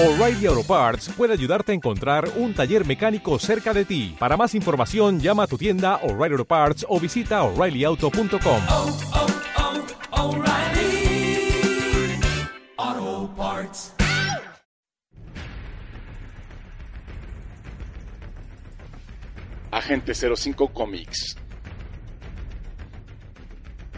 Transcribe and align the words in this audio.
O'Reilly 0.00 0.46
Auto 0.46 0.62
Parts 0.62 1.08
puede 1.08 1.32
ayudarte 1.32 1.72
a 1.72 1.74
encontrar 1.74 2.30
un 2.36 2.54
taller 2.54 2.86
mecánico 2.86 3.36
cerca 3.40 3.74
de 3.74 3.84
ti. 3.84 4.14
Para 4.16 4.36
más 4.36 4.54
información, 4.54 5.18
llama 5.18 5.42
a 5.42 5.46
tu 5.48 5.58
tienda 5.58 5.96
O'Reilly 6.04 6.34
Auto 6.34 6.44
Parts 6.44 6.86
o 6.88 7.00
visita 7.00 7.42
oreillyauto.com. 7.42 8.62
oh, 8.68 8.96
oh, 12.76 13.30
Parts. 13.36 13.92
Agente 19.72 20.14
05 20.14 20.68
Comics. 20.68 21.36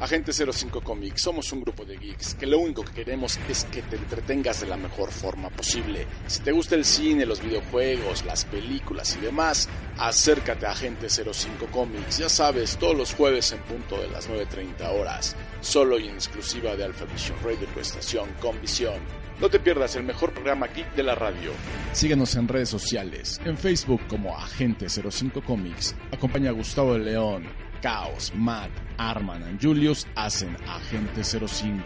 Agente 0.01 0.33
05 0.33 0.81
Comics, 0.81 1.21
somos 1.21 1.53
un 1.53 1.61
grupo 1.61 1.85
de 1.85 1.99
geeks 1.99 2.35
que 2.35 2.47
lo 2.47 2.59
único 2.59 2.83
que 2.83 2.93
queremos 2.93 3.39
es 3.51 3.65
que 3.65 3.83
te 3.83 3.97
entretengas 3.97 4.63
de 4.63 4.67
la 4.67 4.79
mejor 4.79 5.11
forma 5.11 5.51
posible. 5.51 6.07
Si 6.27 6.41
te 6.41 6.53
gusta 6.53 6.75
el 6.75 6.87
cine, 6.87 7.27
los 7.27 7.43
videojuegos, 7.43 8.25
las 8.25 8.47
películas 8.47 9.15
y 9.17 9.21
demás, 9.21 9.69
acércate 9.99 10.65
a 10.65 10.71
Agente 10.71 11.11
05 11.11 11.67
Comics, 11.71 12.17
ya 12.17 12.31
sabes, 12.31 12.79
todos 12.79 12.97
los 12.97 13.13
jueves 13.13 13.53
en 13.53 13.59
punto 13.59 14.01
de 14.01 14.09
las 14.09 14.27
9.30 14.31 14.89
horas, 14.89 15.37
solo 15.61 15.99
y 15.99 16.09
en 16.09 16.15
exclusiva 16.15 16.75
de 16.77 16.85
Alpha 16.85 17.05
Vision 17.05 17.37
Radio, 17.45 17.69
tu 17.75 17.81
estación 17.81 18.31
con 18.41 18.59
visión. 18.63 19.01
No 19.39 19.51
te 19.51 19.61
pierdas 19.61 19.97
el 19.97 20.05
mejor 20.05 20.33
programa 20.33 20.69
geek 20.69 20.95
de 20.95 21.03
la 21.03 21.15
radio. 21.15 21.53
Síguenos 21.93 22.35
en 22.37 22.49
redes 22.49 22.71
sociales, 22.71 23.39
en 23.45 23.59
Facebook 23.59 24.01
como 24.09 24.35
Agente 24.35 24.89
05 24.89 25.43
Comics. 25.43 25.95
Acompaña 26.11 26.49
a 26.49 26.55
Gustavo 26.55 26.97
León, 26.97 27.45
Caos, 27.81 28.33
Matt, 28.35 28.71
Arman 28.99 29.59
y 29.59 29.65
Julius 29.65 30.07
hacen 30.15 30.57
Agente 30.67 31.25
05. 31.25 31.83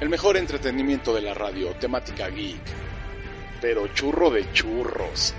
El 0.00 0.08
mejor 0.08 0.36
entretenimiento 0.36 1.14
de 1.14 1.22
la 1.22 1.34
radio, 1.34 1.70
temática 1.76 2.28
geek. 2.28 2.60
Pero 3.60 3.88
churro 3.88 4.30
de 4.30 4.52
churros. 4.52 5.34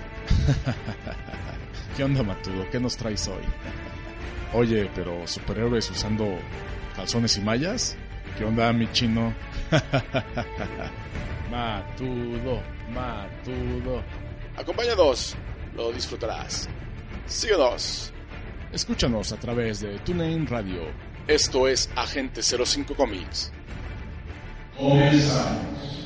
¿Qué 1.97 2.03
onda, 2.03 2.23
Matudo? 2.23 2.69
¿Qué 2.72 2.80
nos 2.80 2.97
traes 2.97 3.28
hoy? 3.28 3.44
Oye, 4.53 4.89
pero 4.95 5.28
superhéroes 5.28 5.91
usando 5.91 6.38
calzones 6.95 7.38
y 7.38 7.41
mallas? 7.41 7.97
¿Qué 8.38 8.45
onda, 8.45 8.72
mi 8.73 8.91
chino? 8.91 9.33
matudo, 11.52 12.61
matudo. 12.94 14.02
Acompáñanos, 14.56 15.35
lo 15.75 15.91
disfrutarás. 15.91 16.69
Síguenos. 17.25 18.13
Escúchanos 18.73 19.31
a 19.31 19.38
través 19.38 19.81
de 19.81 19.99
TuneIn 19.99 20.47
Radio. 20.47 20.81
Esto 21.27 21.67
es 21.67 21.91
Agente 21.95 22.41
05 22.41 22.95
Comics. 22.95 23.52
Comenzamos. 24.75 26.03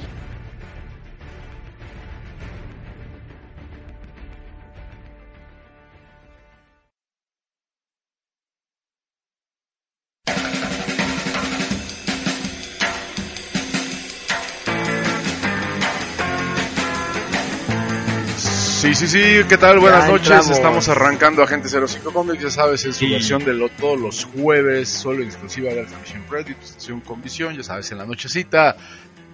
Sí, 18.98 19.08
sí, 19.08 19.20
¿qué 19.48 19.60
tal? 19.60 19.78
Buenas 19.78 20.10
noches. 20.10 20.50
Estamos 20.50 20.90
arrancando 20.90 21.44
Agente 21.44 21.70
05 21.70 22.12
Comics, 22.12 22.42
ya 22.42 22.50
sabes, 22.50 22.84
en 22.84 22.94
su 22.96 23.08
versión 23.08 23.46
de 23.46 23.54
lo, 23.54 23.70
todos 23.70 24.00
los 24.00 24.26
jueves, 24.26 24.90
solo 24.90 25.24
exclusiva 25.24 25.72
de 25.72 25.82
Alpha 25.82 25.98
tu 26.44 26.52
estación 26.66 27.02
con 27.02 27.22
visión, 27.22 27.56
ya 27.56 27.62
sabes, 27.62 27.92
en 27.92 28.00
la 28.00 28.08
nochecita. 28.08 28.76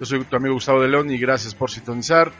Yo 0.01 0.05
soy 0.05 0.21
tu 0.25 0.35
amigo 0.35 0.55
Gustavo 0.55 0.81
de 0.81 0.89
León 0.89 1.09
y 1.11 1.17
gracias 1.17 1.55
por 1.55 1.71
sintonizar. 1.71 2.33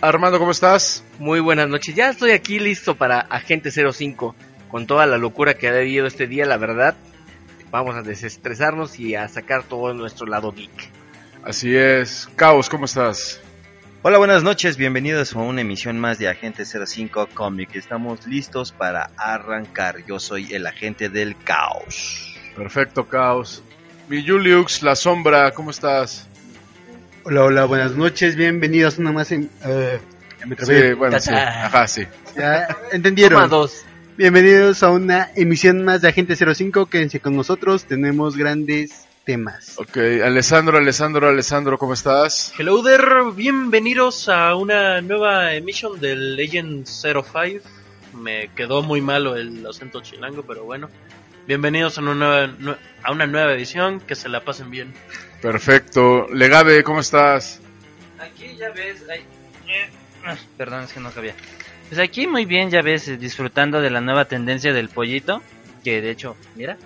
Armando, 0.00 0.38
¿cómo 0.38 0.50
estás? 0.50 1.04
Muy 1.18 1.40
buenas 1.40 1.68
noches. 1.68 1.94
Ya 1.94 2.08
estoy 2.08 2.30
aquí 2.30 2.58
listo 2.58 2.94
para 2.94 3.20
Agente 3.20 3.70
05. 3.70 4.34
Con 4.70 4.86
toda 4.86 5.04
la 5.04 5.18
locura 5.18 5.52
que 5.52 5.68
ha 5.68 5.72
habido 5.72 6.06
este 6.06 6.26
día, 6.26 6.46
la 6.46 6.56
verdad. 6.56 6.96
Vamos 7.70 7.96
a 7.96 8.02
desestresarnos 8.02 8.98
y 8.98 9.14
a 9.14 9.28
sacar 9.28 9.64
todo 9.64 9.92
nuestro 9.92 10.26
lado 10.26 10.52
geek. 10.52 10.90
Así 11.44 11.76
es. 11.76 12.30
Caos, 12.34 12.70
¿cómo 12.70 12.86
estás? 12.86 13.42
Hola, 14.04 14.18
buenas 14.18 14.42
noches, 14.42 14.76
bienvenidos 14.76 15.34
a 15.34 15.38
una 15.38 15.60
emisión 15.60 15.98
más 16.00 16.18
de 16.18 16.28
Agente 16.28 16.64
05 16.64 17.28
Comic. 17.34 17.76
Estamos 17.76 18.26
listos 18.26 18.72
para 18.72 19.10
arrancar. 19.16 20.04
Yo 20.06 20.18
soy 20.18 20.52
el 20.52 20.66
agente 20.66 21.08
del 21.08 21.36
caos. 21.36 22.34
Perfecto, 22.56 23.06
Caos. 23.08 23.62
Mi 24.08 24.26
Juliux, 24.26 24.82
La 24.82 24.96
Sombra, 24.96 25.52
¿cómo 25.52 25.70
estás? 25.70 26.26
Hola, 27.22 27.44
hola, 27.44 27.64
buenas 27.64 27.92
noches, 27.92 28.34
bienvenidos 28.34 28.98
una 28.98 29.12
más 29.12 29.30
en... 29.30 29.48
eh. 29.64 30.00
Sí, 30.58 30.92
bueno, 30.94 31.20
sí. 31.20 31.30
Ajá, 31.34 31.86
sí. 31.86 32.02
Ya 32.36 32.66
Toma 32.66 32.80
entendieron. 32.90 33.48
dos. 33.48 33.84
Bienvenidos 34.16 34.82
a 34.82 34.90
una 34.90 35.30
emisión 35.36 35.84
más 35.84 36.02
de 36.02 36.08
Agente 36.08 36.34
05, 36.34 36.86
quédense 36.86 37.20
con 37.20 37.36
nosotros, 37.36 37.84
tenemos 37.84 38.36
grandes 38.36 39.06
temas. 39.24 39.78
Ok, 39.78 39.96
Alessandro, 40.24 40.78
Alessandro, 40.78 41.28
Alessandro, 41.28 41.78
¿cómo 41.78 41.94
estás? 41.94 42.52
Hello 42.58 42.82
there, 42.82 43.30
bienvenidos 43.34 44.28
a 44.28 44.54
una 44.56 45.00
nueva 45.00 45.54
emisión 45.54 46.00
del 46.00 46.36
Legend 46.36 46.86
05. 46.86 47.64
Me 48.14 48.48
quedó 48.54 48.82
muy 48.82 49.00
malo 49.00 49.36
el 49.36 49.64
acento 49.66 50.00
chilango, 50.02 50.42
pero 50.42 50.64
bueno. 50.64 50.88
Bienvenidos 51.46 51.98
a 51.98 52.02
una 52.02 52.14
nueva, 52.14 52.46
nue- 52.58 52.76
a 53.02 53.12
una 53.12 53.26
nueva 53.26 53.52
edición, 53.54 54.00
que 54.00 54.14
se 54.14 54.28
la 54.28 54.44
pasen 54.44 54.70
bien. 54.70 54.92
Perfecto. 55.40 56.26
Legade, 56.32 56.82
¿cómo 56.84 57.00
estás? 57.00 57.60
Aquí 58.20 58.56
ya 58.56 58.70
ves, 58.70 59.02
ay, 59.10 59.20
eh, 59.68 60.36
perdón, 60.56 60.84
es 60.84 60.92
que 60.92 61.00
no 61.00 61.10
cabía. 61.10 61.34
Pues 61.88 62.00
aquí 62.00 62.26
muy 62.26 62.44
bien, 62.44 62.70
ya 62.70 62.80
ves, 62.82 63.18
disfrutando 63.18 63.80
de 63.80 63.90
la 63.90 64.00
nueva 64.00 64.24
tendencia 64.26 64.72
del 64.72 64.88
pollito, 64.88 65.42
que 65.84 66.00
de 66.00 66.10
hecho, 66.10 66.36
mira. 66.54 66.76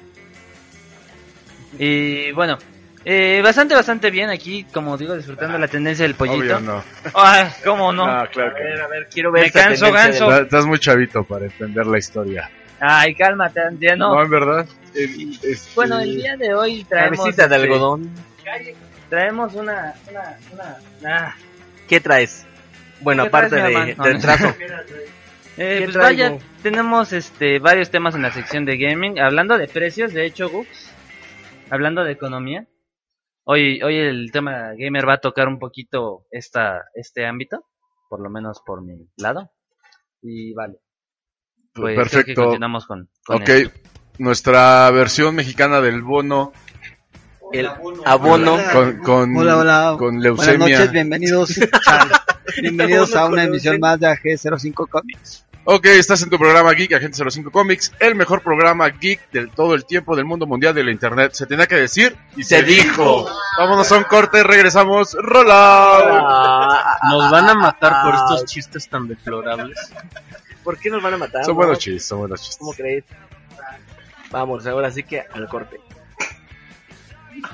Y 1.79 2.33
bueno, 2.33 2.59
eh, 3.05 3.41
bastante, 3.43 3.75
bastante 3.75 4.11
bien 4.11 4.31
aquí, 4.31 4.65
como 4.73 4.97
digo, 4.97 5.15
disfrutando 5.15 5.55
de 5.55 5.61
la 5.61 5.69
tendencia 5.69 6.05
del 6.05 6.15
pollito. 6.15 6.39
Obvio 6.57 6.61
no. 6.61 6.83
Ah, 7.15 7.51
¿cómo 7.65 7.93
no? 7.93 8.05
Ah, 8.05 8.29
claro 8.33 8.55
que 8.55 8.63
no. 8.79 8.85
A 8.85 8.89
ver, 8.89 9.09
quiero 9.13 9.31
ver 9.33 9.45
Me 9.45 9.51
canso, 9.53 9.93
ganso. 9.93 10.25
Estás- 10.25 10.43
Estás 10.43 10.67
muy 10.67 10.79
chavito 10.79 11.25
para 11.25 11.45
entender 11.47 11.87
la 11.87 11.99
historia. 11.99 12.51
Ay, 12.81 13.15
cálmate, 13.15 13.61
ya 13.81 13.97
no. 13.97 14.15
No, 14.15 14.23
en 14.23 14.31
verdad. 14.31 14.67
Eh, 14.95 15.09
este, 15.43 15.71
Bueno, 15.75 15.99
el 16.01 16.15
día 16.17 16.37
de 16.37 16.55
hoy 16.55 16.85
traemos... 16.85 17.19
Cabecita 17.19 17.49
de 17.49 17.55
algodón. 17.57 18.11
Traemos 19.09 19.55
una, 19.55 19.95
una, 20.11 20.37
una... 20.53 20.77
ah, 21.29 21.35
¿Qué 21.89 22.01
traes? 22.01 22.45
Bueno, 23.01 23.23
¿Qué 23.25 23.29
aparte 23.29 23.57
traes, 23.57 23.97
de, 23.97 24.05
del 24.05 24.21
trazo. 24.21 24.55
Eh, 25.59 25.77
¿Qué 25.79 25.85
pues 25.85 25.93
traigo? 25.97 26.23
vaya, 26.35 26.39
tenemos 26.63 27.15
este 27.15 27.59
varios 27.61 27.89
temas 27.91 28.15
en 28.15 28.21
la 28.21 28.31
sección 28.31 28.67
de 28.67 28.77
gaming, 28.77 29.19
hablando 29.19 29.57
de 29.57 29.67
precios, 29.69 30.13
de 30.13 30.27
hecho, 30.27 30.51
Gux, 30.51 30.69
hablando 31.71 32.04
de 32.04 32.12
economía. 32.12 32.66
Hoy, 33.44 33.81
hoy 33.82 33.97
el 33.97 34.31
tema 34.32 34.72
gamer 34.77 35.09
va 35.09 35.15
a 35.15 35.21
tocar 35.21 35.49
un 35.49 35.59
poquito 35.59 36.27
esta, 36.31 36.84
este 36.94 37.27
ámbito, 37.27 37.66
por 38.09 38.21
lo 38.21 38.28
menos 38.31 38.60
por 38.66 38.82
mi 38.82 39.09
lado. 39.16 39.50
Y 40.22 40.53
vale. 40.54 40.78
Pues 41.72 41.94
que 41.94 42.00
Perfecto. 42.03 42.43
continuamos 42.44 42.87
con, 42.87 43.09
con 43.25 43.37
Ok, 43.43 43.49
esto. 43.49 43.78
nuestra 44.19 44.91
versión 44.91 45.34
mexicana 45.34 45.81
del 45.81 46.03
bono 46.03 46.53
El 47.53 47.69
abono. 48.04 48.56
con, 48.72 48.98
con, 48.98 49.37
Hola, 49.37 49.59
hola. 49.59 49.94
con 49.98 50.16
Buenas 50.19 50.22
leucemia. 50.25 50.78
noches, 50.78 50.93
bienvenidos. 50.93 51.50
bienvenidos 52.62 53.15
a 53.15 53.27
una 53.27 53.44
emisión 53.44 53.78
más 53.78 54.00
de 54.00 54.09
AG05 54.09 54.88
Comics. 54.88 55.47
Ok, 55.69 55.87
estás 55.87 56.22
en 56.22 56.31
tu 56.31 56.38
programa 56.38 56.72
Geek, 56.75 56.93
Agente 56.93 57.19
05 57.28 57.50
Comics, 57.50 57.93
el 57.99 58.15
mejor 58.15 58.41
programa 58.41 58.88
geek 58.88 59.32
del 59.32 59.50
todo 59.50 59.75
el 59.75 59.84
tiempo 59.84 60.15
del 60.15 60.25
mundo 60.25 60.47
mundial 60.47 60.72
de 60.72 60.84
la 60.84 60.93
internet. 60.93 61.32
Se 61.32 61.44
tenía 61.44 61.66
que 61.66 61.75
decir 61.75 62.16
y 62.37 62.44
se, 62.44 62.59
Se 62.59 62.62
dijo. 62.62 63.28
Vámonos 63.59 63.91
a 63.91 63.97
un 63.97 64.04
corte, 64.04 64.44
regresamos. 64.44 65.16
Rola. 65.21 66.99
Nos 67.10 67.32
van 67.32 67.49
a 67.49 67.54
matar 67.54 68.04
por 68.04 68.15
estos 68.15 68.45
chistes 68.45 68.89
tan 68.89 69.09
deplorables. 69.09 69.77
¿Por 70.63 70.78
qué 70.78 70.89
nos 70.89 71.03
van 71.03 71.15
a 71.15 71.16
matar? 71.16 71.45
Son 71.45 71.54
no? 71.54 71.57
buenos 71.57 71.80
chistes, 71.80 72.07
son 72.07 72.21
buenos 72.21 72.41
chistes. 72.41 72.59
¿Cómo 72.59 72.72
crees? 72.72 73.03
Vamos, 74.30 74.65
ahora 74.69 74.92
sí 74.92 75.03
que 75.03 75.24
al 75.33 75.48
corte. 75.48 75.80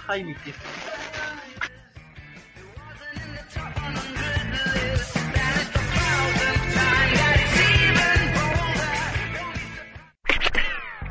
Ay, 0.07 0.23
mi 0.23 0.35
pie. 0.35 0.53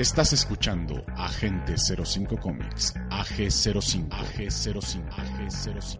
Estás 0.01 0.33
escuchando 0.33 1.05
Agente 1.15 1.75
05 1.77 2.35
Comics, 2.37 2.95
AG05, 3.11 4.09
AG05, 4.09 5.07
AG05. 5.11 5.99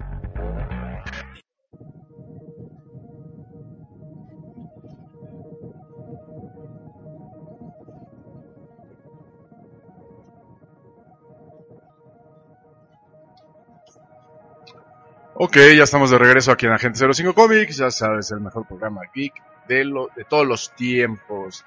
Ok, 15.36 15.58
ya 15.78 15.84
estamos 15.84 16.10
de 16.10 16.18
regreso 16.18 16.52
aquí 16.52 16.66
en 16.66 16.72
Agente 16.72 17.06
05 17.14 17.36
Comics, 17.36 17.78
ya 17.78 17.92
sabes, 17.92 18.32
el 18.32 18.42
mejor 18.42 18.66
programa 18.66 19.02
geek 19.14 19.34
de, 19.68 19.86
lo, 19.86 20.10
de 20.16 20.24
todos 20.24 20.48
los 20.48 20.74
tiempos. 20.74 21.64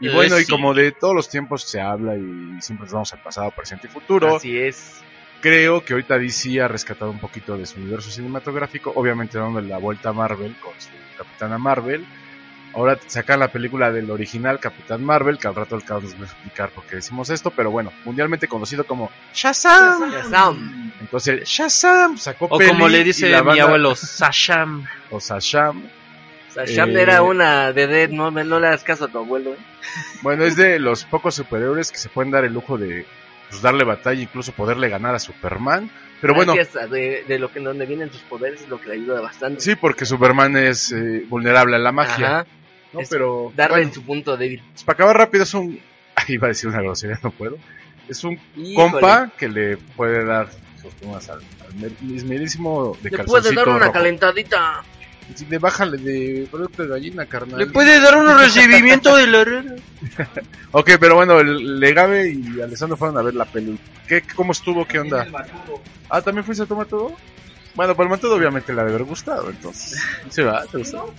Y 0.00 0.08
Eh, 0.08 0.12
bueno, 0.12 0.38
y 0.38 0.46
como 0.46 0.74
de 0.74 0.92
todos 0.92 1.14
los 1.14 1.28
tiempos 1.28 1.62
se 1.62 1.80
habla 1.80 2.16
y 2.16 2.60
siempre 2.60 2.84
nos 2.86 2.92
vamos 2.92 3.12
al 3.12 3.22
pasado, 3.22 3.50
presente 3.52 3.86
y 3.86 3.90
futuro, 3.90 4.36
Así 4.36 4.56
es. 4.58 5.00
creo 5.40 5.84
que 5.84 5.92
ahorita 5.92 6.18
DC 6.18 6.60
ha 6.60 6.68
rescatado 6.68 7.10
un 7.10 7.18
poquito 7.20 7.56
de 7.56 7.64
su 7.66 7.78
universo 7.80 8.10
cinematográfico, 8.10 8.92
obviamente 8.96 9.38
dándole 9.38 9.68
la 9.68 9.78
vuelta 9.78 10.08
a 10.10 10.12
Marvel 10.12 10.56
con 10.60 10.72
su 10.80 10.88
Capitana 11.16 11.58
Marvel. 11.58 12.04
Ahora 12.76 12.98
sacan 13.06 13.38
la 13.38 13.52
película 13.52 13.92
del 13.92 14.10
original 14.10 14.58
Capitán 14.58 15.04
Marvel, 15.04 15.38
que 15.38 15.46
al 15.46 15.54
rato 15.54 15.76
el 15.76 15.84
caos 15.84 16.02
nos 16.02 16.14
va 16.16 16.22
a 16.22 16.24
explicar 16.24 16.70
por 16.70 16.82
qué 16.86 16.96
decimos 16.96 17.30
esto, 17.30 17.52
pero 17.52 17.70
bueno, 17.70 17.92
mundialmente 18.04 18.48
conocido 18.48 18.84
como 18.84 19.12
Shazam. 19.32 20.10
Shazam. 20.10 20.92
Entonces, 21.00 21.48
Shazam 21.48 22.18
sacó 22.18 22.46
O 22.46 22.58
peli 22.58 22.70
como 22.70 22.88
le 22.88 23.04
dice 23.04 23.26
mi 23.26 23.32
banda- 23.40 23.62
abuelo, 23.62 23.94
Sasham. 23.94 24.84
o 25.12 25.20
Shazam 26.54 26.90
Eh, 26.96 27.02
era 27.02 27.22
una 27.22 27.72
de 27.72 27.86
Dead, 27.86 28.10
no, 28.10 28.30
no 28.30 28.60
le 28.60 28.66
hagas 28.66 28.84
caso 28.84 29.04
a 29.04 29.08
tu 29.08 29.18
abuelo. 29.18 29.52
¿eh? 29.54 29.58
Bueno, 30.22 30.44
es 30.44 30.56
de 30.56 30.78
los 30.78 31.04
pocos 31.04 31.34
superhéroes 31.34 31.90
que 31.92 31.98
se 31.98 32.08
pueden 32.08 32.30
dar 32.30 32.44
el 32.44 32.52
lujo 32.52 32.78
de 32.78 33.04
pues, 33.50 33.62
darle 33.62 33.84
batalla, 33.84 34.20
incluso 34.22 34.52
poderle 34.52 34.88
ganar 34.88 35.14
a 35.14 35.18
Superman. 35.18 35.90
Pero 36.20 36.34
bueno, 36.34 36.54
de, 36.54 37.24
de 37.28 37.38
lo 37.38 37.50
que 37.52 37.60
donde 37.60 37.84
vienen 37.84 38.10
sus 38.10 38.22
poderes 38.22 38.62
es 38.62 38.68
lo 38.68 38.80
que 38.80 38.88
le 38.88 38.94
ayuda 38.94 39.20
bastante. 39.20 39.60
sí, 39.60 39.74
porque 39.76 40.06
Superman 40.06 40.56
es 40.56 40.90
eh, 40.92 41.24
vulnerable 41.28 41.76
a 41.76 41.78
la 41.78 41.92
magia. 41.92 42.26
Ajá. 42.40 42.46
¿no? 42.92 43.00
Es 43.00 43.08
Pero 43.10 43.52
Darle 43.54 43.74
bueno, 43.76 43.88
en 43.88 43.94
su 43.94 44.02
punto 44.04 44.36
débil. 44.36 44.62
pues, 44.72 44.84
para 44.84 44.94
acabar 44.94 45.18
rápido 45.18 45.42
es 45.44 45.52
un... 45.54 45.78
Ahí 46.16 46.34
iba 46.34 46.46
a 46.46 46.48
decir 46.48 46.68
una 46.70 46.80
grosería, 46.80 47.18
no 47.22 47.30
puedo. 47.30 47.58
Es 48.08 48.22
un 48.24 48.38
Híjole. 48.56 48.74
compa 48.92 49.30
que 49.36 49.48
le 49.48 49.76
puede 49.76 50.24
dar 50.24 50.48
sus 50.80 50.94
plumas 50.94 51.28
al, 51.28 51.40
al 51.40 51.90
mismísimo 52.00 52.96
de 53.02 53.10
Le 53.10 53.24
puede 53.24 53.52
dar 53.54 53.68
una 53.68 53.78
rojo. 53.80 53.92
calentadita. 53.92 54.82
Sí, 55.34 55.44
de 55.46 55.58
bájale 55.58 55.96
de 55.98 56.46
producto 56.50 56.82
de 56.82 56.88
gallina, 56.90 57.26
carnal. 57.26 57.58
Le 57.58 57.66
puede 57.66 57.98
dar 58.00 58.16
un 58.16 58.38
recibimiento 58.38 59.16
de 59.16 59.26
la 59.26 59.40
arena. 59.40 59.74
Ok, 60.76 60.90
pero 60.98 61.14
bueno, 61.14 61.38
el 61.38 61.78
Legave 61.78 62.30
y 62.32 62.60
Alessandro 62.60 62.96
fueron 62.96 63.16
a 63.18 63.22
ver 63.22 63.34
la 63.34 63.44
peli. 63.44 63.78
¿Qué, 64.08 64.22
¿Cómo 64.34 64.50
estuvo? 64.52 64.84
¿Qué 64.86 64.98
onda? 64.98 65.24
Ah, 66.10 66.20
¿también 66.20 66.44
fuiste 66.44 66.64
a 66.64 66.66
tomar 66.66 66.86
todo? 66.86 67.12
Bueno, 67.76 67.94
para 67.94 68.04
el 68.06 68.10
Mantudo 68.10 68.34
obviamente 68.36 68.72
le 68.72 68.80
ha 68.80 68.84
de 68.84 68.90
haber 68.90 69.04
gustado, 69.04 69.50
entonces. 69.50 70.00
¿Sí 70.30 70.42
va? 70.42 70.64
¿Te 70.66 70.78
gustó? 70.78 71.12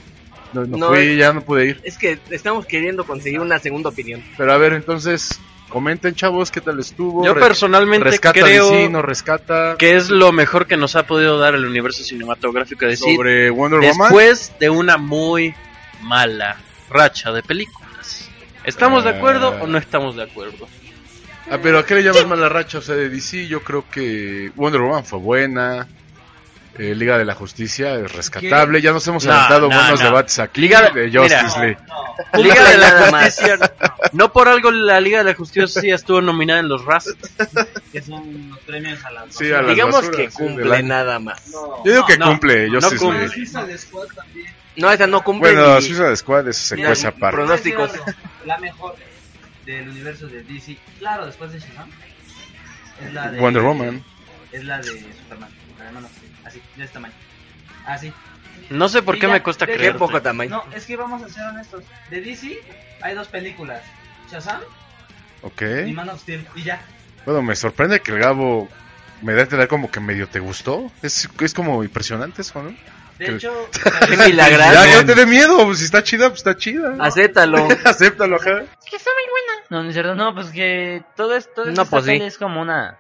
No, 0.54 0.66
no, 0.66 0.78
No, 0.78 0.88
fui, 0.90 1.00
es- 1.00 1.18
ya 1.19 1.34
no 1.34 1.42
pude 1.42 1.66
ir. 1.68 1.81
Es 1.84 1.98
que 1.98 2.19
estamos 2.30 2.66
queriendo 2.66 3.06
conseguir 3.06 3.40
una 3.40 3.60
segunda 3.60 3.90
opinión. 3.90 4.22
Pero 4.38 4.52
a 4.54 4.57
ver, 4.57 4.74
entonces, 4.74 5.30
comenten, 5.69 6.15
chavos, 6.15 6.51
qué 6.51 6.62
tal 6.62 6.79
estuvo. 6.79 7.25
Yo 7.25 7.33
Re- 7.33 7.41
personalmente 7.41 8.09
rescata 8.09 8.39
creo 8.39 9.01
rescata. 9.01 9.75
que 9.77 9.95
es 9.95 10.09
lo 10.09 10.31
mejor 10.31 10.67
que 10.67 10.77
nos 10.77 10.95
ha 10.95 11.03
podido 11.07 11.38
dar 11.39 11.56
el 11.56 11.65
universo 11.65 12.03
cinematográfico 12.03 12.85
de 12.85 12.95
sobre 12.97 13.50
Wonder 13.50 13.79
Woman. 13.81 13.97
después 14.09 14.53
de 14.59 14.69
una 14.69 14.97
muy 14.97 15.53
mala 16.01 16.57
racha 16.89 17.31
de 17.31 17.41
películas. 17.44 18.29
¿Estamos 18.63 19.03
de 19.03 19.12
acuerdo 19.12 19.50
o 19.62 19.67
no 19.67 19.77
estamos 19.77 20.15
de 20.15 20.23
acuerdo? 20.23 20.67
Ah, 21.51 21.59
pero 21.62 21.77
¿a 21.79 21.85
qué 21.85 21.94
le 21.95 22.03
llamas 22.03 22.25
mala 22.25 22.50
racha? 22.50 22.79
O 22.79 22.81
sea, 22.81 22.95
de 22.95 23.09
DC, 23.09 23.47
yo 23.47 23.61
creo 23.61 23.85
que 23.89 24.51
Wonder 24.56 24.81
Woman 24.81 25.06
fue 25.06 25.19
buena. 25.19 25.88
Eh, 26.77 26.94
Liga 26.95 27.18
de 27.18 27.25
la 27.25 27.36
Justicia 27.36 27.95
es 27.95 28.12
rescatable. 28.12 28.81
Ya 28.81 28.92
nos 28.92 29.07
hemos 29.07 29.25
No, 29.25 29.33
aventado 29.33 29.69
no, 29.69 29.75
buenos 29.75 30.00
no. 30.00 30.06
debates 30.06 30.39
aquí 30.39 30.62
Liga- 30.62 30.89
de 30.92 31.12
Justice 31.12 31.36
mira. 31.60 31.60
League. 31.60 31.77
Liga 32.44 32.69
de 32.69 32.77
la 32.77 32.89
Nada 32.89 33.12
más. 33.12 33.24
Justicia. 33.36 33.74
No 34.13 34.31
por 34.33 34.48
algo 34.48 34.72
la 34.72 35.00
Liga 35.01 35.19
de 35.24 35.31
la 35.31 35.33
Justicia 35.36 35.95
estuvo 35.95 36.22
nominada 36.22 36.60
en 36.60 36.69
los 36.69 36.83
Razzies. 36.86 37.16
Que 37.92 38.01
son 38.01 38.50
los 38.50 38.60
premios 38.60 39.04
a 39.06 39.12
la 39.12 39.25
Sí, 39.30 39.51
a 39.51 39.62
las 39.62 39.69
Digamos 39.72 39.95
basuras, 39.95 40.18
que 40.18 40.30
cumple 40.30 40.83
nada 40.83 41.19
más. 41.19 41.51
Yo 41.86 41.92
digo 41.92 42.06
que 42.06 42.18
cumple 42.19 42.69
no 42.69 42.81
Justice 42.81 42.98
cumple. 43.04 43.28
League. 43.28 44.50
No, 44.78 44.92
esa 44.92 45.07
no 45.07 45.24
cumple. 45.24 45.54
Bueno, 45.54 45.75
ni- 45.75 45.81
Suicide 45.81 46.16
Squad 46.18 46.48
eso 46.50 46.60
se 46.62 46.75
Mira, 46.75 46.89
cuece 46.89 47.07
aparte. 47.07 47.36
Pronósticos. 47.38 47.92
La 48.45 48.57
mejor 48.57 48.95
del 49.66 49.88
universo 49.89 50.28
de 50.28 50.44
DC, 50.44 50.78
claro, 51.00 51.25
después 51.25 51.51
de 51.54 51.60
Shazam, 51.60 51.89
es 53.06 53.13
la 53.13 53.31
de 53.31 53.39
Wonder 53.39 53.63
Woman. 53.63 54.04
Es 54.51 54.63
la 54.66 54.78
de 54.80 54.83
Superman, 54.83 55.50
así, 56.60 56.78
de 56.78 56.84
este 56.84 56.94
tamaño. 56.94 57.13
Así. 57.86 58.12
No 58.69 58.90
sé 58.90 59.02
por 59.02 59.16
Y 59.16 59.19
qué 59.19 59.28
ya, 59.28 59.34
me 59.34 59.44
cuesta 59.44 59.66
de- 59.66 59.74
Qué 59.74 59.78
creer. 59.78 59.98
poco 59.98 60.22
tamaño. 60.22 60.50
No, 60.66 60.75
es 60.75 60.86
que 60.86 60.96
vamos 60.96 61.22
a 61.24 61.30
ser 61.30 61.44
honestos. 61.44 61.84
De 62.10 62.22
DC 62.22 62.60
hay 63.02 63.13
dos 63.16 63.28
películas, 63.28 63.81
Shazam 64.31 64.62
Ok. 65.42 65.62
y 65.86 65.92
Man 65.92 66.10
of 66.10 66.22
Steel, 66.22 66.46
y 66.56 66.63
ya. 66.63 66.81
Bueno, 67.25 67.42
me 67.42 67.56
sorprende 67.56 68.00
que 68.02 68.12
el 68.12 68.19
Gabo 68.19 68.69
me 69.22 69.34
da 69.34 69.42
a 69.42 69.44
entender 69.44 69.68
como 69.68 69.92
que 69.92 70.00
medio 70.00 70.28
te 70.28 70.40
gustó. 70.40 70.92
Es, 71.02 71.30
es 71.40 71.54
como 71.54 71.84
impresionante 71.84 72.42
eso, 72.42 72.62
¿no? 72.63 72.69
De 73.19 73.25
Que- 73.25 73.36
hecho, 73.36 73.69
Qué 74.10 74.18
milagroso. 74.18 74.74
Ya, 74.74 74.96
no 75.02 75.06
te 75.06 75.16
dé 75.16 75.25
miedo. 75.25 75.63
pues, 75.66 75.80
Si 75.80 75.86
está 75.86 76.04
chida, 76.04 76.30
pues 76.30 76.40
está 76.40 76.56
chida. 76.57 76.96
Acéptalo. 77.00 77.68
Acéptalo, 77.86 78.36
ajá. 78.38 78.63
No, 79.69 79.81
no 79.84 79.90
es 79.90 79.96
cierto, 79.96 80.16
no, 80.16 80.34
pues 80.34 80.48
que 80.52 81.04
todo 81.16 81.36
esto 81.36 81.66
No, 81.66 81.86
pues 81.86 82.06
sí. 82.06 82.12
es 82.13 82.38
como 82.38 82.62
una 82.62 82.98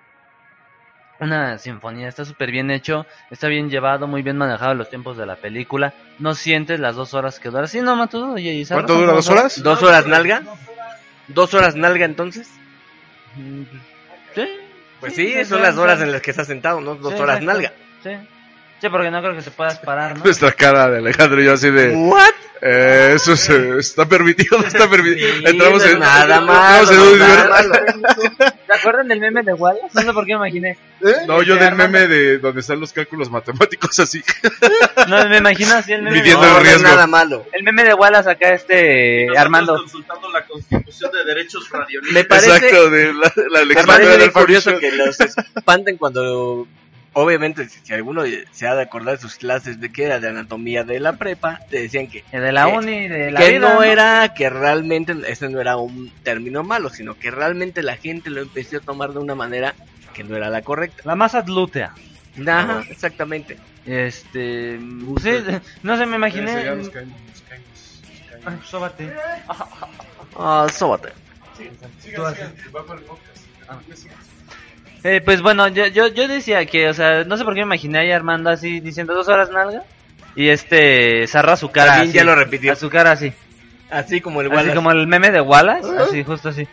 una 1.19 1.57
sinfonía, 1.57 2.07
está 2.07 2.25
súper 2.25 2.51
bien 2.51 2.71
hecho, 2.71 3.05
está 3.31 3.47
bien 3.47 3.69
llevado, 3.69 4.07
muy 4.07 4.21
bien 4.21 4.37
manejado 4.37 4.73
los 4.73 4.89
tiempos 4.89 5.17
de 5.17 5.25
la 5.25 5.35
película, 5.35 5.93
no 6.19 6.35
sientes 6.35 6.79
las 6.79 6.95
dos 6.95 7.13
horas 7.13 7.39
que 7.39 7.49
dura, 7.49 7.67
sí, 7.67 7.81
no, 7.81 7.95
Matudo, 7.95 8.33
oye, 8.33 8.53
¿y 8.53 8.65
sabes 8.65 8.85
¿Cuánto 8.85 9.01
dura? 9.01 9.13
¿Dos 9.13 9.29
horas? 9.29 9.63
¿Dos 9.63 9.83
horas 9.83 10.07
nalga? 10.07 10.43
¿Dos 11.27 11.53
horas 11.53 11.75
nalga 11.75 12.05
entonces? 12.05 12.49
Sí. 14.35 14.47
Pues 14.99 15.15
sí, 15.15 15.45
son 15.45 15.61
las 15.61 15.77
horas 15.77 16.01
en 16.01 16.11
las 16.11 16.21
que 16.21 16.31
estás 16.31 16.47
sentado, 16.47 16.81
¿no? 16.81 16.95
Dos 16.95 17.13
sí, 17.13 17.19
horas 17.19 17.41
exacto, 17.41 17.53
nalga. 17.53 17.73
Sí. 18.03 18.34
Sí, 18.85 18.89
porque 18.91 19.09
no 19.09 19.19
creo 19.19 19.35
que 19.35 19.41
te 19.41 19.49
puedas 19.49 19.79
parar, 19.79 20.15
¿no? 20.15 20.23
Nuestra 20.23 20.51
cara 20.51 20.87
de 20.91 20.99
Alejandro 20.99 21.41
y 21.41 21.45
yo 21.45 21.53
así 21.53 21.71
de... 21.71 21.89
¿What? 21.89 22.33
Eh, 22.61 23.13
eso 23.15 23.33
es, 23.33 23.49
eh, 23.49 23.79
está 23.79 24.07
permitido, 24.07 24.59
no 24.59 24.67
está 24.67 24.87
permitido. 24.87 25.27
Sí, 25.27 25.43
entramos 25.43 25.83
en... 25.85 25.99
nada 25.99 26.39
malo. 26.39 26.87
¿Te 28.67 28.73
acuerdan 28.73 29.07
del 29.07 29.19
meme 29.19 29.41
de 29.41 29.53
Wallace? 29.53 29.89
No 29.93 30.01
sé 30.01 30.13
por 30.13 30.23
qué 30.25 30.33
me 30.33 30.47
imaginé. 30.47 30.77
No, 31.27 31.41
yo 31.41 31.55
del 31.55 31.73
meme 31.73 32.07
de 32.07 32.37
donde 32.37 32.61
están 32.61 32.79
los 32.79 32.93
cálculos 32.93 33.29
matemáticos 33.31 33.97
así. 33.99 34.23
No, 35.07 35.27
me 35.29 35.37
imagino 35.37 35.73
así 35.75 35.93
el 35.93 36.03
meme. 36.03 36.17
Midiendo 36.17 36.41
de, 36.41 36.47
el 36.47 36.53
No, 36.53 36.59
no 36.59 36.65
es 36.65 36.73
riesgo. 36.73 36.87
nada 36.89 37.07
malo. 37.07 37.45
el 37.53 37.63
meme 37.63 37.83
de 37.83 37.93
Wallace 37.95 38.29
acá, 38.29 38.53
este, 38.53 39.35
Armando. 39.35 39.77
consultando 39.77 40.29
la 40.31 40.45
Constitución 40.45 41.11
de 41.11 41.23
Derechos 41.25 41.69
Radiológicos. 41.71 42.13
Me 42.13 42.23
parece, 42.23 42.55
Exacto, 42.55 42.89
de 42.91 43.13
la, 43.13 43.33
la 43.49 43.65
me 43.65 43.75
parece 43.83 44.23
Alfa 44.23 44.39
curioso 44.39 44.77
que 44.77 44.91
los 44.91 45.19
espanten 45.19 45.97
cuando... 45.97 46.67
Obviamente, 47.17 47.69
si 47.69 47.79
si 47.81 47.93
alguno 47.93 48.23
se 48.51 48.67
ha 48.67 48.75
de 48.75 48.81
acordar 48.81 49.15
de 49.15 49.21
sus 49.21 49.35
clases 49.37 49.79
de 49.79 49.89
que 49.89 50.03
era 50.03 50.19
de 50.19 50.27
anatomía 50.27 50.83
de 50.83 50.99
la 50.99 51.13
prepa, 51.13 51.61
te 51.69 51.81
decían 51.83 52.07
que 52.07 52.25
El 52.33 52.41
de 52.41 52.51
la 52.51 52.65
Que- 52.65 52.71
uni, 52.77 53.07
de 53.07 53.31
la 53.31 53.39
que 53.39 53.51
vida. 53.51 53.59
no 53.73 53.83
era 53.83 54.33
que 54.33 54.49
realmente 54.49 55.15
ese 55.27 55.47
no 55.47 55.61
era 55.61 55.77
un 55.77 56.11
término 56.23 56.61
malo, 56.63 56.89
sino 56.89 57.15
que 57.17 57.31
realmente 57.31 57.83
la 57.83 57.95
gente 57.95 58.29
lo 58.29 58.41
empezó 58.41 58.77
a 58.77 58.79
tomar 58.81 59.13
de 59.13 59.19
una 59.19 59.33
manera 59.33 59.75
que 60.13 60.25
no 60.25 60.35
era 60.35 60.49
la 60.49 60.61
correcta. 60.61 61.03
La 61.05 61.15
masa 61.15 61.41
glútea. 61.41 61.93
Ajá, 62.45 62.83
exactamente. 62.89 63.57
Este. 63.85 64.77
Sí, 64.77 65.31
no 65.83 65.95
sé, 65.97 66.05
me 66.05 66.17
imaginé. 66.17 66.65
Sóbate. 68.65 69.13
Ah, 70.37 70.67
sóbate. 70.69 71.13
Eh, 75.03 75.21
pues 75.23 75.41
bueno, 75.41 75.67
yo, 75.67 75.87
yo, 75.87 76.07
yo 76.07 76.27
decía 76.27 76.65
que, 76.65 76.89
o 76.89 76.93
sea, 76.93 77.23
no 77.25 77.37
sé 77.37 77.43
por 77.43 77.53
qué 77.53 77.61
me 77.61 77.67
imaginé 77.75 77.99
ahí 77.99 78.11
a 78.11 78.15
Armando 78.15 78.49
así 78.49 78.79
diciendo 78.79 79.13
dos 79.13 79.27
horas 79.27 79.51
nalga. 79.51 79.83
Y 80.35 80.49
este, 80.49 81.27
zarra 81.27 81.55
su 81.55 81.69
cara. 81.71 81.91
También 81.91 82.09
así, 82.09 82.17
ya 82.17 82.23
lo 82.23 82.35
repitió. 82.35 82.73
A 82.73 82.75
su 82.75 82.89
cara 82.89 83.11
así. 83.11 83.31
Así 83.89 84.19
como 84.19 84.41
el 84.41 84.47
Así 84.47 84.55
Wallace. 84.55 84.75
como 84.75 84.91
el 84.91 85.07
meme 85.07 85.31
de 85.31 85.41
Wallace. 85.41 85.87
Así, 85.99 86.23
justo 86.23 86.49
así. 86.49 86.67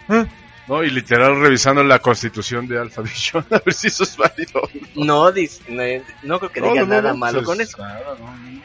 No, 0.67 0.83
y 0.83 0.91
literal 0.91 1.41
revisando 1.41 1.85
la 1.85 1.99
constitución 1.99 2.67
de 2.67 2.79
Alpha 2.81 3.02
Vision 3.02 3.45
a 3.50 3.59
ver 3.64 3.75
si 3.75 3.88
eso 3.88 4.05
es 4.05 4.17
válido. 4.17 4.62
No, 4.95 5.31
dis- 5.33 5.61
no, 5.69 6.05
no 6.23 6.38
creo 6.38 6.52
que 6.52 6.61
No, 6.61 6.69
diga 6.73 6.81
no, 6.83 6.87
no, 6.87 6.95
nada 6.95 7.11
no, 7.11 7.17
malo 7.19 7.38
pues, 7.38 7.47
con 7.47 7.61
eso. 7.61 7.79
nada, 7.79 8.00
no, 8.19 8.26
no. 8.26 8.62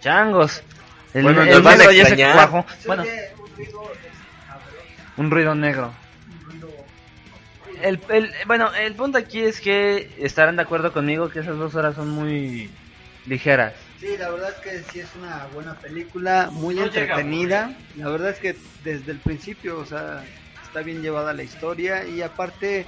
Changos. 0.00 0.62
El, 1.14 1.22
Bueno, 1.22 1.42
el 1.42 1.50
nos 1.50 1.62
van 1.62 1.80
a 1.80 1.92
ya 1.92 2.06
se 2.06 2.16
cuajó. 2.16 2.66
Bueno, 2.86 3.04
un 5.16 5.30
ruido 5.30 5.54
negro. 5.54 5.92
El, 7.82 8.00
el, 8.08 8.32
bueno, 8.46 8.74
el 8.74 8.94
punto 8.94 9.18
aquí 9.18 9.40
es 9.40 9.60
que 9.60 10.10
estarán 10.18 10.56
de 10.56 10.62
acuerdo 10.62 10.92
conmigo 10.92 11.28
que 11.28 11.40
esas 11.40 11.56
dos 11.56 11.74
horas 11.74 11.94
son 11.94 12.10
muy 12.10 12.70
ligeras. 13.26 13.74
Sí, 14.00 14.16
la 14.16 14.30
verdad 14.30 14.50
es 14.50 14.56
que 14.56 14.92
sí 14.92 15.00
es 15.00 15.08
una 15.16 15.46
buena 15.52 15.74
película, 15.74 16.50
muy 16.52 16.76
No 16.76 16.84
entretenida. 16.84 17.76
La 17.96 18.08
verdad 18.08 18.30
es 18.30 18.38
que 18.38 18.56
desde 18.84 19.12
el 19.12 19.18
principio, 19.18 19.78
o 19.78 19.84
sea, 19.86 20.24
está 20.62 20.82
bien 20.82 21.02
llevada 21.02 21.32
la 21.34 21.42
historia 21.42 22.06
y 22.06 22.22
aparte 22.22 22.86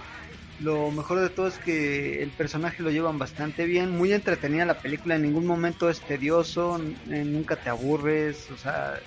lo 0.60 0.90
mejor 0.90 1.20
de 1.20 1.30
todo 1.30 1.48
es 1.48 1.58
que 1.58 2.22
el 2.22 2.30
personaje 2.30 2.82
lo 2.82 2.90
llevan 2.90 3.18
bastante 3.18 3.64
bien, 3.64 3.90
muy 3.90 4.12
entretenida 4.12 4.64
la 4.66 4.78
película, 4.78 5.16
en 5.16 5.22
ningún 5.22 5.46
momento 5.46 5.88
es 5.88 6.00
tedioso, 6.00 6.78
eh, 7.10 7.24
nunca 7.24 7.56
te 7.56 7.70
aburres, 7.70 8.50
o 8.50 8.58
sea, 8.58 9.00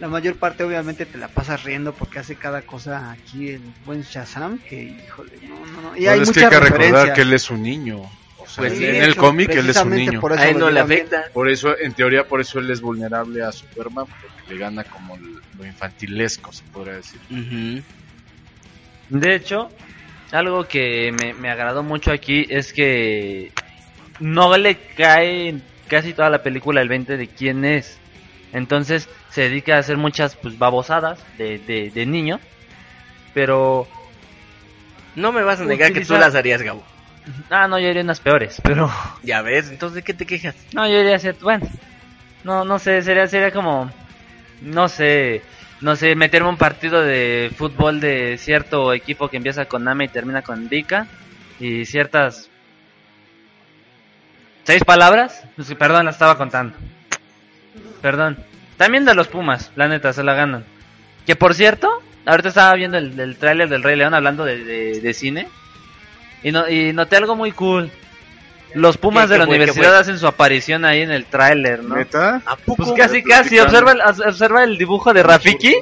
la 0.00 0.08
mayor 0.08 0.36
parte 0.36 0.64
obviamente 0.64 1.06
te 1.06 1.18
la 1.18 1.28
pasas 1.28 1.62
riendo 1.62 1.92
porque 1.94 2.18
hace 2.18 2.36
cada 2.36 2.62
cosa 2.62 3.12
aquí 3.12 3.50
el 3.50 3.62
buen 3.84 4.02
Shazam 4.02 4.58
que 4.58 4.82
híjole, 4.82 5.32
no, 5.48 5.66
no, 5.66 5.82
no. 5.90 5.96
Y 5.96 6.00
Bueno, 6.04 6.10
hay 6.10 6.20
es 6.20 6.30
que 6.30 6.40
muchas 6.40 6.42
hay 6.44 6.50
que 6.50 6.60
recordar 6.60 7.12
que 7.12 7.20
él 7.22 7.32
es 7.32 7.50
un 7.50 7.62
niño. 7.62 8.00
O 8.38 8.46
sea, 8.46 8.56
Pues 8.56 8.72
en 8.72 8.78
sí, 8.78 8.84
en 8.86 8.92
de 8.92 9.04
el 9.04 9.16
cómic 9.16 9.50
él 9.50 9.70
es 9.70 9.76
un 9.76 9.90
niño. 9.90 10.20
por 10.20 10.32
eso 10.32 10.42
A 10.42 10.48
él 10.48 10.54
lo 10.58 10.66
no 10.66 10.70
le 10.70 10.80
afecta. 10.80 11.24
Por 11.32 11.48
eso, 11.48 11.78
en 11.78 11.92
teoría, 11.94 12.26
por 12.26 12.40
eso 12.40 12.58
él 12.58 12.70
es 12.70 12.80
vulnerable 12.80 13.42
a 13.42 13.52
Superman, 13.52 14.06
porque 14.06 14.52
le 14.52 14.58
gana 14.58 14.84
como 14.84 15.16
lo 15.16 15.64
infantilesco, 15.64 16.52
se 16.52 16.64
podría 16.64 16.94
decir. 16.94 17.20
De 19.08 19.34
hecho, 19.34 19.70
algo 20.32 20.66
que 20.66 21.12
me, 21.12 21.32
me 21.34 21.50
agradó 21.50 21.82
mucho 21.82 22.10
aquí 22.10 22.46
es 22.50 22.72
que 22.72 23.52
no 24.20 24.56
le 24.56 24.76
cae 24.96 25.48
en 25.48 25.62
casi 25.88 26.12
toda 26.12 26.30
la 26.30 26.42
película 26.42 26.80
el 26.82 26.88
20 26.88 27.16
de 27.16 27.28
quién 27.28 27.64
es. 27.64 27.98
Entonces 28.52 29.08
se 29.34 29.42
dedica 29.42 29.74
a 29.74 29.80
hacer 29.80 29.96
muchas 29.96 30.36
pues 30.36 30.56
babosadas 30.56 31.18
de, 31.36 31.58
de, 31.58 31.90
de 31.90 32.06
niño. 32.06 32.38
Pero... 33.34 33.88
No 35.16 35.32
me 35.32 35.42
vas 35.42 35.60
a 35.60 35.64
negar 35.64 35.92
que 35.92 36.04
tú 36.04 36.14
las 36.14 36.36
harías, 36.36 36.62
Gabo. 36.62 36.84
Ah, 37.50 37.66
no, 37.66 37.80
yo 37.80 37.88
haría 37.88 38.02
unas 38.02 38.20
peores. 38.20 38.60
Pero... 38.62 38.88
Ya 39.24 39.42
ves, 39.42 39.70
entonces 39.70 39.96
¿de 39.96 40.02
qué 40.02 40.14
te 40.14 40.24
quejas? 40.24 40.54
No, 40.72 40.86
yo 40.86 41.00
iría 41.00 41.14
a 41.14 41.16
hacer, 41.16 41.34
bueno, 41.42 41.66
no, 42.44 42.64
no 42.64 42.78
sé, 42.78 43.02
sería, 43.02 43.26
sería 43.26 43.50
como, 43.50 43.90
no 44.60 44.86
sé, 44.86 45.42
no 45.80 45.96
sé, 45.96 46.14
meterme 46.14 46.50
un 46.50 46.56
partido 46.56 47.02
de 47.02 47.50
fútbol 47.56 47.98
de 47.98 48.38
cierto 48.38 48.92
equipo 48.92 49.28
que 49.28 49.38
empieza 49.38 49.64
con 49.64 49.82
Name 49.82 50.04
y 50.04 50.08
termina 50.08 50.42
con 50.42 50.68
Vika 50.68 51.08
y 51.58 51.86
ciertas 51.86 52.50
seis 54.62 54.84
palabras, 54.84 55.42
pues, 55.56 55.74
perdón, 55.74 56.04
la 56.04 56.12
estaba 56.12 56.36
contando, 56.36 56.76
perdón, 58.00 58.36
también 58.76 59.04
de 59.04 59.14
los 59.14 59.28
Pumas, 59.28 59.70
la 59.76 59.88
neta, 59.88 60.12
se 60.12 60.22
la 60.24 60.34
ganan, 60.34 60.64
que 61.26 61.36
por 61.36 61.54
cierto, 61.54 62.02
ahorita 62.26 62.48
estaba 62.48 62.74
viendo 62.74 62.98
el, 62.98 63.18
el 63.18 63.36
tráiler 63.36 63.68
del 63.68 63.82
Rey 63.82 63.96
León 63.96 64.14
hablando 64.14 64.44
de, 64.44 64.64
de- 64.64 65.00
de 65.00 65.14
cine 65.14 65.48
y, 66.42 66.52
no, 66.52 66.68
y 66.68 66.92
noté 66.92 67.16
algo 67.16 67.36
muy 67.36 67.52
cool. 67.52 67.90
Los 68.74 68.96
Pumas 68.96 69.26
¿Qué- 69.28 69.34
de 69.34 69.38
la 69.38 69.44
universidad 69.46 69.96
hacen 69.96 70.18
su 70.18 70.26
aparición 70.26 70.84
ahí 70.84 71.02
en 71.02 71.12
el 71.12 71.26
tráiler, 71.26 71.82
¿no? 71.84 71.94
¿Neta? 71.96 72.42
¿A 72.44 72.56
poco? 72.56 72.84
Pues 72.84 72.92
casi, 72.96 73.22
casi, 73.22 73.58
observa 73.60 73.92
el, 73.92 74.00
observa 74.00 74.64
el 74.64 74.76
dibujo 74.76 75.12
de 75.14 75.22
Rafiki 75.22 75.76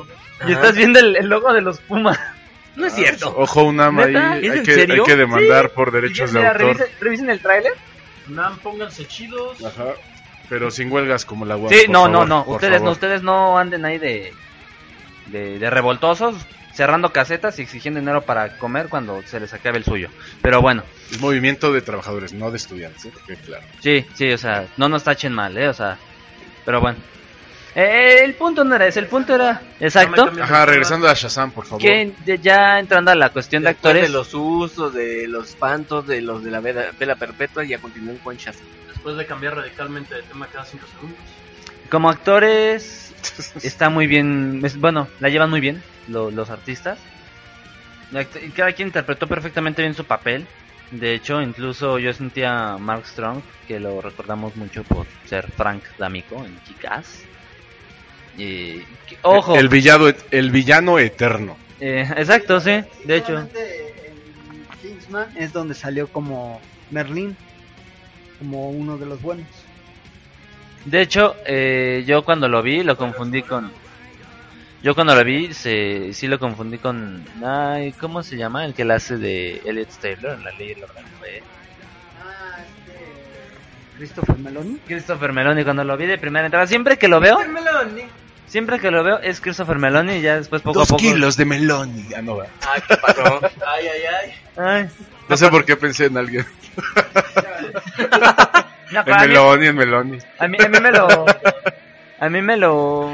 y 0.46 0.52
estás 0.52 0.76
viendo 0.76 0.99
el, 0.99 1.16
el 1.16 1.26
logo 1.26 1.52
de 1.52 1.62
los 1.62 1.80
Pumas. 1.80 2.18
No 2.75 2.87
es 2.87 2.94
cierto. 2.94 3.34
Ojo, 3.37 3.64
Unam, 3.64 3.99
ahí 3.99 4.16
hay 4.16 4.46
¿Es 4.46 4.54
en 4.56 4.62
que, 4.64 4.75
serio? 4.75 4.94
hay 5.02 5.06
que 5.06 5.14
demandar 5.16 5.68
por 5.72 5.90
derechos 5.92 6.32
de 6.32 6.38
autor. 6.38 6.56
revisen, 6.58 6.87
revisen 7.02 7.28
el 7.28 7.38
tráiler. 7.40 7.72
Nam, 8.28 8.56
pónganse 8.61 9.06
chidos. 9.06 9.62
Ajá. 9.62 9.88
Pero 10.52 10.71
sin 10.71 10.92
huelgas 10.92 11.25
como 11.25 11.47
la 11.47 11.56
web. 11.56 11.73
Sí, 11.73 11.87
no, 11.88 12.09
no, 12.09 12.12
favor, 12.12 12.28
no. 12.28 12.44
por 12.44 12.54
Ustedes 12.56 12.82
no, 12.82 12.90
ustedes 12.90 13.23
no 13.23 13.59
anden 13.59 13.87
ahí 13.87 13.97
de, 13.99 14.35
de, 15.26 15.59
de 15.59 15.71
revoltosos, 15.71 16.35
cerrando 16.75 17.11
casetas 17.11 17.59
y 17.59 17.62
exigiendo 17.62 18.00
dinero 18.00 18.21
para 18.21 18.59
comer 18.59 18.88
cuando 18.88 19.23
se 19.23 19.40
les 19.40 19.54
acabe 19.54 19.78
el 19.78 19.85
suyo. 19.85 20.11
Pero 20.42 20.61
bueno, 20.61 20.82
Es 21.11 21.18
movimiento 21.21 21.73
de 21.73 21.80
trabajadores, 21.80 22.35
no 22.35 22.50
de 22.50 22.59
estudiantes, 22.59 23.06
¿eh? 23.06 23.12
Que 23.26 23.37
claro. 23.37 23.64
sí, 23.80 24.04
sí, 24.12 24.30
o 24.30 24.37
sea, 24.37 24.66
no 24.76 24.90
nos 24.90 25.04
tachen 25.04 25.32
mal, 25.32 25.56
¿eh? 25.56 25.68
O 25.68 25.73
sea, 25.75 25.97
pero 26.66 26.82
bueno. 26.82 26.99
Eh, 27.75 28.21
el 28.23 28.35
punto 28.35 28.62
no 28.64 28.75
era 28.76 28.87
ese, 28.87 29.00
el 29.00 29.06
punto 29.06 29.35
era, 29.35 29.62
exacto. 29.80 30.30
Ajá, 30.42 30.66
regresando 30.66 31.09
a 31.09 31.14
Shazam, 31.14 31.52
por 31.52 31.64
favor. 31.64 31.80
que 31.80 32.12
de- 32.26 32.38
ya 32.38 32.78
entrando 32.78 33.11
a 33.11 33.14
la 33.14 33.30
cuestión 33.30 33.62
de 33.62 33.71
Después 33.71 33.92
actores, 33.94 34.02
de 34.02 34.09
los 34.18 34.35
usos, 34.35 34.92
de 34.92 35.26
los 35.26 35.49
espantos, 35.49 36.06
de 36.06 36.21
los 36.21 36.44
de 36.44 36.50
la 36.50 36.61
vela, 36.61 36.90
vela 36.99 37.14
perpetua, 37.16 37.64
ya 37.64 37.78
continúan 37.78 38.18
con 38.18 38.37
Shazam. 38.37 38.66
Después 39.02 39.16
de 39.16 39.26
cambiar 39.26 39.56
radicalmente 39.56 40.14
de 40.14 40.23
tema 40.23 40.47
cada 40.47 40.64
5 40.64 40.87
segundos. 40.87 41.18
como 41.90 42.09
actores, 42.09 43.12
está 43.64 43.90
muy 43.90 44.06
bien, 44.06 44.61
es- 44.64 44.78
bueno, 44.78 45.09
la 45.18 45.28
llevan 45.28 45.50
muy 45.50 45.61
bien 45.61 45.82
lo- 46.06 46.30
los 46.30 46.50
artistas. 46.50 47.00
Cada 48.54 48.73
quien 48.73 48.88
interpretó 48.88 49.26
perfectamente 49.26 49.82
bien 49.82 49.94
su 49.94 50.04
papel. 50.04 50.47
De 50.92 51.14
hecho, 51.14 51.42
incluso 51.42 51.99
yo 51.99 52.12
sentía 52.12 52.75
a 52.75 52.78
Mark 52.78 53.06
Strong, 53.06 53.40
que 53.66 53.80
lo 53.80 54.00
recordamos 54.00 54.54
mucho 54.54 54.85
por 54.85 55.04
ser 55.26 55.50
Frank 55.50 55.82
D'Amico 55.99 56.44
en 56.47 56.54
Kick-Ass. 56.61 57.23
Y, 58.38 58.78
que- 59.09 59.18
ojo, 59.23 59.56
El 59.56 59.68
villano, 59.68 60.06
el 60.30 60.50
villano 60.52 60.99
eterno. 61.00 61.56
eh, 61.80 62.09
exacto, 62.16 62.61
sí, 62.61 62.82
de 63.04 63.16
hecho. 63.16 63.37
En 63.40 63.49
Kingsman 64.80 65.26
es 65.37 65.52
donde 65.52 65.75
salió 65.75 66.06
como 66.09 66.61
Merlin, 66.90 67.37
como 68.42 68.70
uno 68.70 68.99
de 68.99 69.06
los 69.06 69.22
buenos. 69.22 69.46
De 70.84 71.00
hecho, 71.00 71.37
eh, 71.46 72.02
yo 72.06 72.25
cuando 72.25 72.49
lo 72.49 72.61
vi 72.62 72.82
lo 72.82 72.96
confundí 72.96 73.42
con... 73.42 73.70
Yo 74.82 74.96
cuando 74.96 75.14
lo 75.14 75.22
vi, 75.22 75.54
se, 75.54 76.12
sí 76.12 76.26
lo 76.26 76.40
confundí 76.40 76.78
con... 76.78 77.25
Ay, 77.44 77.92
¿Cómo 77.92 78.25
se 78.25 78.37
llama? 78.37 78.64
El 78.64 78.75
que 78.75 78.84
la 78.84 78.96
hace 78.96 79.16
de 79.16 79.62
Elliot 79.64 79.88
Taylor 80.00 80.34
en 80.37 80.42
La 80.44 80.50
Ley 80.52 80.72
Orden. 80.72 81.04
Fue 81.20 81.40
Ah, 82.20 82.56
este. 82.58 83.96
Christopher 83.96 84.38
Meloni. 84.38 84.78
Christopher 84.84 85.32
Meloni. 85.32 85.62
Cuando 85.62 85.84
lo 85.84 85.96
vi 85.96 86.06
de 86.06 86.18
primera 86.18 86.46
entrada, 86.46 86.66
siempre 86.66 86.99
que 86.99 87.06
lo 87.06 87.20
veo... 87.20 87.38
Siempre 88.49 88.80
que 88.80 88.90
lo 88.90 89.02
veo 89.04 89.18
es 89.20 89.40
Christopher 89.40 89.78
Meloni 89.78 90.16
y 90.16 90.20
ya 90.20 90.37
después 90.37 90.61
poco 90.62 90.80
a 90.80 90.82
Dos 90.82 90.88
poco... 90.88 91.00
kilos 91.00 91.37
de 91.38 91.44
melón. 91.46 91.90
Ah, 92.14 92.20
no, 92.20 92.37
va. 92.37 92.46
Ah, 92.66 92.75
¿qué 92.87 92.96
pasó? 92.99 93.40
Ay, 93.66 93.87
ay, 93.87 94.02
ay. 94.20 94.32
Ay, 94.58 94.88
no 95.28 95.37
sé 95.38 95.49
por 95.49 95.64
qué 95.64 95.75
pensé 95.76 96.06
en 96.06 96.18
alguien. 96.18 96.44
No, 98.92 99.04
mí- 99.04 99.12
Meloni, 99.20 99.66
en 99.66 99.76
Meloni. 99.76 100.18
A 100.38 100.48
mí, 100.48 100.58
a 100.64 100.68
mí 100.68 100.80
me 100.80 100.90
lo. 100.92 101.08
A 102.20 102.28
mí 102.28 102.42
me 102.42 102.56
lo. 102.56 103.10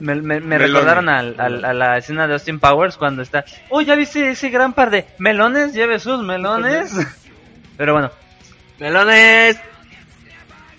Me, 0.00 0.14
me- 0.16 0.22
me 0.22 0.40
Meloni. 0.40 0.72
recordaron 0.72 1.08
al, 1.08 1.38
al- 1.38 1.64
a 1.64 1.72
la 1.72 1.98
escena 1.98 2.26
de 2.26 2.34
Austin 2.34 2.58
Powers 2.58 2.96
cuando 2.96 3.22
está. 3.22 3.44
¡Oh, 3.68 3.80
ya 3.82 3.94
viste 3.94 4.30
ese 4.30 4.50
gran 4.50 4.72
par 4.72 4.90
de 4.90 5.06
melones! 5.18 5.74
Lleve 5.74 5.98
sus 6.00 6.22
melones. 6.24 6.92
Pero 7.76 7.92
bueno, 7.92 8.10
¡Melones! 8.80 9.58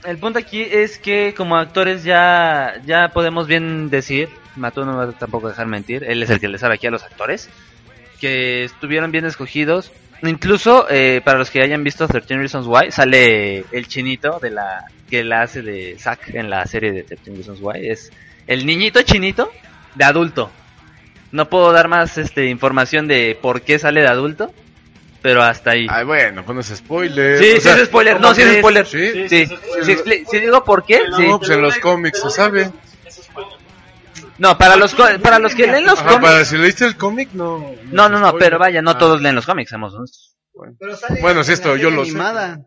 el 0.04 0.18
punto 0.18 0.40
aquí 0.40 0.62
es 0.70 0.98
que 1.00 1.34
como 1.36 1.56
actores 1.56 2.04
ya, 2.04 2.74
ya 2.86 3.10
podemos 3.10 3.48
bien 3.48 3.90
decir. 3.90 4.30
Matú 4.58 4.84
no 4.86 4.98
va 4.98 5.04
a 5.06 5.12
tampoco 5.14 5.48
dejar 5.50 5.66
mentir. 5.68 6.04
Él 6.04 6.22
es 6.22 6.30
el 6.30 6.40
que 6.40 6.48
le 6.50 6.58
sabe 6.60 6.76
aquí 6.76 6.88
a 6.88 6.92
los 6.92 7.04
actores. 7.04 7.50
Que 8.20 8.66
estuvieron 8.66 9.12
bien 9.12 9.26
escogidos. 9.26 9.92
Incluso 10.24 10.88
eh, 10.90 11.22
para 11.24 11.38
los 11.38 11.50
que 11.52 11.62
hayan 11.62 11.84
visto 11.84 12.08
13 12.08 12.38
Reasons 12.38 12.66
Why, 12.68 12.92
sale 12.92 13.66
el 13.72 13.88
chinito 13.88 14.40
de 14.40 14.52
la 14.52 14.86
que 15.10 15.24
la 15.24 15.42
hace 15.42 15.62
de 15.62 15.98
Zack 16.00 16.30
en 16.34 16.50
la 16.50 16.66
serie 16.66 16.92
de 16.92 17.04
13 17.04 17.32
Reasons 17.36 17.60
Why. 17.62 17.90
Es 17.90 18.12
el 18.48 18.66
niñito 18.66 19.02
chinito 19.02 19.52
de 19.96 20.04
adulto. 20.06 20.50
No 21.32 21.50
puedo 21.50 21.72
dar 21.72 21.88
más 21.88 22.18
este 22.18 22.46
información 22.46 23.08
de 23.08 23.38
por 23.42 23.62
qué 23.64 23.80
sale 23.80 24.02
de 24.02 24.08
adulto, 24.08 24.54
pero 25.22 25.42
hasta 25.44 25.72
ahí. 25.72 25.88
Ay, 25.90 26.06
bueno, 26.06 26.44
pues 26.46 26.54
no 26.56 26.62
es 26.62 26.68
spoiler. 26.68 27.40
sí, 27.40 27.52
O 27.52 27.56
sí 27.56 27.62
sea, 27.62 27.76
es 27.76 27.86
spoiler. 27.86 28.16
No, 28.16 28.22
¿cómo 28.30 28.36
sí 28.36 28.42
es 28.44 28.58
spoiler. 28.60 28.86
¿Sí? 28.86 29.12
Sí, 29.12 29.28
sí, 29.28 29.46
sí, 29.48 29.56
sí, 29.84 29.92
expli- 29.94 30.26
si 30.30 30.40
digo 30.40 30.64
por 30.64 30.86
qué, 30.86 31.00
sí. 31.18 31.28
No, 31.28 31.38
pues 31.40 31.52
en 31.52 31.62
los 31.62 31.78
cómics 31.80 32.22
se 32.22 32.30
sabe. 32.30 32.70
No, 34.38 34.58
para 34.58 34.76
los 34.76 34.94
co- 34.96 35.06
para 35.22 35.38
los 35.40 35.54
que 35.56 35.68
leen 35.68 35.86
los 35.86 36.00
Ajá, 36.00 36.10
cómics. 36.10 36.24
para 36.32 36.46
si 36.46 36.58
leíste 36.58 36.86
el 36.86 36.98
cómic, 36.98 37.30
no. 37.34 37.60
No, 37.92 38.10
no, 38.10 38.20
no, 38.20 38.30
spoiler. 38.30 38.40
pero 38.50 38.60
vaya, 38.60 38.82
no 38.82 38.92
Ah. 38.92 38.98
todos 38.98 39.22
leen 39.22 39.36
los 39.36 39.46
cómics, 39.46 39.70
seamos 39.70 39.94
honestos. 39.94 40.36
Pero 40.80 40.96
sale 40.98 41.22
Bueno, 41.22 41.44
sí, 41.44 41.52
en 41.52 41.54
esto 41.54 41.76
yo 41.78 41.90
lo 41.92 42.04
sé. 42.04 42.12
animada. 42.12 42.60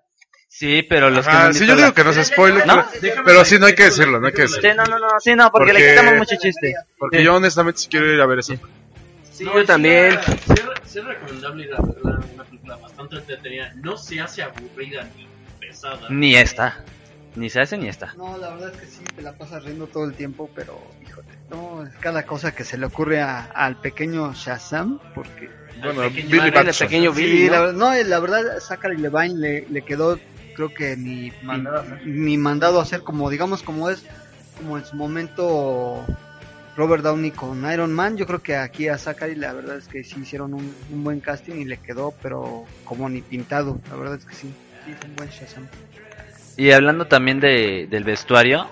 Sí, 0.48 0.82
pero 0.88 1.10
los 1.10 1.24
que 1.26 1.30
Ajá, 1.30 1.40
no 1.40 1.46
han 1.48 1.54
sí, 1.54 1.66
yo 1.66 1.74
digo 1.76 1.88
la- 1.88 1.94
que 1.94 2.04
no 2.04 2.10
es 2.10 2.26
spoiler, 2.28 2.66
¿No? 2.66 2.86
pero, 3.00 3.22
pero 3.24 3.44
sí, 3.44 3.58
no 3.58 3.66
hay 3.66 3.74
que 3.74 3.84
decirlo, 3.84 4.20
no 4.20 4.26
hay 4.28 4.32
que 4.32 4.42
decirlo. 4.42 4.62
Sí, 4.70 4.76
no, 4.76 4.84
no, 4.86 4.98
no, 4.98 5.08
sí, 5.20 5.34
no, 5.34 5.50
porque, 5.50 5.72
le 5.72 5.80
Porque- 5.80 5.90
quitamos 5.90 6.14
mucho 6.16 6.36
chiste. 6.40 6.74
Porque 6.98 7.18
Sí. 7.18 7.24
yo 7.24 7.34
honestamente 7.34 7.80
sí 7.80 7.88
quiero 7.90 8.12
ir 8.12 8.20
a 8.20 8.26
ver 8.26 8.38
eso. 8.38 8.54
Sí, 9.32 9.44
No, 9.44 9.52
yo 9.54 9.60
sí 9.60 9.66
también. 9.66 9.94
era- 10.12 10.22
Sí, 10.22 10.32
era- 10.48 10.72
sí 10.86 10.98
es 11.00 11.04
recomendable 11.04 11.64
ir 11.64 11.74
a 11.74 11.82
verla, 11.82 12.20
una 12.34 12.44
película 12.44 12.76
bastante 12.76 13.16
entretenida. 13.16 13.72
No 13.76 13.96
se 13.98 14.20
hace 14.20 14.42
aburrida 14.42 15.06
ni 15.16 15.28
pesada. 15.60 16.06
Ni 16.08 16.36
esta. 16.36 16.82
Ni 17.36 17.50
se 17.50 17.60
hace 17.60 17.76
ni 17.76 17.86
esta. 17.88 18.14
No, 18.16 18.36
la 18.38 18.50
verdad 18.50 18.72
es 18.74 18.80
que 18.80 18.86
sí, 18.86 19.04
te 19.14 19.22
la 19.22 19.32
pasas 19.32 19.62
riendo 19.64 19.86
todo 19.86 20.04
el 20.04 20.14
tiempo, 20.14 20.50
pero 20.54 20.78
híjole, 21.06 21.26
no, 21.50 21.84
es 21.86 21.94
cada 21.96 22.24
cosa 22.24 22.52
que 22.54 22.64
se 22.64 22.78
le 22.78 22.86
ocurre 22.86 23.20
a- 23.20 23.44
al 23.44 23.76
pequeño 23.80 24.32
Shazam, 24.32 24.98
porque... 25.14 25.50
Bueno, 25.82 26.02
pequeño 26.08 26.30
Billy 26.30 26.50
pequeño 26.50 27.12
Sí, 27.12 27.22
Billy, 27.22 27.48
la, 27.50 27.72
¿no? 27.72 27.72
no, 27.72 27.94
la 28.02 28.18
verdad, 28.20 28.42
Zachary 28.60 28.96
Levine 28.96 29.34
le, 29.38 29.66
le 29.68 29.82
quedó, 29.82 30.18
creo 30.54 30.72
que 30.72 30.96
ni 30.96 31.30
Mandado 31.42 31.84
ni 32.04 32.38
mandado 32.38 32.78
a 32.80 32.82
hacer, 32.82 33.02
como 33.02 33.28
digamos, 33.28 33.62
como 33.62 33.90
es, 33.90 34.02
como 34.56 34.78
en 34.78 34.86
su 34.86 34.96
momento 34.96 36.02
Robert 36.76 37.02
Downey 37.02 37.30
con 37.32 37.70
Iron 37.70 37.92
Man, 37.92 38.16
yo 38.16 38.26
creo 38.26 38.42
que 38.42 38.56
aquí 38.56 38.88
a 38.88 38.96
Zachary 38.96 39.34
la 39.34 39.52
verdad 39.52 39.76
es 39.76 39.86
que 39.88 40.02
sí 40.02 40.20
hicieron 40.20 40.54
un, 40.54 40.74
un 40.90 41.04
buen 41.04 41.20
casting 41.20 41.56
y 41.56 41.66
le 41.66 41.76
quedó, 41.76 42.14
pero 42.22 42.64
como 42.84 43.06
ni 43.10 43.20
pintado, 43.20 43.78
la 43.90 43.96
verdad 43.96 44.14
es 44.16 44.24
que 44.24 44.34
sí, 44.34 44.50
sí, 44.84 44.92
es 44.92 45.02
un 45.02 45.14
buen 45.14 45.28
Shazam. 45.28 45.68
Y 46.56 46.70
hablando 46.72 47.06
también 47.06 47.40
de, 47.40 47.86
del 47.90 48.04
vestuario, 48.04 48.66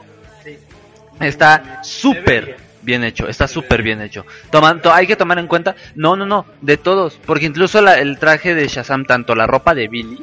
está 1.21 1.83
súper 1.83 2.57
bien 2.83 3.05
hecho, 3.05 3.29
está 3.29 3.49
súper 3.49 3.83
bien 3.83 4.01
hecho. 4.01 4.25
Tomando, 4.51 4.93
hay 4.93 5.07
que 5.07 5.17
tomar 5.17 5.39
en 5.39 5.47
cuenta, 5.47 5.75
no, 5.95 6.17
no, 6.17 6.27
no, 6.27 6.47
de 6.61 6.77
todos, 6.77 7.19
porque 7.27 7.47
incluso 7.47 7.81
la- 7.81 7.99
el 7.99 8.19
traje 8.19 8.55
de 8.55 8.69
Shazam, 8.69 9.05
tanto 9.05 9.35
la 9.35 9.47
ropa 9.47 9.75
de 9.75 9.89
Billy, 9.89 10.23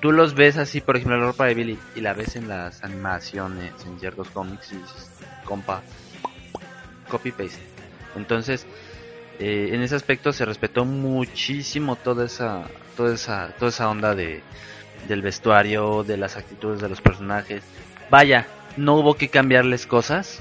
tú 0.00 0.12
los 0.12 0.34
ves 0.34 0.56
así, 0.58 0.80
por 0.80 0.96
ejemplo, 0.96 1.18
la 1.18 1.26
ropa 1.26 1.46
de 1.46 1.54
Billy, 1.54 1.78
y 1.96 2.00
la 2.00 2.14
ves 2.14 2.36
en 2.36 2.48
las 2.48 2.82
animaciones, 2.84 3.72
en 3.86 3.98
ciertos 3.98 4.28
cómics, 4.30 4.72
y 4.72 4.76
dices, 4.76 5.10
compa, 5.44 5.82
copy 7.08 7.32
paste. 7.32 7.58
Entonces, 8.16 8.66
eh, 9.40 9.70
en 9.72 9.82
ese 9.82 9.94
aspecto 9.96 10.32
se 10.32 10.44
respetó 10.44 10.84
muchísimo 10.84 11.96
toda 11.96 12.26
esa, 12.26 12.64
toda 12.96 13.14
esa, 13.14 13.48
toda 13.58 13.70
esa 13.70 13.88
onda 13.88 14.14
de, 14.14 14.40
del 15.06 15.22
vestuario, 15.22 16.04
de 16.04 16.16
las 16.16 16.36
actitudes 16.36 16.80
de 16.80 16.88
los 16.88 17.00
personajes. 17.00 17.62
Vaya, 18.10 18.46
no 18.76 18.94
hubo 18.94 19.14
que 19.14 19.28
cambiarles 19.28 19.86
cosas 19.86 20.38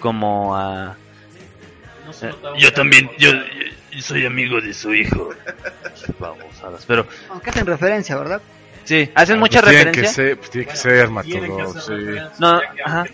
como 0.00 0.56
a... 0.56 0.96
No 2.06 2.12
se 2.12 2.28
Eh, 2.28 2.34
yo 2.58 2.72
también, 2.72 3.10
yo, 3.18 3.30
yo 3.90 4.00
soy 4.02 4.26
amigo 4.26 4.60
de 4.60 4.74
su 4.74 4.94
hijo. 4.94 5.30
Babosadas, 6.18 6.84
Pero 6.86 7.06
Aunque 7.30 7.50
hacen 7.50 7.66
referencia, 7.66 8.16
¿verdad? 8.16 8.40
sí, 8.84 9.10
hacen 9.14 9.36
Ah, 9.36 9.40
mucha 9.40 9.62
pues 9.62 9.74
tiene 9.74 9.92
que 9.92 10.06
ser, 10.06 10.36
pues 10.36 10.50
tiene 10.50 10.66
que 10.66 11.48
Bueno, 11.48 11.72
ser, 11.80 11.82
sí. 11.82 12.20
No, 12.38 12.60
que 12.60 12.82
ajá. 12.82 13.04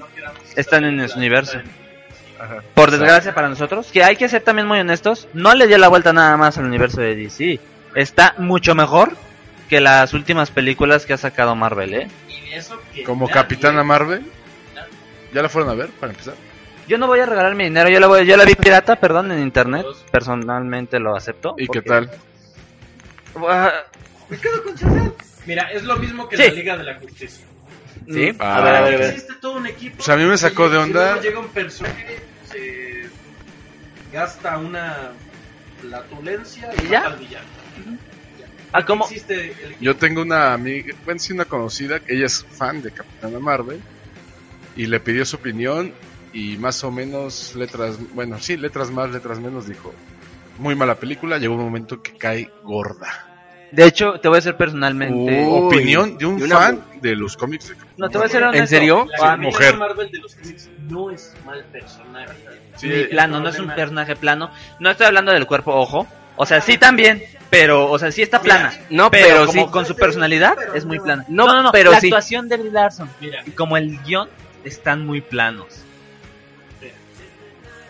Están 0.56 0.84
en 0.84 1.08
su 1.08 1.18
universo. 1.18 1.58
Ajá. 2.40 2.62
Por 2.74 2.90
desgracia 2.90 3.34
para 3.34 3.48
nosotros, 3.48 3.88
que 3.92 4.02
hay 4.02 4.16
que 4.16 4.28
ser 4.28 4.42
también 4.42 4.66
muy 4.66 4.80
honestos, 4.80 5.28
no 5.34 5.54
le 5.54 5.66
dio 5.66 5.78
la 5.78 5.88
vuelta 5.88 6.12
nada 6.12 6.36
más 6.36 6.56
al 6.58 6.64
universo 6.64 7.00
de 7.00 7.14
DC. 7.14 7.60
Está 7.94 8.34
mucho 8.38 8.74
mejor 8.74 9.14
que 9.70 9.80
las 9.80 10.12
últimas 10.12 10.50
películas 10.50 11.06
que 11.06 11.14
ha 11.14 11.16
sacado 11.16 11.54
Marvel, 11.54 11.94
¿eh? 11.94 12.08
Y 12.28 12.52
eso 12.54 12.78
que 12.92 13.04
Como 13.04 13.28
Capitana 13.30 13.82
Marvel. 13.84 14.22
¿Ya 15.32 15.40
la 15.42 15.48
fueron 15.48 15.70
a 15.70 15.74
ver 15.74 15.88
para 15.90 16.10
empezar? 16.12 16.34
Yo 16.88 16.98
no 16.98 17.06
voy 17.06 17.20
a 17.20 17.26
regalar 17.26 17.54
mi 17.54 17.64
dinero, 17.64 17.88
yo 17.88 18.00
la, 18.00 18.08
voy, 18.08 18.26
yo 18.26 18.36
la 18.36 18.44
vi 18.44 18.56
pirata, 18.56 18.96
perdón, 18.96 19.30
en 19.30 19.40
internet. 19.40 19.86
Personalmente 20.10 20.98
lo 20.98 21.14
acepto. 21.16 21.54
¿Y 21.56 21.68
qué 21.68 21.82
tal? 21.82 22.10
Ah, 23.48 23.72
Mira, 25.46 25.70
es 25.72 25.84
lo 25.84 25.96
mismo 25.96 26.28
que 26.28 26.36
Sí. 26.36 26.42
la 26.48 26.52
Liga 26.52 26.76
de 26.76 26.84
la 26.84 26.94
Justicia. 26.98 27.46
¿Sí? 28.08 28.32
Ah. 28.40 28.56
a 28.56 28.60
ver, 28.62 28.74
a 28.74 28.80
ver, 28.82 28.94
a 28.94 28.98
ver. 28.98 29.10
Existe 29.10 29.34
todo 29.40 29.52
un 29.52 29.66
equipo. 29.66 29.96
Pues 29.98 30.08
a 30.08 30.16
mí 30.16 30.24
me 30.24 30.36
sacó 30.36 30.68
de 30.68 30.78
onda- 30.78 31.20
llega 31.20 31.38
un 31.38 31.48
personaje, 31.48 32.18
se 32.50 33.08
gasta 34.12 34.58
una 34.58 35.12
flatulencia 35.80 36.70
y 36.82 36.86
¿Y 36.86 36.88
ya? 36.88 37.00
mata 37.00 37.12
al 37.12 37.18
villano. 37.20 37.46
Ah, 38.72 38.84
¿cómo? 38.84 39.04
Existe 39.04 39.52
el 39.64 39.76
Yo 39.80 39.96
tengo 39.96 40.22
una 40.22 40.52
amiga, 40.52 40.94
bueno, 41.04 41.18
sí, 41.18 41.32
una 41.32 41.44
conocida, 41.44 42.00
que 42.00 42.14
ella 42.14 42.26
es 42.26 42.44
fan 42.44 42.82
de 42.82 42.92
Capitana 42.92 43.38
Marvel. 43.38 43.80
Y 44.76 44.86
le 44.86 45.00
pidió 45.00 45.24
su 45.24 45.36
opinión. 45.36 45.92
Y 46.32 46.56
más 46.58 46.84
o 46.84 46.92
menos, 46.92 47.56
letras, 47.56 47.98
bueno, 48.14 48.38
sí, 48.38 48.56
letras 48.56 48.90
más, 48.90 49.10
letras 49.10 49.40
menos, 49.40 49.66
dijo. 49.66 49.92
Muy 50.58 50.74
mala 50.76 50.94
película, 50.94 51.38
llegó 51.38 51.54
un 51.54 51.64
momento 51.64 52.00
que 52.02 52.16
cae 52.16 52.50
gorda. 52.62 53.26
De 53.72 53.84
hecho, 53.84 54.18
te 54.20 54.28
voy 54.28 54.36
a 54.36 54.38
decir 54.40 54.54
personalmente. 54.54 55.44
Uh, 55.44 55.66
opinión 55.66 56.18
de 56.18 56.26
un 56.26 56.40
fan 56.40 56.84
de 57.00 57.14
los 57.14 57.36
cómics 57.36 57.68
de 57.68 57.76
No, 57.96 58.08
te 58.08 58.18
voy 58.18 58.26
a 58.26 58.28
Marvel. 58.28 58.44
honesto. 58.48 58.62
¿En 58.62 58.68
serio? 58.68 59.06
La 59.10 59.16
Capitana 59.18 59.36
mujer. 59.36 59.76
Marvel 59.76 60.10
de 60.10 60.18
los 60.18 60.34
cómics 60.34 60.70
no 60.88 61.10
es 61.10 61.34
mal 61.46 61.64
personaje. 61.66 62.34
Sí, 62.76 62.88
Ni 62.88 63.04
plano, 63.04 63.40
no 63.40 63.48
es 63.48 63.58
un 63.58 63.68
personaje 63.74 64.16
plano. 64.16 64.50
No 64.80 64.90
estoy 64.90 65.06
hablando 65.06 65.32
del 65.32 65.46
cuerpo, 65.46 65.72
ojo. 65.74 66.06
O 66.36 66.46
sea, 66.46 66.60
sí 66.60 66.78
también, 66.78 67.22
pero, 67.50 67.90
o 67.90 67.98
sea, 67.98 68.10
sí 68.12 68.22
está 68.22 68.40
plana. 68.40 68.72
No, 68.90 69.10
pero, 69.10 69.26
pero 69.28 69.46
como 69.46 69.66
sí. 69.66 69.70
con 69.72 69.86
su 69.86 69.96
personalidad 69.96 70.56
es 70.76 70.84
muy 70.84 70.98
plana. 71.00 71.24
No, 71.28 71.46
no, 71.46 71.62
no, 71.62 71.72
pero 71.72 71.90
la 71.90 72.00
sí. 72.00 72.06
actuación 72.06 72.48
de 72.48 72.56
Brie 72.56 72.70
Larson 72.70 73.10
Mira, 73.20 73.42
y 73.46 73.50
como 73.50 73.76
el 73.76 74.00
guion 74.04 74.28
están 74.64 75.04
muy 75.04 75.20
planos. 75.20 75.82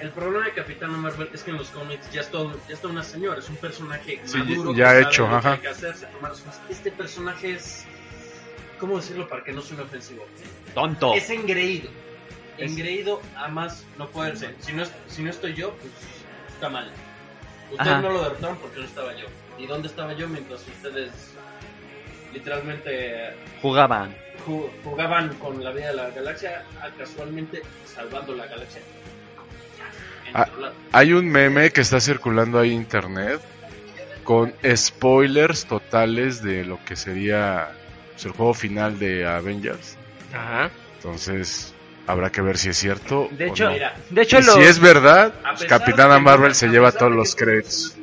el 0.01 0.09
problema 0.11 0.47
de 0.47 0.53
Capitana 0.55 0.97
Marvel 0.97 1.29
es 1.35 1.43
que 1.43 1.51
en 1.51 1.59
los 1.59 1.69
cómics 1.69 2.11
ya 2.11 2.23
es 2.23 2.31
todo, 2.31 2.59
ya 2.69 2.75
está 2.75 2.89
una 2.89 3.03
señora, 3.05 3.39
es 3.39 3.49
un 3.51 3.57
personaje 3.57 4.19
Sí, 4.25 4.39
maduro. 4.39 4.73
ya 4.75 4.93
que 4.95 5.01
hecho, 5.03 5.27
sabe 5.27 5.29
lo 5.29 5.29
que 5.29 5.37
ajá. 5.37 5.53
hay 5.53 5.59
que 5.59 5.69
hacerse, 5.69 6.07
tomar 6.07 6.33
Este 6.71 6.91
personaje 6.91 7.53
es. 7.53 7.85
¿Cómo 8.79 8.97
decirlo 8.97 9.29
para 9.29 9.45
que 9.45 9.53
no 9.53 9.61
suene 9.61 9.83
ofensivo? 9.83 10.27
Tonto. 10.75 11.13
Es 11.15 11.29
engreído. 11.29 11.91
Es- 12.57 12.73
Engreído 12.73 13.21
a 13.37 13.49
más 13.49 13.85
no 13.99 14.09
poder 14.09 14.39
ser. 14.39 14.55
Si 14.61 14.73
no, 14.73 14.85
es- 14.85 14.93
si 15.07 15.23
no 15.23 15.29
estoy 15.29 15.53
yo, 15.53 15.73
pues 15.75 15.93
está 16.55 16.71
mal. 16.71 16.91
Ustedes 17.71 17.89
Ajá. 17.93 18.01
no 18.01 18.11
lo 18.11 18.23
derrotaron 18.23 18.57
porque 18.57 18.81
no 18.81 18.87
estaba 18.87 19.15
yo. 19.15 19.27
¿Y 19.61 19.67
dónde 19.67 19.89
estaba 19.89 20.13
yo 20.15 20.29
mientras 20.29 20.61
ustedes 20.67 21.11
literalmente 22.33 23.35
Jugaban. 23.61 24.15
ju- 24.47 24.71
jugaban 24.85 25.35
con 25.35 25.63
la 25.63 25.71
vida 25.73 25.89
de 25.89 25.95
la 25.95 26.11
galaxia, 26.11 26.65
casualmente 26.97 27.63
salvando 27.85 28.35
la 28.35 28.47
galaxia? 28.47 28.81
Ah. 30.33 30.47
Hay 30.93 31.13
un 31.13 31.29
meme 31.29 31.71
que 31.71 31.81
está 31.81 32.01
circulando 32.01 32.59
ahí 32.59 32.71
en 32.71 32.77
internet 32.77 33.41
con 34.23 34.55
spoilers 34.77 35.65
totales 35.67 36.41
de 36.43 36.65
lo 36.65 36.79
que 36.85 36.95
sería 36.95 37.73
pues, 38.13 38.27
el 38.27 38.33
juego 38.33 38.55
final 38.55 38.99
de 38.99 39.27
Avengers. 39.27 39.97
Ajá. 40.33 40.71
Entonces, 40.97 41.75
habrá 42.07 42.31
que 42.31 42.41
ver 42.43 42.57
si 42.59 42.69
es 42.69 42.77
cierto. 42.77 43.29
De 43.33 43.47
o 43.47 43.49
hecho, 43.49 43.65
no. 43.65 43.71
Mira, 43.73 43.95
de 44.09 44.23
hecho 44.23 44.39
Y 44.39 44.43
lo 44.45 44.53
si 44.55 44.61
es 44.61 44.79
verdad, 44.79 45.33
pues, 45.43 45.65
Capitana 45.65 46.19
Marvel 46.21 46.55
se 46.55 46.69
lleva 46.69 46.93
todos 46.93 47.13
los 47.13 47.35
que 47.35 47.45
créditos. 47.45 47.97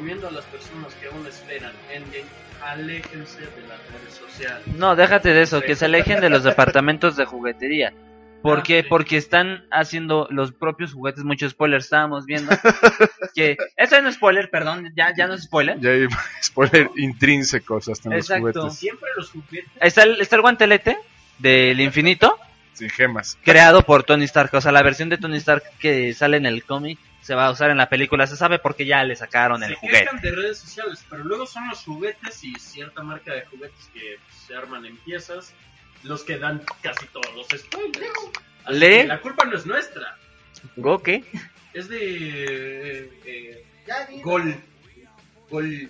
Recomiendo 0.00 0.28
a 0.28 0.30
las 0.32 0.46
personas 0.46 0.94
que 0.94 1.08
aún 1.08 1.26
esperan 1.26 1.72
Endgame, 1.92 2.24
aléjense 2.64 3.40
de 3.42 3.68
las 3.68 3.78
redes 3.92 4.14
sociales. 4.14 4.66
No, 4.78 4.96
déjate 4.96 5.34
de 5.34 5.42
eso, 5.42 5.60
que 5.60 5.76
se 5.76 5.84
alejen 5.84 6.22
de 6.22 6.30
los 6.30 6.42
departamentos 6.44 7.16
de 7.16 7.26
juguetería. 7.26 7.92
¿Por 8.40 8.60
Ah, 8.60 8.62
qué? 8.62 8.80
sí. 8.82 8.86
Porque 8.88 9.18
están 9.18 9.66
haciendo 9.70 10.26
los 10.30 10.52
propios 10.52 10.94
juguetes, 10.94 11.22
muchos 11.24 11.52
spoilers 11.52 11.84
estábamos 11.84 12.24
viendo. 12.24 12.50
que 13.34 13.58
Eso 13.76 14.00
no 14.00 14.08
es 14.08 14.14
spoiler, 14.14 14.48
perdón, 14.48 14.90
ya, 14.96 15.12
ya 15.14 15.26
no 15.26 15.34
es 15.34 15.42
spoiler. 15.42 15.78
Ya 15.80 15.90
hay 15.90 16.06
spoiler 16.42 16.88
intrínsecos 16.96 17.86
hasta 17.90 18.08
en 18.08 18.14
Exacto. 18.14 18.46
los 18.46 18.54
juguetes. 18.56 18.78
Siempre 18.78 19.08
los 19.18 19.30
juguetes 19.30 19.70
Está 19.82 20.04
el, 20.04 20.18
está 20.22 20.36
el 20.36 20.40
guantelete 20.42 20.96
del 21.38 21.78
infinito, 21.78 22.38
Sin 22.72 22.88
gemas. 22.88 23.36
creado 23.44 23.82
por 23.82 24.04
Tony 24.04 24.24
Stark. 24.24 24.54
O 24.54 24.62
sea, 24.62 24.72
la 24.72 24.82
versión 24.82 25.10
de 25.10 25.18
Tony 25.18 25.36
Stark 25.36 25.62
que 25.78 26.14
sale 26.14 26.38
en 26.38 26.46
el 26.46 26.64
cómic 26.64 26.98
se 27.22 27.34
va 27.34 27.46
a 27.46 27.50
usar 27.50 27.70
en 27.70 27.76
la 27.76 27.88
película. 27.88 28.26
Se 28.26 28.36
sabe 28.36 28.58
porque 28.58 28.86
ya 28.86 29.04
le 29.04 29.16
sacaron 29.16 29.62
el 29.62 29.70
se 29.70 29.76
juguete. 29.76 30.00
quejan 30.04 30.20
de 30.20 30.30
redes 30.30 30.58
sociales, 30.58 31.04
pero 31.08 31.24
luego 31.24 31.46
son 31.46 31.68
los 31.68 31.84
juguetes 31.84 32.42
y 32.44 32.54
cierta 32.54 33.02
marca 33.02 33.32
de 33.34 33.44
juguetes 33.46 33.90
que 33.92 34.16
se 34.46 34.54
arman 34.54 34.84
en 34.86 34.96
piezas 34.98 35.52
los 36.02 36.24
que 36.24 36.38
dan 36.38 36.62
casi 36.82 37.06
todos 37.06 37.34
los 37.34 37.46
spoilers. 37.60 38.10
Así 38.64 38.78
¿Le? 38.78 39.02
que 39.02 39.06
La 39.06 39.20
culpa 39.20 39.44
no 39.44 39.56
es 39.56 39.66
nuestra, 39.66 40.16
¿Go 40.76 41.02
qué? 41.02 41.24
es 41.72 41.88
de 41.88 41.98
eh, 41.98 43.10
eh, 43.24 43.64
Gol. 44.22 44.56
Gol. 45.50 45.88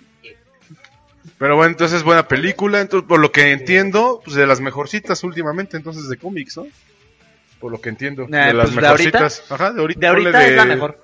Pero 1.37 1.55
bueno, 1.55 1.71
entonces 1.71 1.97
es 1.97 2.03
buena 2.03 2.27
película. 2.27 2.81
Entonces, 2.81 3.07
por 3.07 3.19
lo 3.19 3.31
que 3.31 3.51
entiendo, 3.51 4.21
pues 4.23 4.35
de 4.35 4.47
las 4.47 4.59
mejorcitas 4.59 5.23
últimamente, 5.23 5.77
entonces 5.77 6.09
de 6.09 6.17
cómics, 6.17 6.57
¿no? 6.57 6.67
Por 7.59 7.71
lo 7.71 7.79
que 7.79 7.89
entiendo. 7.89 8.25
Nah, 8.27 8.47
de 8.47 8.53
las 8.53 8.71
pues, 8.71 8.81
¿de 8.81 8.87
ahorita? 8.87 9.19
mejorcitas. 9.19 9.51
Ajá, 9.51 9.71
de 9.71 9.81
ahorita. 9.81 9.99
De 9.99 10.07
ahorita 10.07 10.47
es 10.47 10.55
la 10.55 10.65
mejor. 10.65 11.00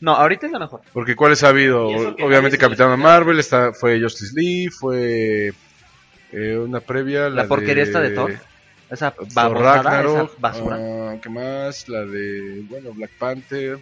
No, 0.00 0.12
ahorita 0.14 0.46
es 0.46 0.52
la 0.52 0.58
mejor. 0.58 0.80
Porque 0.92 1.14
cuáles 1.14 1.42
ha 1.44 1.48
habido, 1.48 1.86
obviamente 1.88 2.56
Capitana. 2.58 2.96
Marvel, 2.96 3.38
está, 3.38 3.72
fue 3.72 4.00
Justice 4.00 4.32
League, 4.34 4.70
fue 4.70 5.52
eh, 6.32 6.56
una 6.56 6.80
previa, 6.80 7.28
la, 7.28 7.42
La 7.42 7.48
porquería 7.48 7.84
de, 7.84 7.90
esta 7.90 8.00
de 8.00 8.10
Thor. 8.10 8.34
Esa 8.90 9.14
babosada, 9.34 9.82
Ragnarok, 9.82 10.30
esa 10.30 10.40
basura. 10.40 10.76
ah, 10.80 11.16
¿qué 11.22 11.28
más? 11.28 11.88
La 11.88 12.04
de, 12.04 12.62
bueno, 12.68 12.92
Black 12.92 13.10
Panther, 13.18 13.78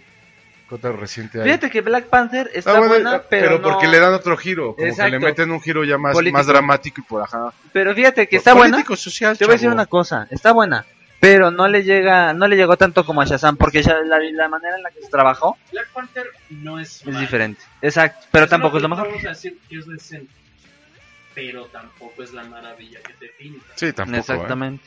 ¿qué 0.68 0.74
otra 0.74 0.92
reciente 0.92 1.38
hay? 1.38 1.44
Fíjate 1.44 1.70
que 1.70 1.80
Black 1.80 2.06
Panther 2.08 2.50
está 2.52 2.72
Ah, 2.72 2.78
bueno, 2.78 2.92
buena, 2.94 3.14
ah, 3.14 3.22
pero, 3.30 3.62
porque 3.62 3.86
le 3.86 4.00
dan 4.00 4.12
otro 4.12 4.36
giro, 4.36 4.74
como 4.76 4.96
que 4.96 5.10
le 5.10 5.18
meten 5.18 5.50
un 5.50 5.60
giro 5.62 5.82
ya 5.84 5.96
más, 5.96 6.12
Político. 6.12 6.36
más 6.36 6.46
dramático 6.46 7.00
y 7.00 7.04
por 7.04 7.22
ajá. 7.22 7.52
Pero 7.72 7.94
fíjate 7.94 8.28
que 8.28 8.36
está 8.36 8.52
buena. 8.54 8.84
Social, 8.96 9.38
Te 9.38 9.44
voy 9.46 9.52
a 9.52 9.54
decir 9.54 9.70
una 9.70 9.86
cosa, 9.86 10.26
está 10.30 10.52
buena, 10.52 10.84
pero 11.20 11.50
no 11.50 11.66
le 11.68 11.82
llega, 11.82 12.32
no 12.32 12.46
le 12.46 12.56
llegó 12.56 12.76
tanto 12.76 13.04
como 13.04 13.20
a 13.20 13.24
Shazam, 13.24 13.56
porque 13.56 13.82
ya 13.82 13.94
la, 14.04 14.18
la 14.20 14.48
manera 14.48 14.76
en 14.76 14.82
la 14.82 14.90
que 14.90 15.02
se 15.02 15.08
trabajó 15.08 15.58
Black 15.72 15.88
Panther 15.92 16.26
no 16.50 16.78
es 16.78 17.00
es 17.00 17.06
mala. 17.06 17.20
diferente. 17.20 17.60
Exacto, 17.82 18.26
pero 18.30 18.44
una 18.44 18.50
tampoco 18.50 18.76
es 18.76 18.82
lo 18.82 18.88
mejor. 18.88 19.08
Vamos 19.08 19.24
a 19.24 19.30
decir 19.30 19.58
que 19.68 19.78
es 19.78 19.86
decente, 19.86 20.32
pero 21.34 21.66
tampoco 21.66 22.22
es 22.22 22.32
la 22.32 22.44
maravilla 22.44 23.00
que 23.00 23.12
te 23.14 23.28
pinta. 23.28 23.66
Sí, 23.74 23.92
tampoco, 23.92 24.16
¿eh? 24.16 24.20
Exactamente. 24.20 24.84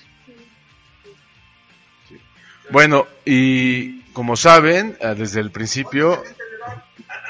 Bueno, 2.69 3.07
y 3.25 4.01
como 4.13 4.37
saben, 4.37 4.97
eh, 5.01 5.15
desde 5.17 5.41
el 5.41 5.51
principio, 5.51 6.23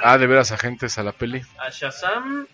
ah, 0.04 0.18
de 0.18 0.28
veras 0.28 0.52
agentes 0.52 0.98
a 1.00 1.04
la 1.04 1.12
peli. 1.14 1.42
A 1.58 1.70
Shazam. 1.70 2.46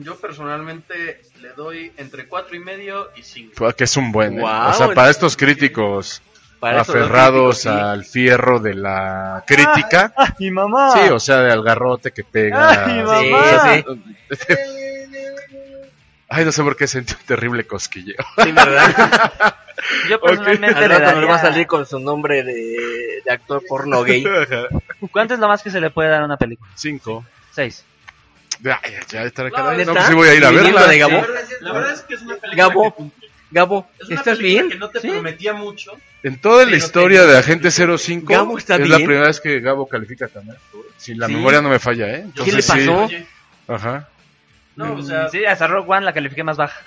Yo 0.00 0.16
personalmente 0.16 1.22
le 1.40 1.50
doy 1.54 1.92
entre 1.96 2.28
cuatro 2.28 2.54
y 2.56 2.60
medio 2.60 3.08
y 3.16 3.22
5. 3.22 3.52
Fue- 3.56 3.74
Que 3.74 3.84
es 3.84 3.96
un 3.96 4.12
buen, 4.12 4.34
¿eh? 4.38 4.40
Guau, 4.40 4.70
o 4.70 4.72
sea, 4.74 4.94
para 4.94 5.10
estos 5.10 5.36
críticos 5.36 6.22
Para 6.60 6.80
aferrados 6.82 7.62
críticos, 7.62 7.62
sí. 7.62 7.68
al 7.68 8.04
fierro 8.04 8.60
de 8.60 8.74
la 8.74 9.42
crítica, 9.46 10.12
¡Ah, 10.16 10.34
mi 10.38 10.50
mamá! 10.50 10.90
sí, 10.92 11.08
o 11.10 11.18
sea, 11.20 11.40
de 11.40 11.52
al 11.52 11.62
garrote 11.62 12.12
que 12.12 12.24
pega. 12.24 12.84
¡Ay, 12.84 12.92
Sí, 12.94 13.30
mamá! 13.30 13.74
sí. 14.30 14.54
Ay, 16.30 16.44
no 16.44 16.52
sé 16.52 16.62
por 16.62 16.76
qué 16.76 16.86
sentí 16.86 17.14
un 17.14 17.26
terrible 17.26 17.66
cosquilleo. 17.66 18.16
Sí, 18.42 18.52
¿verdad? 18.52 19.54
Yo 20.10 20.20
personalmente 20.20 20.78
Al 20.84 20.88
le 20.88 20.88
nos 20.88 21.00
va 21.00 21.06
a 21.06 21.18
daría... 21.18 21.38
salir 21.38 21.66
con 21.66 21.86
su 21.86 21.98
nombre 21.98 22.42
de, 22.42 23.22
de 23.24 23.30
actor 23.30 23.62
porno 23.66 24.02
gay. 24.02 24.24
¿Cuánto 25.12 25.34
es 25.34 25.40
lo 25.40 25.48
más 25.48 25.62
que 25.62 25.70
se 25.70 25.80
le 25.80 25.90
puede 25.90 26.10
dar 26.10 26.22
a 26.22 26.24
una 26.26 26.36
película? 26.36 26.70
Cinco. 26.74 27.24
Seis. 27.52 27.84
Ay, 28.64 28.92
ya 29.08 29.22
estará 29.24 29.48
No. 29.50 29.84
No, 29.84 29.92
pues 29.94 30.06
sí 30.06 30.14
voy 30.14 30.28
a 30.28 30.34
ir 30.34 30.44
a 30.44 30.50
¿Viniendo 30.50 30.78
verla. 30.78 30.92
de 30.92 30.98
Gabo? 30.98 31.26
La 31.60 31.72
verdad 31.72 31.92
es 31.92 32.00
que 32.02 32.14
es 32.14 32.22
una 32.22 32.36
película 32.36 32.68
Gabo. 32.68 32.94
que. 32.96 33.04
Gabo, 33.50 33.88
Es 33.98 34.08
una 34.08 34.16
¿estás 34.16 34.38
bien? 34.38 34.68
que 34.68 34.74
no 34.76 34.90
te 34.90 35.00
¿Sí? 35.00 35.08
prometía 35.08 35.54
mucho. 35.54 35.92
En 36.22 36.38
toda 36.40 36.66
la 36.66 36.76
historia 36.76 37.24
de 37.24 37.38
Agente 37.38 37.70
05 37.70 38.30
Gabo 38.30 38.58
está 38.58 38.74
es 38.74 38.88
la 38.88 38.96
bien. 38.98 39.08
primera 39.08 39.26
vez 39.28 39.40
que 39.40 39.60
Gabo 39.60 39.88
califica 39.88 40.28
también. 40.28 40.56
Si 40.98 41.14
la 41.14 41.28
Sí. 41.28 41.32
memoria 41.34 41.62
no 41.62 41.70
me 41.70 41.78
falla, 41.78 42.08
¿eh? 42.08 42.26
¿Qué 42.34 42.42
le 42.42 42.50
Entonces, 42.50 42.64
sí. 42.66 42.72
pasó? 42.72 43.04
Oye, 43.04 43.26
Ajá. 43.68 44.08
no, 44.76 44.94
o 44.96 45.02
sea, 45.02 45.28
Sí, 45.30 45.44
hasta 45.46 45.66
Rogue 45.66 45.88
One 45.90 46.04
la 46.04 46.12
califiqué 46.12 46.42
más 46.44 46.56
baja. 46.58 46.78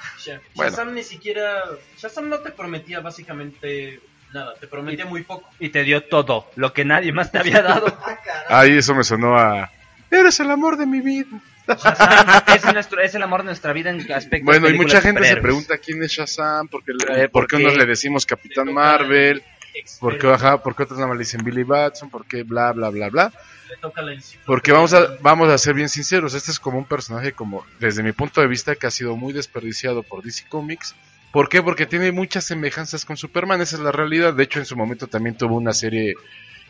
Bueno. 0.53 0.69
Shazam 0.71 0.93
ni 0.93 1.01
siquiera. 1.03 1.63
Shazam 1.97 2.29
no 2.29 2.39
te 2.39 2.51
prometía 2.51 2.99
básicamente 2.99 3.99
nada, 4.33 4.53
te 4.59 4.67
prometía 4.67 5.05
muy 5.05 5.23
poco. 5.23 5.49
Y 5.59 5.69
te 5.69 5.83
dio 5.83 6.03
todo, 6.03 6.51
lo 6.57 6.73
que 6.73 6.85
nadie 6.85 7.11
más 7.11 7.31
te 7.31 7.39
había 7.39 7.61
dado. 7.63 7.85
Ahí 8.49 8.77
eso 8.77 8.93
me 8.93 9.03
sonó 9.03 9.35
a... 9.37 9.71
Eres 10.11 10.39
el 10.41 10.51
amor 10.51 10.77
de 10.77 10.85
mi 10.85 10.99
vida. 11.01 11.27
Shazam 11.67 12.41
es, 12.55 12.73
nuestro, 12.73 13.01
es 13.01 13.15
el 13.15 13.23
amor 13.23 13.41
de 13.41 13.45
nuestra 13.45 13.73
vida 13.73 13.89
en 13.91 14.11
aspecto 14.11 14.45
Bueno, 14.45 14.69
y 14.69 14.73
mucha 14.73 15.01
gente 15.01 15.23
se 15.23 15.37
pregunta 15.37 15.77
quién 15.77 16.01
es 16.03 16.11
Shazam, 16.11 16.67
por 16.67 16.83
qué, 16.83 16.93
le- 16.93 17.11
A 17.13 17.15
ver, 17.17 17.31
por 17.31 17.43
¿por 17.43 17.49
qué 17.49 17.55
unos 17.63 17.77
le 17.77 17.85
decimos 17.85 18.25
Capitán 18.25 18.73
Marvel, 18.73 19.43
Experto, 19.73 19.99
por 19.99 20.17
qué, 20.17 20.27
ajá, 20.27 20.61
por 20.61 20.75
qué 20.75 20.83
otros 20.83 20.99
nada 20.99 21.07
más 21.09 21.17
le 21.17 21.23
dicen 21.23 21.43
Billy 21.43 21.63
Batson, 21.63 22.09
por 22.09 22.25
qué 22.25 22.43
bla, 22.43 22.71
bla, 22.73 22.89
bla, 22.89 23.09
bla. 23.09 23.31
le 23.69 23.77
toca 23.77 24.01
la 24.01 24.13
enciclopedia. 24.13 24.45
Porque 24.45 24.71
vamos 24.73 24.93
a, 24.93 25.15
vamos 25.21 25.49
a 25.49 25.57
ser 25.57 25.73
bien 25.75 25.87
sinceros, 25.87 26.33
este 26.33 26.51
es 26.51 26.59
como 26.59 26.77
un 26.77 26.85
personaje 26.85 27.31
como, 27.31 27.65
desde 27.79 28.03
mi 28.03 28.11
punto 28.11 28.41
de 28.41 28.47
vista, 28.47 28.75
que 28.75 28.87
ha 28.87 28.91
sido 28.91 29.15
muy 29.15 29.31
desperdiciado 29.31 30.03
por 30.03 30.23
DC 30.23 30.45
Comics. 30.49 30.93
¿Por 31.31 31.47
qué? 31.47 31.63
Porque 31.63 31.85
tiene 31.85 32.11
muchas 32.11 32.43
semejanzas 32.43 33.05
con 33.05 33.15
Superman, 33.15 33.61
esa 33.61 33.77
es 33.77 33.81
la 33.81 33.93
realidad. 33.93 34.33
De 34.33 34.43
hecho, 34.43 34.59
en 34.59 34.65
su 34.65 34.75
momento 34.75 35.07
también 35.07 35.37
tuvo 35.37 35.55
una 35.55 35.71
serie 35.71 36.15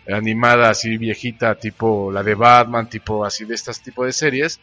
animada 0.07 0.69
así 0.69 0.97
viejita, 0.97 1.55
tipo 1.55 2.11
la 2.11 2.23
de 2.23 2.35
Batman, 2.35 2.89
tipo 2.89 3.23
así 3.25 3.45
de 3.45 3.55
estas 3.55 3.81
tipo 3.81 4.05
de 4.05 4.13
series, 4.13 4.59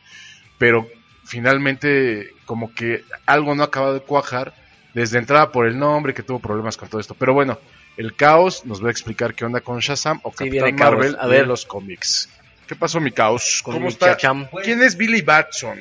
pero 0.58 0.88
finalmente 1.24 2.30
como 2.44 2.74
que 2.74 3.04
algo 3.26 3.54
no 3.54 3.62
ha 3.62 3.66
acabado 3.66 3.94
de 3.94 4.00
cuajar 4.00 4.54
desde 4.94 5.18
entrada 5.18 5.52
por 5.52 5.66
el 5.66 5.78
nombre 5.78 6.14
que 6.14 6.22
tuvo 6.22 6.38
problemas 6.40 6.76
con 6.76 6.88
todo 6.88 7.00
esto. 7.00 7.14
Pero 7.14 7.34
bueno, 7.34 7.58
el 7.96 8.14
caos 8.16 8.64
nos 8.64 8.82
va 8.82 8.88
a 8.88 8.90
explicar 8.90 9.34
qué 9.34 9.44
onda 9.44 9.60
con 9.60 9.78
Shazam 9.80 10.20
o 10.22 10.30
Sí, 10.30 10.36
Capitán. 10.50 10.74
Marvel 10.76 11.16
A 11.20 11.26
de 11.26 11.38
ver. 11.38 11.46
los 11.46 11.64
cómics. 11.66 12.28
¿Qué 12.66 12.74
pasó, 12.76 13.00
mi 13.00 13.12
caos? 13.12 13.60
Con 13.62 13.74
¿Cómo 13.74 13.86
mi 13.86 13.92
está? 13.92 14.06
chacham. 14.12 14.46
¿Quién 14.62 14.82
es 14.82 14.96
Billy 14.96 15.22
Batson? 15.22 15.78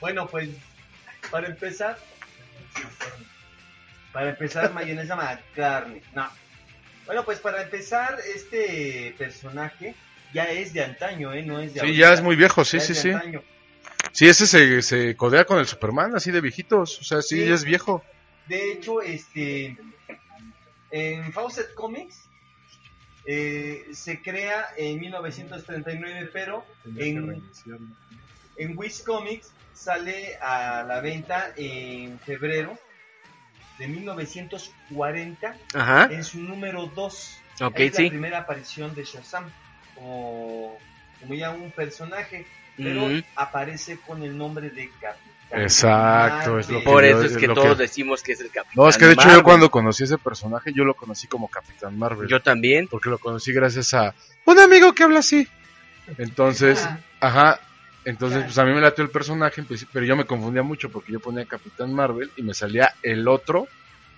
Bueno, 0.00 0.26
pues 0.26 0.50
para 1.30 1.48
empezar, 1.48 1.98
Para 4.12 4.30
empezar, 4.30 4.72
mayonesa 4.72 5.16
McCartney. 5.16 6.00
No. 6.14 6.28
Bueno, 7.08 7.24
pues 7.24 7.40
para 7.40 7.62
empezar, 7.62 8.16
este 8.34 9.14
personaje 9.18 9.94
ya 10.32 10.44
es 10.44 10.72
de 10.74 10.84
antaño, 10.84 11.32
¿eh? 11.32 11.42
No 11.42 11.58
es 11.58 11.72
de 11.74 11.80
Sí, 11.80 11.86
ahorita. 11.86 11.98
ya 11.98 12.12
es 12.12 12.20
muy 12.22 12.36
viejo, 12.36 12.64
sí, 12.64 12.78
Ya 12.78 12.84
sí, 12.84 12.92
es 12.92 13.02
de 13.02 13.02
sí. 13.02 13.10
antaño. 13.16 13.42
Sí, 14.12 14.28
ese 14.28 14.46
se, 14.46 14.82
se 14.82 15.16
codea 15.16 15.44
con 15.44 15.58
el 15.58 15.66
Superman, 15.66 16.14
así 16.14 16.30
de 16.30 16.40
viejitos. 16.40 17.00
O 17.00 17.04
sea, 17.04 17.20
sí, 17.22 17.40
Sí. 17.40 17.48
ya 17.48 17.54
es 17.54 17.64
viejo. 17.64 18.04
De 18.46 18.72
hecho, 18.72 19.00
este 19.02 19.76
en 20.90 21.32
Fawcett 21.32 21.74
Comics 21.74 22.28
eh, 23.26 23.86
se 23.92 24.22
crea 24.22 24.68
en 24.76 25.00
1939, 25.00 26.30
pero 26.32 26.64
en, 26.96 27.42
en 28.56 28.78
Wiz 28.78 29.02
Comics 29.02 29.50
sale 29.74 30.36
a 30.42 30.82
la 30.86 31.00
venta 31.00 31.52
en 31.56 32.18
febrero 32.20 32.78
de 33.78 33.88
1940 33.88 35.56
Ajá. 35.74 36.08
en 36.10 36.24
su 36.24 36.40
número 36.40 36.86
2. 36.86 37.40
Ok, 37.62 37.80
es 37.80 37.96
sí. 37.96 38.04
la 38.04 38.08
primera 38.10 38.38
aparición 38.38 38.94
de 38.94 39.04
Shazam 39.04 39.44
como, 39.94 40.78
como 41.20 41.34
ya 41.34 41.50
un 41.50 41.70
personaje, 41.70 42.46
pero 42.76 43.08
aparece 43.36 43.98
con 43.98 44.22
el 44.22 44.36
nombre 44.36 44.70
de 44.70 44.88
Capitán. 45.00 45.16
Exacto, 45.50 46.58
es 46.58 46.68
lo 46.68 46.80
que 46.80 46.84
Por 46.84 47.02
yo- 47.04 47.08
eso 47.10 47.22
es 47.24 47.32
es 47.32 47.38
que 47.38 47.48
todos 47.48 47.76
que- 47.76 47.82
decimos 47.82 48.22
que 48.22 48.32
es 48.32 48.40
el 48.40 48.50
Capitán 48.50 48.74
No, 48.76 48.88
es 48.88 48.98
que 48.98 49.06
de 49.06 49.12
hecho 49.12 49.22
Marvel. 49.22 49.36
yo 49.38 49.42
cuando 49.42 49.70
conocí 49.70 50.04
ese 50.04 50.18
personaje, 50.18 50.72
yo 50.74 50.84
lo 50.84 50.94
conocí 50.94 51.26
como 51.26 51.48
Capitán 51.48 51.98
Marvel. 51.98 52.28
Yo 52.28 52.40
también. 52.42 52.86
porque 52.88 53.08
lo 53.08 53.18
conocí 53.18 53.52
gracias 53.52 53.94
a 53.94 54.14
un 54.44 54.58
amigo 54.58 54.92
que 54.94 55.04
habla 55.04 55.20
así. 55.20 55.48
Entonces, 56.18 56.78
Ah. 56.86 56.98
ajá, 57.20 57.60
entonces 58.08 58.44
pues 58.44 58.58
a 58.58 58.64
mí 58.64 58.72
me 58.72 58.80
latió 58.80 59.04
el 59.04 59.10
personaje, 59.10 59.62
pues, 59.62 59.86
pero 59.92 60.04
yo 60.06 60.16
me 60.16 60.24
confundía 60.24 60.62
mucho 60.62 60.90
porque 60.90 61.12
yo 61.12 61.20
ponía 61.20 61.44
Capitán 61.46 61.92
Marvel 61.94 62.30
y 62.36 62.42
me 62.42 62.54
salía 62.54 62.94
el 63.02 63.26
otro, 63.28 63.68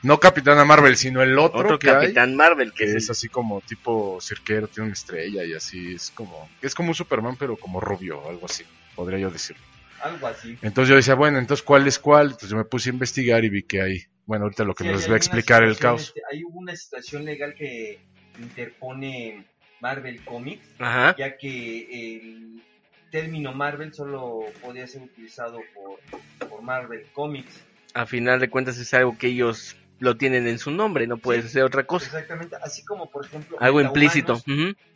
no 0.03 0.19
Capitana 0.19 0.65
Marvel, 0.65 0.97
sino 0.97 1.23
el 1.23 1.39
otro, 1.39 1.61
Otro 1.61 1.79
que 1.79 1.91
hay, 1.91 1.97
Capitán 2.07 2.37
Marvel, 2.37 2.73
que 2.73 2.85
que 2.85 2.91
es 2.91 2.97
es 3.05 3.11
así 3.11 3.29
como 3.29 3.61
tipo 3.63 4.19
cirquero, 4.21 4.69
tiene 4.69 4.87
una 4.87 4.93
estrella 4.95 5.45
y 5.45 5.53
así, 5.55 5.95
es 5.95 6.11
como, 6.11 6.49
es 6.63 6.75
como 6.75 6.89
un 6.91 6.95
Superman 6.95 7.37
pero 7.39 7.57
como 7.57 7.81
rubio, 7.81 8.29
algo 8.29 8.47
así, 8.47 8.65
podría 8.95 9.19
yo 9.19 9.31
decirlo. 9.31 9.63
Algo 10.03 10.29
así. 10.29 10.57
Entonces 10.63 10.89
yo 10.89 10.95
decía, 10.97 11.15
bueno, 11.15 11.39
entonces 11.39 11.63
¿cuál 11.63 11.87
es 11.87 11.99
cuál? 11.99 12.27
Entonces 12.29 12.49
yo 12.51 12.57
me 12.57 12.65
puse 12.65 12.89
a 12.89 12.93
investigar 12.95 13.45
y 13.45 13.51
vi 13.51 13.65
que 13.65 13.83
hay, 13.83 14.03
bueno, 14.25 14.45
ahorita 14.45 14.65
lo 14.65 14.75
que 14.75 14.85
Sí, 14.85 14.91
nos 14.91 15.11
va 15.11 15.15
a 15.15 15.17
explicar 15.19 15.63
el 15.63 15.77
caos. 15.77 16.05
este, 16.09 16.23
hay 16.33 16.43
una 16.45 16.75
situación 16.75 17.25
legal 17.27 17.55
que 17.55 17.99
interpone 18.39 19.45
Marvel 19.81 20.25
Comics, 20.25 20.67
Ajá. 20.79 21.15
ya 21.19 21.37
que 21.37 22.17
el 22.17 22.63
término 23.11 23.53
Marvel 23.53 23.93
solo 23.93 24.41
podía 24.63 24.87
ser 24.87 25.03
utilizado 25.03 25.61
por, 25.75 26.49
por 26.49 26.63
Marvel 26.63 27.07
Comics. 27.13 27.63
A 27.95 28.07
final 28.07 28.39
de 28.41 28.49
cuentas 28.51 28.79
es 28.79 28.93
algo 28.95 29.17
que 29.19 29.29
ellos 29.29 29.77
lo 29.99 30.17
tienen 30.17 30.47
en 30.49 30.59
su 30.59 30.71
nombre, 30.71 31.07
no 31.07 31.19
puede 31.19 31.43
Sí. 31.43 31.49
ser 31.51 31.65
otra 31.65 31.85
cosa. 31.85 32.07
Exactamente, 32.07 32.57
así 32.63 32.83
como 32.85 33.11
por 33.11 33.27
ejemplo 33.27 33.57
Algo 33.61 33.81
implícito. 33.83 34.41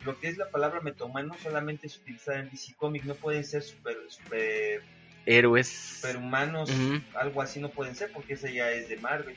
Lo 0.03 0.19
que 0.19 0.29
es 0.29 0.37
la 0.37 0.49
palabra 0.49 0.79
metahumano 0.81 1.35
solamente 1.43 1.87
es 1.87 1.97
utilizada 1.97 2.39
en 2.39 2.49
DC 2.49 2.73
Comics, 2.75 3.05
no 3.05 3.13
pueden 3.15 3.43
ser 3.43 3.61
super, 3.61 3.95
super, 4.09 4.81
Héroes. 5.27 5.67
superhumanos, 5.67 6.71
algo 7.15 7.41
así 7.41 7.59
no 7.59 7.69
pueden 7.69 7.95
ser 7.95 8.11
porque 8.11 8.33
esa 8.33 8.49
ya 8.49 8.71
es 8.71 8.89
de 8.89 8.97
Marvel. 8.97 9.35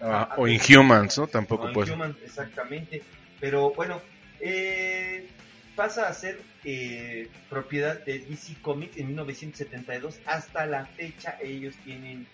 Ah, 0.00 0.28
Ah, 0.30 0.34
o 0.36 0.46
ah, 0.46 0.50
Inhumans, 0.50 1.16
¿no? 1.18 1.26
Tampoco 1.28 1.68
No, 1.68 1.72
puede. 1.72 1.88
Inhuman, 1.92 2.16
exactamente. 2.24 3.02
Pero 3.40 3.70
bueno, 3.74 4.00
eh, 4.40 5.28
pasa 5.76 6.08
a 6.08 6.12
ser 6.12 6.40
eh, 6.64 7.28
propiedad 7.50 7.98
de 8.04 8.18
DC 8.20 8.56
Comics 8.62 8.96
en 8.96 9.08
1972. 9.08 10.18
Hasta 10.26 10.66
la 10.66 10.86
fecha 10.86 11.36
ellos 11.42 11.74
tienen 11.84 12.26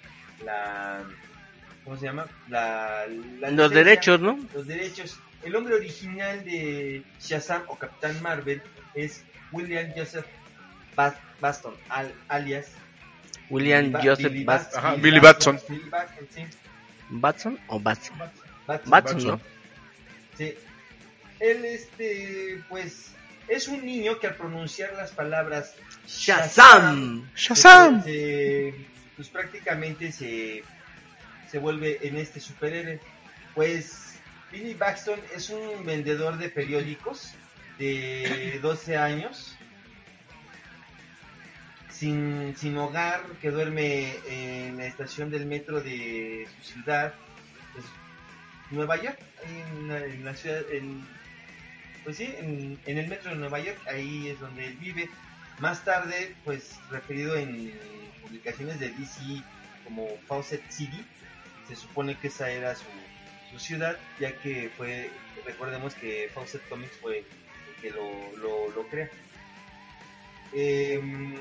la... 0.44 1.02
¿Cómo 1.84 1.96
se 1.96 2.06
llama? 2.06 2.26
La, 2.48 3.06
la 3.40 3.50
Los 3.50 3.70
licencia, 3.70 3.78
derechos, 3.78 4.20
¿no? 4.20 4.38
Los 4.54 4.66
derechos. 4.66 5.18
El 5.42 5.52
nombre 5.52 5.74
original 5.74 6.44
de 6.44 7.02
Shazam 7.20 7.62
o 7.68 7.76
Capitán 7.78 8.20
Marvel 8.22 8.60
es 8.94 9.24
William 9.52 9.90
Joseph 9.96 10.26
Bas- 10.94 11.16
Baston, 11.40 11.74
al- 11.88 12.12
alias 12.28 12.72
William 13.48 13.90
Billy 13.92 14.06
Joseph 14.06 14.32
Billy 14.32 14.46
Ajá, 14.46 14.94
Billy 14.96 15.18
Batson. 15.18 15.58
Billy 15.68 15.88
Batson, 15.88 16.28
sí. 16.34 16.42
Batson 17.08 17.58
o 17.68 17.80
Batson. 17.80 18.18
Batson. 18.66 18.90
Batson, 18.90 19.26
¿no? 19.26 19.40
Sí. 20.36 20.54
Él, 21.40 21.64
este, 21.64 22.62
pues, 22.68 23.12
es 23.50 23.68
un 23.68 23.84
niño 23.84 24.18
que 24.18 24.28
al 24.28 24.36
pronunciar 24.36 24.92
las 24.94 25.10
palabras 25.10 25.74
Shazam. 26.06 27.28
¡Shazam! 27.34 28.02
se- 28.04 28.74
pues 29.16 29.28
prácticamente 29.28 30.12
se, 30.12 30.62
se 31.50 31.58
vuelve 31.58 31.98
en 32.02 32.16
este 32.16 32.40
superhéroe. 32.40 33.00
Pues, 33.54 34.18
Billy 34.50 34.74
Baxton 34.74 35.20
es 35.34 35.50
un 35.50 35.84
vendedor 35.84 36.38
de 36.38 36.48
periódicos 36.48 37.32
de 37.78 38.58
12 38.62 38.96
años. 38.96 39.56
Sin, 41.90 42.54
sin 42.56 42.78
hogar, 42.78 43.22
que 43.42 43.50
duerme 43.50 44.14
en 44.28 44.78
la 44.78 44.86
estación 44.86 45.30
del 45.30 45.44
metro 45.44 45.82
de 45.82 46.48
su 46.56 46.72
ciudad, 46.72 47.12
pues, 47.74 47.84
Nueva 48.70 48.96
York, 48.96 49.18
en 49.44 49.88
la, 49.88 49.98
en 49.98 50.24
la 50.24 50.34
ciudad, 50.34 50.62
en, 50.72 51.06
pues 52.04 52.16
sí, 52.16 52.34
en, 52.38 52.78
el 52.86 53.08
metro 53.08 53.30
de 53.30 53.36
Nueva 53.36 53.60
York, 53.60 53.78
ahí 53.86 54.28
es 54.28 54.40
donde 54.40 54.66
él 54.66 54.76
vive. 54.76 55.08
Más 55.58 55.84
tarde, 55.84 56.34
pues 56.44 56.78
referido 56.90 57.36
en 57.36 57.72
publicaciones 58.22 58.80
de 58.80 58.90
DC 58.90 59.42
como 59.84 60.08
Fawcett 60.26 60.62
City, 60.70 61.04
se 61.68 61.76
supone 61.76 62.16
que 62.18 62.28
esa 62.28 62.50
era 62.50 62.74
su, 62.74 62.84
su 63.50 63.58
ciudad, 63.58 63.98
ya 64.18 64.32
que 64.38 64.70
fue, 64.76 65.10
recordemos 65.44 65.94
que 65.94 66.30
Fawcett 66.32 66.66
Comics 66.68 66.96
fue 67.00 67.18
el 67.18 67.24
que 67.82 67.90
lo, 67.90 68.36
lo, 68.38 68.70
lo 68.70 68.88
crea. 68.88 69.10
Em, 70.52 71.34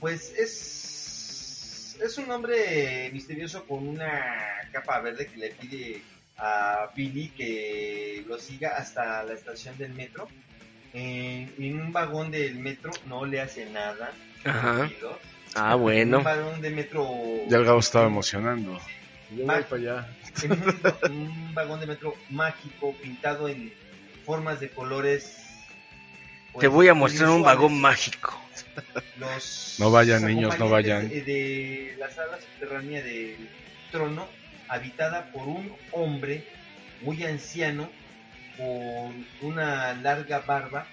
pues 0.00 0.34
es, 0.36 1.96
es 2.00 2.18
un 2.18 2.30
hombre 2.30 3.08
misterioso 3.12 3.64
con 3.66 3.88
una 3.88 4.68
capa 4.72 5.00
verde 5.00 5.26
que 5.26 5.36
le 5.36 5.50
pide 5.50 6.02
a 6.38 6.90
Billy 6.96 7.28
que 7.28 8.24
lo 8.26 8.38
siga 8.38 8.76
hasta 8.76 9.22
la 9.22 9.32
estación 9.34 9.76
del 9.78 9.92
metro. 9.94 10.28
En, 10.92 11.52
en 11.58 11.80
un 11.80 11.92
vagón 11.92 12.30
del 12.30 12.54
metro 12.56 12.92
no 13.06 13.24
le 13.24 13.40
hace 13.40 13.66
nada. 13.66 14.12
Ajá. 14.44 14.88
Ah, 15.56 15.70
En 15.70 15.74
un 15.76 15.80
bueno. 15.82 16.22
vagón 16.22 16.60
de 16.60 16.70
metro. 16.70 17.08
Ya 17.48 17.56
el 17.58 17.64
Gabo 17.64 17.80
estaba 17.80 18.06
emocionando. 18.06 18.78
Ma- 19.44 19.60
para 19.62 19.80
allá. 19.80 20.08
en 20.42 20.52
un, 20.52 21.12
un 21.12 21.54
vagón 21.54 21.80
de 21.80 21.86
metro 21.86 22.14
mágico 22.30 22.94
pintado 23.02 23.48
en 23.48 23.72
formas 24.24 24.60
de 24.60 24.68
colores. 24.70 25.36
pues, 26.52 26.60
Te 26.62 26.68
voy 26.68 26.88
a 26.88 26.94
mostrar 26.94 27.30
un 27.30 27.42
vagón 27.42 27.80
mágico. 27.80 28.40
Los 29.18 29.76
No 29.78 29.90
vayan, 29.90 30.24
niños, 30.26 30.58
no 30.58 30.68
vayan. 30.68 31.08
De, 31.08 31.22
de 31.22 31.96
la 31.98 32.10
sala 32.10 32.38
subterránea 32.40 33.02
del 33.02 33.48
trono 33.90 34.28
habitada 34.68 35.30
por 35.32 35.46
un 35.48 35.72
hombre 35.92 36.44
muy 37.02 37.22
anciano 37.24 37.90
con 38.56 39.26
una 39.42 39.94
larga 39.94 40.40
barba 40.40 40.86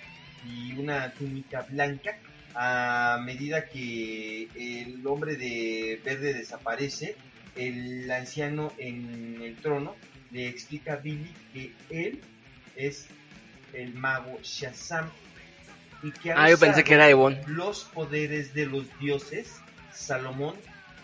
y 0.46 0.74
una 0.74 1.12
túnica 1.12 1.66
blanca. 1.70 2.18
A 2.54 3.22
medida 3.24 3.68
que 3.68 4.50
el 4.56 5.06
hombre 5.08 5.38
de 5.38 6.02
verde 6.04 6.34
desaparece, 6.34 7.16
el 7.56 8.12
anciano 8.12 8.74
en 8.78 9.40
el 9.42 9.56
trono 9.56 9.96
le 10.32 10.48
explica 10.48 10.94
a 10.94 10.96
Billy 10.98 11.34
que 11.54 11.74
él 11.90 12.22
es 12.76 13.08
el 13.74 13.94
mago 13.94 14.38
Shazam 14.42 15.10
y 16.04 16.12
que 16.12 16.32
ha 16.32 16.44
Ah, 16.44 16.50
yo 16.50 16.58
pensé 16.58 16.84
que 16.84 16.94
era 16.94 17.10
los 17.48 17.84
poderes 17.86 18.54
de 18.54 18.66
los 18.66 18.86
dioses 19.00 19.62
Salomón, 19.94 20.56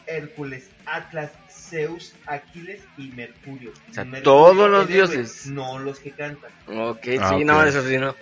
Hércules, 0.08 0.70
Atlas, 0.86 1.32
Zeus, 1.50 2.14
Aquiles 2.26 2.82
y 2.98 3.10
Mercurio. 3.10 3.72
O 3.90 3.94
sea, 3.94 4.04
Mercurio, 4.06 4.24
todos 4.24 4.70
los 4.70 4.90
héroe, 4.90 4.94
dioses. 4.96 5.48
No 5.48 5.80
los 5.80 6.00
que 6.00 6.12
cantan. 6.12 6.50
Ok, 6.68 7.08
Ah, 7.20 7.30
sí, 7.30 7.36
ok. 7.36 7.42
no, 7.44 7.64
eso 7.64 7.88
sí, 7.88 7.98
no. 7.98 8.16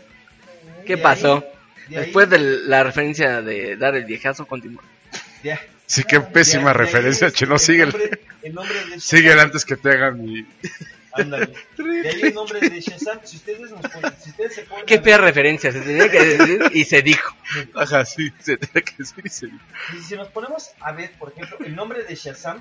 ¿Qué 0.86 0.95
De 0.95 1.02
pasó? 1.02 1.36
ahí- 1.36 1.41
de 1.89 1.98
ahí- 1.98 2.04
Después 2.06 2.30
de 2.30 2.39
la 2.39 2.84
referencia 2.84 3.41
de 3.41 3.78
dar 3.78 3.95
el 3.95 4.06
viejazo, 4.06 4.45
continúa. 4.48 4.84
Sí, 5.88 6.04
qué 6.04 6.19
pésima 6.19 6.74
referencia, 6.74 7.28
el 7.28 7.34
chino. 7.34 7.60
Síguele. 7.60 7.91
nombre- 7.91 8.19
El 8.41 8.54
nombre 8.56 8.86
de 8.89 9.00
Síguele 9.00 9.41
antes 9.41 9.63
que 9.65 9.76
te 9.76 9.89
hagan 9.91 10.19
mi... 10.24 10.43
ándale. 11.15 11.54
De 11.78 12.10
ahí 12.10 12.21
el 12.21 12.34
nombre 12.34 12.60
de 12.60 12.80
Shazam. 12.82 13.19
Si 13.23 13.38
ustedes, 13.38 13.71
nos 13.71 13.82
ponen- 13.82 14.15
si 14.19 14.30
ustedes 14.32 14.56
se 14.56 14.62
ponen 14.63 14.86
Qué 14.86 14.99
fea 15.01 15.17
referencia, 15.17 15.71
se 15.71 15.82
tenía 15.82 16.10
que 16.12 16.23
decir 16.23 16.63
y 16.73 16.84
se 16.84 17.01
dijo. 17.01 17.36
Ajá, 17.75 18.06
sí, 18.06 18.32
se 18.39 18.58
tiene 18.58 18.82
que 18.84 18.93
decir 18.97 19.25
y 19.25 19.30
se 19.30 19.45
dice. 19.47 19.60
Y 19.97 20.01
si 20.01 20.15
nos 20.15 20.28
ponemos 20.30 20.71
a 20.82 20.91
ver, 20.91 21.12
por 21.19 21.32
ejemplo, 21.32 21.58
el 21.65 21.75
nombre 21.75 22.04
de 22.04 22.15
Shazam 22.15 22.60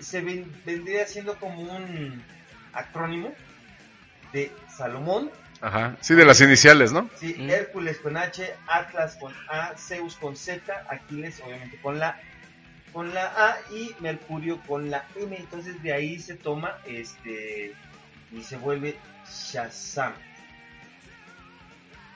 se 0.00 0.20
ven- 0.20 0.50
vendría 0.64 1.06
siendo 1.06 1.36
como 1.36 1.62
un 1.62 2.22
acrónimo 2.72 3.34
de 4.32 4.52
Salomón, 4.76 5.30
Ajá, 5.60 5.96
sí, 6.00 6.14
de 6.14 6.24
las 6.24 6.40
iniciales, 6.40 6.92
¿no? 6.92 7.10
sí, 7.18 7.34
Mm. 7.36 7.50
Hércules 7.50 7.98
con 7.98 8.16
H, 8.16 8.54
Atlas 8.68 9.16
con 9.16 9.34
A, 9.48 9.74
Zeus 9.76 10.14
con 10.16 10.36
Z, 10.36 10.86
Aquiles 10.88 11.40
obviamente 11.44 11.78
con 11.80 11.98
la 11.98 12.20
con 12.98 13.14
la 13.14 13.26
A 13.36 13.60
y 13.72 13.94
Mercurio 14.00 14.60
con 14.62 14.90
la 14.90 15.06
M. 15.14 15.36
Entonces 15.36 15.80
de 15.84 15.92
ahí 15.92 16.18
se 16.18 16.34
toma 16.34 16.78
este 16.84 17.72
y 18.32 18.42
se 18.42 18.56
vuelve 18.56 18.98
Shazam. 19.24 20.14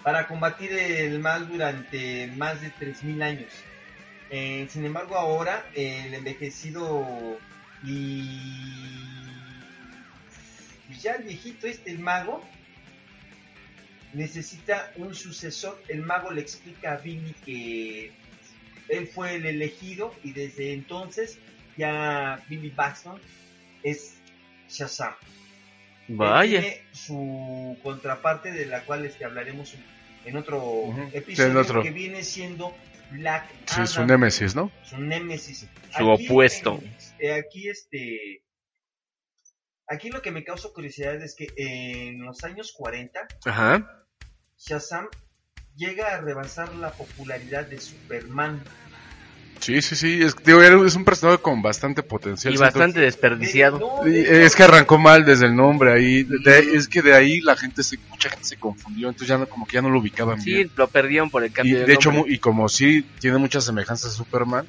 Para 0.03 0.27
combatir 0.27 0.73
el 0.73 1.21
mal 1.21 1.47
durante 1.47 2.27
más 2.37 2.61
de 2.61 2.71
3000 2.71 3.23
años. 3.23 3.53
Eh, 4.31 4.66
sin 4.71 4.85
embargo, 4.85 5.14
ahora 5.14 5.64
el 5.77 6.14
envejecido 6.14 7.38
y, 7.85 8.59
ya 11.01 11.12
el 11.12 11.23
viejito 11.23 11.68
este, 11.68 11.92
el 11.92 12.01
mago, 12.01 12.42
necesita 14.14 14.90
un 14.97 15.14
sucesor. 15.14 15.81
El 15.87 16.03
mago 16.03 16.33
le 16.33 16.40
explica 16.40 16.95
a 16.95 16.97
Billy 16.97 17.37
que 17.45 18.21
él 18.92 19.07
fue 19.09 19.35
el 19.37 19.46
elegido 19.46 20.14
y 20.22 20.33
desde 20.33 20.72
entonces 20.72 21.38
ya 21.76 22.42
Billy 22.48 22.70
Baxton 22.70 23.20
es 23.83 24.14
Shazam. 24.68 25.14
Él 26.09 26.16
Vaya. 26.16 26.61
tiene 26.61 26.83
su 26.92 27.76
contraparte 27.83 28.52
de 28.52 28.66
la 28.66 28.85
cual 28.85 29.05
este, 29.05 29.24
hablaremos 29.24 29.74
en 30.24 30.37
otro 30.37 30.94
episodio 31.12 31.52
Sí, 31.52 31.57
otro. 31.59 31.83
que 31.83 31.90
viene 31.90 32.22
siendo 32.22 32.74
Black 33.11 33.48
Sí, 33.66 33.74
Adam. 33.76 33.87
su 33.87 34.07
némesis, 34.07 34.55
¿no? 34.55 34.70
Su 34.85 34.98
némesis. 34.98 35.66
Su 35.96 36.09
opuesto. 36.09 36.81
eh, 37.18 37.33
aquí 37.33 37.68
este 37.68 38.42
aquí 39.87 40.11
lo 40.11 40.22
que 40.22 40.31
me 40.31 40.44
causa 40.44 40.68
curiosidad 40.74 41.20
es 41.22 41.35
que 41.35 41.48
en 41.57 42.22
los 42.24 42.42
años 42.44 42.72
40 42.72 43.20
Ajá. 43.46 44.05
Shazam 44.59 45.09
llega 45.76 46.14
a 46.14 46.20
rebasar 46.20 46.74
la 46.74 46.90
popularidad 46.92 47.66
de 47.66 47.81
Superman. 47.81 48.62
Sí, 49.62 49.81
sí, 49.81 49.94
sí. 49.96 50.20
Es, 50.22 50.35
digo, 50.44 50.61
es 50.61 50.96
un 50.96 51.05
personaje 51.05 51.38
con 51.38 51.62
bastante 51.62 52.03
potencial. 52.03 52.53
Y 52.53 52.57
siento. 52.57 52.64
bastante 52.79 53.01
desperdiciado. 53.01 54.01
De 54.05 54.44
Es 54.44 54.57
que 54.57 54.64
arrancó 54.64 54.98
mal 54.98 55.25
desde 55.25 55.46
el 55.46 55.55
nombre 55.55 55.92
ahí. 55.92 56.25
de- 56.25 56.38
de- 56.38 56.77
es 56.77 56.88
que 56.88 57.01
de 57.01 57.14
ahí 57.14 57.40
la 57.40 57.57
gente 57.57 57.83
se, 57.83 57.96
mucha 58.11 58.29
gente 58.29 58.44
se 58.44 58.57
confundió, 58.57 59.09
entonces 59.09 59.29
ya 59.29 59.38
no, 59.38 59.46
como 59.46 59.66
que 59.66 59.75
ya 59.75 59.83
no 59.83 59.90
lo 59.90 60.01
ubicaban 60.01 60.40
Sí, 60.40 60.53
bien. 60.53 60.70
lo 60.77 60.88
perdieron 60.88 61.31
por 61.31 61.44
el 61.44 61.51
Y 61.51 61.53
cambio 61.53 61.87
de 61.87 61.92
hecho, 61.92 62.12
y 62.27 62.38
como 62.38 62.68
sí 62.68 63.07
tiene 63.20 63.38
muchas 63.38 63.64
semejanzas 63.64 64.12
a 64.12 64.14
Superman, 64.16 64.66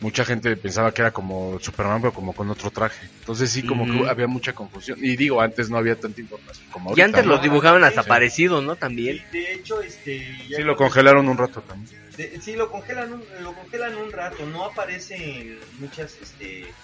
mucha 0.00 0.24
gente 0.24 0.56
pensaba 0.56 0.92
que 0.92 1.02
era 1.02 1.10
como 1.12 1.58
Superman, 1.58 2.00
pero 2.02 2.12
como 2.12 2.34
con 2.34 2.50
otro 2.50 2.70
traje. 2.70 3.06
Entonces 3.18 3.50
sí, 3.50 3.64
como 3.64 3.86
que 3.86 4.08
había 4.08 4.26
mucha 4.26 4.52
confusión. 4.52 4.98
Y 5.00 5.16
digo, 5.16 5.40
antes 5.40 5.70
no 5.70 5.78
había 5.78 5.96
tanta 5.96 6.20
información 6.20 6.68
como 6.70 6.96
Y 6.96 7.00
antes 7.00 7.24
¿no? 7.24 7.32
los 7.32 7.42
dibujaban 7.42 7.82
hasta 7.84 8.02
Sí. 8.02 8.08
parecidos, 8.08 8.62
¿no? 8.64 8.76
También. 8.76 9.16
y 9.16 9.24
de 9.30 9.52
hecho 9.54 9.80
este 9.80 10.18
ya 10.48 10.56
Sí, 10.58 10.62
lo 10.62 10.76
congelaron 10.76 11.28
un 11.28 11.38
rato 11.38 11.62
también. 11.62 11.98
de- 12.16 12.40
sí 12.40 12.54
lo 12.56 12.70
congelan 12.70 13.12
un, 13.12 13.24
lo 13.40 13.54
congelan 13.54 13.96
un 13.96 14.12
rato, 14.12 14.46
no 14.46 14.64
aparece 14.64 15.16
en 15.16 15.58
muchas 15.78 16.16
este 16.20 16.74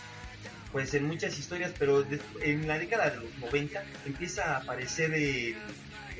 pues 0.70 0.94
en 0.94 1.05
muchas 1.07 1.38
historias, 1.38 1.75
pero 1.79 2.03
des- 2.03 2.22
en 2.42 2.66
la 2.66 2.79
década 2.79 3.11
de 3.11 3.16
los 3.16 3.37
90 3.37 3.79
empieza 4.07 4.55
a 4.55 4.57
aparecer 4.59 5.12
en 5.14 5.55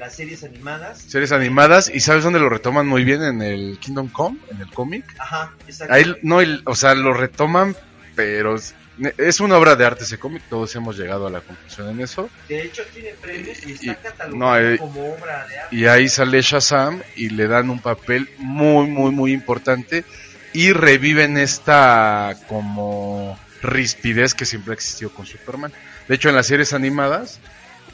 las 0.03 0.17
series 0.17 0.43
animadas. 0.43 0.99
Series 1.07 1.31
animadas, 1.31 1.89
y 1.89 2.01
¿sabes 2.01 2.25
dónde 2.25 2.41
lo 2.41 2.49
retoman 2.49 2.89
muy 2.89 3.05
bien? 3.05 3.23
En 3.23 3.41
el 3.41 3.79
Kingdom 3.79 4.09
Come, 4.09 4.37
en 4.51 4.61
el 4.61 4.69
cómic. 4.69 5.05
Ajá, 5.17 5.53
exacto. 5.69 5.95
Ahí, 5.95 6.17
no, 6.23 6.41
el- 6.41 6.61
o 6.65 6.75
sea, 6.75 6.95
lo 6.97 7.13
retoman, 7.15 7.77
pero 8.17 8.57
es, 8.57 9.41
una 9.41 9.57
obra 9.57 9.77
de 9.77 9.87
arte 9.87 10.03
ese 10.03 10.19
cómic, 10.19 10.43
todos 10.51 10.75
hemos 10.75 10.99
llegado 10.99 11.29
a 11.29 11.31
la 11.31 11.41
conclusión 11.41 11.89
en 11.91 12.01
eso. 12.01 12.29
De 12.49 12.63
hecho 12.63 12.83
tiene 12.93 13.15
premios 13.21 13.65
y 13.65 13.73
está 13.75 13.95
catalogado 13.95 14.37
no, 14.37 14.59
eh, 14.59 14.79
como 14.79 15.15
obra 15.15 15.47
de 15.47 15.59
arte. 15.61 15.77
Y 15.77 15.87
ahí 15.87 16.09
sale 16.09 16.43
Shazam 16.43 17.01
y 17.15 17.31
le 17.31 17.47
dan 17.47 17.71
un 17.71 17.79
papel 17.79 18.29
muy, 18.39 18.89
muy, 18.89 19.13
muy 19.13 19.33
importante 19.33 20.05
y 20.53 20.73
reviven 20.73 21.39
esta 21.39 22.37
como 22.49 23.39
rispidez 23.63 24.35
que 24.35 24.47
siempre 24.47 24.75
existió 24.75 25.15
con 25.15 25.27
Superman. 25.27 25.73
De 26.09 26.17
hecho, 26.17 26.29
en 26.29 26.35
las 26.35 26.49
series 26.49 26.73
animadas 26.73 27.39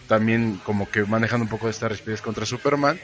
también 0.09 0.61
como 0.61 0.91
que 0.91 1.07
manejan 1.07 1.43
un 1.43 1.49
poco 1.49 1.67
de 1.69 1.73
esta 1.73 1.89
rispidez 1.89 2.23
contra 2.23 2.47
Superman 2.47 3.01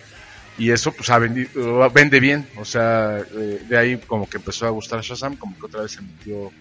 y 0.56 0.72
eso 0.72 0.94
pues 0.96 1.10
ha 1.10 1.18
vendi- 1.20 1.50
uh, 1.56 1.92
vende 1.92 2.20
bien, 2.20 2.50
o 2.56 2.64
sea, 2.64 3.18
eh, 3.20 3.58
de 3.66 3.78
ahí 3.78 4.02
como 4.06 4.28
que 4.28 4.38
empezó 4.38 4.66
a 4.66 4.70
gustar 4.70 5.00
Shazam, 5.02 5.36
como 5.36 5.56
que 5.58 5.66
otra 5.66 5.82
vez 5.82 5.92
se 5.92 6.02
metió 6.02 6.54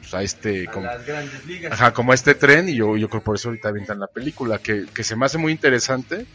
pues, 0.00 0.14
a 0.14 0.22
este 0.22 0.68
a 0.68 0.70
como, 0.72 0.86
las 0.86 1.04
grandes 1.04 1.44
ligas. 1.44 1.72
Ajá, 1.72 1.92
como 1.92 2.12
este 2.14 2.34
tren, 2.34 2.68
y 2.68 2.76
yo, 2.76 2.96
yo 2.96 3.08
creo 3.08 3.22
por 3.22 3.36
eso 3.36 3.48
ahorita 3.48 3.68
avientan 3.70 4.00
la 4.00 4.08
película, 4.08 4.58
que, 4.62 4.86
que 4.94 5.04
se 5.04 5.16
me 5.16 5.26
hace 5.26 5.38
muy 5.38 5.52
interesante. 5.52 6.26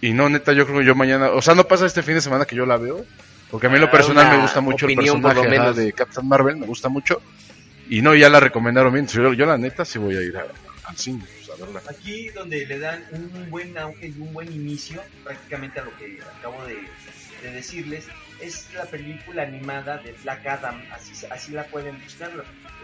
Y 0.00 0.12
no, 0.14 0.28
neta, 0.28 0.52
yo 0.52 0.66
creo 0.66 0.80
que 0.80 0.86
yo 0.86 0.94
mañana, 0.94 1.30
o 1.32 1.42
sea, 1.42 1.54
no 1.54 1.64
pasa 1.64 1.86
este 1.86 2.02
fin 2.02 2.14
de 2.16 2.20
semana 2.20 2.44
que 2.46 2.56
yo 2.56 2.66
la 2.66 2.78
veo, 2.78 3.06
porque 3.50 3.66
a 3.68 3.70
mí 3.70 3.76
en 3.76 3.82
lo 3.82 3.88
Ah, 3.88 3.92
personal 3.92 4.26
me 4.28 4.36
gusta 4.42 4.60
mucho 4.60 4.86
el 4.86 4.92
opinión, 4.92 5.22
personaje 5.22 5.34
lo 5.36 5.42
ajá, 5.42 5.50
menos. 5.62 5.76
de 5.76 5.92
Captain 5.92 6.28
Marvel, 6.28 6.56
me 6.58 6.66
gusta 6.66 6.88
mucho. 6.88 7.18
Y 7.86 8.02
no, 8.02 8.14
ya 8.14 8.28
la 8.30 8.40
recomendaron 8.40 8.92
bien, 8.92 9.06
yo, 9.08 9.32
yo 9.34 9.46
la 9.46 9.58
neta 9.58 9.84
sí 9.84 9.98
voy 9.98 10.16
a 10.16 10.22
ir 10.22 10.36
a- 10.36 10.42
al 10.90 10.96
cine, 10.96 11.26
Aquí 11.88 12.28
donde 12.30 12.66
le 12.66 12.78
dan 12.78 13.04
un 13.12 13.50
buen 13.50 13.76
auge 13.78 14.08
y 14.08 14.20
un 14.20 14.32
buen 14.32 14.52
inicio, 14.52 15.02
prácticamente 15.24 15.80
a 15.80 15.84
lo 15.84 15.96
que 15.96 16.18
acabo 16.38 16.64
de, 16.66 16.76
de 17.42 17.50
decirles, 17.52 18.06
es 18.40 18.68
la 18.74 18.84
película 18.84 19.42
animada 19.42 19.98
de 19.98 20.12
Black 20.22 20.46
Adam, 20.46 20.80
así, 20.92 21.26
así 21.30 21.52
la 21.52 21.64
pueden 21.66 22.00
buscar, 22.02 22.30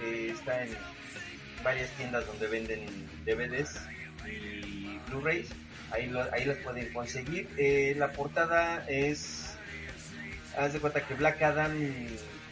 eh, 0.03 0.31
está 0.33 0.65
en 0.65 0.71
varias 1.63 1.91
tiendas 1.93 2.27
donde 2.27 2.47
venden 2.49 2.81
DVDs 3.25 3.81
y 4.27 4.99
Blu-rays, 5.09 5.49
ahí, 5.91 6.09
lo- 6.09 6.33
ahí 6.33 6.45
las 6.45 6.59
pueden 6.59 6.93
conseguir. 6.93 7.49
Eh, 7.57 7.95
la 7.97 8.13
portada 8.13 8.85
es, 8.89 9.55
haz 10.59 10.73
de 10.73 10.81
cuenta 10.81 11.07
que 11.07 11.15
Black 11.15 11.41
Adam 11.43 11.73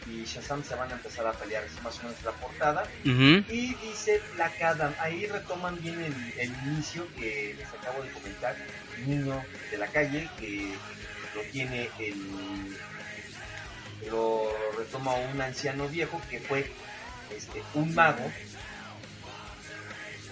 y 0.05 0.23
Shazam 0.25 0.63
se 0.63 0.75
van 0.75 0.91
a 0.91 0.93
empezar 0.93 1.25
a 1.27 1.33
pelear, 1.33 1.63
es 1.63 1.81
más 1.81 1.99
o 1.99 2.03
menos 2.03 2.23
la 2.23 2.31
portada. 2.31 2.83
Y 3.03 3.75
dice 3.75 4.21
Black 4.35 4.61
Adam, 4.61 4.93
ahí 4.99 5.25
retoman 5.27 5.79
bien 5.81 5.99
el, 6.01 6.33
el 6.37 6.51
inicio 6.65 7.07
que 7.15 7.55
les 7.57 7.67
acabo 7.67 8.03
de 8.03 8.09
comentar, 8.11 8.55
el 8.97 9.09
niño 9.09 9.43
de 9.71 9.77
la 9.77 9.87
calle 9.87 10.29
que 10.39 10.73
lo 11.35 11.41
tiene 11.51 11.89
el 11.99 12.77
lo 14.09 14.51
retoma 14.77 15.13
un 15.13 15.41
anciano 15.41 15.87
viejo 15.87 16.21
que 16.29 16.39
fue 16.39 16.69
este 17.35 17.63
un 17.73 17.95
mago 17.95 18.29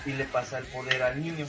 y 0.06 0.12
le 0.12 0.26
pasa 0.26 0.58
el 0.58 0.66
poder 0.66 1.04
al 1.04 1.24
niño. 1.24 1.48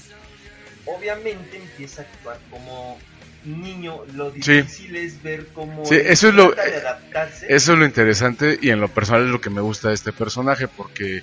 Obviamente 0.86 1.56
empieza 1.56 2.02
a 2.02 2.04
actuar 2.04 2.38
como 2.50 2.98
niño, 3.44 4.02
lo 4.14 4.32
Sí. 4.32 4.52
difícil 4.62 4.96
es 4.96 5.22
ver 5.22 5.46
cómo 5.52 5.84
Sí, 5.84 5.94
él 5.96 6.06
eso 6.06 6.28
es 6.28 6.34
lo- 6.34 6.52
de 6.52 6.60
adaptarse. 6.76 7.46
Eso 7.48 7.72
es 7.72 7.78
lo 7.78 7.84
interesante 7.84 8.58
y 8.60 8.70
en 8.70 8.80
lo 8.80 8.88
personal 8.88 9.24
es 9.24 9.30
lo 9.30 9.40
que 9.40 9.50
me 9.50 9.60
gusta 9.60 9.88
de 9.88 9.94
este 9.94 10.12
personaje, 10.12 10.68
porque 10.68 11.20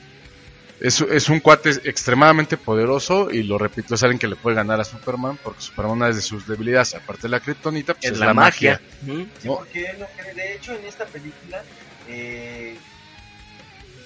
es, 0.82 1.02
es 1.02 1.28
un 1.30 1.40
cuate 1.42 1.72
extremadamente 1.84 2.56
poderoso 2.58 3.30
y 3.32 3.44
lo 3.44 3.58
repito, 3.58 3.96
es 3.96 4.04
alguien 4.04 4.20
que 4.20 4.28
le 4.28 4.36
puede 4.38 4.56
ganar 4.56 4.80
a 4.80 4.86
Superman, 4.86 5.38
porque 5.44 5.62
Superman 5.62 5.98
una 5.98 6.08
de 6.08 6.22
sus 6.22 6.48
debilidades, 6.48 6.96
aparte 6.96 7.24
de 7.24 7.30
la 7.30 7.40
kriptonita, 7.40 7.94
pues 7.94 8.06
Es 8.06 8.12
es, 8.14 8.20
la, 8.20 8.28
la 8.28 8.34
magia. 8.34 8.82
magia. 9.02 9.14
Ujú. 9.14 9.28
Sí, 9.42 9.48
¿no? 9.48 9.56
porque 9.58 9.86
él 9.86 10.00
no 10.00 10.06
cree- 10.18 10.34
de 10.36 10.56
hecho 10.56 10.74
en 10.74 10.86
esta 10.86 11.06
película 11.06 11.62
eh, 12.08 12.78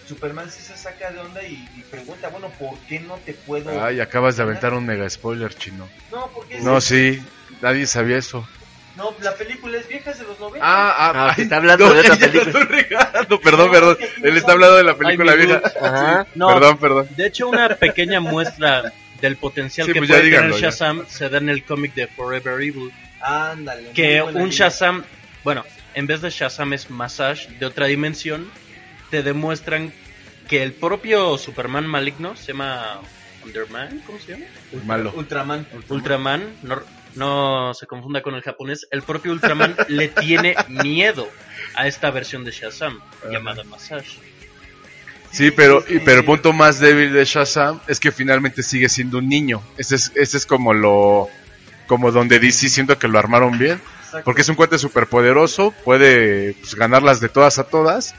Superman 0.07 0.51
sí 0.51 0.61
se 0.61 0.75
saca 0.75 1.11
de 1.11 1.19
onda 1.19 1.41
y, 1.43 1.53
y 1.77 1.81
pregunta, 1.89 2.27
bueno, 2.29 2.49
¿por 2.59 2.77
qué 2.89 2.99
no 2.99 3.15
te 3.19 3.33
puedo...? 3.33 3.81
Ay, 3.83 4.01
acabas 4.01 4.35
de 4.35 4.43
aventar 4.43 4.73
un 4.73 4.85
mega 4.85 5.09
spoiler, 5.09 5.53
chino. 5.55 5.87
No, 6.11 6.29
porque 6.35 6.57
es- 6.57 6.63
No, 6.63 6.81
sí, 6.81 7.21
nadie 7.63 7.87
sabía 7.87 8.17
eso. 8.17 8.47
No, 8.95 9.11
la 9.21 9.33
película 9.33 9.79
es 9.79 9.87
vieja, 9.87 10.11
es 10.11 10.19
de 10.19 10.25
los 10.25 10.39
90. 10.39 10.59
Ah, 10.63 10.93
ah, 10.95 11.11
Ah, 11.15 11.33
ay, 11.35 11.43
está 11.45 11.55
hablando 11.57 11.91
de 11.91 11.99
otra 12.01 12.15
ya 12.15 12.27
película. 12.31 12.65
regando, 12.65 13.39
perdón, 13.41 13.71
perdón. 13.71 13.97
Él 14.21 14.37
está 14.37 14.51
hablando 14.51 14.75
de 14.75 14.83
la 14.83 14.95
película 14.95 15.31
Ay, 15.31 15.37
vieja. 15.39 15.61
Ajá. 15.81 16.27
No, 16.35 16.47
Perdón, 16.53 16.77
perdón. 16.77 17.07
de 17.17 17.25
hecho 17.25 17.47
una 17.49 17.69
pequeña 17.69 18.19
muestra 18.19 18.93
del 19.19 19.37
potencial 19.37 19.87
Sí, 19.87 19.93
que 19.93 19.99
pues 19.99 20.09
ya 20.09 20.15
puede 20.17 20.25
díganlo, 20.27 20.55
tener 20.55 20.61
ya. 20.61 20.67
Shazam 20.69 21.05
se 21.07 21.27
da 21.29 21.39
en 21.39 21.49
el 21.49 21.63
cómic 21.65 21.95
de 21.95 22.05
Forever 22.05 22.61
Evil. 22.61 22.91
Ándale. 23.19 23.89
Que 23.93 24.21
un 24.21 24.31
idea. 24.35 24.47
Shazam, 24.51 25.03
bueno, 25.43 25.63
en 25.95 26.05
vez 26.05 26.21
de 26.21 26.29
Shazam 26.29 26.73
es 26.73 26.91
Massage 26.91 27.47
de 27.57 27.65
otra 27.65 27.87
dimensión, 27.87 28.47
te 29.09 29.23
demuestran 29.23 29.91
que 30.47 30.61
el 30.61 30.71
propio 30.73 31.37
Superman 31.39 31.87
maligno 31.87 32.35
se 32.35 32.47
llama 32.51 32.99
Underman, 33.43 34.03
¿cómo 34.05 34.19
se 34.19 34.33
llama? 34.33 34.45
Malo. 34.85 35.13
Ultraman. 35.15 35.65
Ultraman, 35.89 36.43
no, 36.61 36.81
no 37.15 37.73
se 37.73 37.85
confunda 37.87 38.21
con 38.21 38.35
el 38.35 38.41
japonés, 38.41 38.87
el 38.91 39.01
propio 39.03 39.31
Ultraman 39.33 39.75
le 39.87 40.07
tiene 40.09 40.55
miedo 40.67 41.27
a 41.75 41.87
esta 41.87 42.11
versión 42.11 42.43
de 42.43 42.51
Shazam 42.51 42.99
llamada 43.31 43.63
Massage. 43.63 44.17
Sí, 45.31 45.49
pero, 45.51 45.83
y- 45.89 45.99
pero 45.99 46.19
el 46.19 46.25
punto 46.25 46.53
más 46.53 46.79
débil 46.79 47.11
de 47.11 47.25
Shazam 47.25 47.79
es 47.87 47.99
que 47.99 48.11
finalmente 48.11 48.61
sigue 48.61 48.87
siendo 48.89 49.17
un 49.17 49.27
niño. 49.27 49.61
Ese 49.77 49.95
es, 49.95 50.11
ese 50.15 50.37
es 50.37 50.45
como 50.45 50.73
lo, 50.73 51.27
como 51.87 52.11
donde 52.11 52.39
DC 52.39 52.69
siento 52.69 52.99
que 52.99 53.07
lo 53.07 53.17
armaron 53.17 53.57
bien. 53.57 53.81
Exacto. 54.05 54.25
Porque 54.25 54.41
es 54.43 54.49
un 54.49 54.55
cuate 54.55 54.77
superpoderoso, 54.77 55.71
puede 55.83 56.53
pues, 56.53 56.75
ganarlas 56.75 57.19
de 57.19 57.29
todas 57.29 57.57
a 57.57 57.63
todas, 57.63 58.13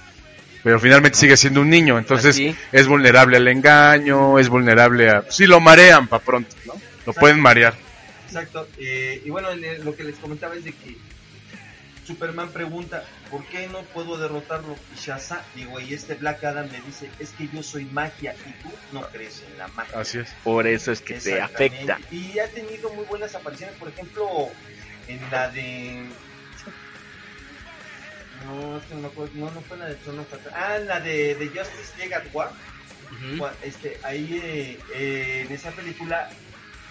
pero 0.65 0.81
finalmente 0.81 1.17
sigue 1.17 1.37
siendo 1.37 1.61
un 1.61 1.71
niño. 1.71 1.99
Entonces 1.99 2.41
es 2.73 2.87
vulnerable 2.89 3.37
al 3.37 3.47
engaño, 3.47 4.41
es 4.41 4.49
vulnerable 4.49 5.09
a... 5.11 5.25
Sí, 5.31 5.47
lo 5.47 5.61
marean 5.61 6.09
para 6.09 6.25
pronto, 6.25 6.57
¿no? 6.67 6.73
Lo 7.07 7.13
pueden 7.13 7.39
marear. 7.39 7.75
Exacto. 8.35 8.69
eh, 8.79 9.23
y 9.25 9.31
bueno, 9.31 9.49
lo 9.55 9.97
que 9.97 10.05
les 10.05 10.17
comentaba 10.17 10.55
es 10.55 10.65
de 10.65 10.73
que 10.73 10.97
Superman 12.07 12.51
pregunta, 12.51 13.05
¿por 13.31 13.45
qué 13.47 13.67
no 13.69 13.81
puedo 13.83 14.19
derrotarlo? 14.19 14.77
Y 14.95 15.01
Shazam, 15.01 15.41
digo, 15.55 15.81
y 15.81 15.95
este 15.95 16.15
Black 16.15 16.45
Adam 16.45 16.69
le 16.71 16.81
dice, 16.83 17.11
es 17.19 17.31
que 17.31 17.49
yo 17.49 17.63
soy 17.63 17.87
magia 17.87 18.35
y 18.47 18.63
tú 18.63 18.71
no 18.93 19.03
crees 19.09 19.43
en 19.51 19.59
la 19.59 19.69
magia. 19.69 19.99
Así 19.99 20.19
es. 20.19 20.31
Por 20.45 20.67
eso 20.67 20.93
es 20.93 21.01
que 21.01 21.15
te 21.15 21.41
afecta. 21.41 21.99
Y 22.11 22.39
ha 22.39 22.49
tenido 22.49 22.93
muy 22.93 23.05
buenas 23.07 23.35
apariciones, 23.35 23.77
por 23.77 23.89
ejemplo, 23.89 24.51
en 25.09 25.21
la 25.31 25.49
de... 25.49 26.07
No, 28.45 28.77
es 28.77 28.85
que 28.85 28.95
no, 28.95 29.01
me 29.01 29.07
acuerdo, 29.07 29.33
no, 29.37 29.51
no 29.51 29.61
fue 29.63 29.79
la 29.79 29.87
de 29.87 29.95
Tron 29.95 30.19
of 30.19 30.31
Attack. 30.31 30.53
Ah, 30.55 30.77
en 30.77 30.87
la 30.87 31.01
de, 31.01 31.35
de 31.37 31.47
Justice 31.49 31.97
League 31.97 32.15
at 32.15 32.25
War. 32.35 32.51
Este, 33.63 33.99
ahí 34.03 34.41
eh, 34.43 34.79
eh, 34.95 35.45
en 35.47 35.55
esa 35.55 35.71
película 35.71 36.29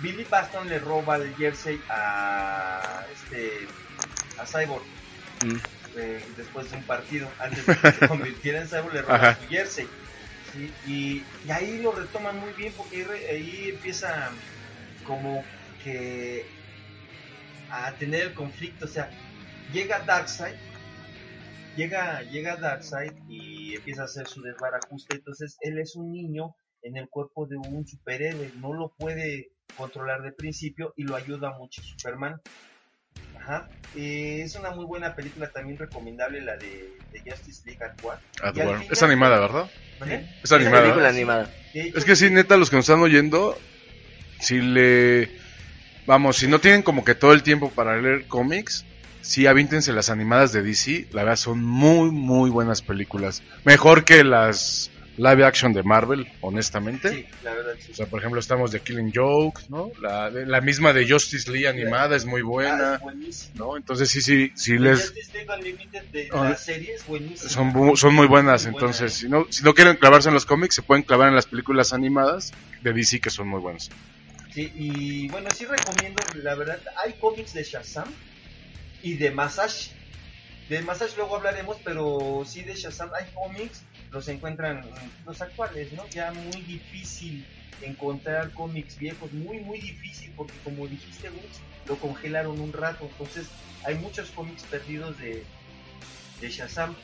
Billy 0.03 0.25
Baston 0.25 0.67
le 0.69 0.77
roba 0.79 1.15
el 1.15 1.33
jersey 1.35 1.79
a 1.89 3.03
este 3.13 3.67
a 4.39 4.45
Cyborg 4.45 4.83
Mm. 5.43 5.57
eh, 5.97 6.23
después 6.37 6.71
de 6.71 6.77
un 6.77 6.83
partido 6.83 7.27
antes 7.39 7.65
de 7.65 7.75
que 7.75 7.91
se 7.99 8.07
convirtiera 8.07 8.61
en 8.61 8.67
Cyborg 8.67 8.93
le 8.93 9.01
roba 9.01 9.15
Ajá. 9.15 9.35
su 9.41 9.47
jersey 9.49 9.87
¿sí? 10.53 10.71
y, 10.87 11.23
y 11.45 11.51
ahí 11.51 11.81
lo 11.81 11.91
retoman 11.91 12.39
muy 12.39 12.53
bien 12.53 12.71
porque 12.77 13.05
ahí 13.29 13.69
empieza 13.73 14.29
como 15.05 15.43
que 15.83 16.45
a 17.71 17.91
tener 17.93 18.21
el 18.27 18.33
conflicto 18.33 18.85
o 18.85 18.87
sea 18.87 19.09
llega 19.73 19.99
Darkseid 19.99 20.55
llega 21.75 22.21
llega 22.23 22.55
Darkseid 22.55 23.13
y 23.27 23.75
empieza 23.75 24.03
a 24.03 24.05
hacer 24.05 24.27
su 24.27 24.41
desbarajuste 24.41 25.15
entonces 25.17 25.57
él 25.61 25.77
es 25.79 25.95
un 25.95 26.11
niño 26.11 26.55
en 26.83 26.95
el 26.97 27.09
cuerpo 27.09 27.47
de 27.47 27.57
un 27.57 27.85
superhéroe 27.87 28.53
no 28.55 28.73
lo 28.73 28.93
puede 28.97 29.51
controlar 29.75 30.21
de 30.21 30.31
principio 30.31 30.93
y 30.97 31.03
lo 31.03 31.15
ayuda 31.15 31.51
mucho 31.57 31.81
Superman 31.83 32.39
Ajá. 33.39 33.67
Eh, 33.95 34.41
es 34.43 34.55
una 34.55 34.71
muy 34.71 34.85
buena 34.85 35.15
película 35.15 35.49
también 35.51 35.77
recomendable 35.77 36.39
la 36.41 36.55
de, 36.55 36.93
de 37.11 37.19
Justice 37.29 37.61
League 37.65 37.83
at 37.83 38.01
War. 38.03 38.17
At 38.41 38.55
Y 38.55 38.61
al 38.61 38.67
War. 38.67 38.77
final- 38.79 38.93
Es 38.93 39.03
animada, 39.03 39.39
¿verdad? 39.39 39.69
Es 40.41 40.51
animada. 40.51 40.81
película 40.81 41.03
¿no? 41.03 41.09
animada. 41.09 41.53
Es 41.73 42.05
que 42.05 42.15
sí, 42.15 42.29
neta, 42.29 42.55
los 42.57 42.69
que 42.69 42.77
nos 42.77 42.87
están 42.87 43.01
oyendo, 43.01 43.57
si 44.39 44.61
le... 44.61 45.29
Vamos, 46.05 46.37
si 46.37 46.47
no 46.47 46.59
tienen 46.59 46.83
como 46.83 47.03
que 47.05 47.15
todo 47.15 47.33
el 47.33 47.43
tiempo 47.43 47.69
para 47.69 47.97
leer 47.97 48.27
cómics, 48.27 48.85
sí, 49.21 49.45
avíntense 49.47 49.91
las 49.93 50.09
animadas 50.09 50.51
de 50.53 50.61
DC. 50.63 51.07
La 51.11 51.23
verdad, 51.23 51.37
son 51.37 51.63
muy, 51.63 52.11
muy 52.11 52.49
buenas 52.49 52.81
películas. 52.81 53.43
Mejor 53.65 54.03
que 54.05 54.23
las 54.23 54.89
live 55.17 55.45
action 55.45 55.73
de 55.73 55.83
Marvel, 55.83 56.27
honestamente. 56.41 57.09
Sí, 57.09 57.25
la 57.43 57.53
verdad 57.53 57.73
sí. 57.79 57.91
O 57.91 57.95
sea, 57.95 58.07
por 58.07 58.19
ejemplo, 58.19 58.39
estamos 58.39 58.71
de 58.71 58.79
Killing 58.81 59.11
Joke, 59.13 59.61
¿no? 59.69 59.91
La, 60.01 60.61
misma 60.61 60.93
de 60.93 61.07
Justice 61.09 61.49
League 61.51 61.67
animada 61.67 62.15
es 62.15 62.25
muy 62.25 62.41
Ah, 62.41 62.45
buena, 62.45 63.01
es. 63.27 63.51
¿no? 63.55 63.77
Entonces 63.77 64.09
sí, 64.09 64.21
sí, 64.21 64.51
sí 64.55 64.73
The 64.73 64.79
les... 64.79 65.13
Ah, 66.31 66.55
serie 66.55 66.95
es. 66.95 67.41
Son, 67.41 67.67
muy 67.67 68.27
buenas, 68.27 68.63
Muy 68.63 68.71
buena. 68.71 68.87
entonces 68.87 69.13
si 69.13 69.29
no, 69.29 69.45
si 69.49 69.63
no 69.63 69.73
quieren 69.73 69.97
clavarse 69.97 70.29
en 70.29 70.33
los 70.33 70.45
cómics, 70.45 70.75
se 70.75 70.81
pueden 70.81 71.03
clavar 71.03 71.29
en 71.29 71.35
las 71.35 71.45
películas 71.45 71.93
animadas 71.93 72.53
de 72.81 72.93
DC 72.93 73.19
que 73.19 73.29
son 73.29 73.47
muy 73.47 73.59
buenas. 73.61 73.89
Sí, 74.53 74.71
y 74.75 75.27
bueno, 75.29 75.49
sí 75.55 75.65
recomiendo, 75.65 76.21
la 76.43 76.55
verdad, 76.55 76.79
hay 77.03 77.13
cómics 77.13 77.53
de 77.53 77.63
Shazam 77.63 78.07
y 79.01 79.15
de 79.15 79.31
Massage. 79.31 79.91
De 80.69 80.81
Massage 80.81 81.17
luego 81.17 81.35
hablaremos, 81.35 81.77
pero 81.83 82.43
sí 82.45 82.61
de 82.61 82.75
Shazam 82.75 83.09
hay 83.19 83.25
cómics, 83.33 83.81
los 84.13 84.27
encuentran 84.27 84.89
los 85.25 85.41
actuales, 85.41 85.91
¿no? 85.91 86.07
Ya 86.13 86.31
muy 86.31 86.63
difícil 86.63 87.45
encontrar 87.81 88.53
cómics 88.53 88.97
viejos, 88.99 89.33
muy, 89.33 89.59
muy 89.59 89.79
difícil, 89.81 90.33
porque 90.35 90.61
como 90.63 90.87
dijiste, 90.87 91.29
Gus, 91.29 91.61
lo 91.87 91.99
congelaron 91.99 92.61
un 92.61 92.71
rato, 92.71 93.07
entonces 93.09 93.51
hay 93.83 93.95
muchos 93.95 94.31
cómics 94.31 94.63
perdidos 94.69 95.17
de, 95.17 95.47
de 96.39 96.49
Shazam. 96.49 96.95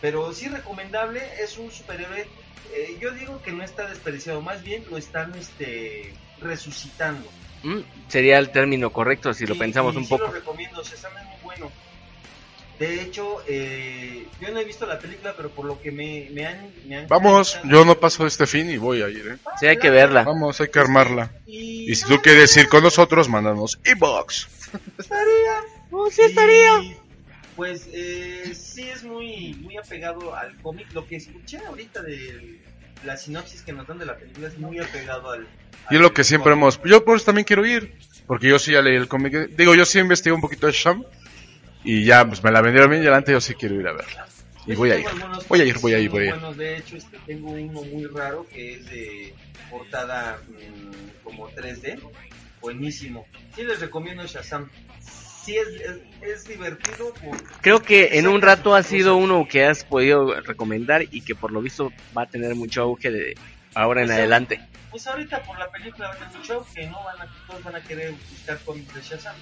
Pero 0.00 0.32
sí 0.32 0.48
recomendable, 0.48 1.20
es 1.42 1.58
un 1.58 1.70
superhéroe, 1.70 2.20
eh, 2.20 2.98
yo 3.00 3.12
digo 3.12 3.42
que 3.42 3.52
no 3.52 3.64
está 3.64 3.88
desperdiciado, 3.88 4.40
más 4.40 4.62
bien 4.62 4.84
lo 4.88 4.96
están 4.96 5.36
este, 5.36 6.14
resucitando. 6.38 7.32
Mm, 7.62 8.08
Sería 8.08 8.38
el 8.38 8.50
término 8.50 8.92
correcto 8.92 9.32
si 9.34 9.46
lo 9.46 9.54
Y- 9.54 9.58
pensamos 9.58 9.94
y 9.94 9.98
un 9.98 10.04
sí 10.04 10.10
poco. 10.10 10.24
lo 10.26 10.32
recomiendo, 10.32 10.82
Shazam 10.82 11.12
es 11.16 11.24
muy 11.26 11.40
bueno. 11.42 11.72
De 12.78 13.00
hecho, 13.02 13.38
eh, 13.46 14.26
yo 14.40 14.50
no 14.50 14.58
he 14.58 14.64
visto 14.64 14.84
la 14.84 14.98
película, 14.98 15.32
pero 15.36 15.48
por 15.50 15.64
lo 15.64 15.80
que 15.80 15.92
me, 15.92 16.28
me 16.32 16.44
han... 16.46 16.72
me 16.88 16.96
han 16.96 17.06
Vamos, 17.08 17.52
comentado- 17.52 17.72
yo 17.78 17.84
no 17.84 18.00
paso 18.00 18.26
este 18.26 18.46
fin 18.46 18.68
y 18.68 18.76
voy 18.78 19.00
a 19.02 19.08
ir, 19.08 19.28
¿eh? 19.28 19.36
Sí, 19.60 19.66
hay 19.66 19.76
que 19.78 19.90
verla. 19.90 20.24
Vamos, 20.24 20.60
hay 20.60 20.68
que 20.68 20.80
armarla. 20.80 21.30
Y, 21.46 21.90
Y 21.90 21.94
si 21.94 22.04
tú 22.06 22.20
quieres 22.20 22.56
ir 22.56 22.68
con 22.68 22.82
nosotros, 22.82 23.28
mándanos 23.28 23.78
inbox. 23.84 24.48
estaría. 24.98 25.24
Oh, 25.96 26.10
sí 26.10 26.22
estaría. 26.22 26.80
Y, 26.80 26.96
pues 27.54 27.88
eh, 27.92 28.52
sí 28.52 28.82
es 28.82 29.04
muy, 29.04 29.54
muy 29.62 29.76
apegado 29.76 30.34
al 30.34 30.56
cómic. 30.60 30.88
Lo 30.92 31.06
que 31.06 31.14
escuché 31.14 31.58
ahorita 31.58 32.02
de 32.02 32.58
la 33.04 33.16
sinopsis 33.16 33.62
que 33.62 33.72
nos 33.72 33.86
dan 33.86 33.98
de 34.00 34.06
la 34.06 34.16
película 34.16 34.48
es 34.48 34.58
muy 34.58 34.80
apegado 34.80 35.30
al... 35.30 35.46
Y 35.90 35.94
es 35.94 36.00
lo 36.00 36.12
que 36.12 36.24
siempre 36.24 36.54
hemos... 36.54 36.80
Yo 36.82 37.04
por 37.04 37.14
eso 37.14 37.26
también 37.26 37.44
quiero 37.44 37.64
ir, 37.64 37.94
porque 38.26 38.48
yo 38.48 38.58
sí 38.58 38.72
ya 38.72 38.82
leí 38.82 38.96
el 38.96 39.06
cómic. 39.06 39.50
Digo, 39.50 39.76
yo 39.76 39.84
sí 39.84 40.00
investigué 40.00 40.34
un 40.34 40.40
poquito 40.40 40.66
de 40.66 40.72
Sham 40.72 41.04
y 41.84 42.04
ya 42.04 42.26
pues 42.26 42.42
me 42.42 42.50
la 42.50 42.60
vendieron 42.62 42.90
bien 42.90 43.02
y 43.02 43.06
adelante 43.06 43.32
yo 43.32 43.40
sí 43.40 43.54
quiero 43.54 43.74
ir 43.80 43.86
a 43.86 43.92
verla. 43.92 44.26
Y 44.66 44.74
voy 44.74 44.90
a 44.92 44.98
ir. 44.98 45.06
Voy 45.48 45.60
a 45.60 45.64
ir, 45.64 45.78
voy 45.78 45.92
a 45.92 45.98
ir, 45.98 46.08
voy 46.10 46.22
a 46.22 46.26
ir. 46.26 46.30
Bueno, 46.32 46.54
de 46.54 46.78
hecho, 46.78 46.96
este, 46.96 47.18
tengo 47.26 47.50
uno 47.50 47.82
muy 47.82 48.06
raro 48.06 48.46
que 48.48 48.74
es 48.74 48.86
de 48.86 49.34
portada 49.70 50.38
mm, 50.48 51.22
como 51.24 51.50
3D. 51.50 52.00
Buenísimo. 52.62 53.26
Sí 53.54 53.62
les 53.62 53.80
recomiendo 53.80 54.24
Shazam. 54.26 54.70
Sí 55.44 55.58
es, 55.58 55.68
es, 55.68 55.98
es 56.22 56.48
divertido. 56.48 57.12
por- 57.12 57.36
Creo 57.60 57.82
que 57.82 58.18
en 58.18 58.26
un 58.26 58.40
rato 58.40 58.74
ha 58.74 58.82
sido 58.82 59.16
uno 59.16 59.46
que 59.46 59.66
has 59.66 59.84
podido 59.84 60.40
recomendar 60.40 61.02
y 61.10 61.20
que 61.20 61.34
por 61.34 61.52
lo 61.52 61.60
visto 61.60 61.92
va 62.16 62.22
a 62.22 62.26
tener 62.26 62.54
mucho 62.54 62.80
auge 62.82 63.10
de 63.10 63.34
ahora 63.74 64.00
en 64.00 64.06
Pues, 64.06 64.18
adelante. 64.18 64.60
Pues 64.90 65.06
ahorita 65.06 65.42
por 65.42 65.58
la 65.58 65.70
película 65.70 66.08
va 66.08 66.14
a 66.14 66.16
tener 66.18 66.36
mucho 66.38 66.66
que 66.74 66.86
no 66.86 67.04
van 67.04 67.20
a, 67.20 67.26
todos 67.46 67.62
van 67.62 67.76
a 67.76 67.80
querer 67.82 68.12
buscar 68.30 68.58
cómics 68.64 68.94
de 68.94 69.02
Shazam. 69.02 69.34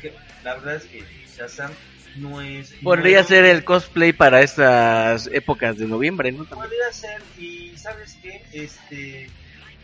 Porque 0.00 0.12
la 0.44 0.54
verdad 0.56 0.76
es 0.76 0.84
que 0.84 1.04
Shazam 1.36 1.70
no 2.16 2.40
es... 2.40 2.72
Podría 2.82 3.16
nuevo. 3.18 3.28
ser 3.28 3.44
el 3.44 3.64
cosplay 3.64 4.12
para 4.12 4.40
estas 4.42 5.28
épocas 5.32 5.78
de 5.78 5.86
noviembre, 5.86 6.32
¿no? 6.32 6.44
También. 6.44 6.68
Podría 6.70 6.92
ser, 6.92 7.20
y 7.38 7.72
¿sabes 7.76 8.16
qué? 8.22 8.42
Este, 8.52 9.28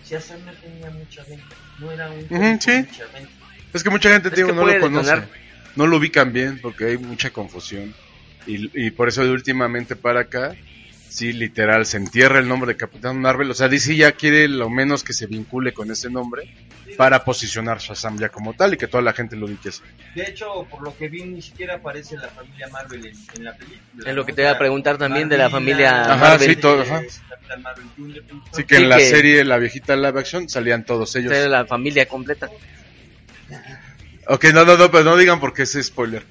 Shazam 0.07 0.45
no 0.45 0.53
tenía 0.55 0.91
mucha 0.91 1.23
venta, 1.25 1.47
no 1.79 1.91
era 1.91 2.11
un 2.11 2.21
sí. 2.23 2.29
con 2.29 2.41
mucha 2.41 3.07
venta. 3.13 3.31
Es 3.73 3.83
que 3.83 3.91
mucha 3.91 4.11
gente 4.13 4.29
Es 4.29 4.35
digo, 4.35 4.49
que 4.49 4.55
no 4.55 4.67
lo 4.67 4.81
conoce. 4.81 5.11
detonar. 5.11 5.29
No 5.77 5.87
lo 5.87 5.97
ubican 5.97 6.33
bien 6.33 6.59
porque 6.61 6.85
hay 6.87 6.99
mucha 6.99 7.31
confusión. 7.31 7.95
Y, 8.47 8.87
y 8.87 8.91
por 8.91 9.09
eso 9.09 9.25
de 9.25 9.31
últimamente 9.31 9.97
para 9.97 10.21
acá, 10.21 10.55
sí, 11.09 11.33
literal, 11.33 11.87
se 11.87 11.97
entierra 11.97 12.39
el 12.41 12.49
nombre 12.49 12.73
de 12.73 12.77
Capitán 12.77 13.19
Marvel. 13.19 13.51
O 13.51 13.55
sea, 13.55 13.69
DC 13.69 13.97
ya 13.97 14.13
quiere 14.13 14.49
lo 14.49 14.69
menos 14.69 15.03
que 15.05 15.15
se 15.15 15.27
vincule 15.27 15.73
con 15.73 15.91
ese 15.91 16.11
nombre. 16.11 16.55
Sí, 16.93 16.97
para 16.99 17.25
posicionar 17.25 17.79
Shazam 17.79 18.19
ya 18.19 18.29
como 18.29 18.55
tal 18.55 18.75
y 18.75 18.77
que 18.77 18.87
toda 18.87 19.03
la 19.03 19.13
gente 19.13 19.35
lo 19.37 19.47
ubique. 19.47 19.71
De 20.15 20.23
hecho, 20.25 20.67
por 20.71 20.83
lo 20.83 20.97
que 20.97 21.09
vi, 21.09 21.23
ni 21.25 21.41
siquiera 21.43 21.77
aparece 21.77 22.17
la 22.17 22.29
familia 22.29 22.69
Marvel 22.69 23.07
en, 23.07 23.15
en 23.37 23.45
la 23.45 23.55
película. 23.57 24.09
Es 24.11 24.15
lo 24.15 24.25
que 24.25 24.33
¿no? 24.33 24.37
te 24.37 24.43
iba 24.43 24.51
a 24.51 24.59
preguntar 24.59 24.99
también 24.99 25.29
de 25.29 25.39
la 25.39 25.45
Marvel, 25.49 25.61
familia 25.75 26.03
Ajá, 26.03 26.17
Marvel. 26.17 26.49
sí, 26.51 26.57
todo, 26.57 26.83
ajá. 26.83 27.03
Marvel 27.63 28.25
Así 28.53 28.65
que 28.65 28.77
Sí, 28.77 28.83
en 28.83 28.89
la 28.89 28.97
que- 28.99 29.11
serie, 29.11 29.45
la 29.45 29.59
viejita 29.59 29.97
live 29.97 30.19
action, 30.21 30.49
salían 30.49 30.85
todos 30.85 31.15
ellos. 31.17 31.33
La 31.49 31.65
familia 31.67 32.07
completa. 32.07 32.49
Ok, 34.29 34.45
no, 34.55 34.65
no, 34.65 34.77
no, 34.77 34.91
pero 34.91 35.05
no 35.05 35.17
digan 35.17 35.41
porque 35.41 35.63
es 35.63 35.77
spoiler. 35.83 36.25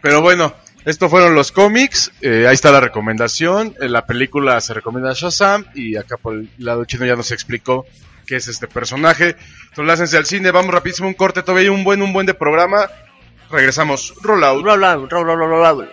Pero 0.00 0.22
bueno, 0.22 0.54
estos 0.84 1.10
fueron 1.10 1.34
los 1.34 1.52
cómics. 1.52 2.10
eh, 2.22 2.46
ahí 2.48 2.54
está 2.54 2.70
la 2.72 2.80
recomendación. 2.80 3.76
En 3.80 3.92
la 3.92 4.06
película 4.06 4.60
se 4.60 4.72
recomienda 4.74 5.12
Shazam. 5.14 5.66
Y 5.74 5.96
acá 5.96 6.16
por 6.16 6.34
el 6.34 6.48
lado 6.58 6.84
chino 6.86 7.04
ya 7.06 7.16
nos 7.16 7.30
explicó 7.32 7.86
qué 8.30 8.36
es 8.36 8.46
este 8.46 8.68
personaje. 8.68 9.34
Entonces, 9.70 10.14
al 10.14 10.24
cine. 10.24 10.52
Vamos 10.52 10.72
rapidísimo 10.72 11.08
un 11.08 11.14
corte. 11.14 11.42
Todavía 11.42 11.68
hay 11.68 11.76
un 11.76 11.82
buen, 11.82 12.00
un 12.00 12.12
buen 12.12 12.26
de 12.26 12.34
programa. 12.34 12.88
Regresamos. 13.50 14.14
Rollout. 14.22 14.64
Roll 14.64 14.84
out, 14.84 15.10
roll, 15.10 15.24
roll, 15.24 15.36
roll, 15.36 15.50
roll 15.50 15.66
out. 15.66 15.88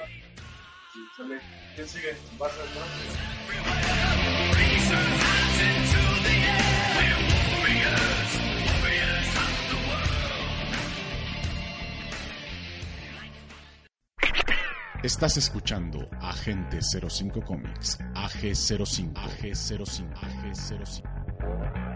Estás 15.04 15.38
escuchando 15.38 16.10
Agente 16.22 16.80
05 16.82 17.42
Comics, 17.42 17.98
AG05, 18.14 19.14
AG05, 19.14 20.14
AG05. 20.14 21.87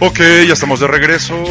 Ok, 0.00 0.18
ya 0.46 0.52
estamos 0.52 0.80
de 0.80 0.86
regreso. 0.86 1.42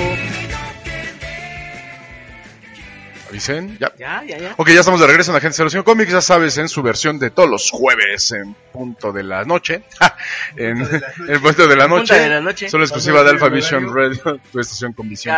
Avisen, 3.30 3.78
ya. 3.80 3.92
Ya, 3.98 4.24
ya, 4.24 4.38
ya. 4.38 4.54
Ok, 4.58 4.70
ya 4.70 4.80
estamos 4.82 5.02
de 5.02 5.08
regreso 5.08 5.32
en 5.32 5.38
Agente 5.38 5.58
05 5.68 5.84
Comics, 5.84 6.12
ya 6.12 6.22
sabes, 6.22 6.58
en 6.58 6.70
su 6.70 6.84
versión 6.84 7.18
de 7.18 7.32
todos 7.32 7.50
los 7.50 7.72
jueves 7.72 8.32
en 8.32 8.54
punto 8.72 9.12
de 9.12 9.24
la 9.24 9.44
noche. 9.46 9.82
en 10.58 10.78
el 11.28 11.42
punto 11.42 11.68
de 11.68 11.76
la 11.76 11.88
noche. 11.90 12.14
de 12.14 12.30
la 12.30 12.40
noche. 12.40 12.70
Solo 12.70 12.84
exclusiva 12.84 13.24
de 13.24 13.32
Alpha 13.32 13.50
Vision 13.50 13.94
Radio, 13.94 14.40
tu 14.52 14.60
estación 14.60 14.94
con 14.94 15.10
visión. 15.10 15.36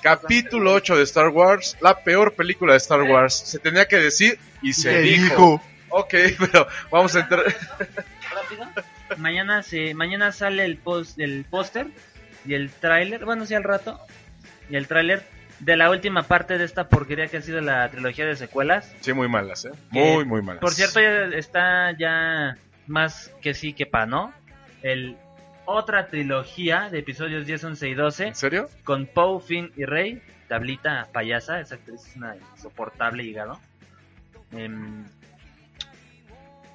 Capítulo 0.00 0.72
8 0.72 0.96
de 0.96 1.02
Star 1.04 1.28
Wars, 1.28 1.76
la 1.82 1.94
peor 2.02 2.32
película 2.32 2.72
de 2.72 2.78
Star 2.78 3.02
Wars. 3.02 3.34
Se 3.46 3.58
tenía 3.58 3.86
que 3.86 3.96
decir 3.96 4.38
y 4.62 4.72
se 4.72 4.82
Se 4.90 5.00
dijo. 5.02 5.22
dijo. 5.24 5.62
Ok, 5.90 6.14
pero 6.38 6.66
vamos 6.90 7.14
a 7.14 7.20
entrar. 7.20 7.44
rápido. 7.44 8.66
Mañana 9.18 9.62
se, 9.62 9.94
mañana 9.94 10.32
sale 10.32 10.64
el 10.64 10.76
post, 10.76 11.18
el 11.18 11.44
póster 11.48 11.88
y 12.44 12.54
el 12.54 12.70
tráiler, 12.70 13.24
bueno 13.24 13.46
sí 13.46 13.54
al 13.54 13.64
rato, 13.64 14.00
y 14.70 14.76
el 14.76 14.86
tráiler 14.86 15.22
de 15.60 15.76
la 15.76 15.90
última 15.90 16.22
parte 16.24 16.58
de 16.58 16.64
esta 16.64 16.88
porquería 16.88 17.28
que 17.28 17.38
ha 17.38 17.42
sido 17.42 17.60
la 17.60 17.88
trilogía 17.88 18.26
de 18.26 18.36
secuelas. 18.36 18.94
Sí, 19.00 19.12
muy 19.12 19.28
malas, 19.28 19.64
¿eh? 19.64 19.72
Muy, 19.90 20.24
muy 20.24 20.42
malas. 20.42 20.60
Por 20.60 20.72
cierto, 20.72 21.00
ya 21.00 21.36
está 21.36 21.96
ya 21.96 22.56
más 22.86 23.32
que 23.40 23.54
sí 23.54 23.72
que 23.72 23.86
pa, 23.86 24.06
¿no? 24.06 24.32
El 24.82 25.16
otra 25.64 26.06
trilogía 26.06 26.88
de 26.90 27.00
episodios 27.00 27.46
10, 27.46 27.64
11 27.64 27.88
y 27.88 27.94
12 27.94 28.26
¿En 28.28 28.34
serio? 28.34 28.68
con 28.84 29.06
Poe, 29.06 29.40
Finn 29.40 29.72
y 29.76 29.84
Rey, 29.84 30.22
tablita 30.48 31.08
payasa, 31.12 31.60
esa 31.60 31.74
actriz 31.74 32.06
es 32.06 32.16
una 32.16 32.36
insoportable 32.36 33.24
hígado. 33.24 33.58
Em, 34.52 35.04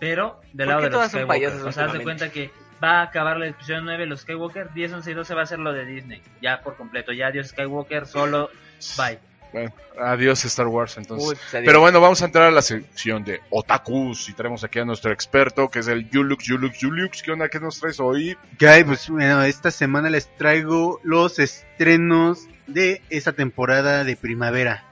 pero 0.01 0.41
del 0.51 0.65
¿Por 0.65 0.67
lado 0.67 0.81
de 0.81 0.89
los 0.89 0.95
todas 0.95 1.11
son 1.11 1.21
Skywalker. 1.21 1.67
O 1.67 1.71
sea, 1.71 1.85
haz 1.85 1.93
de 1.93 2.01
cuenta 2.01 2.31
que 2.31 2.49
va 2.83 3.01
a 3.01 3.03
acabar 3.03 3.37
la 3.37 3.45
episodio 3.45 3.81
9 3.83 4.07
los 4.07 4.21
Skywalker, 4.21 4.73
10, 4.73 4.93
11 4.93 5.11
y 5.11 5.13
12 5.13 5.35
va 5.35 5.43
a 5.43 5.45
ser 5.45 5.59
lo 5.59 5.71
de 5.71 5.85
Disney, 5.85 6.23
ya 6.41 6.63
por 6.63 6.75
completo, 6.75 7.13
ya 7.13 7.29
Dios 7.29 7.49
Skywalker 7.49 8.07
solo 8.07 8.49
bye. 8.97 9.19
Bueno, 9.53 9.71
adiós 9.99 10.43
Star 10.45 10.65
Wars 10.65 10.97
entonces. 10.97 11.29
Uy, 11.29 11.35
pues, 11.35 11.53
adiós. 11.53 11.65
Pero 11.67 11.81
bueno, 11.81 12.01
vamos 12.01 12.19
a 12.23 12.25
entrar 12.25 12.45
a 12.45 12.51
la 12.51 12.63
sección 12.63 13.23
de 13.23 13.41
Otakus 13.51 14.27
y 14.29 14.33
tenemos 14.33 14.63
aquí 14.63 14.79
a 14.79 14.85
nuestro 14.85 15.11
experto 15.11 15.69
que 15.69 15.79
es 15.79 15.87
el 15.87 16.09
Yulux, 16.09 16.45
Yulux, 16.45 16.79
Yulux. 16.79 17.21
¿Qué 17.21 17.31
onda? 17.31 17.47
¿Qué 17.47 17.59
nos 17.59 17.79
traes 17.79 17.99
hoy? 17.99 18.35
¿Qué 18.57 18.69
hay? 18.69 18.83
Pues 18.83 19.07
bueno, 19.07 19.43
esta 19.43 19.69
semana 19.69 20.09
les 20.09 20.35
traigo 20.35 20.99
los 21.03 21.37
estrenos 21.37 22.47
de 22.65 23.03
esta 23.11 23.33
temporada 23.33 24.03
de 24.03 24.15
primavera. 24.15 24.83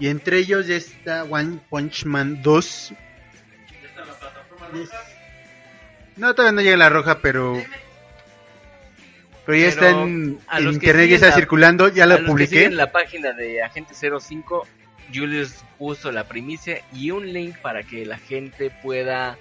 Y 0.00 0.08
entre 0.08 0.38
ellos 0.38 0.66
ya 0.66 0.74
está 0.74 1.22
One 1.22 1.60
Punch 1.68 2.04
Man 2.06 2.42
2. 2.42 2.94
No, 6.16 6.34
todavía 6.34 6.52
no 6.56 6.60
llega 6.62 6.76
la 6.76 6.88
roja, 6.88 7.18
pero... 7.20 7.60
Pero 9.46 9.58
ya 9.58 9.68
está 9.68 9.90
en, 9.90 10.38
a 10.48 10.58
en 10.58 10.64
los 10.64 10.78
que 10.78 10.86
internet, 10.86 11.08
ya 11.08 11.14
está 11.16 11.28
la- 11.28 11.34
circulando, 11.34 11.88
ya 11.88 12.04
A 12.04 12.06
la 12.06 12.14
los 12.14 12.22
que 12.22 12.26
publiqué. 12.28 12.54
siguen 12.56 12.76
la 12.76 12.92
página 12.92 13.32
de 13.32 13.62
Agente 13.62 13.94
05, 13.94 14.66
Julius 15.12 15.54
puso 15.78 16.12
la 16.12 16.24
primicia 16.24 16.82
y 16.92 17.10
un 17.10 17.32
link 17.32 17.56
para 17.56 17.82
que 17.82 18.04
la 18.06 18.18
gente 18.18 18.70
pueda 18.82 19.38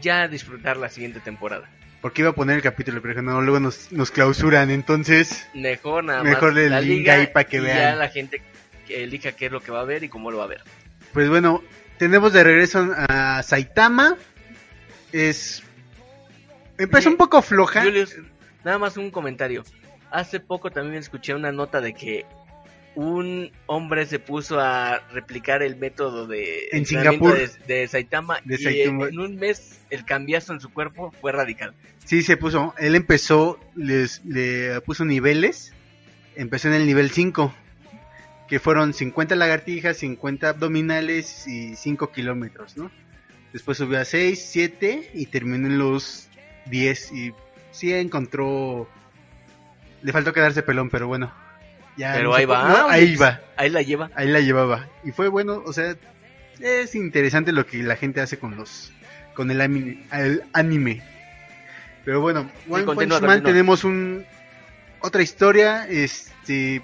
ya 0.00 0.28
disfrutar 0.28 0.76
la 0.76 0.88
siguiente 0.88 1.20
temporada. 1.20 1.68
Porque 2.00 2.22
iba 2.22 2.30
a 2.30 2.34
poner 2.34 2.56
el 2.56 2.62
capítulo, 2.62 3.02
pero 3.02 3.20
no, 3.20 3.42
luego 3.42 3.58
nos, 3.58 3.90
nos 3.90 4.12
clausuran, 4.12 4.70
entonces... 4.70 5.46
Mejor 5.52 6.04
nada 6.04 6.22
Mejor 6.22 6.52
más 6.54 6.62
el 6.62 6.70
la 6.70 6.80
link 6.80 6.98
liga 7.00 7.14
ahí 7.14 7.26
pa' 7.26 7.44
que 7.44 7.56
y 7.56 7.60
vean. 7.60 7.76
ya 7.76 7.94
la 7.96 8.08
gente 8.08 8.40
que 8.86 9.02
elija 9.02 9.32
qué 9.32 9.46
es 9.46 9.52
lo 9.52 9.60
que 9.60 9.72
va 9.72 9.80
a 9.80 9.84
ver 9.84 10.04
y 10.04 10.08
cómo 10.08 10.30
lo 10.30 10.38
va 10.38 10.44
a 10.44 10.48
ver. 10.48 10.62
Pues 11.12 11.28
bueno, 11.28 11.62
tenemos 11.98 12.32
de 12.32 12.44
regreso 12.44 12.88
a 12.96 13.42
Saitama. 13.42 14.16
Es... 15.12 15.62
Empezó 16.76 17.08
un 17.10 17.16
poco 17.16 17.42
floja. 17.42 17.82
Julius, 17.82 18.16
nada 18.64 18.78
más 18.78 18.96
un 18.96 19.10
comentario. 19.10 19.64
Hace 20.10 20.40
poco 20.40 20.70
también 20.70 20.96
escuché 20.96 21.34
una 21.34 21.52
nota 21.52 21.80
de 21.80 21.92
que 21.92 22.24
un 22.94 23.52
hombre 23.66 24.06
se 24.06 24.18
puso 24.18 24.58
a 24.58 25.00
replicar 25.12 25.62
el 25.62 25.76
método 25.76 26.26
de 26.26 26.68
En 26.72 26.86
Singapur. 26.86 27.36
de, 27.36 27.50
de 27.66 27.86
Saitama 27.86 28.40
De 28.44 28.56
y 28.60 28.80
en 28.82 29.20
un 29.20 29.36
mes 29.36 29.78
el 29.90 30.04
cambiazo 30.04 30.52
en 30.52 30.60
su 30.60 30.72
cuerpo 30.72 31.12
fue 31.20 31.32
radical. 31.32 31.74
Sí, 32.04 32.22
se 32.22 32.36
puso. 32.36 32.74
Él 32.78 32.94
empezó, 32.94 33.60
les, 33.76 34.24
le 34.24 34.80
puso 34.80 35.04
niveles. 35.04 35.72
Empezó 36.36 36.68
en 36.68 36.74
el 36.74 36.86
nivel 36.86 37.10
5. 37.10 37.54
Que 38.48 38.58
fueron 38.58 38.94
50 38.94 39.36
lagartijas, 39.36 39.98
50 39.98 40.48
abdominales 40.48 41.46
y 41.46 41.76
5 41.76 42.10
kilómetros, 42.12 42.76
¿no? 42.76 42.90
Después 43.52 43.78
subió 43.78 44.00
a 44.00 44.04
6, 44.04 44.48
7 44.50 45.10
y 45.14 45.26
terminó 45.26 45.66
en 45.66 45.78
los 45.78 46.28
10. 46.66 47.12
Y 47.12 47.34
sí 47.70 47.92
encontró. 47.94 48.88
Le 50.02 50.12
faltó 50.12 50.32
quedarse 50.32 50.62
pelón, 50.62 50.90
pero 50.90 51.06
bueno. 51.06 51.32
Ya 51.96 52.12
Pero 52.12 52.30
no 52.30 52.36
ahí 52.36 52.44
va. 52.44 52.68
no, 52.68 52.88
ahí 52.88 53.16
va. 53.16 53.40
Ahí 53.56 53.70
la 53.70 53.82
lleva. 53.82 54.10
Ahí 54.14 54.28
la 54.28 54.40
llevaba. 54.40 54.88
Y 55.04 55.10
fue 55.10 55.28
bueno, 55.28 55.62
o 55.66 55.72
sea, 55.72 55.96
es 56.60 56.94
interesante 56.94 57.52
lo 57.52 57.66
que 57.66 57.82
la 57.82 57.96
gente 57.96 58.20
hace 58.20 58.38
con 58.38 58.56
los 58.56 58.92
con 59.34 59.50
el 59.50 59.60
anime. 59.60 60.04
el 60.12 60.44
anime. 60.52 61.02
Pero 62.04 62.20
bueno, 62.20 62.50
One 62.68 62.84
continúa, 62.84 63.18
Punch 63.18 63.28
Man 63.28 63.36
continúa. 63.38 63.52
tenemos 63.52 63.84
un 63.84 64.24
otra 65.00 65.22
historia, 65.22 65.86
este 65.88 66.82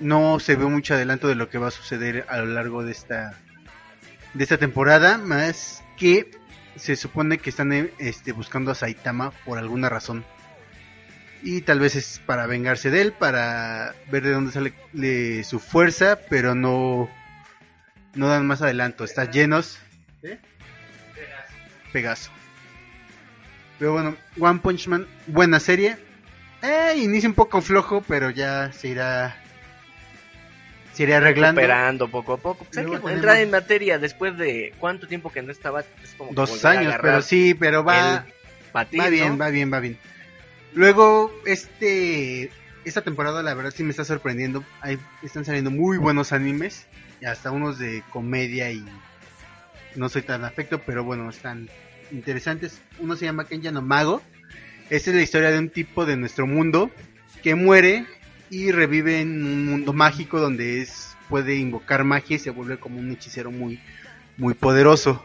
no 0.00 0.40
se 0.40 0.56
ve 0.56 0.64
mucho 0.64 0.94
adelanto 0.94 1.28
de 1.28 1.34
lo 1.34 1.48
que 1.48 1.58
va 1.58 1.68
a 1.68 1.70
suceder 1.72 2.24
a 2.28 2.38
lo 2.38 2.46
largo 2.46 2.84
de 2.84 2.92
esta 2.92 3.34
de 4.34 4.42
esta 4.42 4.58
temporada, 4.58 5.18
más 5.18 5.81
que 6.02 6.28
se 6.74 6.96
supone 6.96 7.38
que 7.38 7.50
están 7.50 7.72
eh, 7.72 7.92
este 8.00 8.32
buscando 8.32 8.72
a 8.72 8.74
Saitama 8.74 9.30
por 9.44 9.56
alguna 9.56 9.88
razón. 9.88 10.24
Y 11.44 11.60
tal 11.60 11.78
vez 11.78 11.94
es 11.94 12.20
para 12.26 12.46
vengarse 12.46 12.90
de 12.90 13.02
él, 13.02 13.12
para 13.12 13.94
ver 14.10 14.24
de 14.24 14.32
dónde 14.32 14.50
sale 14.50 14.72
le- 14.92 15.44
su 15.44 15.60
fuerza, 15.60 16.18
pero 16.28 16.56
no 16.56 17.08
no 18.14 18.26
dan 18.28 18.46
más 18.48 18.62
adelanto. 18.62 19.04
Están 19.04 19.30
llenos. 19.30 19.78
¿eh? 20.24 20.38
Pegaso. 21.92 22.30
Pero 23.78 23.92
bueno, 23.92 24.16
One 24.40 24.58
Punch 24.58 24.88
Man, 24.88 25.06
buena 25.28 25.60
serie. 25.60 25.96
Eh, 26.62 26.94
inicia 26.96 27.28
un 27.28 27.34
poco 27.36 27.60
flojo, 27.60 28.02
pero 28.08 28.30
ya 28.30 28.72
se 28.72 28.88
irá 28.88 29.36
se 30.92 31.04
irá 31.04 31.18
arreglando. 31.18 31.60
Recuperando 31.60 32.08
poco 32.08 32.34
a 32.34 32.36
poco. 32.38 32.64
Pues 32.64 32.78
hay 32.78 32.86
que 32.86 32.94
entrar 32.94 33.12
tenemos- 33.12 33.38
en 33.38 33.50
materia 33.50 33.98
después 33.98 34.36
de 34.36 34.74
cuánto 34.78 35.06
tiempo 35.06 35.32
que 35.32 35.42
no 35.42 35.52
estaba. 35.52 35.80
Es 35.80 36.14
como 36.16 36.32
Dos 36.32 36.64
años, 36.64 36.94
pero 37.00 37.22
sí, 37.22 37.54
pero 37.54 37.84
va 37.84 38.26
patín, 38.72 39.00
va 39.00 39.08
bien, 39.08 39.28
¿no? 39.30 39.38
va 39.38 39.48
bien, 39.50 39.72
va 39.72 39.80
bien. 39.80 39.98
Luego, 40.74 41.32
este, 41.44 42.50
esta 42.84 43.02
temporada 43.02 43.42
la 43.42 43.54
verdad 43.54 43.72
sí 43.74 43.82
me 43.84 43.90
está 43.90 44.04
sorprendiendo. 44.04 44.64
Hay, 44.80 44.98
están 45.22 45.44
saliendo 45.44 45.70
muy 45.70 45.98
buenos 45.98 46.32
animes, 46.32 46.86
y 47.20 47.26
hasta 47.26 47.50
unos 47.50 47.78
de 47.78 48.02
comedia 48.10 48.70
y 48.70 48.84
no 49.94 50.08
soy 50.08 50.22
tan 50.22 50.44
afecto, 50.44 50.80
pero 50.80 51.04
bueno, 51.04 51.28
están 51.30 51.68
interesantes. 52.10 52.80
Uno 52.98 53.16
se 53.16 53.26
llama 53.26 53.46
Kenya 53.46 53.70
no 53.70 53.82
Mago. 53.82 54.22
Esta 54.90 55.10
es 55.10 55.16
la 55.16 55.22
historia 55.22 55.50
de 55.50 55.58
un 55.58 55.70
tipo 55.70 56.04
de 56.04 56.16
nuestro 56.16 56.46
mundo 56.46 56.90
que 57.42 57.54
muere 57.54 58.06
y 58.52 58.70
revive 58.70 59.20
en 59.20 59.42
un 59.44 59.64
mundo 59.64 59.92
mágico 59.94 60.38
donde 60.38 60.82
es 60.82 61.16
puede 61.30 61.54
invocar 61.56 62.04
magia 62.04 62.36
y 62.36 62.38
se 62.38 62.50
vuelve 62.50 62.76
como 62.76 63.00
un 63.00 63.10
hechicero 63.10 63.50
muy 63.50 63.80
muy 64.36 64.52
poderoso. 64.52 65.24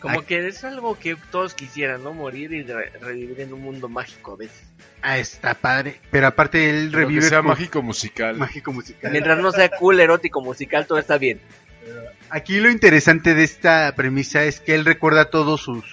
Como 0.00 0.24
que 0.24 0.46
es 0.46 0.64
algo 0.64 0.98
que 0.98 1.16
todos 1.30 1.52
quisieran, 1.54 2.02
¿no? 2.02 2.14
Morir 2.14 2.52
y 2.52 2.62
re- 2.62 2.90
revivir 3.00 3.40
en 3.40 3.52
un 3.52 3.60
mundo 3.60 3.88
mágico 3.88 4.32
a 4.32 4.36
veces. 4.36 4.62
Ah, 5.02 5.18
está 5.18 5.54
padre. 5.54 6.00
Pero 6.10 6.26
aparte 6.28 6.70
él 6.70 6.86
Lo 6.86 6.92
que 6.92 6.96
revive 7.04 7.22
sea 7.22 7.42
mágico 7.42 7.82
musical. 7.82 8.36
mágico 8.36 8.72
musical. 8.72 9.10
Mientras 9.12 9.38
no 9.38 9.52
sea 9.52 9.68
cool, 9.70 10.00
erótico, 10.00 10.40
musical, 10.40 10.86
todo 10.86 10.98
está 10.98 11.18
bien. 11.18 11.40
Aquí 12.30 12.58
lo 12.60 12.70
interesante 12.70 13.34
de 13.34 13.44
esta 13.44 13.94
premisa 13.96 14.44
es 14.44 14.60
que 14.60 14.74
él 14.74 14.84
recuerda 14.84 15.30
todos 15.30 15.60
sus 15.60 15.84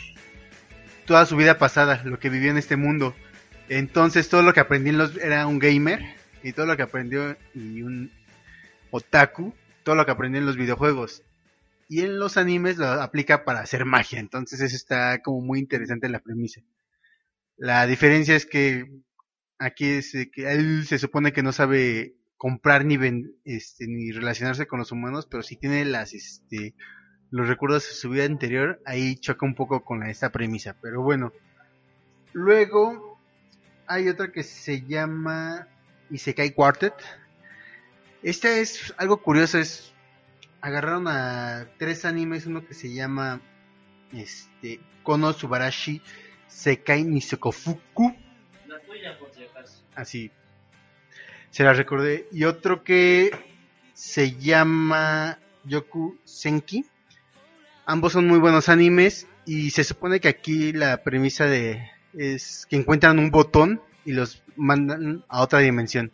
toda 1.06 1.26
su 1.26 1.36
vida 1.36 1.58
pasada, 1.58 2.02
lo 2.06 2.20
que 2.20 2.30
vivió 2.30 2.52
en 2.52 2.58
este 2.58 2.78
mundo. 2.78 3.14
Entonces 3.68 4.30
todo 4.30 4.42
lo 4.44 4.54
que 4.54 4.62
aprendió 4.62 4.92
en 4.94 4.98
los, 5.00 5.18
era 5.18 5.46
un 5.48 5.60
gamer 5.60 6.02
y 6.44 6.54
todo 6.54 6.66
lo 6.66 6.78
que 6.78 6.84
aprendió 6.84 7.36
y 7.56 7.82
un 7.82 8.12
otaku, 8.92 9.54
todo 9.84 9.96
lo 9.96 10.06
que 10.06 10.12
aprendió 10.12 10.40
en 10.40 10.46
los 10.46 10.58
videojuegos. 10.58 11.24
Y 11.90 12.02
en 12.02 12.20
los 12.20 12.38
animes 12.38 12.78
lo 12.78 12.88
aplica 12.88 13.44
para 13.46 13.60
hacer 13.60 13.86
magia, 13.86 14.20
entonces 14.20 14.62
eso 14.62 14.76
está 14.76 15.22
como 15.22 15.42
muy 15.42 15.60
interesante 15.60 16.10
la 16.10 16.20
premisa. 16.20 16.62
La 17.58 17.86
diferencia 17.86 18.36
es 18.36 18.46
que 18.46 18.90
aquí 19.60 19.86
es 19.86 20.12
que 20.32 20.52
él 20.52 20.86
se 20.86 20.98
supone 21.00 21.34
que 21.34 21.44
no 21.44 21.52
sabe 21.52 22.16
comprar 22.38 22.84
ni 22.84 22.98
ven- 22.98 23.36
este 23.46 23.88
ni 23.88 24.12
relacionarse 24.12 24.68
con 24.68 24.80
los 24.80 24.92
humanos, 24.92 25.28
pero 25.30 25.44
sí 25.44 25.56
tiene 25.56 25.86
las 25.86 26.14
este 26.14 26.74
los 27.32 27.48
recuerdos 27.48 27.88
de 27.88 27.96
su 27.96 28.10
vida 28.12 28.26
anterior, 28.26 28.80
ahí 28.86 29.16
choca 29.16 29.46
un 29.46 29.56
poco 29.56 29.84
con 29.84 30.04
esta 30.04 30.32
premisa, 30.32 30.76
pero 30.82 31.02
bueno. 31.02 31.34
Luego 32.32 33.20
hay 33.88 34.08
otra 34.08 34.32
que 34.32 34.44
se 34.44 34.86
llama 34.86 35.68
Isekai 36.14 36.52
Quartet. 36.52 36.94
Esta 38.22 38.58
es 38.58 38.94
algo 38.98 39.22
curioso, 39.22 39.58
es 39.58 39.94
agarraron 40.62 41.08
a 41.08 41.68
tres 41.78 42.06
animes, 42.06 42.46
uno 42.46 42.66
que 42.66 42.74
se 42.74 42.94
llama 42.94 43.42
este 44.14 44.80
Kono 45.02 45.34
Subarashi 45.34 46.02
Sekai 46.48 47.04
Nisokofuku, 47.04 48.16
La 48.68 48.80
tuya, 48.80 49.18
por 49.18 49.34
si 49.34 49.44
acaso. 49.44 49.84
así 49.96 50.32
se 51.50 51.64
la 51.64 51.74
recordé, 51.74 52.28
y 52.32 52.46
otro 52.46 52.84
que 52.84 53.32
se 53.94 54.36
llama 54.38 55.40
Yoku 55.66 56.18
Senki. 56.24 56.86
Ambos 57.86 58.14
son 58.14 58.28
muy 58.28 58.40
buenos 58.40 58.70
animes 58.70 59.28
y 59.46 59.72
se 59.72 59.84
supone 59.84 60.20
que 60.20 60.30
aquí 60.30 60.72
la 60.72 61.04
premisa 61.04 61.46
de 61.46 61.92
es 62.14 62.66
que 62.68 62.76
encuentran 62.76 63.20
un 63.20 63.30
botón 63.32 63.82
y 64.06 64.14
los 64.14 64.44
mandan 64.56 65.24
a 65.28 65.42
otra 65.42 65.60
dimensión 65.60 66.12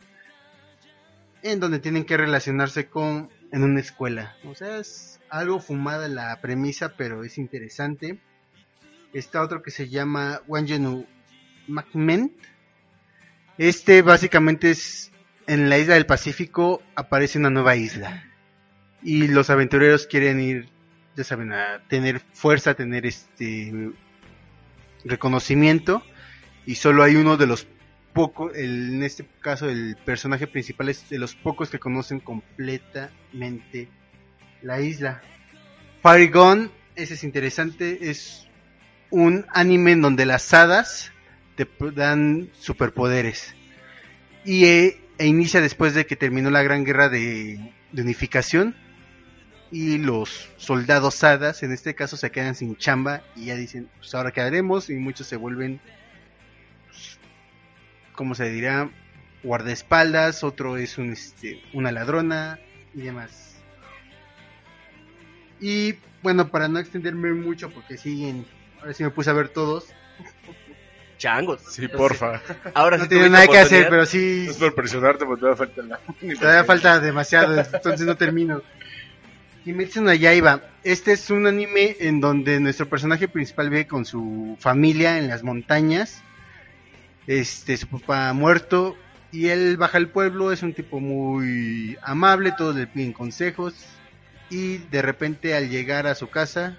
en 1.42 1.60
donde 1.60 1.80
tienen 1.80 2.06
que 2.06 2.18
relacionarse 2.18 2.88
con 2.88 3.30
en 3.52 3.64
una 3.64 3.80
escuela. 3.80 4.36
O 4.46 4.56
sea, 4.56 4.78
es 4.78 5.20
algo 5.30 5.60
fumada 5.60 6.08
la 6.08 6.40
premisa, 6.42 6.94
pero 6.96 7.24
es 7.24 7.38
interesante. 7.38 8.20
Está 9.14 9.42
otro 9.42 9.62
que 9.62 9.72
se 9.72 9.90
llama 9.90 10.42
Wanjenu 10.48 11.06
Macmen. 11.68 12.36
Este 13.58 14.02
básicamente 14.02 14.72
es 14.72 15.12
en 15.48 15.70
la 15.70 15.80
isla 15.80 15.96
del 15.96 16.06
Pacífico 16.06 16.84
aparece 16.96 17.40
una 17.40 17.50
nueva 17.50 17.76
isla 17.76 18.24
y 19.02 19.28
los 19.28 19.50
aventureros 19.50 20.06
quieren 20.06 20.40
ir, 20.40 20.70
ya 21.16 21.24
saben, 21.24 21.52
a 21.52 21.84
tener 21.88 22.20
fuerza, 22.20 22.76
tener 22.76 23.06
este 23.06 23.92
reconocimiento 25.04 26.04
y 26.66 26.76
solo 26.76 27.04
hay 27.04 27.16
uno 27.16 27.36
de 27.36 27.48
los 27.48 27.68
pocos, 28.14 28.56
en 28.56 29.04
este 29.04 29.26
caso 29.42 29.70
el 29.70 29.98
personaje 30.06 30.48
principal 30.48 30.90
es 30.90 31.10
de 31.10 31.20
los 31.20 31.36
pocos 31.36 31.70
que 31.70 31.80
conocen 31.80 32.20
completamente 32.20 33.88
la 34.62 34.82
isla. 34.82 35.22
Fire 36.02 36.32
Gone, 36.32 36.70
ese 36.96 37.16
es 37.16 37.24
interesante, 37.24 38.10
es 38.10 38.48
un 39.10 39.46
anime 39.50 39.94
en 39.94 40.02
donde 40.02 40.26
las 40.26 40.54
hadas 40.54 41.12
te 41.56 41.68
dan 41.92 42.50
superpoderes 42.58 43.56
y 44.46 44.66
eh, 44.66 45.02
e 45.18 45.28
inicia 45.28 45.62
después 45.62 45.94
de 45.94 46.06
que 46.06 46.16
terminó 46.16 46.50
la 46.50 46.64
gran 46.64 46.86
guerra 46.86 47.10
de, 47.10 47.74
unificación 47.92 48.76
y 49.72 49.98
los 49.98 50.50
soldados 50.58 51.24
hadas 51.24 51.64
en 51.64 51.72
este 51.72 51.96
caso 51.96 52.18
se 52.18 52.32
quedan 52.32 52.56
sin 52.56 52.78
chamba 52.78 53.24
y 53.36 53.46
ya 53.46 53.56
dicen 53.56 53.90
pues 53.98 54.16
ahora 54.16 54.32
qué 54.32 54.42
haremos 54.42 54.90
y 54.90 54.96
muchos 54.96 55.28
se 55.28 55.36
vuelven 55.36 55.82
como 58.20 58.36
se 58.36 58.50
dirá 58.50 58.90
guardaespaldas 59.44 60.44
otro 60.44 60.76
es 60.76 60.98
un 60.98 61.14
este 61.14 61.62
una 61.72 61.90
ladrona 61.94 62.60
y 62.94 63.00
demás 63.04 63.56
y 65.62 65.96
bueno 66.22 66.50
para 66.50 66.68
no 66.68 66.80
extenderme 66.80 67.32
mucho 67.32 67.70
porque 67.70 67.98
siguen 67.98 68.46
ahora 68.82 68.94
sí 68.94 69.04
me 69.04 69.10
puse 69.10 69.30
a 69.30 69.34
ver 69.34 69.48
todos 69.48 69.94
Changos. 71.18 71.60
Sí, 71.68 71.90
porfa. 71.90 72.42
Ahora 72.74 72.96
no 72.96 73.04
sí 73.04 73.10
tiene 73.10 73.30
nada 73.30 73.46
que 73.46 73.58
hacer 73.58 73.90
pero 73.90 74.06
sí 74.06 74.44
No 74.46 74.52
es 74.52 74.58
por 74.58 74.74
presionarte, 74.74 75.26
porque 75.26 75.42
todavía 75.42 75.58
falta 75.58 75.82
la... 75.82 76.00
Todavía 76.40 76.64
falta 76.64 77.00
demasiado, 77.02 77.60
entonces 77.60 78.08
no 78.08 78.16
termino. 78.16 78.62
Kimetsu 79.66 80.02
no 80.02 80.14
Yaiba. 80.14 80.62
Este 80.86 81.12
es 81.12 81.30
un 81.30 81.46
anime 81.46 81.98
en 82.00 82.22
donde 82.22 82.62
nuestro 82.62 82.88
personaje 82.88 83.28
principal 83.28 83.70
vive 83.70 83.86
con 83.86 84.06
su 84.06 84.56
familia 84.62 85.18
en 85.18 85.28
las 85.28 85.44
montañas. 85.44 86.24
Este, 87.28 87.78
su 87.78 87.88
papá 87.88 88.30
ha 88.30 88.34
muerto 88.34 88.96
y 89.32 89.48
él 89.48 89.78
baja 89.78 89.98
al 89.98 90.10
pueblo, 90.10 90.52
es 90.52 90.64
un 90.64 90.74
tipo 90.74 91.00
muy 91.00 91.98
amable, 92.02 92.54
todos 92.58 92.76
le 92.76 92.88
piden 92.88 93.14
consejos 93.14 93.76
y 94.50 94.78
de 94.78 95.02
repente 95.04 95.54
al 95.54 95.70
llegar 95.70 96.08
a 96.08 96.16
su 96.16 96.30
casa, 96.30 96.78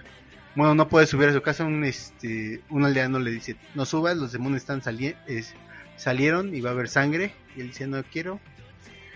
bueno, 0.57 0.75
no 0.75 0.89
puede 0.89 1.07
subir 1.07 1.29
a 1.29 1.33
su 1.33 1.43
casa, 1.43 1.65
un 1.65 1.85
este 1.85 2.61
un 2.69 2.85
aldeano 2.85 3.21
le 3.21 3.31
dice, 3.31 3.57
"No 3.77 3.85
subas, 3.87 4.17
los 4.17 4.33
demonios 4.33 4.63
están 4.63 4.83
sali 4.83 5.15
es- 5.29 5.55
salieron 5.97 6.53
y 6.55 6.61
va 6.61 6.71
a 6.71 6.73
haber 6.73 6.89
sangre." 6.89 7.33
Y 7.57 7.61
él 7.61 7.69
dice, 7.69 7.87
"No 7.87 8.03
quiero." 8.03 8.41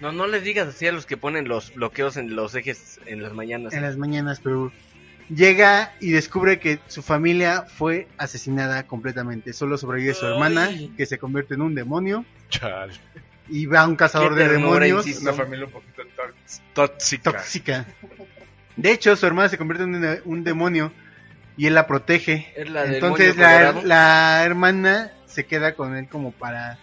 No, 0.01 0.13
no 0.13 0.27
les 0.29 0.45
digas 0.45 0.69
así 0.69 0.87
a 0.87 0.93
los 0.93 1.07
que 1.07 1.17
ponen 1.17 1.49
los 1.49 1.75
bloqueos 1.75 2.17
en 2.17 2.37
los 2.37 2.55
ejes 2.55 3.01
en 3.07 3.23
las 3.23 3.33
mañanas. 3.33 3.73
en 3.73 3.83
las 3.83 3.97
mañanas, 3.97 4.41
pero 4.43 4.73
llega 5.29 5.93
y 6.01 6.11
descubre 6.11 6.59
que 6.59 6.81
su 6.87 7.03
familia 7.03 7.63
fue 7.63 8.09
asesinada 8.19 8.87
completamente. 8.87 9.53
Solo 9.53 9.79
sobrevive 9.79 10.15
su 10.15 10.27
hermana, 10.27 10.71
que 10.97 11.07
se 11.07 11.19
convierte 11.19 11.55
en 11.55 11.63
un 11.63 11.75
demonio, 11.75 12.25
Chal. 12.51 12.91
y 13.49 13.67
va 13.67 13.81
a 13.81 13.87
un 13.89 13.97
cazador 13.97 14.35
Qué 14.35 14.45
de 14.45 14.49
demonios. 14.51 15.07
Una 15.21 15.33
familia 15.33 15.67
un 15.67 15.73
poquito 15.73 16.03
tóx- 16.17 16.61
tóxica. 16.75 17.33
Tóxica. 17.33 17.87
De 18.77 18.91
hecho, 18.91 19.15
su 19.17 19.25
hermana 19.27 19.49
se 19.49 19.59
convierte 19.59 19.85
en 19.85 19.95
un, 19.95 20.19
un 20.25 20.45
demonio 20.45 20.93
y 21.57 21.67
él 21.67 21.75
la 21.75 21.87
protege. 21.87 22.53
La 22.69 22.85
Entonces 22.87 23.37
la, 23.37 23.73
la 23.85 24.43
hermana 24.45 25.13
se 25.27 25.47
queda 25.47 25.75
con 25.75 25.97
él 25.97 26.09
como 26.09 26.33
para 26.33 26.79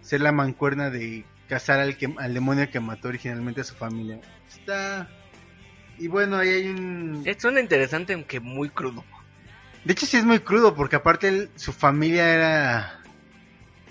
ser 0.00 0.20
la 0.22 0.32
mancuerna 0.32 0.90
de 0.90 1.24
cazar 1.48 1.78
al, 1.80 1.96
que, 1.96 2.12
al 2.18 2.34
demonio 2.34 2.70
que 2.70 2.80
mató 2.80 3.08
originalmente 3.08 3.60
a 3.60 3.64
su 3.64 3.74
familia. 3.74 4.18
Está... 4.48 5.08
Y 5.98 6.08
bueno, 6.08 6.36
ahí 6.36 6.48
hay 6.50 6.68
un... 6.68 7.22
Es 7.24 7.38
suena 7.40 7.60
interesante 7.60 8.12
aunque 8.12 8.40
muy 8.40 8.68
crudo. 8.70 9.04
De 9.84 9.92
hecho 9.92 10.04
sí 10.06 10.16
es 10.16 10.24
muy 10.24 10.40
crudo 10.40 10.74
porque 10.74 10.96
aparte 10.96 11.28
él- 11.28 11.50
su 11.56 11.72
familia 11.72 12.34
era 12.34 12.92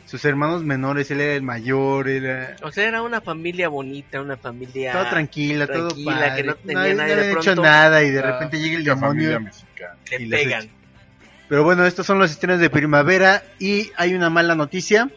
sus 0.05 0.23
hermanos 0.25 0.63
menores, 0.63 1.09
él 1.09 1.21
era 1.21 1.33
el 1.33 1.41
mayor, 1.41 2.07
era 2.09 2.57
O 2.63 2.71
sea, 2.71 2.87
era 2.87 3.01
una 3.01 3.21
familia 3.21 3.69
bonita, 3.69 4.21
una 4.21 4.37
familia 4.37 4.91
todo 4.91 5.05
tranquila, 5.09 5.65
todo 5.67 5.87
tranquila, 5.87 6.25
padre. 6.27 6.41
que 6.43 6.47
no 6.49 6.55
tenía 6.57 6.75
nadie, 6.75 6.93
nadie 6.95 7.15
de 7.15 7.21
había 7.21 7.31
hecho 7.31 7.55
pronto 7.55 7.63
nada 7.63 8.03
y 8.03 8.11
de 8.11 8.21
Ah, 8.21 8.31
repente 8.31 8.59
llega 8.59 8.77
el 8.77 8.83
demonio 8.83 9.39
y 10.19 10.25
los 10.25 10.39
pegan. 10.39 10.69
Pero 11.49 11.63
bueno, 11.63 11.85
estos 11.85 12.05
son 12.05 12.19
los 12.19 12.31
estrenos 12.31 12.59
de 12.59 12.69
primavera 12.69 13.43
y 13.59 13.91
hay 13.97 14.13
una 14.13 14.29
mala 14.29 14.55
noticia. 14.55 15.09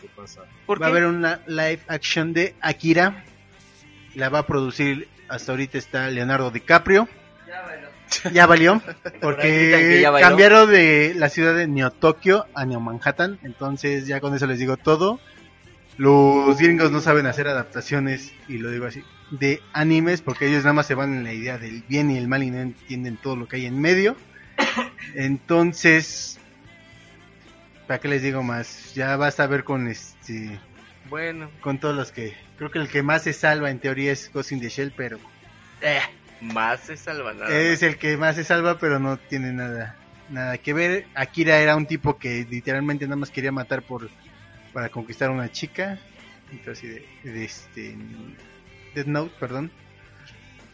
¿Qué 0.00 0.08
pasa? 0.14 0.42
¿Por 0.66 0.80
va 0.82 0.86
a 0.86 0.88
qué? 0.88 0.96
haber 0.96 1.06
una 1.06 1.40
live 1.46 1.80
action 1.88 2.32
de 2.32 2.54
Akira. 2.60 3.24
La 4.14 4.28
va 4.28 4.40
a 4.40 4.46
producir, 4.46 5.08
hasta 5.28 5.52
ahorita 5.52 5.78
está 5.78 6.10
Leonardo 6.10 6.50
DiCaprio. 6.50 7.08
Ya 8.32 8.46
valió, 8.46 8.72
ahí 8.72 8.94
dicen 8.94 9.20
porque 9.20 10.00
ya 10.00 10.12
cambiaron 10.18 10.70
de 10.70 11.12
la 11.14 11.28
ciudad 11.28 11.54
de 11.54 11.68
Neo 11.68 11.90
Tokio 11.90 12.46
a 12.54 12.64
Neo 12.64 12.80
Manhattan, 12.80 13.38
entonces 13.42 14.06
ya 14.06 14.20
con 14.20 14.34
eso 14.34 14.46
les 14.46 14.58
digo 14.58 14.76
todo. 14.76 15.20
Los 15.98 16.58
gringos 16.58 16.90
no 16.90 17.00
saben 17.00 17.26
hacer 17.26 17.48
adaptaciones, 17.48 18.32
y 18.48 18.58
lo 18.58 18.70
digo 18.70 18.86
así, 18.86 19.02
de 19.30 19.60
animes, 19.72 20.22
porque 20.22 20.46
ellos 20.46 20.62
nada 20.62 20.72
más 20.72 20.86
se 20.86 20.94
van 20.94 21.12
en 21.12 21.24
la 21.24 21.32
idea 21.32 21.58
del 21.58 21.82
bien 21.88 22.10
y 22.10 22.16
el 22.16 22.28
mal 22.28 22.42
y 22.42 22.50
no 22.50 22.60
entienden 22.60 23.16
todo 23.16 23.36
lo 23.36 23.46
que 23.46 23.56
hay 23.56 23.66
en 23.66 23.80
medio. 23.80 24.16
Entonces, 25.14 26.38
¿para 27.86 28.00
qué 28.00 28.08
les 28.08 28.22
digo 28.22 28.42
más? 28.42 28.94
Ya 28.94 29.16
basta 29.16 29.46
ver 29.46 29.64
con 29.64 29.88
este 29.88 30.58
Bueno, 31.10 31.50
con 31.60 31.78
todos 31.78 31.96
los 31.96 32.12
que 32.12 32.34
creo 32.58 32.70
que 32.70 32.78
el 32.78 32.88
que 32.88 33.02
más 33.02 33.22
se 33.22 33.32
salva 33.32 33.70
en 33.70 33.78
teoría 33.78 34.12
es 34.12 34.30
Ghost 34.32 34.52
in 34.52 34.60
the 34.60 34.68
Shell, 34.68 34.92
pero 34.96 35.18
eh, 35.80 36.00
más 36.42 36.80
se 36.80 36.96
salva 36.96 37.32
nada. 37.32 37.48
es 37.58 37.82
el 37.82 37.96
que 37.96 38.16
más 38.16 38.36
se 38.36 38.44
salva, 38.44 38.78
pero 38.78 38.98
no 38.98 39.16
tiene 39.16 39.52
nada 39.52 39.96
nada 40.28 40.58
que 40.58 40.74
ver. 40.74 41.06
Akira 41.14 41.58
era 41.58 41.74
un 41.76 41.86
tipo 41.86 42.18
que 42.18 42.46
literalmente 42.50 43.06
nada 43.06 43.16
más 43.16 43.30
quería 43.30 43.52
matar 43.52 43.82
por 43.82 44.10
para 44.74 44.90
conquistar 44.90 45.30
a 45.30 45.32
una 45.32 45.50
chica, 45.50 45.98
entonces 46.52 47.02
de, 47.24 47.30
de 47.32 47.44
este 47.44 47.96
Death 48.94 49.06
Note, 49.06 49.34
perdón. 49.40 49.70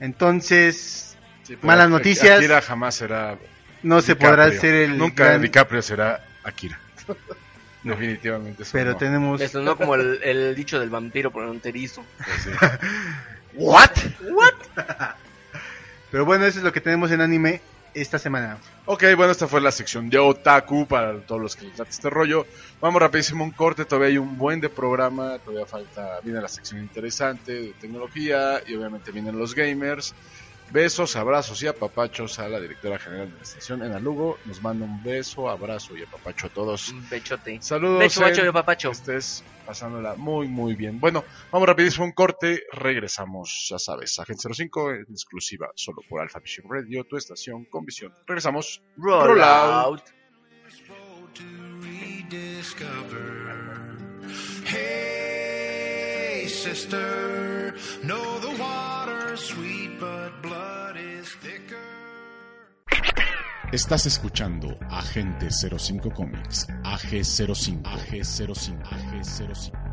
Entonces, 0.01 1.17
Sí, 1.45 1.57
Malas 1.63 1.91
noticias. 1.91 2.39
Akira 2.39 2.61
jamás 2.63 2.95
será 2.95 3.39
no 3.83 4.01
se 4.01 4.15
DiCaprio. 4.15 4.31
podrá 4.31 4.51
ser 4.61 4.75
el 4.75 4.97
Nunca 4.99 5.25
gran- 5.27 5.43
DiCaprio 5.43 5.83
será 5.83 6.25
Akira. 6.43 6.81
Definitivamente. 7.85 8.63
eso 8.63 8.73
pero 8.73 8.93
no. 8.93 8.97
tenemos 8.97 9.41
Me 9.41 9.49
sonó 9.49 9.77
como 9.77 9.95
el, 9.95 10.21
el 10.23 10.55
dicho 10.55 10.81
del 10.81 10.91
vampiro 10.91 11.31
fronterizo. 11.31 12.05
Pues 12.17 12.43
sí. 12.43 12.51
What? 13.55 13.91
Pero 16.11 16.25
bueno, 16.25 16.45
eso 16.47 16.59
es 16.59 16.65
lo 16.65 16.73
que 16.73 16.81
tenemos 16.81 17.11
en 17.11 17.21
anime 17.21 17.61
esta 17.95 18.19
semana. 18.19 18.59
Ok, 18.87 19.05
bueno, 19.17 19.33
esta 19.33 19.47
fue 19.47 19.61
la 19.61 19.71
sección 19.71 20.11
de 20.11 20.19
Otaku 20.19 20.87
para 20.87 21.19
todos 21.21 21.41
los 21.41 21.57
que 21.57 21.67
les 21.67 21.79
late 21.79 21.91
este 21.91 22.11
rollo. 22.11 22.47
Vamos 22.81 23.01
rapidísimo 23.01 23.45
a 23.45 23.47
un 23.47 23.53
corte, 23.53 23.85
todavía 23.85 24.09
hay 24.09 24.19
un 24.19 24.37
buen 24.37 24.61
de 24.61 24.69
programa, 24.69 25.39
todavía 25.39 25.67
falta, 25.67 26.19
viene 26.23 26.41
la 26.41 26.49
sección 26.49 26.81
interesante 26.81 27.53
de 27.53 27.73
tecnología 27.81 28.61
y 28.67 28.75
obviamente 28.75 29.13
vienen 29.13 29.39
los 29.39 29.55
gamers. 29.55 30.15
Besos, 30.75 31.15
abrazos 31.15 31.63
y 31.63 31.69
apapachos 31.69 32.41
a 32.41 32.49
la 32.49 32.59
directora 32.59 32.99
general 32.99 33.31
de 33.31 33.37
la 33.37 33.43
estación 33.43 33.81
en 33.85 34.03
Lugo. 34.03 34.39
Nos 34.45 34.61
manda 34.61 34.85
un 34.85 35.01
beso, 35.05 35.49
abrazo 35.49 35.97
y 35.97 36.03
apapacho 36.03 36.49
a 36.49 36.51
todos. 36.51 36.89
Un 36.89 37.05
pechote. 37.05 37.63
Saludos. 37.63 38.01
Beso, 38.01 38.21
macho 38.23 38.45
eh, 38.45 38.49
y 38.49 38.53
papacho. 38.53 38.89
que 38.89 38.97
estés 38.97 39.45
pasándola 39.65 40.17
muy, 40.17 40.49
muy 40.49 40.75
bien. 40.75 40.99
Bueno, 40.99 41.23
vamos 41.53 41.69
rapidísimo 41.69 42.03
a 42.03 42.09
un 42.09 42.13
corte. 42.13 42.65
Regresamos, 42.73 43.69
ya 43.71 43.79
sabes, 43.79 44.19
Agente 44.19 44.53
05 44.53 44.91
en 44.91 45.07
exclusiva 45.13 45.71
solo 45.77 46.03
por 46.09 46.21
Alpha 46.21 46.41
Vision 46.41 46.67
Radio, 46.69 47.05
tu 47.05 47.19
estación 47.19 47.67
con 47.67 47.85
visión. 47.85 48.13
Regresamos. 48.27 48.83
Roll 48.97 49.29
Roll 49.29 49.43
out. 49.43 50.03
Hey, 54.65 56.49
sister, 56.49 57.77
know 58.03 58.41
the 58.41 58.51
water's 58.61 59.41
sweet, 59.41 60.01
but. 60.01 60.44
Estás 63.73 64.07
escuchando 64.07 64.79
Agente 64.89 65.49
05 65.51 66.11
Comics, 66.13 66.69
AG05, 66.85 67.83
AG05, 67.83 68.83
AG05. 68.85 69.85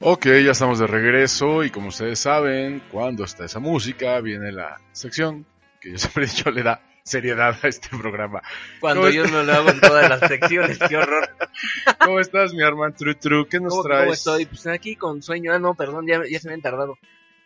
Ok, 0.00 0.26
ya 0.26 0.52
estamos 0.52 0.78
de 0.78 0.86
regreso 0.86 1.64
y 1.64 1.70
como 1.70 1.88
ustedes 1.88 2.18
saben, 2.20 2.82
cuando 2.90 3.24
está 3.24 3.46
esa 3.46 3.58
música 3.60 4.20
viene 4.20 4.52
la 4.52 4.80
sección 4.92 5.44
que 5.80 5.92
yo 5.92 5.98
siempre 5.98 6.24
he 6.24 6.26
dicho 6.28 6.50
le 6.50 6.62
da 6.62 6.80
seriedad 7.08 7.56
a 7.62 7.68
este 7.68 7.88
programa. 7.96 8.42
Cuando 8.80 9.02
¿Cómo 9.02 9.12
yo 9.12 9.26
no 9.26 9.42
lo 9.42 9.52
hago 9.52 9.70
en 9.70 9.80
todas 9.80 10.08
las 10.08 10.20
secciones, 10.28 10.78
qué 10.88 10.96
horror. 10.96 11.28
¿Cómo 12.04 12.20
estás, 12.20 12.52
mi 12.54 12.62
hermano 12.62 12.94
Tru 12.94 13.14
Tru? 13.14 13.48
¿Qué 13.48 13.58
nos 13.60 13.70
¿Cómo, 13.72 13.82
traes? 13.82 14.02
cómo 14.02 14.12
estoy? 14.14 14.46
Pues 14.46 14.66
aquí 14.66 14.96
con 14.96 15.22
sueño. 15.22 15.52
Ah, 15.52 15.58
no, 15.58 15.74
perdón, 15.74 16.06
ya, 16.06 16.20
ya 16.30 16.38
se 16.38 16.48
me 16.48 16.54
han 16.54 16.62
tardado. 16.62 16.96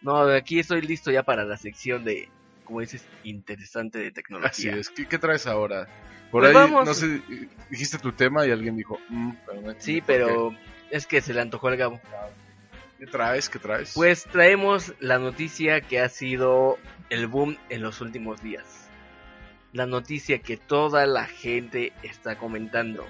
No, 0.02 0.22
aquí 0.24 0.58
estoy 0.58 0.82
listo 0.82 1.10
ya 1.10 1.22
para 1.22 1.44
la 1.44 1.56
sección 1.56 2.04
de, 2.04 2.28
como 2.64 2.80
dices, 2.80 3.04
interesante 3.24 3.98
de 3.98 4.06
Así 4.06 4.14
tecnología. 4.14 4.76
es. 4.76 4.90
¿Qué, 4.90 5.06
qué 5.06 5.18
traes 5.18 5.46
ahora? 5.46 5.86
Por 6.30 6.42
Pues 6.42 6.48
ahí, 6.56 6.62
vamos. 6.62 6.86
no 6.86 6.94
sé, 6.94 7.20
dijiste 7.70 7.98
tu 7.98 8.12
tema 8.12 8.46
y 8.46 8.50
alguien 8.50 8.74
dijo, 8.76 8.98
"Mm", 9.10 9.32
pero 9.46 9.74
Sí, 9.78 10.02
pero 10.04 10.54
es 10.90 11.06
que 11.06 11.20
se 11.20 11.34
le 11.34 11.40
antojó 11.42 11.68
al 11.68 11.76
Gabo. 11.76 12.00
¿Qué 12.98 13.06
traes? 13.06 13.48
¿Qué 13.48 13.58
traes? 13.58 13.92
Pues 13.94 14.24
traemos 14.24 14.94
la 15.00 15.18
noticia 15.18 15.80
que 15.80 16.00
ha 16.00 16.08
sido 16.08 16.78
el 17.10 17.26
boom 17.26 17.56
en 17.68 17.82
los 17.82 18.00
últimos 18.00 18.42
días. 18.42 18.81
La 19.72 19.86
noticia 19.86 20.38
que 20.40 20.56
toda 20.56 21.06
la 21.06 21.26
gente 21.26 21.92
está 22.02 22.36
comentando. 22.36 23.06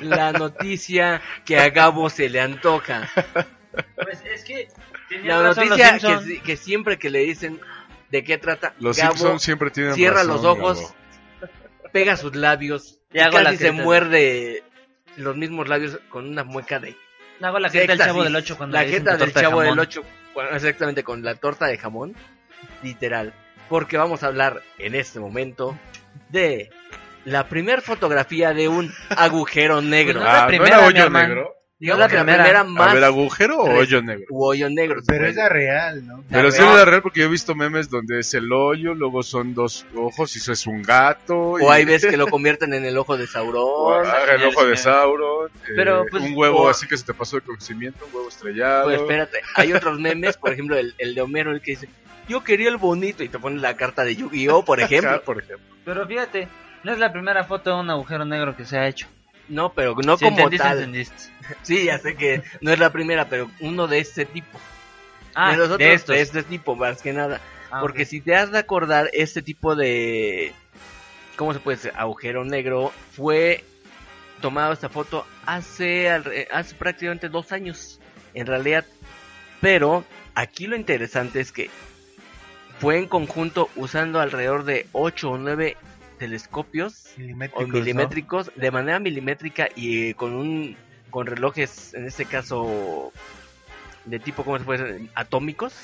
La 0.00 0.32
noticia 0.32 1.20
que 1.44 1.58
a 1.58 1.68
Gabo 1.70 2.08
se 2.10 2.28
le 2.28 2.40
antoja. 2.40 3.08
Pues 4.02 4.22
es 4.24 4.44
que 4.44 4.68
La 5.24 5.42
noticia 5.42 5.98
que, 5.98 6.18
si- 6.24 6.40
que 6.40 6.56
siempre 6.56 6.98
que 6.98 7.10
le 7.10 7.20
dicen 7.20 7.60
de 8.10 8.24
qué 8.24 8.38
trata, 8.38 8.74
Los 8.80 8.96
Gabo 8.96 9.16
Simpsons 9.16 9.42
siempre 9.42 9.70
tienen 9.70 9.94
cierra 9.94 10.18
razón, 10.22 10.32
los 10.34 10.44
ojos, 10.44 10.94
Gabo. 11.40 11.52
pega 11.92 12.16
sus 12.16 12.34
labios 12.34 12.98
Y 13.12 13.18
y, 13.18 13.20
hago 13.20 13.38
la 13.38 13.44
casi 13.50 13.58
se 13.58 13.72
muerde 13.72 14.62
los 15.16 15.36
mismos 15.36 15.68
labios 15.68 15.98
con 16.08 16.26
una 16.26 16.44
mueca 16.44 16.78
de 16.80 16.96
Hago 17.40 17.58
la 17.58 17.68
jeta 17.70 17.92
del 17.92 17.98
chavo 17.98 18.24
del 18.24 18.36
8 18.36 18.56
cuando 18.56 18.76
la 18.78 18.84
jeta 18.84 19.16
del 19.16 19.32
de 19.32 19.40
chavo 19.40 19.60
del 19.60 19.68
jamón. 19.70 19.78
8 19.80 20.02
exactamente 20.52 21.02
con 21.04 21.22
la 21.22 21.34
torta 21.34 21.66
de 21.66 21.76
jamón 21.78 22.14
literal 22.82 23.32
porque 23.68 23.96
vamos 23.96 24.22
a 24.22 24.28
hablar 24.28 24.62
en 24.78 24.94
este 24.94 25.20
momento 25.20 25.78
de 26.30 26.70
la 27.24 27.48
primera 27.48 27.82
fotografía 27.82 28.52
de 28.54 28.68
un 28.68 28.92
agujero 29.10 29.80
negro 29.82 30.20
Pues 30.20 30.24
no 30.24 30.38
Ah, 30.38 30.42
¿no 30.42 30.48
primera, 30.48 30.76
era 30.78 30.86
hoyo 30.86 31.10
negro? 31.10 31.57
Digamos 31.78 32.00
la 32.00 32.08
que 32.08 32.16
la 32.16 32.22
primera. 32.24 32.42
primera 32.44 32.60
A 32.60 32.64
más 32.64 32.94
ver, 32.94 33.04
¿agujero 33.04 33.58
o 33.60 33.70
hoyo 33.78 34.02
negro? 34.02 34.26
u 34.30 34.44
hoyo 34.44 34.68
negro 34.68 35.00
Pero 35.06 35.26
es 35.26 35.36
la 35.36 35.48
real, 35.48 36.06
¿no? 36.06 36.24
Pero 36.30 36.50
sí 36.50 36.60
es 36.62 36.68
la 36.68 36.84
real 36.84 37.02
porque 37.02 37.20
yo 37.20 37.26
he 37.26 37.30
visto 37.30 37.54
memes 37.54 37.88
donde 37.88 38.18
es 38.20 38.34
el 38.34 38.52
hoyo, 38.52 38.94
luego 38.94 39.22
son 39.22 39.54
dos 39.54 39.86
ojos 39.94 40.34
y 40.34 40.38
eso 40.40 40.52
es 40.52 40.66
un 40.66 40.82
gato. 40.82 41.36
o 41.38 41.60
y- 41.60 41.66
hay 41.72 41.84
veces 41.84 42.10
que 42.10 42.16
lo 42.16 42.26
convierten 42.30 42.74
en 42.74 42.84
el 42.84 42.98
ojo 42.98 43.16
de 43.16 43.26
Sauron 43.26 44.04
Ah, 44.06 44.24
el 44.34 44.44
ojo 44.44 44.66
de 44.66 44.76
Sauron, 44.76 45.48
eh, 45.68 45.72
Pero, 45.76 46.04
pues, 46.10 46.22
un 46.24 46.32
huevo 46.36 46.62
o- 46.64 46.68
así 46.68 46.86
que 46.88 46.96
se 46.96 47.04
te 47.04 47.14
pasó 47.14 47.36
de 47.36 47.42
conocimiento, 47.42 48.04
un 48.06 48.14
huevo 48.16 48.28
estrellado. 48.28 48.84
Pues 48.84 49.00
espérate, 49.00 49.40
hay 49.54 49.72
otros 49.72 49.98
memes, 50.00 50.36
por 50.36 50.52
ejemplo, 50.52 50.76
el, 50.76 50.94
el 50.98 51.14
de 51.14 51.20
Homero, 51.20 51.52
el 51.52 51.60
que 51.60 51.72
dice, 51.72 51.88
yo 52.28 52.42
quería 52.44 52.68
el 52.68 52.76
bonito, 52.76 53.22
y 53.22 53.28
te 53.28 53.38
pone 53.38 53.60
la 53.60 53.76
carta 53.76 54.04
de 54.04 54.16
Yu-Gi-Oh, 54.16 54.64
por 54.64 54.80
ejemplo. 54.82 55.22
Por 55.22 55.38
ejemplo. 55.38 55.64
Pero 55.84 56.06
fíjate, 56.06 56.48
no 56.84 56.92
es 56.92 56.98
la 56.98 57.12
primera 57.12 57.44
foto 57.44 57.70
de 57.74 57.80
un 57.80 57.88
agujero 57.90 58.24
negro 58.24 58.54
que 58.56 58.64
se 58.64 58.76
ha 58.78 58.86
hecho. 58.88 59.06
No, 59.48 59.72
pero 59.72 59.94
no 59.96 60.16
Si 60.16 60.24
como 60.24 60.36
entendiste, 60.38 60.64
tal. 60.66 60.78
entendiste. 60.78 61.16
Sí, 61.62 61.84
ya 61.86 61.98
sé 61.98 62.14
que 62.14 62.42
no 62.60 62.72
es 62.72 62.78
la 62.78 62.92
primera, 62.92 63.28
pero 63.28 63.50
uno 63.60 63.86
de 63.86 63.98
este 64.00 64.26
tipo. 64.26 64.58
Ah, 65.34 65.52
de 65.52 65.56
los 65.56 65.66
otros, 65.66 65.78
de 65.78 65.94
estos. 65.94 66.14
de 66.16 66.20
este 66.22 66.42
tipo, 66.42 66.76
más 66.76 67.00
que 67.00 67.12
nada. 67.12 67.40
Ah, 67.70 67.80
Porque 67.80 68.04
si 68.04 68.20
te 68.20 68.34
has 68.36 68.50
de 68.52 68.58
acordar, 68.58 69.08
este 69.12 69.40
tipo 69.42 69.74
de... 69.76 70.52
¿Cómo 71.36 71.54
se 71.54 71.60
puede 71.60 71.76
decir? 71.76 71.92
Agujero 71.96 72.44
negro 72.44 72.92
fue 73.12 73.64
tomado 74.42 74.72
esta 74.72 74.88
foto 74.88 75.26
hace, 75.46 76.08
alre- 76.10 76.48
hace 76.52 76.74
prácticamente 76.74 77.28
dos 77.28 77.52
años, 77.52 78.00
en 78.34 78.46
realidad. 78.46 78.84
Pero 79.60 80.04
aquí 80.34 80.66
lo 80.66 80.76
interesante 80.76 81.40
es 81.40 81.52
que 81.52 81.70
fue 82.80 82.98
en 82.98 83.06
conjunto 83.06 83.70
usando 83.76 84.20
alrededor 84.20 84.64
de 84.64 84.86
8 84.92 85.30
o 85.30 85.38
9 85.38 85.76
telescopios 86.18 87.06
o 87.16 87.20
Milimétricos, 87.20 87.68
¿no? 87.68 87.74
milimétricos 87.74 88.52
de 88.54 88.70
manera 88.70 88.98
milimétrica 88.98 89.68
y 89.74 90.10
eh, 90.10 90.14
con 90.14 90.34
un 90.34 90.76
con 91.10 91.26
relojes 91.26 91.94
en 91.94 92.04
este 92.06 92.26
caso 92.26 93.12
de 94.04 94.18
tipo 94.18 94.44
cómo 94.44 94.58
se 94.58 94.64
puede 94.64 94.92
decir? 94.92 95.10
atómicos 95.14 95.74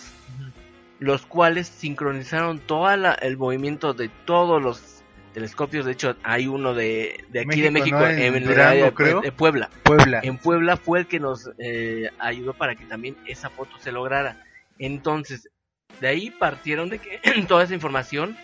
los 0.99 1.27
cuales 1.27 1.67
sincronizaron 1.69 2.59
todo 2.61 2.89
el 2.91 3.37
movimiento 3.37 3.95
de 3.95 4.09
todos 4.27 4.63
los 4.63 5.03
telescopios 5.33 5.85
de 5.85 5.93
hecho 5.93 6.17
hay 6.23 6.47
uno 6.47 6.75
de, 6.75 7.25
de 7.31 7.41
aquí 7.41 7.61
de 7.61 7.71
México, 7.71 7.99
¿no? 7.99 8.07
En 8.07 8.35
el 8.37 8.45
Durango, 8.45 8.71
área 8.71 8.85
de- 8.87 8.93
creo. 8.95 9.21
de 9.21 9.33
Puebla 9.33 9.71
Puebla. 9.83 10.21
en 10.23 10.39
Puebla 10.39 10.77
fue 10.77 11.01
el 11.01 11.07
que 11.07 11.19
nos 11.21 11.51
eh, 11.59 12.11
ayudó 12.19 12.55
para 12.55 12.75
que 12.77 12.85
también 12.85 13.17
esa 13.27 13.51
foto 13.51 13.73
se 13.81 13.91
lograra. 13.93 14.45
Entonces, 14.79 15.49
de 16.01 16.09
ahí 16.09 16.31
partieron 16.31 16.89
de 16.89 16.99
que 16.99 17.21
toda 17.49 17.65
esa 17.65 17.75
información 17.75 18.37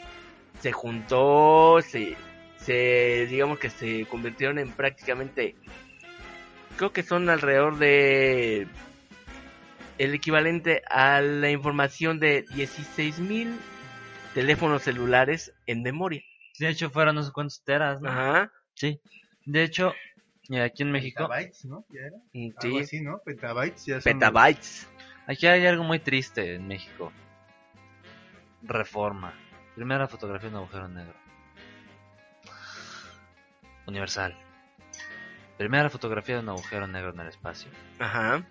se 0.60 0.72
juntó, 0.72 1.80
se, 1.82 2.16
se, 2.58 3.26
digamos 3.28 3.58
que 3.58 3.70
se 3.70 4.06
convirtieron 4.06 4.58
en 4.58 4.70
prácticamente, 4.72 5.56
creo 6.76 6.92
que 6.92 7.02
son 7.02 7.28
alrededor 7.28 7.78
de 7.78 8.66
el 9.98 10.14
equivalente 10.14 10.82
a 10.88 11.20
la 11.20 11.50
información 11.50 12.20
de 12.20 12.44
16.000 12.46 13.54
teléfonos 14.34 14.82
celulares 14.82 15.52
en 15.66 15.82
memoria. 15.82 16.22
De 16.58 16.68
hecho, 16.68 16.90
fueron 16.90 17.16
no 17.16 17.22
sé 17.22 17.32
cuántos 17.32 17.62
teras, 17.64 18.00
¿no? 18.00 18.08
Ajá. 18.08 18.52
Sí. 18.74 19.00
De 19.44 19.62
hecho, 19.62 19.92
aquí 20.62 20.82
en 20.82 20.92
México, 20.92 21.28
Petabytes, 21.28 21.64
¿no? 21.66 21.84
¿Ya 21.90 22.00
era? 22.00 22.16
Mm, 22.32 22.50
Algo 22.56 22.78
Sí, 22.78 22.82
así, 22.82 23.00
¿no? 23.02 23.18
Petabytes 23.24 23.86
ya 23.86 24.00
son 24.00 24.12
petabytes. 24.12 24.88
aquí 25.26 25.46
hay 25.46 25.66
algo 25.66 25.84
muy 25.84 25.98
triste 25.98 26.54
en 26.54 26.66
México. 26.68 27.12
Reforma. 28.62 29.34
Primera 29.80 30.06
fotografía 30.06 30.50
de 30.50 30.56
un 30.56 30.62
agujero 30.62 30.88
negro. 30.88 31.14
Universal. 33.86 34.36
Primera 35.56 35.88
fotografía 35.88 36.34
de 36.34 36.42
un 36.42 36.50
agujero 36.50 36.86
negro 36.86 37.12
en 37.14 37.20
el 37.20 37.28
espacio. 37.28 37.70
Ajá. 37.98 38.42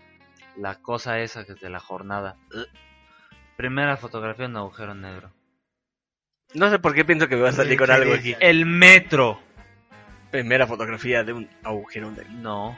La 0.58 0.82
cosa 0.82 1.20
esa 1.20 1.46
que 1.46 1.52
es 1.52 1.60
de 1.60 1.70
la 1.70 1.80
jornada. 1.80 2.36
Primera 3.58 3.96
fotografía 3.96 4.46
de 4.46 4.50
un 4.54 4.58
agujero 4.58 4.96
negro. 4.96 5.32
No 6.56 6.68
sé 6.72 6.80
por 6.80 6.96
qué 6.96 7.06
pienso 7.06 7.28
que 7.28 7.36
me 7.36 7.44
va 7.44 7.50
a 7.50 7.54
salir 7.54 7.78
con 7.78 7.92
algo 7.92 8.16
aquí. 8.16 8.36
El 8.40 8.66
metro. 8.66 9.40
Primera 10.32 10.66
fotografía 10.66 11.24
de 11.24 11.34
un 11.34 11.50
agujero 11.64 12.10
negro. 12.10 12.32
No. 12.32 12.76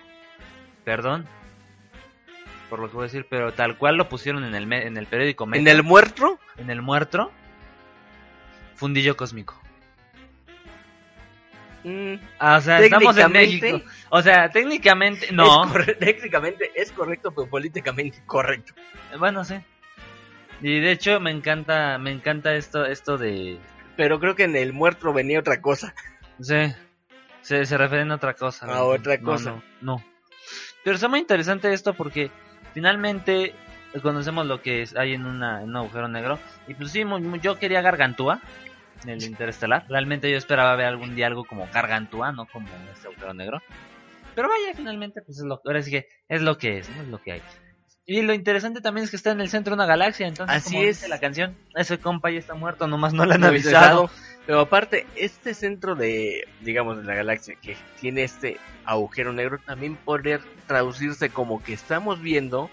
Perdón. 0.84 1.26
Por 2.70 2.80
lo 2.80 2.89
que 2.89 2.95
voy 2.95 3.04
a 3.04 3.08
decir, 3.08 3.28
pero 3.30 3.54
tal 3.54 3.78
cual 3.78 3.95
lo 3.95 4.10
pusieron 4.10 4.43
en 4.43 4.56
el, 4.56 4.68
me- 4.68 4.86
en 4.88 4.97
el 4.97 5.08
periódico 5.08 5.45
¿En 5.45 5.52
Metro. 5.52 5.72
el 5.72 5.84
muerto? 5.84 6.38
En 6.58 6.70
el 6.70 6.82
muerto. 6.82 7.32
Fundillo 8.82 9.16
cósmico. 9.16 9.62
Mm, 11.84 12.16
Ah, 12.40 12.58
o 12.58 12.62
sea, 12.62 12.80
estamos 12.80 13.16
en 13.16 13.32
México. 13.32 13.82
O 14.10 14.22
sea, 14.24 14.50
técnicamente, 14.50 15.32
no. 15.32 15.64
es 15.78 16.00
técnicamente 16.00 16.72
es 16.76 16.92
correcto, 16.92 17.32
pero 17.32 17.48
políticamente 17.48 18.18
incorrecto. 18.18 18.74
Bueno, 19.20 19.44
sí. 19.46 19.56
Y 20.62 20.80
de 20.80 20.92
hecho 20.92 21.20
me 21.20 21.30
encanta, 21.30 22.00
me 22.00 22.10
encanta 22.12 22.56
esto, 22.56 22.86
esto 22.88 23.20
de, 23.20 23.60
Pero 23.98 24.20
creo 24.20 24.36
que 24.36 24.44
en 24.46 24.56
el 24.56 24.74
muerto 24.74 25.14
venía 25.14 25.40
otra 25.40 25.62
cosa. 25.62 25.94
sí, 26.40 26.74
se, 27.42 27.66
se 27.68 27.78
refieren 27.78 28.12
a 28.12 28.16
otra 28.16 28.34
cosa. 28.34 28.66
A 28.66 28.70
¿no? 28.80 28.84
otra 28.86 29.20
cosa. 29.20 29.52
No, 29.82 29.98
no. 29.98 30.04
Pero 30.84 30.96
está 30.96 31.08
muy 31.08 31.20
interesante 31.20 31.72
esto 31.72 31.94
porque 31.94 32.32
finalmente 32.74 33.54
conocemos 34.02 34.48
lo 34.48 34.60
que 34.64 34.82
es- 34.84 34.96
hay 34.96 35.14
en, 35.14 35.26
una, 35.28 35.62
en 35.62 35.70
un 35.70 35.76
agujero 35.78 36.08
negro. 36.08 36.40
Y 36.68 36.74
pues 36.74 36.92
sí, 36.92 37.06
muy- 37.06 37.22
muy- 37.22 37.40
yo 37.42 37.60
quería 37.60 37.82
Gargantúa, 37.82 38.40
el 39.10 39.24
interestelar. 39.24 39.86
Realmente 39.89 40.30
yo 40.30 40.38
esperaba 40.38 40.76
ver 40.76 40.88
algún 40.88 41.16
día 41.16 41.28
algo 41.28 41.45
como 41.45 41.68
Gargantúa, 41.74 42.32
no 42.32 42.45
como 42.45 42.68
este 42.93 43.08
agujero 43.08 43.34
negro. 43.34 43.62
Pero 44.36 44.47
vaya, 44.47 44.74
finalmente, 44.76 45.22
pues 45.22 45.39
es 45.39 45.43
lo, 45.43 45.62
ahora 45.66 45.82
sí 45.82 45.91
que 45.91 46.08
es 46.30 46.41
lo 46.41 46.58
que 46.58 46.78
es, 46.78 46.89
¿no? 46.89 47.02
es 47.02 47.08
lo 47.08 47.22
que 47.22 47.34
hay. 47.34 47.41
Y 48.06 48.24
lo 48.24 48.34
interesante 48.34 48.82
también 48.82 49.04
es 49.06 49.10
que 49.12 49.16
está 49.16 49.32
en 49.32 49.41
el 49.41 49.49
centro 49.49 49.72
de 49.72 49.76
una 49.76 49.86
galaxia, 49.86 50.28
entonces 50.28 50.56
Así 50.56 50.72
como 50.72 50.82
es. 50.84 50.97
dice 50.97 51.08
la 51.08 51.20
canción, 51.20 51.56
ese 51.76 51.99
compa 51.99 52.32
ya 52.32 52.39
está 52.39 52.56
muerto, 52.56 52.88
nomás 52.88 53.14
no 53.14 53.26
le 53.26 53.36
han 53.36 53.43
avisado. 53.43 54.10
Pero 54.45 54.60
aparte, 54.62 55.06
este 55.16 55.54
centro 55.54 55.95
de, 55.95 56.47
digamos, 56.62 56.97
de 56.97 57.04
la 57.04 57.14
galaxia 57.14 57.56
que 57.62 57.78
tiene 57.99 58.24
este 58.24 58.58
agujero 58.86 59.34
negro 59.34 59.60
también 59.66 59.95
podría 59.95 60.39
traducirse 60.68 61.30
como 61.30 61.64
que 61.64 61.74
estamos 61.74 62.22
viendo 62.22 62.70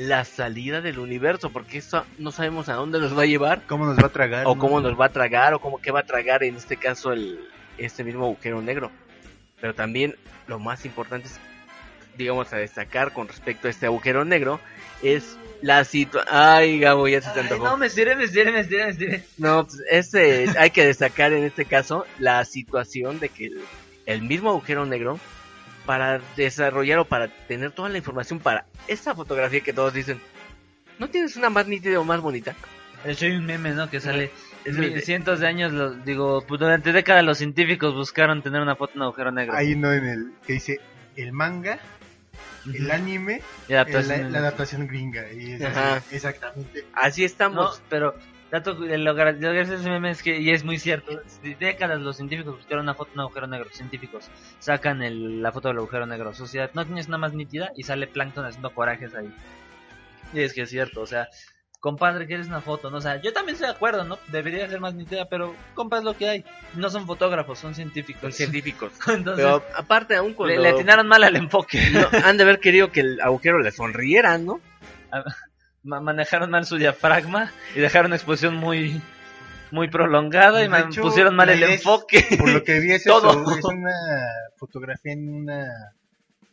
la 0.00 0.24
salida 0.24 0.80
del 0.80 0.98
universo, 0.98 1.50
porque 1.50 1.76
eso 1.78 2.06
no 2.18 2.30
sabemos 2.32 2.70
a 2.70 2.74
dónde 2.74 2.98
nos 2.98 3.16
va 3.16 3.22
a 3.22 3.26
llevar, 3.26 3.62
¿Cómo 3.66 3.84
nos 3.84 3.98
va 3.98 4.06
a 4.06 4.10
tragar? 4.10 4.46
o 4.46 4.54
no? 4.54 4.60
cómo 4.60 4.80
nos 4.80 4.98
va 4.98 5.06
a 5.06 5.08
tragar, 5.10 5.52
o 5.52 5.58
cómo 5.60 5.78
qué 5.78 5.90
va 5.90 6.00
a 6.00 6.06
tragar 6.06 6.42
en 6.42 6.56
este 6.56 6.78
caso 6.78 7.12
el 7.12 7.38
este 7.76 8.02
mismo 8.02 8.24
agujero 8.24 8.62
negro. 8.62 8.90
Pero 9.60 9.74
también 9.74 10.16
lo 10.46 10.58
más 10.58 10.86
importante 10.86 11.28
es, 11.28 11.38
digamos, 12.16 12.50
a 12.54 12.56
destacar 12.56 13.12
con 13.12 13.28
respecto 13.28 13.68
a 13.68 13.70
este 13.70 13.84
agujero 13.86 14.24
negro 14.24 14.58
es 15.02 15.36
la 15.60 15.84
situación. 15.84 16.34
Ay, 16.34 16.78
Gabo, 16.80 17.06
ya 17.06 17.20
se 17.20 17.30
te 17.32 17.40
antojó. 17.40 17.64
no, 17.64 17.76
me 17.76 17.86
estiré, 17.86 18.16
me 18.16 18.24
estiré, 18.24 18.52
me 18.52 18.60
estiré, 18.60 18.84
me 18.84 18.90
estiré. 18.92 19.24
No, 19.36 19.66
pues 19.66 19.82
este, 19.90 20.46
hay 20.58 20.70
que 20.70 20.86
destacar 20.86 21.34
en 21.34 21.44
este 21.44 21.66
caso 21.66 22.06
la 22.18 22.42
situación 22.46 23.20
de 23.20 23.28
que 23.28 23.46
el, 23.48 23.60
el 24.06 24.22
mismo 24.22 24.48
agujero 24.48 24.86
negro, 24.86 25.20
para 25.86 26.20
desarrollar 26.36 26.98
o 27.00 27.04
para 27.04 27.28
tener 27.28 27.72
toda 27.72 27.88
la 27.88 27.98
información 27.98 28.38
para 28.38 28.66
esta 28.88 29.14
fotografía 29.14 29.60
que 29.60 29.72
todos 29.72 29.92
dicen, 29.92 30.20
¿no 30.98 31.08
tienes 31.08 31.36
una 31.36 31.50
más 31.50 31.66
nítida 31.66 31.98
o 32.00 32.04
más 32.04 32.20
bonita? 32.20 32.54
De 33.04 33.12
hecho 33.12 33.24
hay 33.26 33.32
un 33.32 33.46
meme, 33.46 33.70
¿no? 33.70 33.88
Que 33.88 34.00
sale 34.00 34.30
Es 34.64 34.76
de- 34.76 35.00
cientos 35.00 35.40
de 35.40 35.46
años, 35.46 35.72
lo- 35.72 35.90
digo, 35.94 36.44
pues, 36.46 36.60
durante 36.60 36.92
décadas 36.92 37.24
los 37.24 37.38
científicos 37.38 37.94
buscaron 37.94 38.42
tener 38.42 38.60
una 38.60 38.76
foto 38.76 38.92
en 38.94 38.98
un 38.98 39.02
agujero 39.04 39.32
negro. 39.32 39.56
Hay 39.56 39.72
uno 39.72 39.92
en 39.92 40.04
el 40.06 40.32
que 40.46 40.52
dice 40.54 40.80
el 41.16 41.32
manga, 41.32 41.78
el 42.74 42.90
anime, 42.90 43.40
Y 43.68 43.72
adaptación 43.72 44.20
el- 44.26 44.32
la, 44.32 44.38
adaptación 44.40 44.86
gringa. 44.86 45.32
Y 45.32 45.52
es 45.52 45.62
así, 45.62 46.14
exactamente. 46.14 46.84
Así 46.92 47.22
No, 47.22 47.26
estamos. 47.26 47.82
pero 47.88 48.14
dato, 48.50 48.74
lo 48.74 48.96
lo 48.96 49.14
gracioso 49.14 49.82
de 49.82 49.90
meme 49.90 50.10
es 50.10 50.22
que, 50.22 50.38
y 50.38 50.50
es 50.50 50.64
muy 50.64 50.78
cierto, 50.78 51.20
de 51.42 51.54
décadas 51.56 52.00
los 52.00 52.16
científicos 52.16 52.56
buscaron 52.56 52.84
una 52.84 52.94
foto 52.94 53.10
en 53.12 53.14
un 53.14 53.20
agujero 53.20 53.46
negro, 53.46 53.68
científicos 53.72 54.28
sacan 54.58 55.02
el- 55.02 55.40
la 55.42 55.52
foto 55.52 55.68
del 55.68 55.78
agujero 55.78 56.06
negro, 56.06 56.34
sociedad, 56.34 56.70
no 56.74 56.84
tienes 56.84 57.08
una 57.08 57.18
más 57.18 57.32
nítida 57.32 57.70
y 57.76 57.84
sale 57.84 58.06
Plankton 58.06 58.44
haciendo 58.46 58.70
corajes 58.74 59.14
ahí. 59.14 59.32
Y 60.32 60.40
es 60.40 60.52
que 60.52 60.62
es 60.62 60.70
cierto, 60.70 61.00
o 61.00 61.06
sea, 61.06 61.28
compadre, 61.80 62.26
quieres 62.26 62.46
una 62.48 62.60
foto, 62.60 62.90
¿no? 62.90 62.98
O 62.98 63.00
sea, 63.00 63.20
yo 63.22 63.32
también 63.32 63.54
estoy 63.54 63.68
de 63.68 63.74
acuerdo, 63.74 64.04
¿no? 64.04 64.18
Debería 64.28 64.68
ser 64.68 64.80
más 64.80 64.94
nítida, 64.94 65.26
pero 65.30 65.54
compa 65.74 65.98
es 65.98 66.04
lo 66.04 66.14
que 66.14 66.28
hay. 66.28 66.44
No 66.74 66.90
son 66.90 67.06
fotógrafos, 67.06 67.58
son 67.58 67.74
científicos. 67.74 68.20
Son 68.22 68.32
científicos. 68.32 68.92
Entonces, 69.08 69.44
Pero 69.44 69.64
aparte 69.74 70.14
aún 70.16 70.30
le, 70.30 70.34
cuando 70.34 70.60
le 70.62 70.68
atinaron 70.68 71.08
mal 71.08 71.24
al 71.24 71.36
enfoque. 71.36 71.80
no, 71.90 72.06
han 72.24 72.36
de 72.36 72.42
haber 72.42 72.60
querido 72.60 72.92
que 72.92 73.00
el 73.00 73.20
agujero 73.22 73.58
le 73.60 73.70
sonriera, 73.70 74.36
¿no? 74.38 74.60
Ma- 75.82 76.00
manejaron 76.00 76.50
mal 76.50 76.66
su 76.66 76.76
diafragma 76.76 77.50
y 77.74 77.80
dejaron 77.80 78.06
una 78.08 78.16
exposición 78.16 78.56
muy 78.56 79.00
muy 79.70 79.88
prolongada 79.88 80.64
y 80.64 80.66
hecho, 80.88 81.00
pusieron 81.02 81.36
mal 81.36 81.48
el 81.48 81.62
es- 81.62 81.70
enfoque. 81.70 82.26
Por 82.38 82.50
lo 82.50 82.64
que 82.64 82.80
vi 82.80 82.90
es 82.92 83.04
Todo. 83.04 83.30
eso, 83.30 83.56
es 83.58 83.64
una 83.64 83.92
fotografía 84.56 85.12
en 85.12 85.28
una 85.32 85.94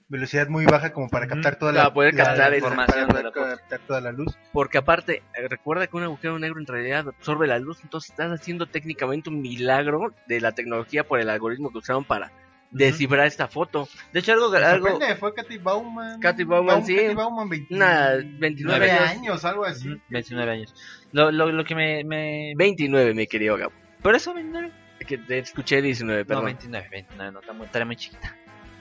velocidad 0.10 0.48
muy 0.48 0.66
baja 0.66 0.94
como 0.94 1.10
para 1.10 1.28
captar 1.28 1.58
toda 1.58 1.74
Para 1.74 1.84
la 1.86 1.94
poder 1.94 2.16
captar 2.16 2.52
la- 2.52 2.58
información 2.58 3.08
para 3.08 3.18
de 3.20 3.24
la 3.26 3.32
foto. 3.32 3.46
captar 3.58 3.80
toda 3.88 4.02
la 4.02 4.12
luz. 4.12 4.38
Porque 4.54 4.78
aparte, 4.78 5.24
eh, 5.34 5.48
recuerda 5.50 5.88
que 5.88 5.98
un 5.98 6.04
agujero 6.04 6.38
negro 6.40 6.60
en 6.60 6.68
realidad 6.68 7.08
absorbe 7.10 7.48
la 7.48 7.60
luz, 7.60 7.80
entonces 7.84 8.12
estás 8.12 8.32
haciendo 8.32 8.68
técnicamente 8.68 9.30
un 9.30 9.42
milagro 9.42 10.14
de 10.28 10.40
la 10.40 10.54
tecnología 10.54 11.04
por 11.04 11.20
el 11.20 11.30
algoritmo 11.30 11.72
que 11.72 11.80
usaron 11.80 12.06
para 12.06 12.32
descifrar 12.72 13.28
esta 13.28 13.48
foto. 13.48 13.88
De 14.14 14.20
hecho, 14.20 14.34
algo, 14.34 14.54
algo 14.56 15.00
fue 15.20 15.34
Katy 15.34 15.58
Bauman. 15.58 16.20
Katy 16.20 16.44
Bauman, 16.44 16.86
sí. 16.86 16.96
Katy 16.96 17.16
Bauman, 17.16 17.50
20 17.50 17.74
Una 17.76 18.12
29 18.40 18.92
años. 18.92 19.10
años. 19.10 19.46
algo 19.46 19.66
así. 19.66 19.90
Ujú, 19.92 20.02
29 20.10 20.52
años. 20.52 20.76
Lo, 21.12 21.32
lo, 21.32 21.52
lo 21.52 21.64
que 21.64 21.76
me, 21.76 22.04
me 22.04 22.54
29, 22.56 23.14
mi 23.14 23.28
querido 23.28 23.58
Gabo. 23.58 23.74
por 24.02 24.16
eso 24.16 24.34
29. 24.34 24.72
Que 25.08 25.18
te 25.18 25.38
escuché 25.40 25.82
19, 25.82 26.22
No, 26.22 26.28
perdón. 26.28 26.46
29, 26.46 26.88
29, 26.92 27.32
no, 27.32 27.40
está 27.40 27.54
muy, 27.54 27.66
estaré 27.68 27.86
muy 27.86 27.96
chiquita. 27.96 28.36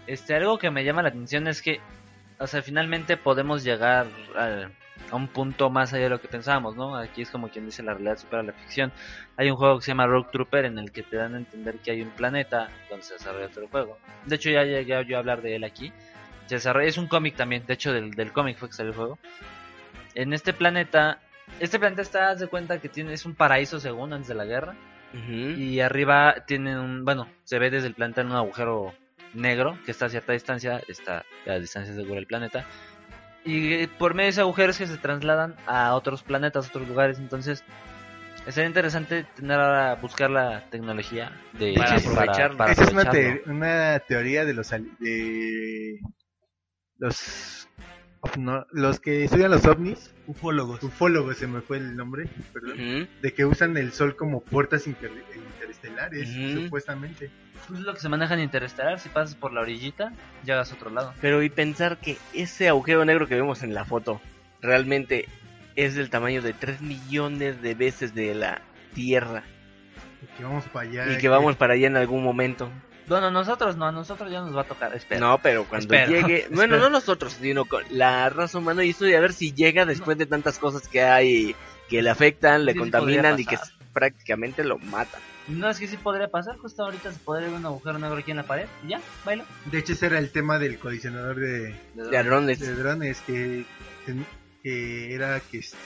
Este, 0.06 0.34
algo 0.34 0.58
que 0.58 0.70
me 0.70 0.82
llama 0.84 1.02
la 1.02 1.08
atención 1.10 1.46
es 1.46 1.60
que, 1.62 1.80
o 2.38 2.46
sea, 2.46 2.62
finalmente 2.62 3.16
podemos 3.16 3.62
llegar 3.62 4.06
al- 4.34 4.72
a 5.10 5.16
un 5.16 5.28
punto 5.28 5.70
más 5.70 5.92
allá 5.92 6.04
de 6.04 6.10
lo 6.10 6.20
que 6.20 6.28
pensábamos, 6.28 6.76
¿no? 6.76 6.96
Aquí 6.96 7.22
es 7.22 7.30
como 7.30 7.48
quien 7.48 7.66
dice 7.66 7.82
la 7.82 7.94
realidad 7.94 8.18
supera 8.18 8.42
la 8.42 8.52
ficción. 8.52 8.92
Hay 9.36 9.50
un 9.50 9.56
juego 9.56 9.78
que 9.78 9.84
se 9.84 9.92
llama 9.92 10.06
Rogue 10.06 10.28
Trooper 10.32 10.64
en 10.64 10.78
el 10.78 10.90
que 10.90 11.02
te 11.02 11.16
dan 11.16 11.34
a 11.34 11.38
entender 11.38 11.78
que 11.78 11.92
hay 11.92 12.02
un 12.02 12.10
planeta 12.10 12.68
donde 12.90 13.04
se 13.04 13.14
desarrolla 13.14 13.48
todo 13.48 13.64
el 13.64 13.70
juego. 13.70 13.98
De 14.24 14.36
hecho, 14.36 14.50
ya 14.50 14.64
llegué 14.64 15.04
yo 15.06 15.16
a 15.16 15.20
hablar 15.20 15.42
de 15.42 15.56
él 15.56 15.64
aquí. 15.64 15.92
Se 16.46 16.56
desarrolla, 16.56 16.88
es 16.88 16.98
un 16.98 17.06
cómic 17.06 17.36
también, 17.36 17.64
de 17.66 17.74
hecho, 17.74 17.92
del, 17.92 18.12
del 18.12 18.32
cómic 18.32 18.56
fue 18.58 18.68
que 18.68 18.74
salió 18.74 18.92
el 18.92 18.96
juego. 18.96 19.18
En 20.14 20.32
este 20.32 20.52
planeta, 20.52 21.20
este 21.60 21.78
planeta 21.78 22.02
está, 22.02 22.30
haz 22.30 22.40
de 22.40 22.46
cuenta 22.48 22.78
que 22.78 22.88
tiene, 22.88 23.12
es 23.12 23.26
un 23.26 23.34
paraíso 23.34 23.80
según 23.80 24.12
antes 24.12 24.28
de 24.28 24.34
la 24.34 24.44
guerra. 24.44 24.74
Y 25.12 25.80
arriba 25.80 26.44
tiene 26.46 26.78
un, 26.78 27.04
bueno, 27.04 27.26
se 27.44 27.58
ve 27.58 27.70
desde 27.70 27.86
el 27.86 27.94
planeta 27.94 28.20
en 28.20 28.26
un 28.26 28.36
agujero 28.36 28.92
negro 29.32 29.78
que 29.84 29.90
está 29.90 30.06
a 30.06 30.08
cierta 30.08 30.32
distancia, 30.32 30.82
está 30.88 31.24
a 31.46 31.54
distancia 31.54 31.94
segura 31.94 32.16
del 32.16 32.26
planeta. 32.26 32.66
Y 33.46 33.72
eh, 33.74 33.88
por 33.98 34.14
medio 34.14 34.26
de 34.26 34.30
ese 34.30 34.40
agujero 34.40 34.70
es 34.72 34.78
que 34.78 34.86
se 34.86 34.98
trasladan 34.98 35.54
a 35.66 35.94
otros 35.94 36.22
planetas, 36.22 36.68
otros 36.68 36.86
lugares. 36.88 37.18
Entonces, 37.18 37.62
sería 38.48 38.66
interesante 38.68 39.24
tener 39.36 39.58
ahora, 39.60 39.94
buscar 39.94 40.30
la 40.30 40.68
tecnología 40.68 41.30
de 41.52 41.74
Para 41.74 41.96
aprovecharlo. 41.96 42.56
para 42.58 42.72
Esa 42.72 42.82
es 42.84 42.92
una, 42.92 43.02
aprovecharlo. 43.02 43.44
te- 43.44 43.50
una 43.50 43.98
teoría 44.00 44.44
de 44.44 44.52
los 44.54 44.72
ali- 44.72 44.90
de 44.98 46.00
los 46.98 47.68
no, 48.38 48.66
los 48.72 49.00
que 49.00 49.24
estudian 49.24 49.50
los 49.50 49.64
ovnis, 49.66 50.12
ufólogos. 50.26 50.82
Ufólogos 50.82 51.36
se 51.36 51.46
me 51.46 51.60
fue 51.60 51.78
el 51.78 51.96
nombre, 51.96 52.28
perdón. 52.52 53.08
De 53.22 53.32
que 53.34 53.44
usan 53.44 53.76
el 53.76 53.92
sol 53.92 54.16
como 54.16 54.40
puertas 54.42 54.86
inter- 54.86 55.10
interestelares, 55.34 56.28
Ujú. 56.36 56.64
supuestamente. 56.64 57.30
Pues 57.66 57.80
es 57.80 57.86
lo 57.86 57.94
que 57.94 58.00
se 58.00 58.08
maneja 58.08 58.34
en 58.34 58.40
Interestelar. 58.40 58.98
Si 59.00 59.08
pasas 59.08 59.34
por 59.34 59.52
la 59.52 59.60
orillita, 59.62 60.12
llegas 60.44 60.70
a 60.70 60.74
otro 60.74 60.90
lado. 60.90 61.14
Pero 61.20 61.42
y 61.42 61.50
pensar 61.50 61.98
que 61.98 62.16
ese 62.32 62.68
agujero 62.68 63.04
negro 63.04 63.26
que 63.26 63.34
vemos 63.34 63.62
en 63.62 63.74
la 63.74 63.84
foto 63.84 64.20
realmente 64.60 65.26
es 65.74 65.94
del 65.94 66.10
tamaño 66.10 66.42
de 66.42 66.52
3 66.52 66.80
millones 66.80 67.60
de 67.62 67.74
veces 67.74 68.14
de 68.14 68.34
la 68.34 68.60
Tierra. 68.94 69.42
Y 70.22 70.36
que 70.38 70.44
vamos 70.44 70.64
para 70.68 70.88
allá. 70.88 71.12
Y 71.12 71.18
que 71.18 71.28
vamos 71.28 71.56
para 71.56 71.74
allá 71.74 71.86
en 71.86 71.96
algún 71.96 72.22
momento. 72.24 72.70
Bueno, 73.08 73.30
nosotros 73.30 73.76
no, 73.76 73.86
a 73.86 73.92
nosotros 73.92 74.30
ya 74.30 74.40
nos 74.40 74.56
va 74.56 74.62
a 74.62 74.64
tocar. 74.64 74.94
Espera. 74.94 75.20
No, 75.20 75.38
pero 75.38 75.64
cuando 75.64 75.94
Espero, 75.94 76.10
llegue, 76.10 76.46
bueno, 76.50 76.74
espero. 76.74 76.78
no 76.78 76.90
nosotros, 76.90 77.36
sino 77.40 77.64
con 77.64 77.84
la 77.90 78.28
raza 78.30 78.58
humana 78.58 78.84
y 78.84 78.90
esto 78.90 79.04
de 79.04 79.16
a 79.16 79.20
ver 79.20 79.32
si 79.32 79.52
llega 79.52 79.84
después 79.86 80.18
de 80.18 80.26
tantas 80.26 80.58
cosas 80.58 80.88
que 80.88 81.02
hay 81.02 81.54
que 81.88 82.02
le 82.02 82.10
afectan, 82.10 82.64
le 82.64 82.72
Sí, 82.72 82.78
contaminan 82.78 83.38
y 83.38 83.46
que 83.46 83.56
prácticamente 83.92 84.64
lo 84.64 84.78
matan. 84.78 85.20
No, 85.48 85.70
es 85.70 85.78
que 85.78 85.86
sí 85.86 85.96
podría 85.96 86.26
pasar. 86.28 86.56
Justo 86.56 86.82
ahorita 86.82 87.12
se 87.12 87.20
podría 87.20 87.46
ver 87.48 87.56
un 87.58 87.66
agujero 87.66 87.98
negro 88.00 88.16
aquí 88.18 88.32
en 88.32 88.38
la 88.38 88.42
pared. 88.42 88.66
Y 88.84 88.88
ya, 88.88 89.00
baila. 89.24 89.44
De 89.66 89.78
hecho, 89.78 89.92
ese 89.92 90.06
era 90.06 90.18
el 90.18 90.32
tema 90.32 90.58
del 90.58 90.76
colisionador 90.80 91.36
de, 91.38 91.76
De 91.94 92.18
hadrones. 92.18 92.58
de 92.58 92.74
drones, 92.74 93.20
que, 93.20 93.64
que 94.64 95.14
era 95.14 95.38
que 95.40 95.58
este 95.58 95.78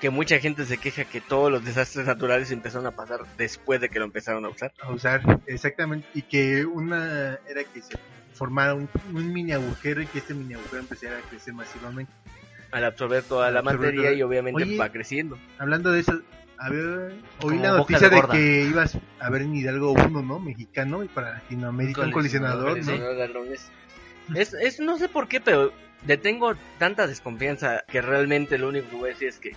Que 0.00 0.10
mucha 0.10 0.38
gente 0.38 0.64
se 0.64 0.78
queja 0.78 1.04
que 1.04 1.20
todos 1.20 1.50
los 1.50 1.64
desastres 1.64 2.06
naturales 2.06 2.50
empezaron 2.52 2.86
a 2.86 2.92
pasar 2.92 3.20
después 3.36 3.80
de 3.80 3.88
que 3.88 3.98
lo 3.98 4.04
empezaron 4.04 4.44
a 4.44 4.48
usar. 4.48 4.72
a 4.80 4.92
usar 4.92 5.20
exactamente 5.46 6.06
y 6.14 6.22
que 6.22 6.64
una 6.64 7.38
era 7.48 7.64
que 7.64 7.82
se 7.82 7.94
formara 8.32 8.74
un, 8.74 8.88
un 9.12 9.32
mini 9.32 9.52
agujero 9.52 10.00
y 10.00 10.06
que 10.06 10.18
este 10.18 10.34
mini 10.34 10.54
agujero 10.54 10.78
empezara 10.78 11.18
a 11.18 11.22
crecer 11.22 11.52
masivamente. 11.54 12.12
Al 12.70 12.84
absorber 12.84 13.24
toda 13.24 13.48
Al 13.48 13.54
la 13.54 13.60
absorber 13.60 13.86
materia 13.88 14.10
toda- 14.10 14.18
y 14.18 14.22
obviamente 14.22 14.62
Oye, 14.62 14.76
va 14.78 14.88
creciendo. 14.90 15.36
Hablando 15.58 15.90
de 15.90 16.00
eso, 16.00 16.20
a 16.58 16.70
ver, 16.70 16.84
oí 17.42 17.56
Como 17.56 17.62
la 17.62 17.76
noticia 17.78 18.08
de 18.08 18.22
que 18.30 18.62
ibas 18.70 18.96
a 19.18 19.30
ver 19.30 19.42
en 19.42 19.56
Hidalgo 19.56 19.92
uno, 19.92 20.22
¿no? 20.22 20.38
Mexicano 20.38 21.02
y 21.02 21.08
para 21.08 21.32
Latinoamérica 21.32 22.02
un 22.02 22.12
Colisionador, 22.12 22.70
colisionador. 22.70 23.46
Es, 24.36 24.52
es, 24.54 24.78
no 24.78 24.96
sé 24.98 25.08
por 25.08 25.26
qué, 25.26 25.40
pero 25.40 25.72
le 26.06 26.16
tengo 26.18 26.54
tanta 26.78 27.06
desconfianza 27.08 27.82
que 27.88 28.00
realmente 28.00 28.58
lo 28.58 28.68
único 28.68 28.90
que 28.90 28.96
voy 28.96 29.10
a 29.10 29.12
decir 29.14 29.28
es 29.28 29.38
que 29.38 29.56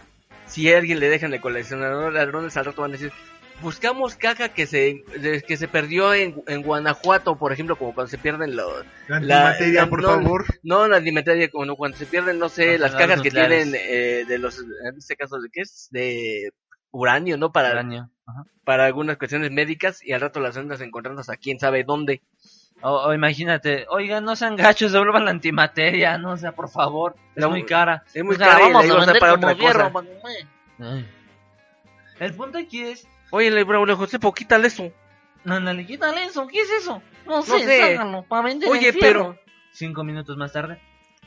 si 0.52 0.72
a 0.72 0.78
alguien 0.78 0.99
le 0.99 1.10
dejan 1.10 1.34
el 1.34 1.41
coleccionador 1.41 2.14
de 2.14 2.20
ladrones, 2.20 2.56
al 2.58 2.66
rato 2.66 2.82
van 2.82 2.91
a 2.91 2.93
decir, 2.93 3.12
buscamos 3.62 4.16
caja 4.16 4.49
que 4.49 4.66
se 4.66 5.04
de- 5.20 5.41
que 5.47 5.56
se 5.58 5.68
perdió 5.68 6.14
en, 6.14 6.43
en 6.47 6.62
Guanajuato, 6.64 7.38
por 7.38 7.54
ejemplo, 7.54 7.76
como 7.76 7.93
cuando 7.93 8.10
se 8.10 8.18
pierden 8.18 8.56
los 8.56 8.84
La 9.08 9.56
por 9.89 10.02
no, 10.02 10.10
favor. 10.10 10.45
No, 10.64 10.88
la 10.88 10.97
antimateria, 10.97 11.49
como 11.49 11.76
cuando 11.76 11.97
se 11.97 12.06
pierden, 12.06 12.39
no 12.39 12.49
sé, 12.49 12.74
Los 12.78 12.91
las 12.91 12.95
cajas 12.95 13.22
que 13.22 13.32
tienen 13.32 13.74
eh, 13.76 14.26
de 14.28 14.38
los, 14.39 14.60
en 14.60 14.97
este 14.97 15.16
caso, 15.16 15.39
¿de 15.39 15.49
qué 15.52 15.62
es? 15.62 15.88
De 15.91 16.52
uranio, 16.91 17.38
¿no? 17.38 17.52
Para, 17.52 17.72
Uranio, 17.72 18.10
ajá. 18.26 18.43
para 18.66 18.86
algunas 18.86 19.18
cuestiones 19.18 19.52
médicas 19.52 20.04
y 20.04 20.12
al 20.12 20.22
rato 20.22 20.39
las 20.41 20.58
andas 20.58 20.82
encontrando 20.82 21.22
a 21.26 21.38
quién 21.38 21.60
sabe 21.60 21.84
dónde. 21.84 22.22
O, 22.84 22.90
o 23.08 23.14
imagínate, 23.14 23.86
oigan, 23.90 24.24
no 24.26 24.36
sean 24.36 24.56
gachos, 24.56 24.92
devuelvan 24.92 25.26
la 25.26 25.32
antimateria, 25.32 26.18
no, 26.18 26.32
o 26.32 26.38
sea, 26.38 26.52
por 26.52 26.68
favor, 26.70 27.16
es 27.36 27.42
No, 27.42 27.50
muy 27.52 27.64
cara. 27.64 28.04
es 28.14 28.24
muy 28.24 28.36
O 28.36 28.38
sea, 28.38 28.48
cara 28.48 28.60
y 28.60 28.64
vamos 28.64 28.82
la 28.82 28.88
iba 28.88 28.96
a 28.96 29.00
vender 29.06 29.20
para 29.20 29.32
como 29.34 29.48
otra 29.48 29.56
cosa. 29.58 29.68
hierro, 29.68 29.92
man. 29.92 30.08
Ay. 30.80 31.10
El 32.20 32.34
punto 32.34 32.58
aquí 32.58 32.82
es, 32.84 33.08
Oye, 33.32 33.50
le 33.52 33.64
Braulio 33.64 33.96
José, 33.96 34.18
quítale 34.36 34.68
eso. 34.68 34.92
no, 35.44 35.60
no, 35.60 35.74
le 35.74 35.86
quítale 35.86 36.24
eso, 36.26 36.48
¿qué 36.48 36.62
es 36.62 36.70
eso? 36.72 37.02
No 37.26 37.38
No 37.38 37.42
sé, 37.44 37.60
sé. 37.60 37.92
sácalo, 37.96 38.24
para 38.24 38.42
vender 38.44 38.70
Oye, 38.70 38.90
el 38.90 38.98
pero- 39.00 39.38
Cinco 39.74 40.04
minutos 40.04 40.36
más 40.36 40.52
tarde. 40.52 40.82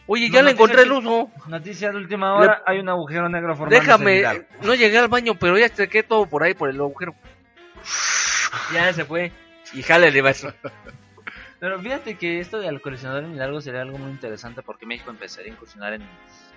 Oye, 0.06 0.28
No, 0.28 0.34
ya 0.34 0.42
le 0.42 0.52
noticia 0.52 0.64
encontré 0.64 0.82
el 0.82 0.92
uso. 0.92 1.30
Noticia 1.46 1.90
de 1.90 1.96
última 1.96 2.34
hora, 2.34 2.62
hay 2.66 2.78
un 2.78 2.88
agujero 2.90 3.28
negro 3.30 3.56
formado. 3.56 3.80
Déjame, 3.80 4.22
no 4.60 4.74
llegué 4.74 4.98
al 4.98 5.08
baño, 5.08 5.34
pero 5.38 5.56
ya 5.56 5.70
chequé 5.70 6.02
todo 6.02 6.26
por 6.26 6.42
ahí, 6.42 6.52
por 6.52 6.68
el 6.68 6.76
agujero. 6.78 7.14
Ya 8.72 8.92
se 8.92 9.04
fue. 9.06 9.32
Y 9.72 9.82
jale 9.82 10.10
de 10.12 10.22
maestro. 10.22 10.52
Pero 11.60 11.80
fíjate 11.80 12.16
que 12.16 12.40
esto 12.40 12.58
del 12.58 12.80
coleccionador 12.80 13.24
en 13.24 13.38
largo 13.38 13.60
sería 13.60 13.82
algo 13.82 13.98
muy 13.98 14.10
interesante 14.10 14.62
porque 14.62 14.86
México 14.86 15.10
empezaría 15.10 15.50
a 15.52 15.54
incursionar 15.54 15.94
en 15.94 16.02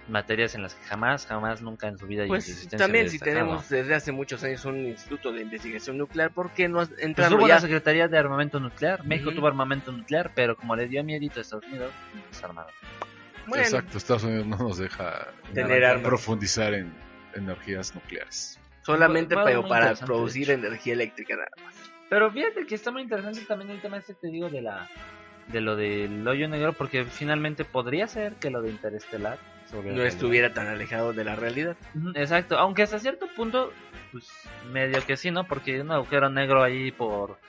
materias 0.10 0.56
en 0.56 0.64
las 0.64 0.74
que 0.76 0.84
jamás, 0.86 1.26
jamás, 1.26 1.62
nunca 1.62 1.88
en 1.88 1.98
su 1.98 2.08
vida 2.08 2.26
Pues 2.28 2.68
también 2.70 3.10
si 3.10 3.20
tenemos 3.20 3.70
desde 3.70 3.94
hace 3.96 4.12
muchos 4.12 4.44
años 4.44 4.64
un 4.66 4.86
instituto 4.88 5.32
de 5.32 5.42
investigación 5.42 5.98
nuclear, 5.98 6.32
¿por 6.32 6.52
qué 6.52 6.68
no 6.68 6.78
Pues 6.78 6.92
entrando 7.00 7.38
hubo 7.38 7.48
ya? 7.48 7.56
la 7.56 7.62
Secretaría 7.62 8.08
de 8.08 8.18
Armamento 8.18 8.60
Nuclear. 8.60 9.06
México 9.06 9.34
tuvo 9.34 9.48
armamento 9.48 9.92
nuclear, 9.92 10.32
pero 10.34 10.56
como 10.56 10.76
le 10.76 10.88
dio 10.88 11.04
miedito 11.04 11.40
a 11.40 11.42
Estados 11.42 11.66
Unidos, 11.66 11.92
desarmaron. 12.32 12.72
Bueno. 13.48 13.64
Exacto, 13.64 13.98
Estados 13.98 14.24
Unidos 14.24 14.46
no 14.48 14.58
nos 14.58 14.78
deja 14.78 15.28
Tener 15.54 15.86
armas. 15.86 16.06
profundizar 16.06 16.74
en 16.74 16.94
energías 17.34 17.96
nucleares. 17.96 18.60
Solamente 18.82 19.36
pero 19.44 19.68
para 19.68 19.94
producir 19.96 20.50
energía 20.52 20.94
eléctrica 20.94 21.36
nada 21.36 21.50
más. 21.64 21.76
Pero 22.10 22.32
fíjate 22.32 22.66
que 22.66 22.76
está 22.76 22.92
muy 22.92 23.02
interesante 23.02 23.42
también 23.42 23.72
el 23.72 23.82
tema 23.82 23.98
este 23.98 24.14
te 24.14 24.28
digo 24.28 24.50
de 24.50 24.62
la 24.62 24.88
de 25.48 25.62
lo 25.62 25.76
del 25.76 26.28
hoyo 26.28 26.48
negro 26.48 26.74
porque 26.74 27.06
finalmente 27.06 27.64
podría 27.66 28.08
ser 28.08 28.34
que 28.34 28.50
lo 28.50 28.62
de 28.62 28.70
Interestelar 28.70 29.38
sobre 29.70 29.94
No 29.94 30.04
estuviera 30.04 30.54
tan 30.54 30.68
alejado 30.68 31.14
de 31.14 31.24
la 31.24 31.36
realidad. 31.36 31.78
Exacto, 32.16 32.58
aunque 32.58 32.84
hasta 32.84 33.00
cierto 33.00 33.28
punto 33.36 33.72
pues 34.12 34.26
medio 34.72 35.06
que 35.06 35.18
sí, 35.18 35.32
¿no? 35.32 35.46
Porque 35.48 35.82
un 35.82 35.92
agujero 35.92 36.30
negro 36.30 36.64
ahí 36.64 36.92
por 36.92 37.40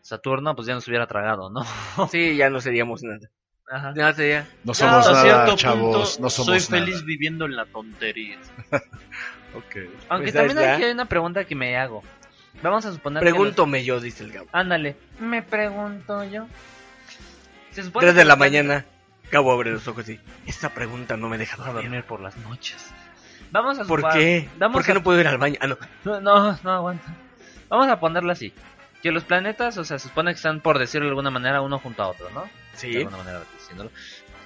Saturno 0.00 0.54
pues 0.54 0.66
ya 0.66 0.74
nos 0.74 0.88
hubiera 0.88 1.06
tragado, 1.06 1.50
¿no? 1.50 1.62
Sí, 2.10 2.36
ya 2.36 2.50
no 2.50 2.60
seríamos 2.60 3.02
nada. 3.02 3.28
Ajá. 3.70 3.94
Ya 3.96 4.12
sería. 4.12 4.48
No 4.64 4.74
somos 4.74 5.10
nada, 5.10 5.54
chavos, 5.56 5.80
punto, 5.80 6.22
no 6.22 6.30
somos 6.30 6.34
soy 6.34 6.58
nada. 6.58 6.84
feliz 6.84 7.04
viviendo 7.04 7.46
en 7.46 7.56
la 7.56 7.66
tontería. 7.66 8.38
Ok. 9.54 9.76
Aunque 10.08 10.32
Pues 10.32 10.32
también 10.32 10.58
aquí 10.66 10.82
hay 10.82 10.92
una 10.92 11.04
pregunta 11.04 11.44
que 11.44 11.54
me 11.54 11.76
hago. 11.76 12.02
Vamos 12.62 12.84
a 12.84 12.92
suponer 12.92 13.22
que 13.22 13.30
Pregúntome 13.30 13.84
yo, 13.84 14.00
dice 14.00 14.24
el 14.24 14.32
Gabo. 14.32 14.46
los- 14.46 14.54
Ándale, 14.54 14.96
me 15.20 15.42
pregunto 15.42 16.22
yo. 16.24 16.46
Se 17.70 17.82
supone 17.82 18.04
Tres 18.06 18.14
que 18.14 18.18
de 18.18 18.24
la 18.24 18.34
los 18.34 18.38
planetas- 18.38 18.38
mañana. 18.66 18.86
Gabo 19.30 19.52
abre 19.52 19.70
los 19.72 19.88
ojos 19.88 20.08
y. 20.08 20.20
Esta 20.46 20.68
pregunta 20.74 21.16
no 21.16 21.28
me 21.28 21.38
deja 21.38 21.56
dormir. 21.56 21.82
dormir 21.84 22.04
por 22.04 22.20
las 22.20 22.36
noches. 22.36 22.90
Vamos 23.50 23.78
a 23.78 23.84
¿Por 23.84 24.00
supar- 24.02 24.12
qué? 24.12 24.48
Vamos 24.58 24.74
¿Por 24.76 24.84
qué 24.84 24.92
a- 24.92 24.94
no 24.94 25.02
puedo 25.02 25.18
ir 25.20 25.26
al 25.28 25.38
baño? 25.38 25.56
Ah, 25.60 25.66
no. 25.66 25.78
No, 26.04 26.20
no, 26.20 26.58
no 26.62 26.70
aguanta. 26.70 27.14
Vamos 27.68 27.88
a 27.88 27.98
ponerlo 27.98 28.30
así. 28.32 28.52
Que 29.02 29.10
los 29.10 29.24
planetas, 29.24 29.78
o 29.78 29.84
sea, 29.84 29.98
se 29.98 30.08
supone 30.08 30.30
que 30.32 30.36
están, 30.36 30.60
por 30.60 30.78
decirlo 30.78 31.06
de 31.06 31.10
alguna 31.10 31.30
manera, 31.30 31.60
uno 31.62 31.78
junto 31.78 32.02
a 32.02 32.08
otro, 32.08 32.30
¿no? 32.30 32.42
De 32.42 32.48
Sí. 32.74 32.96
alguna 32.98 33.16
manera 33.16 33.40
diciéndolo. 33.58 33.90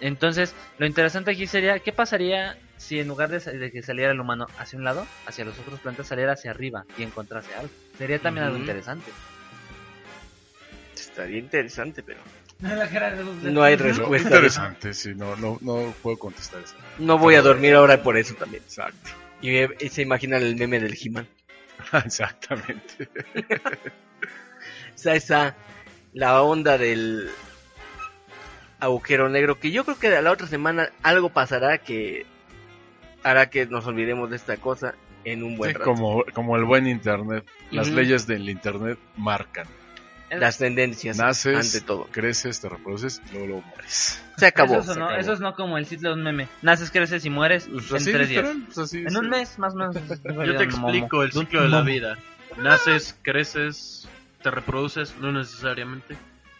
Entonces, 0.00 0.54
lo 0.78 0.86
interesante 0.86 1.30
aquí 1.30 1.46
sería, 1.46 1.78
¿qué 1.78 1.92
pasaría 1.92 2.56
si 2.76 2.98
en 3.00 3.08
lugar 3.08 3.30
de, 3.30 3.70
que 3.70 3.82
saliera 3.82 4.12
el 4.12 4.20
humano 4.20 4.46
hacia 4.58 4.78
un 4.78 4.84
lado, 4.84 5.06
hacia 5.26 5.44
los 5.44 5.58
otros 5.58 5.80
planetas, 5.80 6.08
saliera 6.08 6.32
hacia 6.32 6.50
arriba 6.50 6.84
y 6.98 7.02
encontrase 7.02 7.54
algo? 7.54 7.70
Sería 7.96 8.18
también 8.18 8.46
algo 8.46 8.58
interesante. 8.58 9.10
Estaría 10.94 11.38
interesante, 11.38 12.02
pero. 12.02 12.20
No 13.42 13.62
hay 13.62 13.76
No, 13.76 13.82
respuesta. 13.84 14.28
interesante, 14.28 14.94
sí, 14.94 15.14
no, 15.14 15.36
no, 15.36 15.58
no 15.60 15.94
puedo 16.02 16.18
contestar 16.18 16.62
eso. 16.62 16.74
No 16.98 17.18
voy 17.18 17.34
a 17.34 17.42
dormir 17.42 17.74
ahora 17.74 18.02
por 18.02 18.16
eso 18.16 18.34
también. 18.34 18.62
Exacto. 18.62 19.10
Y, 19.42 19.58
y 19.84 19.88
se 19.90 20.02
imagina 20.02 20.38
el 20.38 20.56
meme 20.56 20.80
del 20.80 20.96
He-Man. 21.00 21.26
Exactamente. 22.04 23.08
O 24.94 24.98
sea, 24.98 25.14
esa. 25.14 25.54
La 26.14 26.40
onda 26.40 26.78
del. 26.78 27.28
Agujero 28.80 29.28
negro. 29.28 29.58
Que 29.58 29.70
yo 29.70 29.84
creo 29.84 29.98
que 29.98 30.10
la 30.20 30.30
otra 30.30 30.46
semana 30.46 30.90
algo 31.02 31.30
pasará 31.30 31.78
que. 31.78 32.26
Hará 33.22 33.50
que 33.50 33.66
nos 33.66 33.86
olvidemos 33.86 34.30
de 34.30 34.36
esta 34.36 34.56
cosa 34.58 34.94
en 35.24 35.42
un 35.42 35.56
buen 35.56 35.72
Sí, 35.72 35.78
rato. 35.78 35.90
como, 35.90 36.24
como 36.32 36.56
el 36.56 36.64
buen 36.64 36.86
internet. 36.86 37.44
Las 37.70 37.88
leyes 37.88 38.26
del 38.26 38.48
internet 38.48 38.98
marcan. 39.16 39.66
Las 40.30 40.58
tendencias. 40.58 41.16
Naces, 41.18 41.74
ante 41.74 41.86
todo. 41.86 42.06
creces, 42.10 42.60
te 42.60 42.68
reproduces 42.68 43.22
y 43.28 43.32
luego, 43.32 43.46
luego 43.46 43.62
mueres. 43.68 44.22
Se 44.36 44.46
acabó. 44.46 44.74
Eso, 44.74 44.80
es, 44.82 44.86
se 44.94 44.98
no, 44.98 45.04
acabó. 45.06 45.20
eso 45.20 45.32
es 45.32 45.40
no 45.40 45.54
como 45.54 45.78
el 45.78 45.86
sitio 45.86 46.08
de 46.10 46.14
un 46.16 46.22
meme. 46.24 46.48
Naces, 46.62 46.90
creces 46.90 47.24
y 47.24 47.30
mueres 47.30 47.68
Pues 47.70 47.90
en 47.90 47.96
así, 47.96 48.12
tres 48.12 48.28
días. 48.28 48.46
pues 48.66 48.78
así, 48.78 48.98
en 48.98 49.10
sí. 49.10 49.16
un 49.16 49.28
mes, 49.28 49.58
más 49.58 49.74
o 49.74 49.76
menos. 49.76 49.94
Yo 50.46 50.56
te 50.56 50.64
explico 50.64 51.22
el 51.22 51.32
ciclo 51.32 51.62
de 51.62 51.68
la 51.68 51.82
vida. 51.82 52.18
Naces, 52.58 53.16
creces, 53.22 54.08
te 54.42 54.50
reproduces, 54.50 55.14
no 55.20 55.30
necesariamente. 55.32 56.16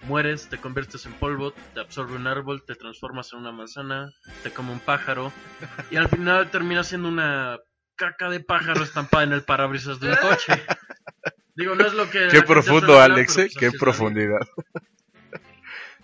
Mueres, 0.07 0.49
te 0.49 0.59
conviertes 0.59 1.05
en 1.07 1.13
polvo, 1.15 1.53
te 1.75 1.81
absorbe 1.81 2.15
un 2.15 2.27
árbol, 2.27 2.63
te 2.65 2.77
transformas 2.77 3.33
en 3.33 3.41
una 3.41 3.53
manzana, 3.53 4.13
te 4.43 4.53
come 4.53 4.71
un 4.73 4.81
pájaro 4.81 5.33
y 5.91 5.97
al 5.97 6.09
final 6.09 6.49
terminas 6.51 6.87
siendo 6.87 7.09
una 7.09 7.59
caca 7.97 8.31
de 8.31 8.41
pájaro 8.41 8.85
estampada 8.85 9.25
en 9.25 9.33
el 9.33 9.43
parabrisas 9.43 9.99
de 9.99 10.11
un 10.11 10.17
coche. 10.17 10.63
Digo, 11.57 11.75
no 11.75 11.87
es 11.87 11.95
lo 11.95 12.09
que... 12.09 12.29
Qué 12.29 12.43
profundo, 12.43 13.01
Alex, 13.01 13.39
¿eh? 13.39 13.51
pues 13.53 13.57
Qué 13.57 13.77
profundidad. 13.77 14.41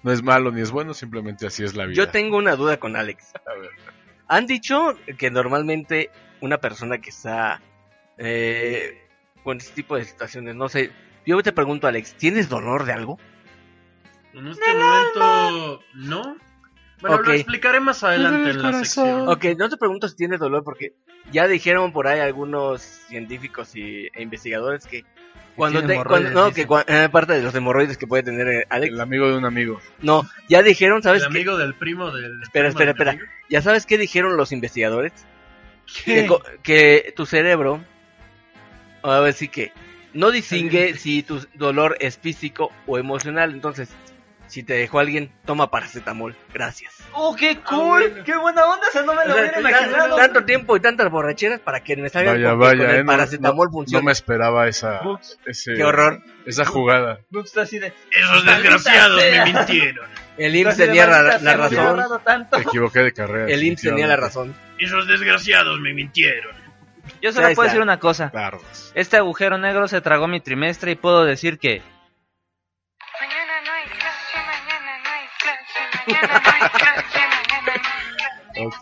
No 0.02 0.10
es 0.10 0.22
malo 0.22 0.50
ni 0.50 0.62
es 0.62 0.72
bueno, 0.72 0.94
simplemente 0.94 1.46
así 1.46 1.62
es 1.62 1.76
la 1.76 1.86
vida. 1.86 1.94
Yo 1.94 2.08
tengo 2.08 2.36
una 2.36 2.56
duda 2.56 2.78
con 2.78 2.96
Alex. 2.96 3.32
A 3.46 3.54
ver. 3.54 3.70
Han 4.26 4.46
dicho 4.46 4.98
que 5.16 5.30
normalmente 5.30 6.10
una 6.40 6.58
persona 6.58 6.98
que 6.98 7.10
está 7.10 7.60
eh, 8.18 9.06
con 9.44 9.58
este 9.58 9.74
tipo 9.74 9.94
de 9.96 10.04
situaciones, 10.04 10.56
no 10.56 10.68
sé, 10.68 10.90
yo 11.24 11.40
te 11.42 11.52
pregunto 11.52 11.86
Alex, 11.86 12.14
¿tienes 12.14 12.48
dolor 12.48 12.84
de 12.84 12.92
algo? 12.94 13.18
En 14.34 14.46
este 14.48 14.74
momento, 14.74 15.82
no. 15.94 16.36
Bueno, 17.00 17.16
Ok. 17.16 17.26
lo 17.26 17.32
explicaré 17.34 17.80
más 17.80 18.02
adelante 18.04 18.50
en 18.50 18.62
la 18.62 18.72
sección. 18.74 19.28
Ok, 19.28 19.44
no 19.58 19.68
te 19.68 19.76
pregunto 19.76 20.08
si 20.08 20.16
tienes 20.16 20.38
dolor 20.40 20.62
porque 20.62 20.92
ya 21.32 21.48
dijeron 21.48 21.92
por 21.92 22.06
ahí 22.06 22.20
algunos 22.20 22.80
científicos 22.82 23.74
y, 23.74 24.06
e 24.14 24.22
investigadores 24.22 24.86
que 24.86 25.04
cuando 25.56 25.80
tiene 25.80 25.96
te, 25.98 26.04
cuando- 26.04 26.30
no, 26.30 26.46
dicen. 26.48 26.64
que 26.64 26.68
cua- 26.68 26.84
eh, 26.86 27.04
aparte 27.04 27.32
de 27.34 27.42
los 27.42 27.54
hemorroides 27.54 27.98
que 27.98 28.06
puede 28.06 28.22
tener 28.22 28.46
eh, 28.48 28.66
Alex, 28.70 28.94
El 28.94 29.00
amigo 29.00 29.28
de 29.28 29.36
un 29.36 29.44
amigo. 29.44 29.80
no, 30.00 30.22
ya 30.48 30.62
dijeron, 30.62 31.02
¿sabes 31.02 31.22
El 31.24 31.28
qué? 31.30 31.38
amigo 31.38 31.58
del 31.58 31.74
primo 31.74 32.10
del... 32.12 32.40
Espera, 32.42 32.68
primo 32.68 32.68
espera, 32.68 32.90
espera. 32.92 33.10
amigo. 33.10 33.26
¿Ya 33.50 33.60
sabes 33.62 33.84
qué 33.84 33.98
dijeron 33.98 34.36
los 34.36 34.52
investigadores? 34.52 35.12
Que, 36.04 36.26
co- 36.26 36.42
que 36.62 37.12
tu 37.16 37.26
cerebro, 37.26 37.84
a 39.02 39.18
ver 39.18 39.34
si 39.34 39.48
que, 39.48 39.72
no 40.14 40.30
distingue 40.30 40.94
si 40.98 41.22
tu 41.24 41.44
dolor 41.54 41.96
es 42.00 42.16
físico 42.16 42.70
o 42.86 42.96
emocional. 42.96 43.50
Entonces, 43.52 43.90
si 44.46 44.62
te 44.62 44.74
dejó 44.74 44.98
alguien, 45.00 45.32
toma 45.44 45.70
paracetamol. 45.70 46.36
Gracias. 46.52 46.92
¡Oh, 47.14 47.34
qué 47.36 47.58
cool! 47.60 48.22
¡Qué 48.24 48.36
buena 48.36 48.64
onda! 48.66 48.86
Esa 48.88 49.02
no 49.02 49.14
me 49.14 49.24
lo 49.26 49.32
O 49.32 49.34
sea, 49.34 49.42
hubiera 49.42 49.60
imaginado. 49.60 50.16
tanto 50.16 50.44
tiempo 50.44 50.76
y 50.76 50.80
tantas 50.80 51.10
borracheras 51.10 51.60
para 51.60 51.80
que 51.80 51.96
me 51.96 52.08
salgan 52.08 52.34
Vaya, 52.34 52.54
vaya, 52.54 52.78
con 52.86 52.94
eh, 52.94 52.98
el 52.98 53.04
no, 53.04 53.12
paracetamol 53.12 53.66
no- 53.66 53.72
funciona. 53.72 54.00
no 54.00 54.06
me 54.06 54.12
esperaba 54.12 54.68
esa, 54.68 55.00
ese- 55.46 55.74
Qué 55.74 55.84
horror. 55.84 56.20
esa 56.46 56.64
jugada. 56.64 57.20
Está 57.44 57.62
así 57.62 57.78
de... 57.78 57.92
Esos 58.10 58.44
desgraciados 58.44 59.22
me 59.22 59.44
mintieron. 59.52 60.08
El 60.38 60.56
IMSS 60.56 60.76
tenía 60.78 61.06
la, 61.06 61.38
la 61.38 61.56
razón. 61.56 62.20
tanto. 62.24 62.56
Me 62.58 62.64
equivoqué 62.64 63.00
de 63.00 63.12
carrera. 63.12 63.48
El 63.52 63.62
IMSS 63.62 63.82
tenía 63.82 64.06
la 64.06 64.16
razón. 64.16 64.54
Esos 64.78 65.06
desgraciados 65.06 65.78
me 65.80 65.92
mintieron. 65.92 66.56
Yo 67.20 67.32
solo 67.32 67.48
puedo 67.54 67.64
decir 67.68 67.82
una 67.82 67.98
cosa. 67.98 68.30
Tardos. 68.30 68.92
Este 68.94 69.16
agujero 69.16 69.58
negro 69.58 69.88
se 69.88 70.00
tragó 70.00 70.28
mi 70.28 70.40
trimestre 70.40 70.92
y 70.92 70.94
puedo 70.94 71.24
decir 71.24 71.58
que... 71.58 71.82
no 76.06 76.14
no 78.62 78.66
Ok. 78.68 78.76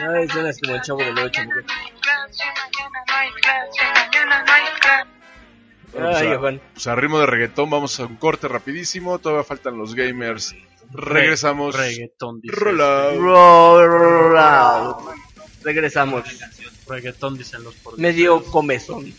Ay, 0.00 0.28
suenas 0.28 0.58
como 0.62 0.74
el 0.76 0.82
chavo 0.82 0.98
del 1.00 1.18
8. 1.18 1.40
mañana 1.40 1.54
no 1.54 1.72
hay 1.72 1.90
clase, 2.00 2.44
mañana 2.54 3.04
no 3.06 3.14
hay 3.14 3.30
clase, 3.32 3.80
mañana 3.94 4.44
no 4.44 4.52
hay 4.52 4.62
clase. 4.80 5.08
Bueno, 5.92 6.06
pues, 6.08 6.16
Ay, 6.22 6.28
a- 6.32 6.38
Juan. 6.38 6.60
pues 6.74 6.86
a 6.86 6.94
ritmo 6.94 7.18
de 7.20 7.26
reggaetón 7.26 7.70
vamos 7.70 7.98
a 8.00 8.06
un 8.06 8.16
corte 8.16 8.48
rapidísimo. 8.48 9.18
Todavía 9.18 9.44
faltan 9.44 9.78
los 9.78 9.94
gamers. 9.94 10.54
Regresamos. 10.92 11.74
Reggaetón, 11.76 12.40
dice. 12.40 12.54
Roll 12.56 12.80
out. 12.80 13.16
Roll 13.18 14.36
out. 14.38 14.96
Regresamos. 15.64 16.24
Reggaetón 16.86 17.36
dicen 17.38 17.62
los 17.64 17.74
por 17.76 17.98
Medio 17.98 18.44
comezón. 18.44 19.12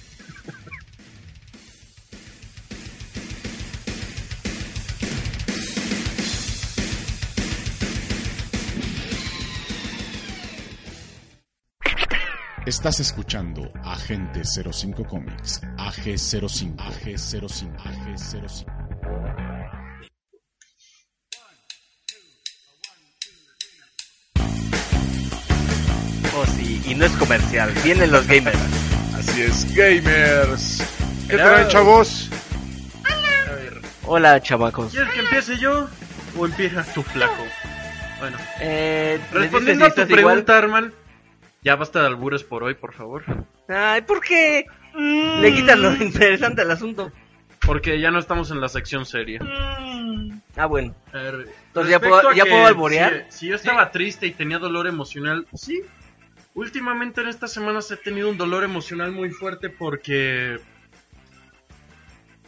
Estás 12.70 13.00
escuchando 13.00 13.72
Agente 13.84 14.44
05 14.46 15.04
Comics, 15.08 15.60
AG05, 15.78 16.76
AG05, 16.76 17.76
AG05. 17.78 19.70
Oh, 26.36 26.46
sí, 26.46 26.82
y 26.86 26.96
no 26.96 27.06
es 27.06 27.12
comercial. 27.14 27.74
Vienen 27.84 28.12
los 28.12 28.28
gamers. 28.28 28.58
Así 29.18 29.42
es, 29.42 29.76
gamers. 29.76 30.84
¿Qué 31.28 31.36
Hello. 31.36 31.44
traen, 31.46 31.68
chavos? 31.70 32.30
A 33.04 33.52
ver, 33.54 33.82
Hola, 34.06 34.42
chamacos. 34.42 34.92
¿quieres 34.92 35.12
que 35.14 35.20
empiece 35.22 35.58
yo 35.58 35.88
o 36.38 36.46
empiezas 36.46 36.94
tú, 36.94 37.02
flaco? 37.04 37.44
Bueno, 38.20 38.38
Eh, 38.60 39.20
¿me 39.34 39.40
respondiendo 39.40 39.86
a 39.86 39.88
tu 39.90 40.02
estás 40.02 40.10
igual? 40.20 40.44
pregunta, 40.44 40.58
Arman, 40.58 40.94
ya 41.70 41.76
basta 41.76 42.00
de 42.02 42.08
albures 42.08 42.44
por 42.44 42.64
hoy, 42.64 42.74
por 42.74 42.96
favor. 42.96 43.24
Ay, 43.68 44.02
¿por 44.02 44.22
qué? 44.22 44.66
Le 44.96 45.54
quitan 45.54 45.84
lo 45.84 45.94
interesante 45.94 46.64
al 46.64 46.72
asunto. 46.72 47.12
Porque 47.64 48.00
ya 48.00 48.10
no 48.10 48.18
estamos 48.18 48.50
en 48.50 48.60
la 48.60 48.70
sección 48.70 49.06
seria. 49.06 49.40
Ah, 50.56 50.66
bueno. 50.66 50.96
Entonces, 51.14 51.92
¿ya 51.92 52.00
puedo- 52.00 52.34
ya 52.34 52.46
puedo 52.46 52.66
alborear? 52.66 53.28
Si, 53.30 53.38
si 53.42 53.48
yo 53.50 53.56
estaba 53.56 53.92
triste 53.92 54.26
y 54.26 54.32
tenía 54.32 54.58
dolor 54.58 54.88
emocional, 54.88 55.46
sí. 55.54 55.84
Últimamente 56.56 57.22
en 57.22 57.28
estas 57.28 57.54
semanas 57.54 57.92
he 57.92 57.98
tenido 57.98 58.32
un 58.32 58.38
dolor 58.40 58.64
emocional 58.64 59.12
muy 59.12 59.30
fuerte 59.30 59.70
porque 59.70 60.58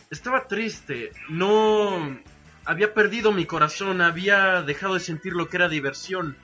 estaba 0.09 0.47
triste. 0.47 1.11
No 1.29 2.19
había 2.65 2.95
perdido 2.95 3.31
mi 3.31 3.45
corazón, 3.45 4.01
había 4.01 4.63
dejado 4.63 4.95
de 4.95 4.99
sentir 4.99 5.33
lo 5.33 5.47
que 5.47 5.57
era 5.57 5.69
diversión. 5.69 6.35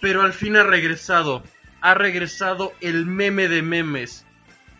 Pero 0.00 0.22
al 0.22 0.32
fin 0.32 0.56
ha 0.56 0.62
regresado. 0.62 1.42
Ha 1.80 1.94
regresado 1.94 2.72
el 2.80 3.06
meme 3.06 3.48
de 3.48 3.62
memes. 3.62 4.26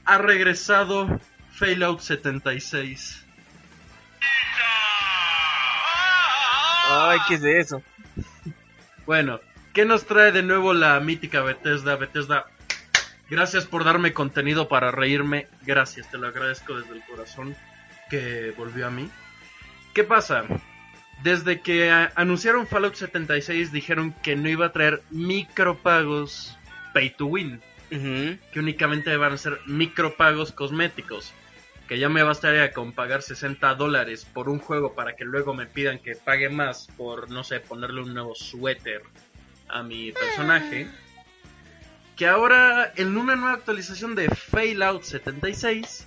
Ha 0.04 0.18
regresado 0.18 1.20
Fallout 1.52 2.00
76. 2.00 3.24
Ay, 6.90 7.18
¿qué 7.28 7.34
es 7.34 7.44
eso? 7.44 7.82
Bueno, 9.04 9.40
¿qué 9.74 9.84
nos 9.84 10.06
trae 10.06 10.32
de 10.32 10.42
nuevo 10.42 10.72
la 10.72 10.98
mítica 11.00 11.42
Bethesda? 11.42 11.96
Bethesda, 11.96 12.46
gracias 13.28 13.66
por 13.66 13.84
darme 13.84 14.12
contenido 14.12 14.68
para 14.68 14.90
reírme. 14.90 15.48
Gracias, 15.62 16.10
te 16.10 16.18
lo 16.18 16.28
agradezco 16.28 16.78
desde 16.78 16.94
el 16.94 17.04
corazón 17.04 17.56
que 18.08 18.54
volvió 18.56 18.86
a 18.86 18.90
mí. 18.90 19.10
¿Qué 19.94 20.04
pasa? 20.04 20.44
Desde 21.22 21.60
que 21.60 21.90
anunciaron 22.14 22.66
Fallout 22.66 22.94
76 22.94 23.72
dijeron 23.72 24.14
que 24.22 24.36
no 24.36 24.48
iba 24.48 24.66
a 24.66 24.72
traer 24.72 25.02
micropagos 25.10 26.56
pay 26.94 27.10
to 27.10 27.26
win. 27.26 27.60
Que 27.90 28.58
únicamente 28.60 29.16
van 29.16 29.32
a 29.32 29.38
ser 29.38 29.60
micropagos 29.66 30.52
cosméticos. 30.52 31.32
Que 31.88 31.98
ya 31.98 32.08
me 32.08 32.22
bastaría 32.22 32.72
con 32.72 32.92
pagar 32.92 33.22
60 33.22 33.74
dólares 33.74 34.26
por 34.26 34.48
un 34.48 34.58
juego 34.58 34.94
para 34.94 35.16
que 35.16 35.24
luego 35.24 35.54
me 35.54 35.66
pidan 35.66 35.98
que 35.98 36.14
pague 36.14 36.50
más 36.50 36.86
por, 36.96 37.30
no 37.30 37.42
sé, 37.42 37.60
ponerle 37.60 38.02
un 38.02 38.12
nuevo 38.12 38.34
suéter 38.34 39.02
a 39.68 39.82
mi 39.82 40.12
personaje. 40.12 40.86
Que 42.14 42.26
ahora, 42.26 42.92
en 42.96 43.16
una 43.16 43.36
nueva 43.36 43.54
actualización 43.54 44.14
de 44.14 44.28
Fallout 44.28 45.02
76, 45.02 46.06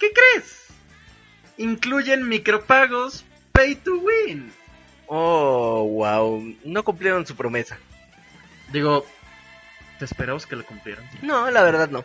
¿qué 0.00 0.12
crees? 0.12 0.68
Incluyen 1.56 2.28
micropagos 2.28 3.24
pay 3.56 3.74
to 3.76 3.98
win. 3.98 4.52
Oh, 5.06 5.84
wow. 5.84 6.42
No 6.64 6.84
cumplieron 6.84 7.26
su 7.26 7.34
promesa. 7.34 7.78
Digo, 8.72 9.06
te 9.98 10.04
esperabas 10.04 10.46
que 10.46 10.56
lo 10.56 10.64
cumplieran. 10.64 11.08
No, 11.22 11.50
la 11.50 11.62
verdad 11.62 11.88
no. 11.88 12.04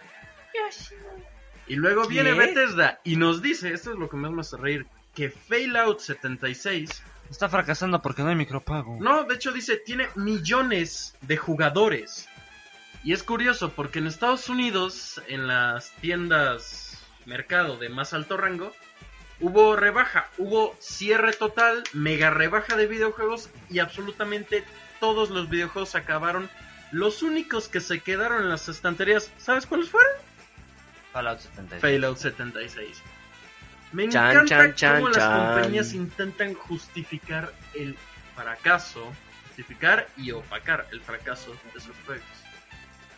Y 1.67 1.75
luego 1.75 2.07
viene. 2.07 2.33
Bethesda 2.33 2.99
y 3.03 3.15
nos 3.15 3.41
dice, 3.41 3.73
esto 3.73 3.91
es 3.91 3.97
lo 3.97 4.09
que 4.09 4.17
más 4.17 4.31
me 4.31 4.41
hace 4.41 4.57
reír, 4.57 4.85
que 5.13 5.29
Fallout 5.29 5.99
76... 5.99 7.03
Está 7.29 7.47
fracasando 7.47 8.01
porque 8.01 8.23
no 8.23 8.29
hay 8.29 8.35
micropago. 8.35 8.97
No, 8.99 9.23
de 9.23 9.35
hecho 9.35 9.53
dice, 9.53 9.77
tiene 9.77 10.07
millones 10.15 11.15
de 11.21 11.37
jugadores. 11.37 12.27
Y 13.05 13.13
es 13.13 13.23
curioso 13.23 13.71
porque 13.71 13.99
en 13.99 14.07
Estados 14.07 14.49
Unidos, 14.49 15.21
en 15.27 15.47
las 15.47 15.91
tiendas 16.01 17.01
mercado 17.25 17.77
de 17.77 17.87
más 17.87 18.13
alto 18.13 18.35
rango, 18.35 18.73
hubo 19.41 19.75
rebaja, 19.75 20.29
hubo 20.37 20.75
cierre 20.79 21.33
total, 21.33 21.83
mega 21.93 22.29
rebaja 22.29 22.77
de 22.77 22.87
videojuegos 22.87 23.49
y 23.69 23.79
absolutamente 23.79 24.63
todos 24.99 25.29
los 25.29 25.49
videojuegos 25.49 25.95
acabaron. 25.95 26.49
Los 26.91 27.23
únicos 27.23 27.67
que 27.67 27.79
se 27.79 28.01
quedaron 28.01 28.43
en 28.43 28.49
las 28.49 28.69
estanterías, 28.69 29.31
¿sabes 29.37 29.65
cuáles 29.65 29.89
fueron? 29.89 30.11
Fallout 31.11 31.39
76. 31.39 31.81
Fallout 31.81 32.17
76. 32.17 33.01
Me 33.93 34.07
Chan, 34.07 34.31
encanta 34.31 34.75
chan, 34.75 34.95
cómo 35.01 35.09
las 35.09 35.25
compañías 35.25 35.93
intentan 35.93 36.53
justificar 36.53 37.51
el 37.73 37.97
fracaso, 38.35 39.11
justificar 39.47 40.07
y 40.15 40.31
opacar 40.31 40.87
el 40.91 41.01
fracaso 41.01 41.55
de 41.73 41.81
sus 41.81 41.95
juegos. 42.05 42.23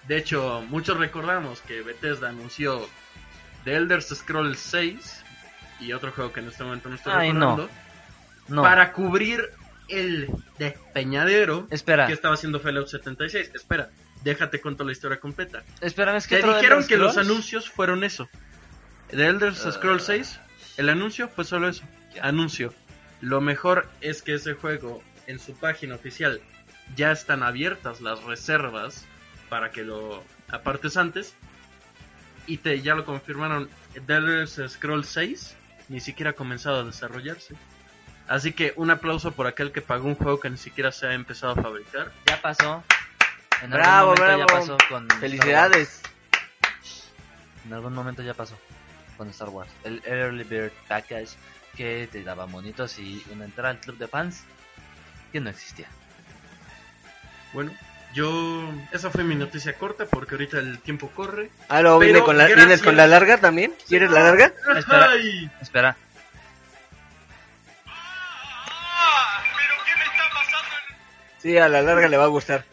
De 0.08 0.18
hecho, 0.18 0.64
muchos 0.70 0.98
recordamos 0.98 1.62
que 1.62 1.82
Bethesda 1.82 2.30
anunció 2.30 2.88
The 3.64 3.76
Elder 3.76 4.02
Scrolls 4.02 4.60
6 4.60 5.23
y 5.80 5.94
otro 5.94 6.12
juego 6.12 6.32
que 6.32 6.40
en 6.40 6.48
este 6.48 6.64
momento 6.64 6.90
no 6.90 6.96
estoy 6.96 7.14
Ay, 7.16 7.32
recordando 7.32 7.70
No. 8.48 8.62
para 8.62 8.92
cubrir 8.94 9.50
el 9.90 10.30
despeñadero 10.58 11.68
Espera. 11.70 12.08
que 12.08 12.14
estaba 12.14 12.36
haciendo 12.36 12.60
Fallout 12.60 12.88
76. 12.88 13.52
Espera, 13.54 13.90
déjate 14.24 14.62
cuento 14.62 14.84
la 14.84 14.92
historia 14.92 15.20
completa. 15.20 15.64
Espera, 15.82 16.16
es 16.18 16.28
que 16.28 16.38
Te 16.40 16.48
dijeron 16.48 16.86
que 16.88 16.98
los 16.98 17.18
anuncios 17.18 17.70
fueron 17.70 18.04
eso. 18.04 18.30
De 19.12 19.28
Elder 19.28 19.54
Scrolls 19.56 20.04
6, 20.06 20.40
el 20.78 20.90
anuncio 20.90 21.28
fue 21.28 21.44
solo 21.46 21.68
eso. 21.70 21.84
Anuncio. 22.22 22.74
Lo 23.22 23.42
mejor 23.42 23.90
es 24.02 24.22
que 24.22 24.34
ese 24.36 24.54
juego, 24.54 25.04
en 25.28 25.40
su 25.40 25.54
página 25.56 25.96
oficial, 25.96 26.42
ya 26.96 27.12
están 27.12 27.44
abiertas 27.44 28.02
las 28.02 28.24
reservas 28.24 29.06
para 29.50 29.72
que 29.72 29.84
lo 29.84 30.24
apartes 30.50 30.98
antes. 30.98 31.36
Y 32.48 32.58
te 32.58 32.82
ya 32.82 32.96
lo 32.96 33.06
confirmaron. 33.06 33.70
The 34.08 34.16
Elder 34.16 34.48
Scrolls 34.48 35.08
6 35.08 35.56
ni 35.90 36.00
siquiera 36.00 36.32
ha 36.32 36.34
comenzado 36.34 36.80
a 36.80 36.84
desarrollarse. 36.84 37.56
Así 38.28 38.54
que 38.54 38.74
un 38.78 38.90
aplauso 38.90 39.32
por 39.32 39.48
aquel 39.48 39.72
que 39.72 39.82
pagó 39.82 40.08
un 40.08 40.16
juego 40.16 40.40
que 40.40 40.50
ni 40.50 40.58
siquiera 40.58 40.92
se 40.92 41.08
ha 41.08 41.14
empezado 41.14 41.54
a 41.54 41.62
fabricar. 41.62 42.12
Ya 42.26 42.42
pasó. 42.42 42.84
En 43.62 43.70
Bravo, 43.72 44.12
algún 44.12 44.26
momento 44.26 44.26
bravo. 44.26 44.40
ya 44.40 44.46
pasó 44.60 44.78
con 44.90 45.10
Felicidades. 45.20 46.02
En 47.66 47.74
algún 47.74 47.94
momento 47.94 48.22
ya 48.24 48.34
pasó 48.34 48.58
con 49.18 49.30
Star 49.30 49.50
Wars. 49.50 49.72
El 49.84 50.02
Early 50.06 50.44
Bird 50.44 50.72
Package 50.88 51.30
que 51.76 52.08
te 52.12 52.24
daba 52.24 52.46
monitos 52.46 53.00
y 53.00 53.24
una 53.32 53.46
entrada 53.46 53.72
al 53.72 53.80
club 53.80 53.98
de 53.98 54.08
fans 54.08 54.44
que 55.32 55.40
no 55.40 55.50
existía. 55.50 55.88
Bueno, 57.54 57.72
yo. 58.14 58.70
Esa 58.92 59.10
fue 59.10 59.24
mi 59.24 59.36
noticia 59.36 59.74
corta 59.78 60.06
porque 60.06 60.36
ahorita 60.36 60.60
el 60.60 60.80
tiempo 60.80 61.10
corre. 61.16 61.50
Ah, 61.70 61.82
luego 61.82 62.00
viene 62.00 62.22
con 62.22 62.38
la, 62.38 62.46
¿vienes 62.48 62.82
con 62.82 62.96
la 62.96 63.08
larga 63.08 63.38
también? 63.40 63.74
¿Quieres 63.88 64.12
la 64.12 64.24
larga? 64.24 64.54
Espera, 64.78 65.10
Ay. 65.12 65.52
espera. 65.62 65.98
Sí, 71.40 71.58
a 71.58 71.68
la 71.68 71.82
larga 71.82 72.08
le 72.08 72.18
va 72.18 72.24
a 72.26 72.28
gustar. 72.28 72.66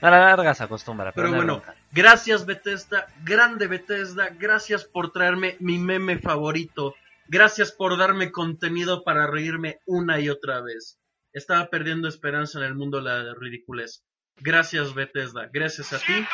A 0.00 0.10
la 0.10 0.20
larga 0.20 0.54
se 0.54 0.64
acostumbra, 0.64 1.12
pero, 1.12 1.14
Pero 1.14 1.28
no 1.30 1.36
bueno, 1.36 1.52
bronca. 1.60 1.74
gracias 1.92 2.46
Bethesda, 2.46 3.06
grande 3.22 3.66
Bethesda, 3.66 4.30
gracias 4.30 4.84
por 4.84 5.12
traerme 5.12 5.56
mi 5.60 5.78
meme 5.78 6.18
favorito, 6.18 6.94
gracias 7.28 7.70
por 7.70 7.98
darme 7.98 8.32
contenido 8.32 9.04
para 9.04 9.26
reírme 9.26 9.80
una 9.84 10.18
y 10.18 10.30
otra 10.30 10.62
vez. 10.62 10.98
Estaba 11.32 11.68
perdiendo 11.68 12.08
esperanza 12.08 12.58
en 12.58 12.64
el 12.64 12.74
mundo 12.74 13.02
de 13.02 13.04
la 13.04 13.34
ridiculez. 13.38 14.02
Gracias 14.40 14.94
Bethesda, 14.94 15.48
gracias 15.52 15.92
a 15.92 15.98
ti. 15.98 16.26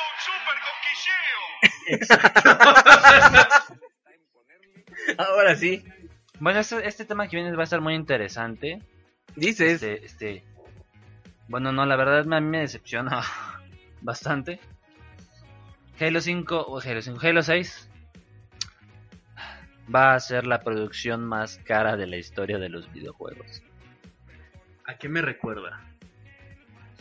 Ahora 5.19 5.57
sí. 5.57 5.85
Bueno, 6.41 6.61
este, 6.61 6.87
este 6.87 7.05
tema 7.05 7.29
que 7.29 7.37
viene 7.37 7.55
va 7.55 7.63
a 7.63 7.65
estar 7.65 7.81
muy 7.81 7.95
interesante. 7.95 8.83
Dices. 9.35 9.83
Este, 9.83 10.05
este, 10.05 10.45
bueno, 11.49 11.73
no, 11.73 11.87
la 11.87 11.97
verdad 11.97 12.21
a 12.21 12.41
mí 12.41 12.49
me 12.49 12.61
decepciona 12.61 13.23
bastante. 14.01 14.61
Halo 15.99 16.21
5 16.21 16.67
o 16.69 16.81
Halo 16.81 17.03
5, 17.03 17.27
Halo 17.27 17.43
6 17.43 17.91
va 19.95 20.15
a 20.15 20.21
ser 20.21 20.47
la 20.47 20.61
producción 20.61 21.25
más 21.25 21.59
cara 21.59 21.97
de 21.97 22.07
la 22.07 22.17
historia 22.17 22.59
de 22.59 22.69
los 22.69 22.93
videojuegos. 22.93 23.63
¿A 24.85 24.99
qué 24.99 25.09
me 25.09 25.23
recuerda? 25.23 25.96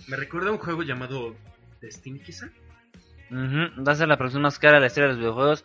Me 0.08 0.18
recuerda 0.18 0.50
a 0.50 0.54
un 0.54 0.58
juego 0.60 0.84
llamado 0.84 1.36
Destiny 1.82 2.20
quizá. 2.20 2.48
Ujú, 3.32 3.84
Va 3.84 3.94
a 3.94 3.96
ser 3.96 4.08
la 4.08 4.18
producción 4.18 4.44
más 4.44 4.60
cara 4.60 4.76
de 4.76 4.82
la 4.82 4.88
historia 4.88 5.08
de 5.08 5.14
los 5.14 5.20
videojuegos. 5.20 5.64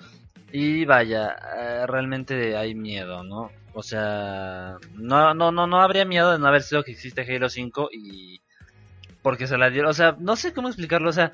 Y 0.53 0.85
vaya, 0.85 1.37
eh, 1.57 1.87
realmente 1.87 2.57
hay 2.57 2.75
miedo, 2.75 3.23
¿no? 3.23 3.51
O 3.73 3.83
sea, 3.83 4.77
no, 4.95 5.33
no, 5.35 5.53
no, 5.53 5.67
no 5.67 5.81
habría 5.81 6.05
miedo 6.05 6.33
de 6.33 6.39
no 6.39 6.49
haber 6.49 6.63
sido 6.63 6.83
que 6.83 6.91
existe 6.93 7.23
Halo 7.23 7.49
5 7.49 7.91
y 7.93 8.41
porque 9.23 9.47
se 9.47 9.59
la 9.59 9.71
dieron. 9.71 9.91
O 9.91 9.95
sea, 9.95 10.17
no 10.19 10.35
sé 10.37 10.53
cómo 10.53 10.69
explicarlo. 10.69 11.11
O 11.11 11.13
sea, 11.13 11.33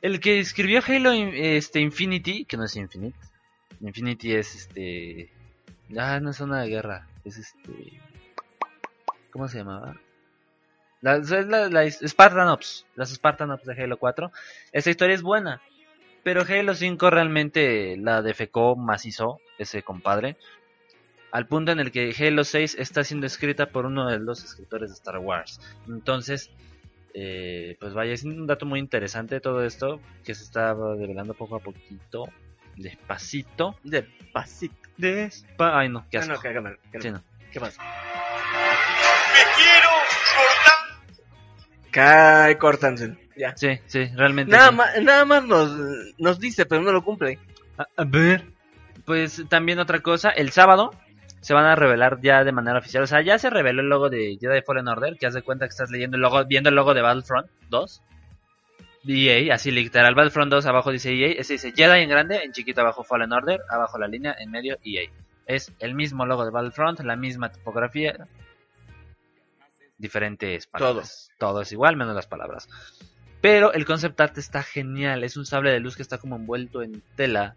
El 0.00 0.20
que 0.20 0.38
escribió 0.38 0.80
Halo 0.86 1.12
este, 1.12 1.80
Infinity, 1.80 2.44
que 2.44 2.56
no 2.56 2.64
es 2.64 2.76
Infinite. 2.76 3.18
Infinity 3.80 4.32
es 4.34 4.54
este. 4.54 5.30
Ah, 5.98 6.20
no 6.20 6.30
es 6.30 6.40
una 6.40 6.62
guerra. 6.64 7.06
Es 7.24 7.38
este. 7.38 8.00
¿Cómo 9.30 9.48
se 9.48 9.58
llamaba? 9.58 9.96
La, 11.04 11.16
es 11.16 11.30
la, 11.30 11.68
la 11.68 11.90
Spartan 11.90 12.48
Ops. 12.48 12.86
Las 12.96 13.10
Spartan 13.10 13.50
Ops 13.50 13.66
de 13.66 13.74
Halo 13.74 13.98
4. 13.98 14.32
Esa 14.72 14.88
historia 14.90 15.14
es 15.14 15.20
buena. 15.20 15.60
Pero 16.22 16.42
Halo 16.48 16.74
5 16.74 17.10
realmente 17.10 17.98
la 17.98 18.22
defecó 18.22 18.74
macizo, 18.74 19.38
ese 19.58 19.82
compadre. 19.82 20.38
Al 21.30 21.46
punto 21.46 21.72
en 21.72 21.80
el 21.80 21.92
que 21.92 22.14
Halo 22.18 22.42
6 22.42 22.76
está 22.78 23.04
siendo 23.04 23.26
escrita 23.26 23.66
por 23.66 23.84
uno 23.84 24.08
de 24.08 24.18
los 24.18 24.42
escritores 24.42 24.88
de 24.88 24.94
Star 24.94 25.18
Wars. 25.18 25.60
Entonces, 25.86 26.50
eh, 27.12 27.76
pues 27.80 27.92
vaya, 27.92 28.14
es 28.14 28.24
un 28.24 28.46
dato 28.46 28.64
muy 28.64 28.80
interesante 28.80 29.40
todo 29.40 29.62
esto 29.62 30.00
que 30.24 30.34
se 30.34 30.42
está 30.44 30.74
develando 30.74 31.34
poco 31.34 31.56
a 31.56 31.60
poquito, 31.60 32.30
despacito. 32.76 33.76
Despacito. 33.84 34.74
Despa 34.96 35.78
Ay, 35.78 35.90
no, 35.90 36.06
qué 36.10 36.16
asco. 36.16 36.32
no, 36.32 36.40
que 36.40 36.48
que 36.92 37.00
Sí, 37.02 37.10
no. 37.10 37.18
no. 37.18 37.24
¿Qué 37.52 37.60
pasa? 37.60 37.82
Me 37.82 39.42
quiero 39.54 39.90
cortar. 40.34 40.83
Cae, 41.94 42.58
córtanselo. 42.58 43.14
Ya. 43.36 43.56
Sí, 43.56 43.78
sí, 43.86 44.06
realmente. 44.16 44.50
Nada 44.50 44.70
sí. 44.70 44.74
más, 44.74 45.02
nada 45.02 45.24
más 45.24 45.44
nos, 45.44 45.70
nos 46.18 46.40
dice, 46.40 46.66
pero 46.66 46.82
no 46.82 46.90
lo 46.90 47.04
cumple. 47.04 47.38
A, 47.78 47.86
a 47.96 48.04
ver. 48.04 48.44
Pues 49.04 49.44
también 49.48 49.78
otra 49.78 50.00
cosa, 50.00 50.30
el 50.30 50.50
sábado 50.50 50.90
se 51.40 51.54
van 51.54 51.66
a 51.66 51.76
revelar 51.76 52.18
ya 52.20 52.42
de 52.42 52.50
manera 52.50 52.80
oficial. 52.80 53.04
O 53.04 53.06
sea, 53.06 53.22
ya 53.22 53.38
se 53.38 53.48
reveló 53.48 53.80
el 53.80 53.88
logo 53.88 54.10
de 54.10 54.36
Jedi 54.40 54.62
Fallen 54.62 54.88
Order, 54.88 55.16
que 55.16 55.26
haz 55.26 55.34
de 55.34 55.42
cuenta 55.42 55.66
que 55.66 55.70
estás 55.70 55.90
leyendo 55.90 56.16
el 56.16 56.22
logo, 56.22 56.44
viendo 56.46 56.68
el 56.68 56.74
logo 56.74 56.94
de 56.94 57.02
Battlefront 57.02 57.46
2. 57.68 58.02
EA, 59.06 59.54
así 59.54 59.70
literal, 59.70 60.16
Battlefront 60.16 60.50
2 60.50 60.66
abajo 60.66 60.90
dice 60.90 61.12
EA, 61.12 61.34
ese 61.38 61.52
dice 61.52 61.72
Jedi 61.76 62.00
en 62.00 62.08
grande, 62.08 62.42
en 62.42 62.52
chiquito 62.52 62.80
abajo 62.80 63.04
Fallen 63.04 63.32
Order, 63.32 63.60
abajo 63.68 63.98
la 63.98 64.08
línea, 64.08 64.34
en 64.38 64.50
medio 64.50 64.78
EA. 64.82 65.10
Es 65.46 65.72
el 65.78 65.94
mismo 65.94 66.26
logo 66.26 66.44
de 66.44 66.50
Battlefront, 66.50 66.98
la 67.00 67.14
misma 67.14 67.52
tipografía, 67.52 68.16
diferentes 70.04 70.66
palabras. 70.66 71.30
Todo 71.38 71.62
es 71.62 71.72
igual, 71.72 71.96
menos 71.96 72.14
las 72.14 72.26
palabras. 72.26 72.68
Pero 73.40 73.72
el 73.72 73.84
concept 73.84 74.20
art 74.20 74.38
está 74.38 74.62
genial, 74.62 75.24
es 75.24 75.36
un 75.36 75.46
sable 75.46 75.72
de 75.72 75.80
luz 75.80 75.96
que 75.96 76.02
está 76.02 76.18
como 76.18 76.36
envuelto 76.36 76.82
en 76.82 77.02
tela 77.16 77.56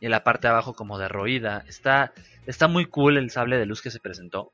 y 0.00 0.06
en 0.06 0.10
la 0.10 0.24
parte 0.24 0.46
de 0.46 0.52
abajo 0.52 0.74
como 0.74 0.98
derroída. 0.98 1.64
Está, 1.68 2.12
está 2.46 2.68
muy 2.68 2.86
cool 2.86 3.18
el 3.18 3.30
sable 3.30 3.58
de 3.58 3.66
luz 3.66 3.82
que 3.82 3.90
se 3.90 4.00
presentó. 4.00 4.52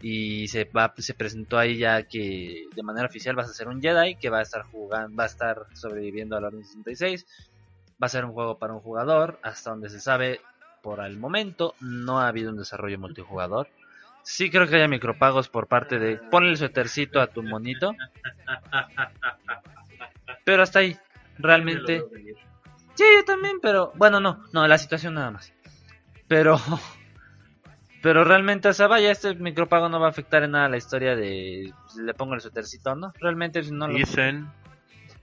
Y 0.00 0.46
se, 0.48 0.64
va, 0.64 0.94
se 0.96 1.14
presentó 1.14 1.58
ahí 1.58 1.78
ya 1.78 2.04
que 2.04 2.66
de 2.74 2.82
manera 2.82 3.06
oficial 3.06 3.34
vas 3.34 3.50
a 3.50 3.52
ser 3.52 3.68
un 3.68 3.82
Jedi 3.82 4.14
que 4.14 4.30
va 4.30 4.38
a 4.38 4.42
estar 4.42 4.62
jugando, 4.62 5.16
va 5.16 5.24
a 5.24 5.26
estar 5.26 5.66
sobreviviendo 5.74 6.36
al 6.36 6.44
Orden 6.44 6.64
66. 6.64 7.26
Va 8.00 8.06
a 8.06 8.08
ser 8.08 8.24
un 8.24 8.32
juego 8.32 8.58
para 8.58 8.74
un 8.74 8.80
jugador, 8.80 9.40
hasta 9.42 9.70
donde 9.70 9.90
se 9.90 10.00
sabe 10.00 10.40
por 10.82 11.04
el 11.04 11.18
momento 11.18 11.74
no 11.80 12.20
ha 12.20 12.28
habido 12.28 12.50
un 12.50 12.56
desarrollo 12.56 12.98
multijugador. 12.98 13.68
Sí 14.28 14.50
creo 14.50 14.68
que 14.68 14.76
haya 14.76 14.88
micropagos 14.88 15.48
por 15.48 15.68
parte 15.68 15.98
de 15.98 16.18
ponle 16.18 16.50
el 16.50 16.58
suétercito 16.58 17.18
a 17.18 17.28
tu 17.28 17.42
monito. 17.42 17.94
Pero 20.44 20.62
hasta 20.62 20.80
ahí, 20.80 20.98
realmente. 21.38 22.04
Sí, 22.94 23.04
yo 23.16 23.24
también, 23.24 23.58
pero 23.62 23.90
bueno, 23.94 24.20
no, 24.20 24.44
no, 24.52 24.68
la 24.68 24.76
situación 24.76 25.14
nada 25.14 25.30
más. 25.30 25.54
Pero 26.28 26.60
pero 28.02 28.22
realmente, 28.22 28.68
o 28.68 28.74
sea, 28.74 28.86
vaya, 28.86 29.10
este 29.10 29.34
micropago 29.34 29.88
no 29.88 29.98
va 29.98 30.08
a 30.08 30.10
afectar 30.10 30.42
en 30.42 30.50
nada 30.50 30.68
la 30.68 30.76
historia 30.76 31.16
de 31.16 31.72
si 31.86 32.02
le 32.02 32.12
pongo 32.12 32.34
el 32.34 32.42
suétercito, 32.42 32.94
¿no? 32.94 33.14
Realmente 33.18 33.62
si 33.62 33.72
no 33.72 33.88
lo 33.88 33.94
Dicen. 33.94 34.46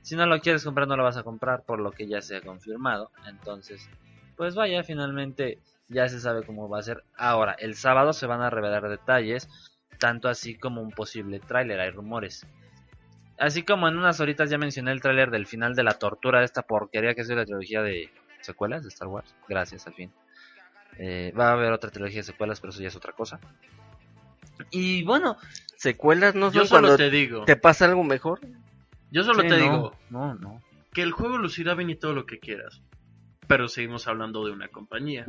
si 0.01 0.15
no 0.15 0.25
lo 0.25 0.41
quieres 0.41 0.63
comprar 0.63 0.87
no 0.87 0.97
lo 0.97 1.03
vas 1.03 1.17
a 1.17 1.23
comprar 1.23 1.61
por 1.61 1.79
lo 1.79 1.91
que 1.91 2.07
ya 2.07 2.23
se 2.23 2.37
ha 2.37 2.41
confirmado. 2.41 3.11
Entonces, 3.27 3.87
pues 4.35 4.55
vaya, 4.55 4.83
finalmente 4.83 5.59
ya 5.87 6.07
se 6.09 6.19
sabe 6.19 6.43
cómo 6.45 6.67
va 6.69 6.79
a 6.79 6.83
ser. 6.83 7.03
Ahora, 7.17 7.53
el 7.59 7.75
sábado 7.75 8.13
se 8.13 8.25
van 8.27 8.41
a 8.41 8.49
revelar 8.49 8.87
detalles, 8.89 9.47
tanto 9.99 10.27
así 10.27 10.55
como 10.55 10.81
un 10.81 10.91
posible 10.91 11.39
tráiler, 11.39 11.79
hay 11.79 11.91
rumores. 11.91 12.45
Así 13.37 13.63
como 13.63 13.87
en 13.87 13.97
unas 13.97 14.19
horitas 14.19 14.49
ya 14.49 14.57
mencioné 14.57 14.91
el 14.91 15.01
tráiler 15.01 15.29
del 15.29 15.45
final 15.45 15.75
de 15.75 15.83
la 15.83 15.93
tortura 15.99 16.39
de 16.39 16.45
esta 16.45 16.61
porquería 16.61 17.13
que 17.15 17.21
es 17.21 17.27
la 17.29 17.43
trilogía 17.45 17.81
de 17.81 18.09
secuelas 18.41 18.83
de 18.83 18.89
Star 18.89 19.07
Wars. 19.09 19.35
Gracias, 19.49 19.85
al 19.87 19.93
fin. 19.93 20.11
Eh, 20.97 21.33
va 21.37 21.49
a 21.49 21.53
haber 21.53 21.73
otra 21.73 21.89
trilogía 21.91 22.19
de 22.19 22.23
secuelas, 22.23 22.61
pero 22.61 22.71
eso 22.71 22.81
ya 22.81 22.87
es 22.87 22.95
otra 22.95 23.11
cosa. 23.13 23.39
Y 24.71 25.03
bueno, 25.03 25.37
Secuelas 25.77 26.35
no 26.35 26.49
Yo 26.51 26.61
son 26.61 26.67
solo 26.67 26.81
cuando 26.87 26.97
te 26.97 27.09
digo. 27.09 27.43
te 27.43 27.57
pasa 27.57 27.83
algo 27.85 28.03
mejor. 28.05 28.39
Yo 29.11 29.23
solo 29.23 29.41
Sí, 29.41 29.49
te 29.49 29.57
no, 29.57 29.63
digo 29.63 29.95
no, 30.09 30.35
no. 30.35 30.61
que 30.93 31.01
el 31.01 31.11
juego 31.11 31.37
lucirá 31.37 31.73
bien 31.75 31.89
y 31.89 31.95
todo 31.95 32.13
lo 32.13 32.25
que 32.25 32.39
quieras. 32.39 32.81
Pero 33.47 33.67
seguimos 33.67 34.07
hablando 34.07 34.45
de 34.45 34.51
una 34.51 34.69
compañía. 34.69 35.25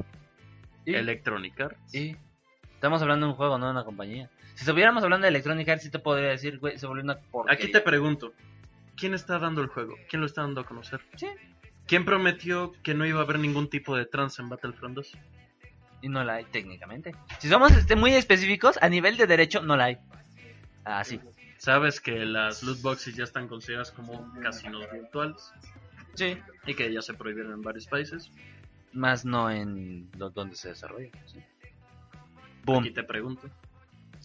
¿Y? 0.86 0.94
Electronic 0.94 1.60
Arts. 1.60 1.94
Y 1.94 2.16
estamos 2.72 3.02
hablando 3.02 3.26
de 3.26 3.32
un 3.32 3.36
juego, 3.36 3.58
no 3.58 3.66
de 3.66 3.72
una 3.72 3.84
compañía. 3.84 4.30
Si 4.54 4.62
estuviéramos 4.62 5.04
hablando 5.04 5.24
de 5.24 5.28
Electronic 5.28 5.68
Arts, 5.68 5.82
sí 5.82 5.90
te 5.90 5.98
podría 5.98 6.30
decir, 6.30 6.58
güey, 6.58 6.78
se 6.78 6.86
volvió 6.86 7.04
una 7.04 7.18
porquería. 7.18 7.62
Aquí 7.62 7.70
te 7.70 7.82
pregunto, 7.82 8.32
¿quién 8.96 9.12
está 9.12 9.38
dando 9.38 9.60
el 9.60 9.66
juego? 9.66 9.96
¿Quién 10.08 10.20
lo 10.20 10.26
está 10.26 10.40
dando 10.40 10.62
a 10.62 10.64
conocer? 10.64 11.02
Sí. 11.16 11.28
¿Quién 11.86 12.04
prometió 12.04 12.72
que 12.82 12.94
no 12.94 13.06
iba 13.06 13.20
a 13.20 13.24
haber 13.24 13.38
ningún 13.38 13.68
tipo 13.68 13.96
de 13.96 14.06
trans 14.06 14.38
en 14.38 14.48
Battlefront 14.48 14.96
2? 14.96 15.12
Y 16.02 16.08
no 16.08 16.24
la 16.24 16.34
hay 16.34 16.44
técnicamente. 16.44 17.14
Si 17.38 17.48
somos 17.48 17.72
este, 17.72 17.96
muy 17.96 18.12
específicos, 18.12 18.78
a 18.80 18.88
nivel 18.88 19.16
de 19.16 19.26
derecho 19.26 19.62
no 19.62 19.76
la 19.76 19.84
hay. 19.84 19.98
Así. 20.84 21.20
Sabes 21.58 22.00
que 22.00 22.24
las 22.24 22.62
loot 22.62 22.80
boxes 22.82 23.14
ya 23.14 23.24
están 23.24 23.48
consideradas 23.48 23.90
como 23.92 24.32
casinos 24.40 24.86
virtuales. 24.92 25.52
Sí. 26.14 26.38
Y 26.66 26.74
que 26.74 26.92
ya 26.92 27.02
se 27.02 27.14
prohibieron 27.14 27.52
en 27.52 27.62
varios 27.62 27.86
países. 27.86 28.30
Más 28.96 29.24
no 29.24 29.50
en 29.50 30.08
lo- 30.18 30.30
donde 30.30 30.56
se 30.56 30.68
desarrolla. 30.70 31.10
sí. 31.26 31.38
Boom. 32.64 32.80
Aquí 32.82 32.90
te 32.92 33.04
pregunto. 33.04 33.48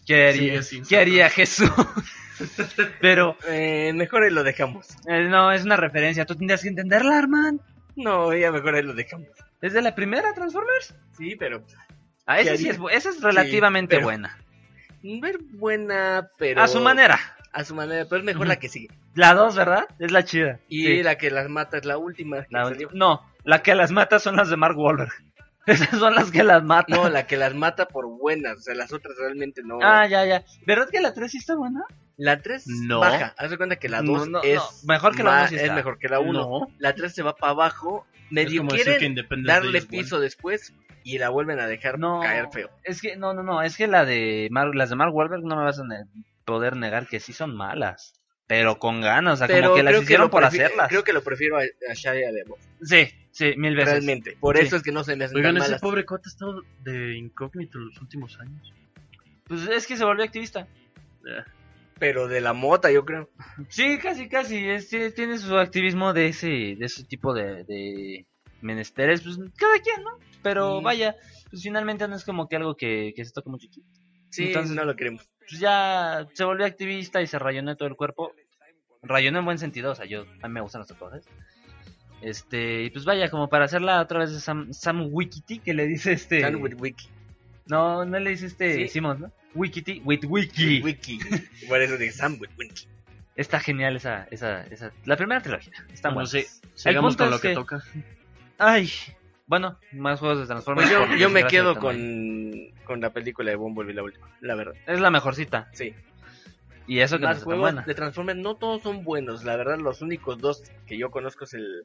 ¿Qué 0.06 0.28
haría, 0.28 0.32
Sigue 0.32 0.62
sin 0.64 0.78
¿qué 0.80 0.88
ser 0.88 0.98
haría 1.02 1.30
Jesús? 1.30 1.70
Pero 3.00 3.36
Eh, 3.48 3.92
mejor 3.94 4.24
ahí 4.24 4.30
lo 4.30 4.42
dejamos. 4.42 4.88
eh, 5.06 5.28
no, 5.28 5.52
es 5.52 5.64
una 5.64 5.76
referencia. 5.76 6.24
Tú 6.26 6.34
tendrías 6.34 6.62
que 6.62 6.68
entenderla, 6.68 7.18
Arman. 7.18 7.60
No, 7.94 8.34
ya 8.34 8.50
mejor 8.50 8.74
ahí 8.74 8.82
lo 8.82 8.94
dejamos. 8.94 9.28
¿Es 9.60 9.72
de 9.74 9.82
la 9.82 9.94
primera 9.94 10.32
Transformers? 10.34 10.94
Sí, 11.16 11.36
pero. 11.36 11.62
Ah, 12.26 12.40
esa 12.40 12.52
¿Qué 12.52 12.58
sí 12.58 12.68
es, 12.70 12.78
esa 12.90 13.10
es 13.10 13.20
relativamente 13.20 13.94
Sí, 13.94 13.98
pero- 13.98 14.06
buena. 14.06 14.38
Ver 15.04 15.38
buena, 15.52 16.28
pero. 16.38 16.62
A 16.62 16.68
su 16.68 16.80
manera. 16.80 17.18
A 17.52 17.64
su 17.64 17.74
manera, 17.74 18.06
pero 18.08 18.20
es 18.20 18.24
mejor 18.24 18.46
la 18.48 18.56
que 18.56 18.68
sigue. 18.68 18.88
La 19.14 19.34
2, 19.34 19.54
¿verdad? 19.54 19.86
Es 19.98 20.10
la 20.10 20.24
chida. 20.24 20.58
Y 20.68 20.86
Sí. 20.86 21.02
la 21.02 21.16
que 21.18 21.30
las 21.30 21.48
mata 21.50 21.76
es 21.76 21.84
la 21.84 21.98
última. 21.98 22.46
La 22.50 22.72
No, 22.92 23.22
la 23.44 23.62
que 23.62 23.74
las 23.74 23.90
mata 23.90 24.18
son 24.18 24.36
las 24.36 24.48
de 24.50 24.56
Mark 24.56 24.76
Wahlberg. 24.78 25.12
Esas 25.66 25.90
son 25.98 26.14
las 26.16 26.30
que 26.32 26.42
las 26.42 26.62
matan. 26.64 26.96
No, 26.96 27.08
la 27.08 27.26
que 27.26 27.36
las 27.36 27.54
mata 27.54 27.86
por 27.86 28.06
buenas. 28.08 28.56
O 28.58 28.60
sea, 28.60 28.74
las 28.74 28.92
otras 28.92 29.16
realmente 29.18 29.62
no. 29.64 29.78
Ah, 29.82 30.06
ya, 30.08 30.24
ya. 30.24 30.42
¿Verdad 30.66 30.88
que 30.90 31.00
la 31.00 31.14
3 31.14 31.30
sí 31.30 31.38
está 31.38 31.54
buena? 31.54 31.82
La 32.16 32.42
3 32.42 32.64
No. 32.66 32.98
baja. 33.00 33.34
Haz 33.38 33.50
de 33.50 33.56
cuenta 33.56 33.76
que 33.76 33.88
la 33.88 34.02
No, 34.02 34.18
2 34.18 34.28
no, 34.28 34.42
es. 34.42 34.56
no. 34.56 34.62
Mejor 34.88 35.14
que 35.14 35.22
la 35.22 35.30
ma- 35.30 35.38
uno 35.40 35.48
sí 35.48 35.54
Es 35.56 35.62
está. 35.62 35.74
mejor 35.74 35.98
que 35.98 36.08
la 36.08 36.18
1. 36.20 36.32
No. 36.32 36.66
La 36.78 36.94
3 36.94 37.14
se 37.14 37.22
va 37.22 37.34
para 37.36 37.52
abajo. 37.52 38.06
Medio 38.30 38.66
quieren 38.66 39.14
darle 39.44 39.80
Day 39.80 39.88
piso 39.88 40.18
después 40.18 40.72
y 41.04 41.18
la 41.18 41.28
vuelven 41.28 41.60
a 41.60 41.66
dejar 41.66 41.98
No. 41.98 42.20
caer 42.20 42.48
feo. 42.52 42.70
Es 42.82 43.00
que, 43.00 43.16
no, 43.16 43.32
no, 43.34 43.42
no. 43.44 43.62
Es 43.62 43.76
que 43.76 43.86
la 43.86 44.04
de 44.04 44.48
Mar- 44.50 44.74
las 44.74 44.90
de 44.90 44.96
Mark 44.96 45.14
Wahlberg 45.14 45.44
no 45.44 45.54
me 45.56 45.64
vas 45.64 45.78
a 45.78 45.84
ne- 45.84 46.06
poder 46.44 46.76
negar 46.76 47.06
que 47.06 47.20
sí 47.20 47.32
son 47.32 47.54
malas. 47.54 48.14
Pero 48.54 48.78
con 48.78 49.00
ganas, 49.00 49.32
o 49.34 49.36
sea, 49.38 49.46
Pero 49.46 49.70
como 49.70 49.76
que 49.76 49.82
las 49.82 50.02
hicieron 50.02 50.26
lo 50.26 50.30
por 50.30 50.44
hacerlas. 50.44 50.88
Creo 50.90 51.02
que 51.04 51.14
lo 51.14 51.22
prefiero 51.22 51.56
a, 51.56 51.62
a 51.62 51.94
Shia 51.94 52.12
de 52.12 52.44
Sí, 52.82 53.08
sí, 53.30 53.54
mil 53.56 53.74
veces. 53.74 53.92
Realmente. 53.94 54.36
Por 54.38 54.58
Sí. 54.58 54.64
eso 54.64 54.76
es 54.76 54.82
que 54.82 54.92
no 54.92 55.02
se 55.04 55.16
me 55.16 55.24
hacen 55.24 55.38
Oigan, 55.38 55.54
tan 55.54 55.62
ese 55.62 55.70
malas. 55.70 55.80
pobre 55.80 56.04
cuate 56.04 56.24
ha 56.26 56.28
estado 56.32 56.62
de 56.84 57.16
incógnito 57.16 57.78
en 57.78 57.86
los 57.86 57.98
últimos 58.02 58.38
años. 58.40 58.74
Pues 59.48 59.66
es 59.68 59.86
que 59.86 59.96
se 59.96 60.04
volvió 60.04 60.22
activista. 60.24 60.66
Eh, 61.26 61.42
Pero 61.98 62.28
de 62.28 62.42
la 62.42 62.52
mota, 62.52 62.90
yo 62.90 63.04
creo. 63.06 63.30
Sí, 63.68 63.96
casi, 63.98 64.28
casi. 64.28 64.68
Es- 64.68 64.90
tiene 65.14 65.38
su 65.38 65.56
activismo 65.56 66.12
de 66.12 66.26
ese, 66.26 66.48
de 66.48 66.84
ese 66.84 67.04
tipo 67.04 67.32
de, 67.32 67.64
de 67.64 68.26
menesteres. 68.60 69.22
Pues 69.22 69.38
cada 69.56 69.78
quien, 69.78 70.02
¿no? 70.04 70.18
Pero 70.42 70.80
Mm. 70.80 70.84
vaya, 70.84 71.16
pues 71.48 71.62
finalmente 71.62 72.06
no 72.06 72.16
es 72.16 72.24
como 72.24 72.48
que 72.48 72.56
algo 72.56 72.76
que, 72.76 73.12
que 73.16 73.24
se 73.24 73.32
toca 73.32 73.48
mucho 73.48 73.66
aquí. 73.70 73.82
Sí, 74.30 74.48
Entonces- 74.48 74.76
no 74.76 74.84
lo 74.84 74.94
queremos. 74.94 75.26
Pues 75.48 75.58
ya 75.60 76.26
se 76.34 76.44
volvió 76.44 76.64
activista 76.66 77.20
y 77.20 77.26
se 77.26 77.38
rayonó 77.38 77.76
todo 77.76 77.88
el 77.88 77.96
cuerpo. 77.96 78.32
Rayonó 79.02 79.40
en 79.40 79.44
buen 79.44 79.58
sentido, 79.58 79.92
o 79.92 79.94
sea, 79.94 80.06
yo, 80.06 80.24
a 80.42 80.48
mí 80.48 80.54
me 80.54 80.60
gustan 80.60 80.80
los 80.80 80.88
tatuajes. 80.88 81.24
Este, 82.20 82.84
y 82.84 82.90
pues 82.90 83.04
vaya, 83.04 83.30
como 83.30 83.48
para 83.48 83.64
hacerla 83.64 84.00
otra 84.00 84.20
vez 84.20 84.32
de 84.32 84.38
Sam, 84.38 84.72
Sam 84.72 85.08
Wikiti, 85.10 85.58
que 85.58 85.74
le 85.74 85.86
dice 85.86 86.12
este... 86.12 86.46
With 86.54 86.74
Wiki. 86.78 87.08
No, 87.66 88.04
no 88.04 88.18
le 88.20 88.30
dice 88.30 88.46
este 88.46 88.74
Sí. 88.74 88.88
Simons, 88.88 89.20
¿no? 89.20 89.32
Wikiti, 89.54 90.00
with 90.04 90.24
Wiki. 90.26 90.80
Wiki. 90.82 91.18
Por 91.68 91.82
eso 91.82 91.96
Stand 92.12 92.40
with 92.40 92.50
Wiki. 92.56 92.86
Está 93.34 93.58
genial 93.60 93.96
esa, 93.96 94.28
esa, 94.30 94.62
esa, 94.66 94.92
la 95.04 95.16
primera 95.16 95.40
trilogía. 95.42 95.72
Está 95.92 96.10
Bueno, 96.10 96.28
buena. 96.30 96.46
sí, 96.48 96.60
sigamos 96.74 97.16
con 97.16 97.30
lo 97.30 97.40
que 97.40 97.48
que- 97.48 97.54
toca. 97.54 97.82
Ay, 98.58 98.88
bueno, 99.46 99.78
más 99.92 100.20
juegos 100.20 100.38
de 100.40 100.46
Transformers. 100.46 100.90
Pues 100.92 101.10
yo, 101.10 101.16
yo 101.16 101.28
me 101.30 101.44
quedo 101.46 101.76
con, 101.76 102.52
con 102.84 103.00
la 103.00 103.10
película 103.10 103.50
de 103.50 103.56
Bumblebee, 103.56 103.94
la 103.94 104.02
última. 104.04 104.28
La 104.40 104.54
verdad. 104.54 104.74
Es 104.86 105.00
la 105.00 105.10
mejorcita. 105.10 105.68
Sí. 105.72 105.92
Y 106.86 107.00
eso 107.00 107.16
que 107.18 107.22
no 107.22 107.28
más 107.28 107.38
tan 107.38 107.44
juegos 107.44 107.86
de 107.86 107.94
Transformers 107.94 108.38
no 108.38 108.56
todos 108.56 108.82
son 108.82 109.04
buenos, 109.04 109.44
la 109.44 109.56
verdad 109.56 109.78
los 109.78 110.02
únicos 110.02 110.38
dos 110.38 110.62
que 110.86 110.98
yo 110.98 111.10
conozco 111.10 111.44
es 111.44 111.54
el 111.54 111.84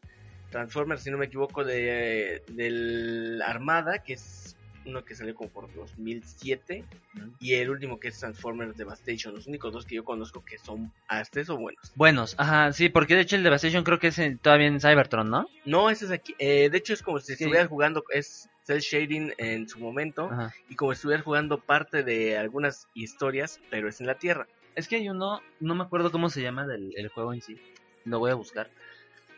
Transformers, 0.50 1.04
si 1.04 1.12
no 1.12 1.18
me 1.18 1.26
equivoco, 1.26 1.64
de 1.66 2.42
del 2.48 3.42
Armada, 3.46 4.00
que 4.00 4.14
es 4.14 4.56
uno 4.86 5.04
que 5.04 5.16
salió 5.16 5.36
como 5.36 5.50
por 5.50 5.74
2007, 5.74 6.86
y 7.40 7.54
el 7.56 7.70
último 7.70 8.00
que 8.00 8.08
es 8.08 8.20
Transformers 8.20 8.78
Devastation, 8.78 9.34
los 9.36 9.46
únicos 9.48 9.74
dos 9.74 9.86
que 9.86 9.96
yo 9.96 10.06
conozco 10.06 10.46
que 10.46 10.58
son 10.58 10.94
hasta 11.10 11.42
eso 11.42 11.58
buenos. 11.58 11.92
Buenos, 11.96 12.36
ajá, 12.38 12.72
sí, 12.72 12.88
porque 12.88 13.16
de 13.16 13.22
hecho 13.22 13.36
el 13.36 13.44
Devastation 13.44 13.84
creo 13.84 14.00
que 14.00 14.08
es 14.08 14.20
en- 14.20 14.38
todavía 14.38 14.68
en 14.68 14.80
Cybertron, 14.80 15.30
¿no? 15.30 15.50
No, 15.66 15.90
ese 15.90 16.06
es 16.06 16.12
aquí, 16.12 16.34
eh, 16.40 16.70
de 16.70 16.78
hecho 16.78 16.94
es 16.94 17.02
como 17.04 17.20
si 17.20 17.36
Sí. 17.36 17.44
estuvieras 17.44 17.68
jugando, 17.68 18.04
es 18.14 18.50
cel 18.64 18.80
shading 18.80 19.34
en 19.38 19.68
su 19.68 19.80
momento, 19.80 20.30
Ajá. 20.32 20.54
y 20.70 20.76
como 20.76 20.94
si 20.94 21.00
estuvieras 21.00 21.26
jugando 21.26 21.60
parte 21.60 22.04
de 22.04 22.38
algunas 22.38 22.88
historias, 22.94 23.60
pero 23.70 23.90
es 23.90 24.00
en 24.00 24.08
la 24.08 24.16
Tierra. 24.16 24.48
Es 24.78 24.88
que 24.88 24.98
hay 24.98 25.10
uno, 25.10 25.42
no 25.60 25.74
me 25.76 25.84
acuerdo 25.84 26.12
cómo 26.12 26.30
se 26.30 26.42
llama 26.42 26.68
del 26.68 26.94
el 26.96 27.10
juego 27.10 27.34
en 27.34 27.42
sí. 27.42 27.58
Lo 28.06 28.20
voy 28.20 28.30
a 28.32 28.36
buscar. 28.36 28.70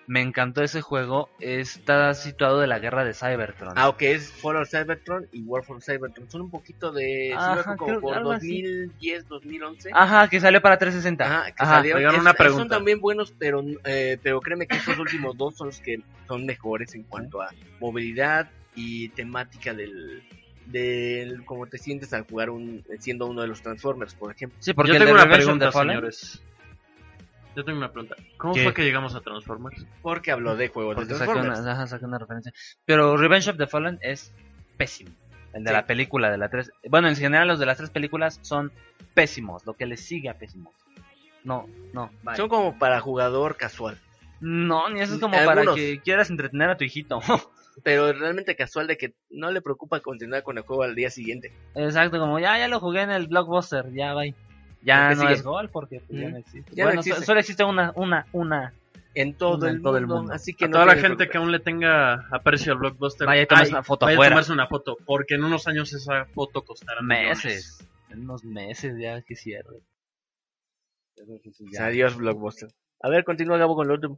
Me 0.06 0.22
encantó 0.22 0.62
ese 0.64 0.82
juego. 0.82 1.30
Está 1.40 2.14
situado 2.14 2.60
de 2.60 2.68
la 2.68 2.80
guerra 2.80 3.06
de 3.06 3.14
Cybertron. 3.14 3.74
Ah, 3.78 3.88
ok, 3.90 4.02
es 4.02 4.32
Fallout 4.34 4.68
Cybertron 4.68 5.28
y 5.32 5.44
War 5.44 5.64
for 5.64 5.82
Cybertron. 5.82 6.30
Son 6.30 6.42
un 6.42 6.50
poquito 6.52 6.92
de. 6.92 7.34
Ajá, 7.34 7.62
equivoco, 7.62 7.86
creo- 7.86 8.00
como 8.02 8.10
por 8.10 8.18
algo 8.18 8.32
así. 8.34 8.62
2010, 8.64 9.28
2011. 9.30 9.90
Ajá, 9.94 10.28
que 10.28 10.40
salió 10.42 10.62
para 10.62 10.78
360. 10.78 11.24
Ajá, 11.26 11.46
que 11.52 11.64
Ajá. 11.64 11.76
salieron. 11.76 12.16
Es- 12.16 12.22
una 12.22 12.34
pregunta. 12.34 12.62
Son 12.64 12.70
también 12.70 13.00
buenos, 13.00 13.34
pero, 13.40 13.64
eh, 13.86 14.18
pero 14.22 14.42
créeme 14.42 14.68
que 14.68 14.76
estos 14.76 15.00
últimos 15.00 15.38
dos 15.38 15.56
son 15.56 15.68
los 15.68 15.80
que 15.80 16.02
son 16.28 16.46
mejores 16.46 16.94
en 16.96 17.04
cuanto 17.04 17.42
a 17.42 17.50
movilidad 17.80 18.50
y 18.76 19.08
temática 19.10 19.74
del. 19.74 20.22
Del 20.72 21.44
cómo 21.46 21.68
te 21.68 21.78
sientes 21.78 22.14
al 22.14 22.26
jugar 22.28 22.50
un 22.50 22.84
siendo 23.00 23.26
uno 23.28 23.42
de 23.42 23.48
los 23.48 23.62
Transformers, 23.62 24.14
por 24.16 24.32
ejemplo. 24.32 24.58
Sí, 24.62 24.74
porque 24.74 24.94
Yo 24.94 25.00
tengo 25.00 25.16
de 25.18 25.24
una 25.24 25.32
pregunta, 25.34 25.72
señores. 25.72 26.42
Yo 27.56 27.66
tengo 27.66 27.80
una 27.80 27.92
pregunta. 27.92 28.16
¿Cómo 28.38 28.54
¿Qué? 28.54 28.64
fue 28.64 28.74
que 28.74 28.84
llegamos 28.84 29.16
a 29.16 29.22
Transformers? 29.22 29.86
Porque 30.02 30.32
habló 30.32 30.56
de 30.56 30.68
juegos 30.70 30.96
Porque 30.96 31.14
de 31.14 31.20
saca 31.20 31.32
Transformers. 31.34 31.60
una, 31.62 31.72
ajá, 31.74 31.88
saca 31.88 32.06
una 32.06 32.20
referencia. 32.20 32.54
Pero 32.86 33.18
Revenge 33.18 33.50
of 33.50 33.58
the 33.58 33.68
Fallen 33.68 33.98
es 34.02 34.32
pésimo. 34.78 35.10
El 35.52 35.64
de 35.64 35.70
Sí. 35.72 35.74
la 35.76 35.86
película 35.88 36.30
de 36.30 36.38
la 36.38 36.50
tres. 36.50 36.72
Bueno, 36.88 37.10
en 37.10 37.16
general 37.16 37.48
los 37.48 37.60
de 37.60 37.66
las 37.66 37.78
tres 37.78 37.90
películas 37.90 38.40
son 38.44 38.72
pésimos. 39.16 39.66
Lo 39.66 39.74
que 39.74 39.88
les 39.88 40.00
sigue 40.06 40.30
a 40.30 40.36
pésimos. 40.36 40.74
No, 41.44 41.68
no. 41.92 42.12
bye. 42.24 42.36
Son 42.36 42.48
como 42.50 42.78
para 42.78 43.00
jugador 43.02 43.58
casual. 43.58 43.98
No, 44.40 44.88
ni 44.90 45.02
eso 45.02 45.16
es 45.16 45.20
como 45.20 45.44
para 45.44 45.64
que 45.74 46.00
quieras 46.02 46.30
entretener 46.30 46.70
a 46.70 46.78
tu 46.78 46.84
hijito. 46.84 47.20
Pero 47.84 48.12
realmente 48.14 48.56
casual 48.56 48.88
de 48.88 48.98
que 48.98 49.14
no 49.30 49.52
le 49.52 49.62
preocupa 49.62 50.00
continuar 50.02 50.44
con 50.44 50.58
el 50.58 50.64
juego 50.64 50.84
al 50.84 50.96
día 50.96 51.10
siguiente. 51.10 51.52
Exacto, 51.76 52.20
como 52.20 52.40
ya, 52.40 52.58
ya 52.58 52.68
lo 52.68 52.80
jugué 52.80 53.02
en 53.02 53.12
el 53.12 53.28
blockbuster, 53.28 53.92
ya 53.94 54.14
va. 54.14 54.24
Ya 54.82 55.10
no 55.14 55.22
sigue. 55.22 55.34
es 55.34 55.44
gol 55.44 55.70
porque 55.70 56.00
pues, 56.00 56.20
ya 56.22 56.30
no 56.30 56.38
existe. 56.38 56.72
Ya 56.74 56.84
no 56.86 56.90
bueno, 56.90 57.04
so- 57.04 57.10
existe. 57.10 57.26
solo 57.26 57.40
existe 57.40 57.64
una, 57.64 57.92
una, 57.96 58.26
una. 58.32 58.74
En 59.16 59.34
todo, 59.34 59.58
Una 59.58 59.70
el, 59.70 59.76
en 59.78 59.82
todo 59.82 59.98
el 59.98 60.08
mundo. 60.08 60.32
Así 60.34 60.54
que 60.54 60.66
a 60.66 60.68
no 60.68 60.74
toda 60.74 60.86
la 60.86 60.96
gente 60.96 61.28
que 61.28 61.38
aún 61.40 61.52
le 61.52 61.60
tenga 61.60 62.28
aprecio 62.32 62.74
al 62.74 62.78
blockbuster, 62.80 63.26
Vaya 63.28 63.42
y 63.42 63.46
tomarse 63.48 63.72
una 63.72 63.84
foto 63.84 64.06
vaya 64.06 64.14
a 64.14 64.18
afuera. 64.18 64.30
tomarse 64.36 64.52
una 64.54 64.68
foto, 64.68 64.98
porque 65.06 65.34
en 65.36 65.44
unos 65.44 65.68
años 65.68 65.92
esa 65.94 66.26
foto 66.26 66.62
costará 66.64 67.02
millones. 67.02 67.44
Meses. 67.44 67.90
En 68.12 68.22
unos 68.22 68.44
meses 68.46 68.96
ya 69.00 69.22
que 69.24 69.36
cierre. 69.36 69.82
Adiós, 71.80 72.16
Blockbuster. 72.16 72.70
A 73.02 73.10
ver, 73.10 73.24
continúa 73.24 73.58
Gabo 73.58 73.76
con 73.76 73.88
lo 73.88 73.96
último. 73.96 74.18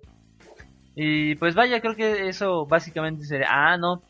Y 0.96 1.36
pues 1.36 1.56
vaya, 1.56 1.80
creo 1.80 1.96
que 1.96 2.28
eso 2.28 2.66
básicamente 2.66 3.26
sería. 3.26 3.48
Ah, 3.50 3.78
no. 3.78 4.02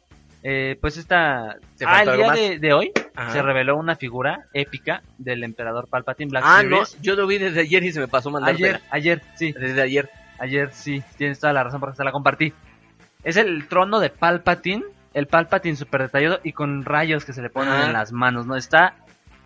Eh, 0.43 0.77
pues 0.81 0.97
esta. 0.97 1.57
¿Te 1.77 1.85
Ah, 1.87 2.01
el 2.03 2.17
día 2.17 2.31
de, 2.31 2.57
de 2.59 2.73
hoy 2.73 2.91
Ajá. 3.15 3.31
se 3.31 3.41
reveló 3.43 3.77
una 3.77 3.95
figura 3.95 4.47
épica 4.53 5.03
del 5.19 5.43
emperador 5.43 5.87
Palpatine 5.87 6.31
Black 6.31 6.43
Ah, 6.45 6.63
no, 6.63 6.83
Series. 6.85 7.01
yo 7.03 7.15
lo 7.15 7.27
vi 7.27 7.37
desde 7.37 7.61
ayer 7.61 7.83
y 7.83 7.91
se 7.91 7.99
me 7.99 8.07
pasó 8.07 8.31
mandar. 8.31 8.55
Ayer, 8.55 8.81
ayer, 8.89 9.21
sí. 9.35 9.51
Desde 9.53 9.81
ayer. 9.81 10.09
Ayer, 10.39 10.71
sí. 10.73 11.03
Tienes 11.17 11.39
toda 11.39 11.53
la 11.53 11.63
razón 11.63 11.79
porque 11.79 11.97
se 11.97 12.03
la 12.03 12.11
compartí. 12.11 12.53
Es 13.23 13.37
el 13.37 13.67
trono 13.67 13.99
de 13.99 14.09
Palpatine. 14.09 14.83
El 15.13 15.27
Palpatine 15.27 15.75
super 15.75 16.01
detallado 16.01 16.39
y 16.43 16.53
con 16.53 16.85
rayos 16.85 17.23
que 17.25 17.33
se 17.33 17.43
le 17.43 17.51
ponen 17.51 17.73
Ajá. 17.73 17.85
en 17.87 17.93
las 17.93 18.11
manos, 18.11 18.47
¿no? 18.47 18.55
Está 18.55 18.95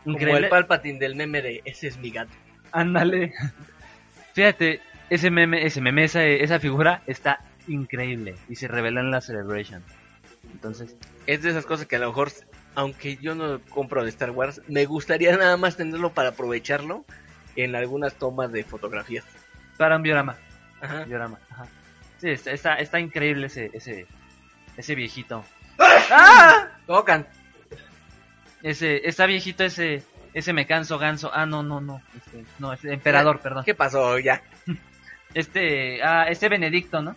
Como 0.05 0.15
increíble. 0.15 0.43
el 0.45 0.49
Palpatine 0.49 0.99
del 0.99 1.15
meme 1.15 1.41
de 1.41 1.61
ese 1.65 1.87
es 1.89 1.97
mi 1.97 2.11
gato. 2.11 2.31
Ándale. 2.71 3.33
Fíjate, 4.33 4.79
ese 5.09 5.31
meme, 5.31 5.65
ese 5.65 5.81
meme, 5.81 6.03
esa, 6.03 6.23
esa 6.23 6.59
figura 6.59 7.01
está 7.07 7.39
increíble 7.67 8.35
y 8.49 8.55
se 8.55 8.67
reveló 8.67 8.99
en 9.01 9.11
la 9.11 9.21
Celebration. 9.21 9.83
Entonces, 10.51 10.95
Es 11.25 11.41
de 11.41 11.49
esas 11.49 11.65
cosas 11.65 11.87
que 11.87 11.95
a 11.95 11.99
lo 11.99 12.07
mejor, 12.07 12.31
aunque 12.75 13.17
yo 13.17 13.35
no 13.35 13.59
compro 13.69 14.03
de 14.03 14.09
Star 14.09 14.31
Wars, 14.31 14.61
me 14.67 14.85
gustaría 14.85 15.35
nada 15.35 15.57
más 15.57 15.75
tenerlo 15.77 16.11
para 16.13 16.29
aprovecharlo 16.29 17.05
en 17.55 17.75
algunas 17.75 18.13
tomas 18.15 18.51
de 18.51 18.63
fotografías. 18.63 19.25
para 19.77 19.95
un 19.97 20.03
diorama. 20.03 20.37
Ajá. 20.81 21.05
Diorama, 21.05 21.39
ajá. 21.49 21.67
Sí, 22.19 22.29
está, 22.29 22.51
está, 22.51 22.75
está 22.75 22.99
increíble 22.99 23.47
ese, 23.47 23.71
ese, 23.73 24.07
ese 24.77 24.95
viejito. 24.95 25.43
¡Ah! 25.79 26.69
Tocan. 26.85 27.27
Ese, 28.61 29.07
está 29.07 29.25
viejito 29.25 29.63
ese, 29.63 30.03
ese 30.33 30.53
me 30.53 30.65
canso 30.65 30.97
ganso. 30.97 31.31
Ah, 31.33 31.45
no, 31.45 31.63
no, 31.63 31.81
no. 31.81 32.01
Este, 32.15 32.45
no, 32.59 32.73
ese 32.73 32.93
emperador, 32.93 33.39
perdón. 33.39 33.63
¿Qué 33.65 33.75
pasó 33.75 34.17
ya? 34.19 34.41
Este, 35.35 36.01
ah, 36.01 36.25
este 36.29 36.49
Benedicto, 36.49 37.01
¿no? 37.01 37.15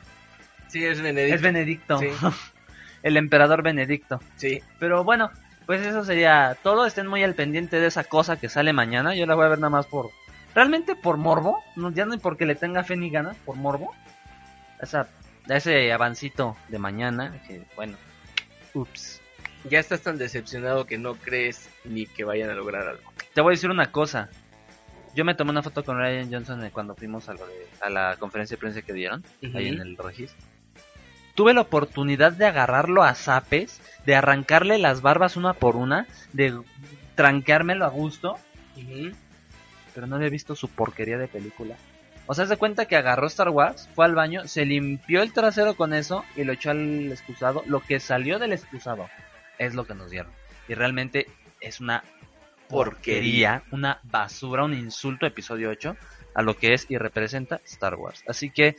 Sí, 0.66 0.84
es 0.84 1.00
Benedicto. 1.00 1.34
Es 1.34 1.42
Benedicto. 1.42 1.98
Sí. 1.98 2.08
El 3.02 3.16
emperador 3.16 3.62
Benedicto. 3.62 4.20
Sí. 4.36 4.60
Pero 4.80 5.04
bueno, 5.04 5.30
pues 5.66 5.86
eso 5.86 6.04
sería 6.04 6.56
todo. 6.62 6.84
Estén 6.84 7.06
muy 7.06 7.22
al 7.22 7.34
pendiente 7.34 7.80
de 7.80 7.86
esa 7.86 8.04
cosa 8.04 8.38
que 8.38 8.48
sale 8.48 8.72
mañana. 8.72 9.14
Yo 9.14 9.24
la 9.24 9.36
voy 9.36 9.46
a 9.46 9.48
ver 9.48 9.60
nada 9.60 9.70
más 9.70 9.86
por. 9.86 10.10
Realmente 10.54 10.96
por 10.96 11.16
morbo. 11.16 11.62
No, 11.76 11.92
ya 11.92 12.06
no 12.06 12.18
porque 12.18 12.44
le 12.44 12.56
tenga 12.56 12.82
fe 12.82 12.96
ni 12.96 13.08
ganas, 13.08 13.36
por 13.36 13.54
morbo. 13.54 13.94
Esa, 14.82 15.08
ese 15.48 15.92
avancito 15.92 16.56
de 16.68 16.78
mañana. 16.78 17.40
Que 17.46 17.62
bueno. 17.76 17.96
Ups. 18.74 19.22
Ya 19.70 19.78
estás 19.78 20.02
tan 20.02 20.18
decepcionado 20.18 20.86
que 20.86 20.98
no 20.98 21.14
crees 21.14 21.70
ni 21.84 22.06
que 22.06 22.24
vayan 22.24 22.50
a 22.50 22.54
lograr 22.54 22.88
algo. 22.88 23.12
Te 23.32 23.40
voy 23.40 23.52
a 23.52 23.54
decir 23.54 23.70
una 23.70 23.92
cosa. 23.92 24.28
Yo 25.18 25.24
me 25.24 25.34
tomé 25.34 25.50
una 25.50 25.64
foto 25.64 25.82
con 25.84 25.98
Ryan 25.98 26.32
Johnson 26.32 26.64
eh, 26.64 26.70
cuando 26.72 26.94
fuimos 26.94 27.28
a, 27.28 27.32
lo 27.32 27.44
de- 27.44 27.66
a 27.80 27.90
la 27.90 28.14
conferencia 28.20 28.54
de 28.54 28.60
prensa 28.60 28.82
que 28.82 28.92
dieron. 28.92 29.24
Ahí 29.52 29.66
en 29.66 29.80
el 29.80 29.96
registro. 29.96 30.38
Tuve 31.34 31.54
la 31.54 31.62
oportunidad 31.62 32.30
de 32.30 32.46
agarrarlo 32.46 33.02
a 33.02 33.16
zapes, 33.16 33.80
de 34.06 34.14
arrancarle 34.14 34.78
las 34.78 35.02
barbas 35.02 35.36
una 35.36 35.54
por 35.54 35.74
una, 35.74 36.06
de 36.32 36.56
tranqueármelo 37.16 37.84
a 37.84 37.88
gusto, 37.88 38.36
pero 39.92 40.06
no 40.06 40.14
había 40.14 40.28
visto 40.28 40.54
su 40.54 40.68
porquería 40.68 41.18
de 41.18 41.26
película. 41.26 41.74
O 42.26 42.34
sea, 42.34 42.46
se 42.46 42.56
cuenta 42.56 42.86
que 42.86 42.94
agarró 42.94 43.26
Star 43.26 43.48
Wars, 43.48 43.88
fue 43.96 44.04
al 44.04 44.14
baño, 44.14 44.46
se 44.46 44.64
limpió 44.66 45.20
el 45.22 45.32
trasero 45.32 45.74
con 45.74 45.94
eso 45.94 46.24
y 46.36 46.44
lo 46.44 46.52
echó 46.52 46.70
al 46.70 47.10
excusado. 47.10 47.64
Lo 47.66 47.80
que 47.80 47.98
salió 47.98 48.38
del 48.38 48.52
excusado 48.52 49.08
es 49.58 49.74
lo 49.74 49.84
que 49.84 49.96
nos 49.96 50.10
dieron. 50.12 50.30
Y 50.68 50.74
realmente 50.74 51.26
es 51.60 51.80
una 51.80 52.04
porquería, 52.68 53.62
una 53.70 54.00
basura, 54.04 54.64
un 54.64 54.74
insulto 54.74 55.26
episodio 55.26 55.70
8 55.70 55.96
a 56.34 56.42
lo 56.42 56.56
que 56.56 56.74
es 56.74 56.86
y 56.88 56.98
representa 56.98 57.60
Star 57.64 57.94
Wars. 57.96 58.22
Así 58.28 58.50
que, 58.50 58.76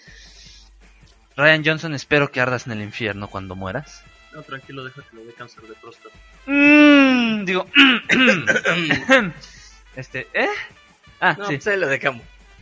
Ryan 1.36 1.64
Johnson, 1.66 1.94
espero 1.94 2.32
que 2.32 2.42
ardas 2.42 2.68
en 2.68 2.74
el 2.74 2.82
infierno 2.82 3.28
cuando 3.28 3.56
mueras. 3.56 4.04
No, 4.34 4.44
tranquilo, 4.44 4.84
deja 4.84 5.02
que 5.10 5.16
le 5.18 5.26
dé 5.26 5.34
cáncer 5.34 5.64
de 5.64 5.74
próstata. 5.74 6.16
Mm, 6.46 7.46
digo, 7.46 7.66
este, 9.96 10.28
¿eh? 10.34 10.50
Ah, 11.20 11.36
No, 11.38 11.48
sí. 11.48 11.56
pues 11.56 11.68
ahí 11.68 11.80
lo 11.80 11.88
dejamos. 11.88 12.22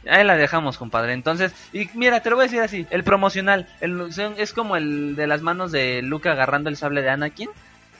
Ahí 0.09 0.23
la 0.23 0.37
dejamos, 0.37 0.77
compadre. 0.77 1.13
Entonces, 1.13 1.53
y 1.73 1.89
mira, 1.93 2.21
te 2.21 2.29
lo 2.29 2.37
voy 2.37 2.43
a 2.43 2.47
decir 2.47 2.61
así, 2.61 2.87
el 2.89 3.03
promocional, 3.03 3.67
el, 3.81 4.09
es 4.37 4.53
como 4.53 4.77
el 4.77 5.15
de 5.15 5.27
las 5.27 5.41
manos 5.41 5.71
de 5.71 6.01
Luke 6.01 6.29
agarrando 6.29 6.69
el 6.69 6.77
sable 6.77 7.01
de 7.01 7.09
Anakin, 7.09 7.49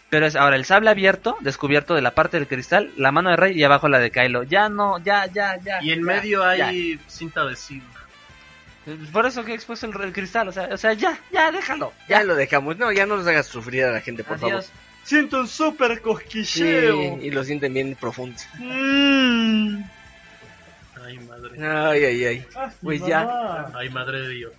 pero 0.10 0.26
es 0.26 0.36
ahora 0.36 0.56
el 0.56 0.66
sable 0.66 0.90
abierto, 0.90 1.38
descubierto 1.42 1.94
de 1.96 2.02
la 2.02 2.12
parte 2.16 2.38
del 2.38 2.48
cristal, 2.48 2.92
la 2.98 3.12
mano 3.12 3.30
de 3.30 3.36
Rey 3.36 3.58
y 3.60 3.64
abajo 3.64 3.88
la 3.90 4.00
de 4.00 4.12
Kylo. 4.12 4.44
Ya 4.44 4.70
no, 4.70 5.00
ya, 5.00 5.26
ya, 5.28 5.58
ya. 5.58 5.82
Y 5.84 5.92
en 5.92 6.00
ya, 6.00 6.06
medio 6.06 6.56
ya. 6.56 6.68
hay 6.68 7.00
cinta 7.08 7.42
adhesiva. 7.42 7.86
Por 9.12 9.26
eso 9.26 9.44
que 9.44 9.52
he 9.52 9.56
expuesto 9.56 9.86
el, 9.86 10.02
el 10.02 10.14
cristal, 10.14 10.48
o 10.48 10.52
sea, 10.54 10.70
o 10.72 10.78
sea, 10.78 10.94
ya, 10.94 11.20
ya, 11.32 11.52
déjalo. 11.52 11.92
Ya 12.08 12.24
lo 12.24 12.36
dejamos. 12.36 12.78
No, 12.78 12.90
ya 12.94 13.06
no 13.06 13.18
los 13.18 13.28
hagas 13.28 13.46
sufrir 13.48 13.84
a 13.84 13.92
la 13.92 14.00
gente, 14.02 14.24
por 14.24 14.38
Adiós. 14.38 14.68
favor. 14.68 14.82
Siento 15.04 15.40
un 15.42 15.48
súper 15.48 15.96
Sí, 15.96 16.02
cosquilleo. 16.02 17.20
y 17.22 17.30
lo 17.32 17.44
sienten 17.44 17.74
bien 17.74 17.96
profundo. 18.00 18.38
Mm. 18.58 19.84
Ay, 21.06 21.20
madre. 21.20 21.66
Ay, 21.68 22.04
ay, 22.06 22.26
ay. 22.26 22.46
Pues 22.82 23.06
ya. 23.06 23.70
Ay, 23.74 23.90
madre 23.90 24.22
de 24.22 24.30
Dios. 24.30 24.54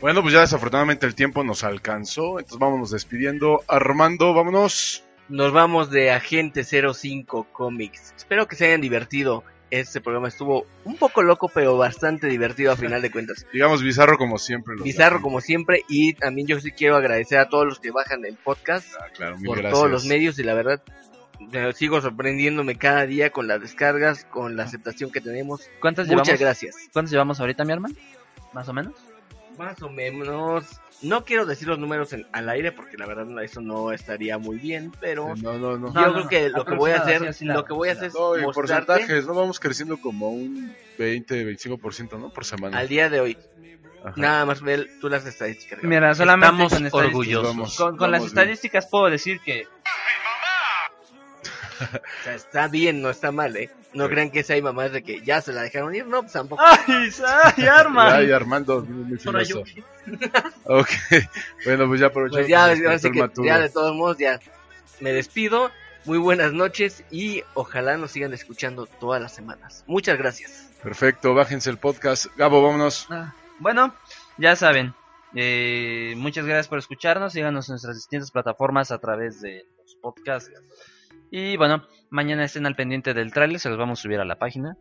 Bueno, 0.00 0.22
pues 0.22 0.32
ya 0.34 0.40
desafortunadamente 0.40 1.06
el 1.06 1.14
tiempo 1.14 1.42
nos 1.42 1.64
alcanzó, 1.64 2.38
entonces 2.38 2.58
vámonos 2.58 2.90
despidiendo. 2.90 3.62
Armando, 3.66 4.32
vámonos. 4.32 5.04
Nos 5.28 5.52
vamos 5.52 5.90
de 5.90 6.10
Agente 6.12 6.62
05 6.64 7.48
Comics. 7.52 8.14
Espero 8.16 8.46
que 8.46 8.56
se 8.56 8.66
hayan 8.66 8.80
divertido. 8.80 9.44
Este 9.70 10.00
programa 10.00 10.28
estuvo 10.28 10.64
un 10.84 10.96
poco 10.96 11.22
loco, 11.22 11.50
pero 11.52 11.76
bastante 11.76 12.26
divertido 12.28 12.72
a 12.72 12.76
final 12.76 13.02
de 13.02 13.10
cuentas. 13.10 13.44
Digamos 13.52 13.82
bizarro 13.82 14.16
como 14.16 14.38
siempre. 14.38 14.76
Bizarro 14.82 15.20
como 15.20 15.42
siempre 15.42 15.82
y 15.88 16.14
también 16.14 16.46
yo 16.46 16.58
sí 16.60 16.70
quiero 16.72 16.96
agradecer 16.96 17.38
a 17.38 17.48
todos 17.50 17.66
los 17.66 17.78
que 17.80 17.90
bajan 17.90 18.24
el 18.24 18.36
podcast 18.36 18.86
Ah, 18.98 19.06
claro, 19.14 19.36
mil 19.36 19.46
por 19.46 19.58
gracias. 19.58 19.74
todos 19.78 19.90
los 19.90 20.06
medios 20.06 20.38
y 20.38 20.42
la 20.44 20.54
verdad 20.54 20.80
sigo 21.74 22.00
sorprendiéndome 22.00 22.76
cada 22.76 23.04
día 23.04 23.30
con 23.30 23.46
las 23.46 23.60
descargas, 23.60 24.24
con 24.24 24.56
la 24.56 24.62
aceptación 24.62 25.10
que 25.10 25.20
tenemos. 25.20 25.68
¿Cuántas 25.80 26.06
Muchas 26.06 26.26
llevamos? 26.26 26.40
gracias. 26.40 26.76
¿Cuántos 26.92 27.10
llevamos 27.12 27.38
ahorita, 27.40 27.64
mi 27.66 27.72
hermano? 27.74 27.94
Más 28.54 28.68
o 28.70 28.72
menos. 28.72 28.94
Más 29.58 29.82
o 29.82 29.90
menos. 29.90 30.64
No 31.02 31.24
quiero 31.24 31.46
decir 31.46 31.68
los 31.68 31.78
números 31.78 32.12
en- 32.12 32.26
al 32.32 32.48
aire 32.48 32.72
porque 32.72 32.96
la 32.96 33.06
verdad 33.06 33.26
eso 33.42 33.60
no 33.60 33.92
estaría 33.92 34.38
muy 34.38 34.56
bien, 34.58 34.92
pero 35.00 35.34
No, 35.36 35.58
no, 35.58 35.76
no. 35.76 35.92
yo 35.92 36.00
No, 36.00 36.12
creo 36.12 36.24
no. 36.24 36.28
que 36.28 36.48
lo 36.48 36.64
que 36.64 36.74
voy 36.74 36.90
a 36.92 36.96
hacer, 37.02 37.16
así, 37.16 37.26
así 37.26 37.44
la- 37.44 37.54
lo 37.54 37.64
que 37.64 37.72
voy 37.72 37.88
a 37.88 37.92
hacer 37.92 38.06
es 38.06 38.14
No, 38.14 38.36
y 38.38 38.42
mostrarte 38.42 38.86
porcentajes, 38.86 39.26
no 39.26 39.34
vamos 39.34 39.60
creciendo 39.60 39.96
como 40.00 40.30
un 40.30 40.74
20, 40.98 41.44
25%, 41.44 42.18
¿no? 42.18 42.30
Por 42.30 42.44
semana. 42.44 42.78
al 42.78 42.88
día 42.88 43.08
de 43.10 43.20
hoy. 43.20 43.36
Ajá. 44.04 44.14
Nada 44.16 44.44
más 44.46 44.60
ver 44.62 44.88
tú 45.00 45.08
las 45.08 45.26
estadísticas. 45.26 45.80
Mira, 45.82 46.14
solamente 46.14 46.62
Estamos 46.64 46.90
con 46.92 47.04
orgullosos. 47.04 47.46
Vamos, 47.48 47.76
Con, 47.76 47.96
con 47.96 48.10
las 48.12 48.20
vamos 48.20 48.32
bien. 48.32 48.42
estadísticas 48.44 48.86
puedo 48.86 49.10
decir 49.10 49.40
que 49.40 49.66
O 52.20 52.24
sea, 52.24 52.34
está 52.34 52.68
bien, 52.68 53.00
no 53.02 53.10
está 53.10 53.30
mal, 53.32 53.56
¿eh? 53.56 53.70
No 53.94 54.08
crean 54.08 54.30
que 54.30 54.40
esa 54.40 54.54
hay 54.54 54.62
mamás 54.62 54.92
de 54.92 55.02
que 55.02 55.22
ya 55.22 55.40
se 55.40 55.52
la 55.52 55.62
dejaron 55.62 55.94
ir, 55.94 56.06
no, 56.06 56.20
pues 56.22 56.32
tampoco. 56.32 56.62
¡Ay, 56.64 57.10
ay, 57.56 57.66
Arma! 57.66 58.14
Ay, 58.14 58.32
Armando, 58.32 58.82
muy. 58.84 59.18
Ok, 60.64 60.88
bueno, 61.64 61.86
pues 61.88 62.00
ya 62.00 62.06
aprovechamos. 62.06 62.46
Pues 62.46 62.48
ya, 62.48 62.68
que 62.70 62.76
se 62.76 62.84
ahora 62.86 62.98
sí 62.98 63.08
despertó 63.10 63.42
que 63.42 63.48
ya 63.48 63.58
de 63.58 63.68
todos 63.70 63.94
modos 63.94 64.18
ya 64.18 64.38
me 65.00 65.12
despido. 65.12 65.70
Muy 66.04 66.18
buenas 66.18 66.52
noches 66.52 67.04
y 67.10 67.42
ojalá 67.54 67.96
nos 67.98 68.12
sigan 68.12 68.32
escuchando 68.32 68.86
todas 68.86 69.20
las 69.20 69.34
semanas. 69.34 69.84
Muchas 69.86 70.16
gracias. 70.16 70.70
Perfecto, 70.82 71.34
bájense 71.34 71.68
el 71.70 71.76
podcast. 71.78 72.26
Gabo, 72.36 72.62
vámonos. 72.62 73.06
Ah, 73.10 73.34
Bueno, 73.58 73.94
ya 74.38 74.56
saben. 74.56 74.94
eh, 75.34 76.14
muchas 76.16 76.46
gracias 76.46 76.68
por 76.68 76.78
escucharnos. 76.78 77.32
Síganos 77.34 77.68
en 77.68 77.72
nuestras 77.74 77.96
distintas 77.96 78.30
plataformas 78.30 78.90
a 78.90 78.98
través 78.98 79.40
de 79.42 79.66
los 79.82 79.96
podcasts. 79.96 80.50
Y 81.30 81.56
bueno, 81.56 81.86
mañana 82.10 82.44
estén 82.44 82.66
al 82.66 82.74
pendiente 82.76 83.14
del 83.14 83.32
tráiler. 83.32 83.60
Se 83.60 83.68
los 83.68 83.78
vamos 83.78 84.00
a 84.00 84.02
subir 84.02 84.20
a 84.20 84.24
la 84.24 84.36
página. 84.38 84.76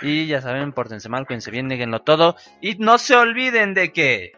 Y 0.00 0.26
ya 0.26 0.40
saben, 0.40 0.72
pórtense 0.72 1.08
mal, 1.08 1.26
cuídense 1.26 1.50
bien, 1.50 1.68
nieguenlo 1.68 2.02
todo. 2.02 2.36
Y 2.60 2.74
no 2.76 2.98
se 2.98 3.14
olviden 3.16 3.74
de 3.74 3.92
que. 3.92 4.32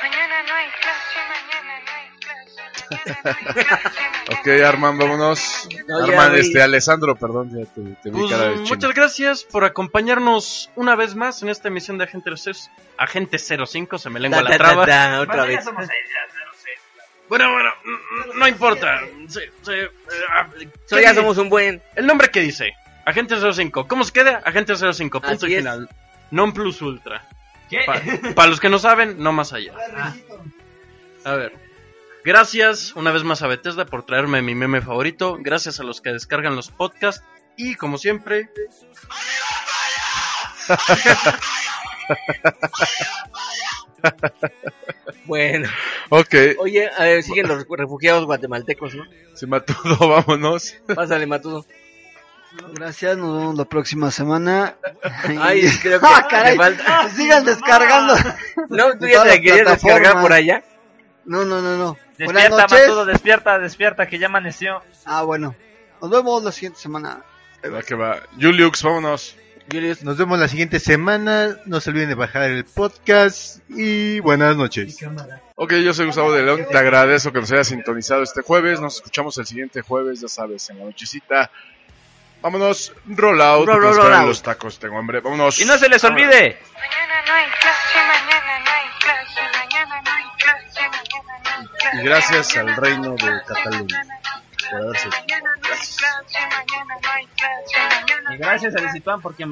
Mañana 0.00 0.42
no 0.48 0.54
hay 0.54 0.68
clase, 0.80 1.18
mañana 1.28 1.80
no 1.84 1.92
hay 1.92 2.18
clase, 2.18 2.62
mañana 2.92 3.38
no 3.44 3.52
hay 3.52 3.64
clase, 3.74 3.92
mañana 4.04 4.40
Ok, 4.40 4.48
Arman, 4.66 4.96
vámonos. 4.98 5.68
No, 5.86 5.98
Arman, 5.98 6.34
este, 6.36 6.62
Alessandro, 6.62 7.14
perdón, 7.16 7.50
ya 7.50 7.66
te, 7.66 7.82
te 8.02 8.10
vi 8.10 8.18
Pues, 8.20 8.30
cara 8.30 8.44
de 8.44 8.54
chino. 8.54 8.68
muchas 8.68 8.94
gracias 8.94 9.44
por 9.44 9.64
acompañarnos 9.64 10.70
una 10.76 10.96
vez 10.96 11.14
más 11.14 11.42
en 11.42 11.50
esta 11.50 11.68
emisión 11.68 11.98
de 11.98 12.04
Agente, 12.04 12.34
06 12.34 12.70
Agente 12.96 13.38
05, 13.38 13.98
se 13.98 14.08
me 14.10 14.18
lengua 14.20 14.42
la 14.42 14.56
traba. 14.56 14.86
ta, 14.86 15.20
otra 15.20 15.44
vez. 15.44 15.64
Bueno, 17.32 17.50
bueno, 17.50 17.70
mm, 17.82 18.38
no 18.38 18.46
importa. 18.46 19.00
Eh, 19.04 19.88
ah, 20.28 20.46
So, 20.84 20.96
¿qué 20.96 21.02
ya 21.02 21.10
di- 21.12 21.16
somos 21.16 21.38
un 21.38 21.48
buen. 21.48 21.82
El 21.96 22.06
nombre 22.06 22.28
que 22.30 22.40
dice, 22.40 22.74
Agente 23.06 23.36
05. 23.40 23.88
¿Cómo 23.88 24.04
se 24.04 24.12
queda? 24.12 24.42
Agente 24.44 24.74
05, 24.76 25.18
punto 25.22 25.46
Así 25.46 25.46
y 25.50 25.54
es. 25.54 25.60
final. 25.60 25.88
Non 26.30 26.52
plus 26.52 26.82
ultra. 26.82 27.24
¿Qué? 27.70 27.80
Para 28.36 28.50
los 28.50 28.60
que 28.60 28.68
no 28.68 28.78
saben, 28.78 29.16
no 29.18 29.32
más 29.32 29.54
allá. 29.54 29.72
A 31.24 31.32
ver. 31.32 31.56
Gracias 32.22 32.92
una 32.96 33.12
vez 33.12 33.24
más 33.24 33.40
a 33.40 33.46
Bethesda 33.46 33.86
por 33.86 34.04
traerme 34.04 34.42
mi 34.42 34.54
meme 34.54 34.82
favorito. 34.82 35.38
Gracias 35.40 35.80
a 35.80 35.84
los 35.84 36.02
que 36.02 36.12
descargan 36.12 36.54
los 36.54 36.68
podcasts. 36.68 37.24
Y 37.56 37.76
como 37.76 37.96
siempre, 37.96 38.50
Bueno, 45.24 45.68
Ok, 46.08 46.34
oye, 46.58 46.90
a 46.98 47.04
ver, 47.04 47.22
siguen 47.22 47.46
los 47.48 47.64
refugiados 47.68 48.24
guatemaltecos, 48.26 48.94
¿no? 48.94 49.04
se 49.34 49.46
mató, 49.46 49.74
vámonos. 50.00 50.74
Pásale, 50.94 51.26
Matudo. 51.26 51.64
Gracias, 52.74 53.16
nos 53.16 53.38
vemos 53.38 53.56
la 53.56 53.64
próxima 53.64 54.10
semana. 54.10 54.74
Ay, 55.40 55.62
creo 55.80 56.00
que 56.00 56.06
Ah, 56.08 56.26
caray, 56.28 56.56
falta. 56.56 57.08
sigan 57.10 57.44
descargando. 57.44 58.14
No, 58.68 58.98
tú 58.98 59.06
ya 59.06 59.22
te 59.24 59.40
querías 59.40 59.66
descargar 59.70 60.20
por 60.20 60.32
allá. 60.32 60.62
No, 61.24 61.44
no, 61.44 61.62
no, 61.62 61.76
no. 61.78 61.96
Despierta. 62.18 62.66
Matudo, 62.68 63.04
despierta, 63.06 63.58
despierta, 63.58 64.06
que 64.06 64.18
ya 64.18 64.26
amaneció. 64.26 64.82
Ah, 65.06 65.22
bueno. 65.22 65.54
Nos 66.02 66.10
vemos 66.10 66.42
la 66.42 66.52
siguiente 66.52 66.78
semana. 66.80 67.22
Va 67.64 67.80
que 67.82 67.94
va. 67.94 68.20
Juliux, 68.38 68.82
vámonos. 68.82 69.36
Nos 69.72 70.18
vemos 70.18 70.38
la 70.38 70.48
siguiente 70.48 70.78
semana. 70.80 71.56
No 71.64 71.80
se 71.80 71.88
olviden 71.88 72.10
de 72.10 72.14
bajar 72.14 72.42
el 72.42 72.66
podcast. 72.66 73.60
Y 73.70 74.20
buenas 74.20 74.54
noches. 74.54 74.98
Ok, 75.54 75.72
yo 75.76 75.94
soy 75.94 76.06
Gustavo 76.06 76.30
de 76.30 76.42
León. 76.42 76.66
Te 76.70 76.76
agradezco 76.76 77.32
que 77.32 77.40
nos 77.40 77.50
hayas 77.52 77.68
sintonizado 77.68 78.22
este 78.22 78.42
jueves. 78.42 78.80
Nos 78.80 78.96
escuchamos 78.96 79.38
el 79.38 79.46
siguiente 79.46 79.80
jueves, 79.80 80.20
ya 80.20 80.28
sabes, 80.28 80.68
en 80.68 80.78
la 80.78 80.84
nochecita. 80.84 81.50
Vámonos, 82.42 82.92
roll 83.06 83.40
out. 83.40 83.66
Roll, 83.66 83.80
roll, 83.80 84.26
los 84.26 84.42
tacos, 84.42 84.78
tengo 84.78 84.98
hambre. 84.98 85.20
Vámonos. 85.20 85.58
Y 85.58 85.64
no 85.64 85.78
se 85.78 85.88
les 85.88 86.04
olvide. 86.04 86.58
Mañana 86.74 87.22
no 87.26 87.32
hay 87.32 87.46
clase, 87.58 87.98
mañana 88.08 88.58
no 88.58 88.70
hay 88.70 88.88
clase, 89.00 89.40
mañana 89.58 90.02
no 90.02 90.10
hay 90.10 90.24
clase, 90.38 90.80
mañana 90.82 91.40
no 91.44 91.50
hay 91.50 91.66
clase. 91.78 91.98
Y 91.98 92.04
gracias 92.04 92.56
al 92.58 92.76
reino 92.76 93.14
de 93.14 93.40
Cataluña 93.46 94.22
gracias 98.38 98.76
a 98.76 98.80
porque, 99.20 99.46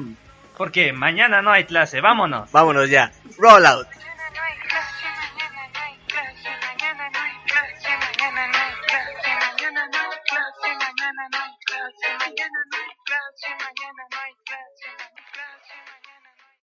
porque 0.57 0.93
mañana 0.93 1.41
no 1.41 1.51
hay 1.51 1.65
clase. 1.65 2.01
Vámonos. 2.01 2.51
Vámonos 2.51 2.89
ya. 2.89 3.11
Roll 3.37 3.65
out. 3.65 3.87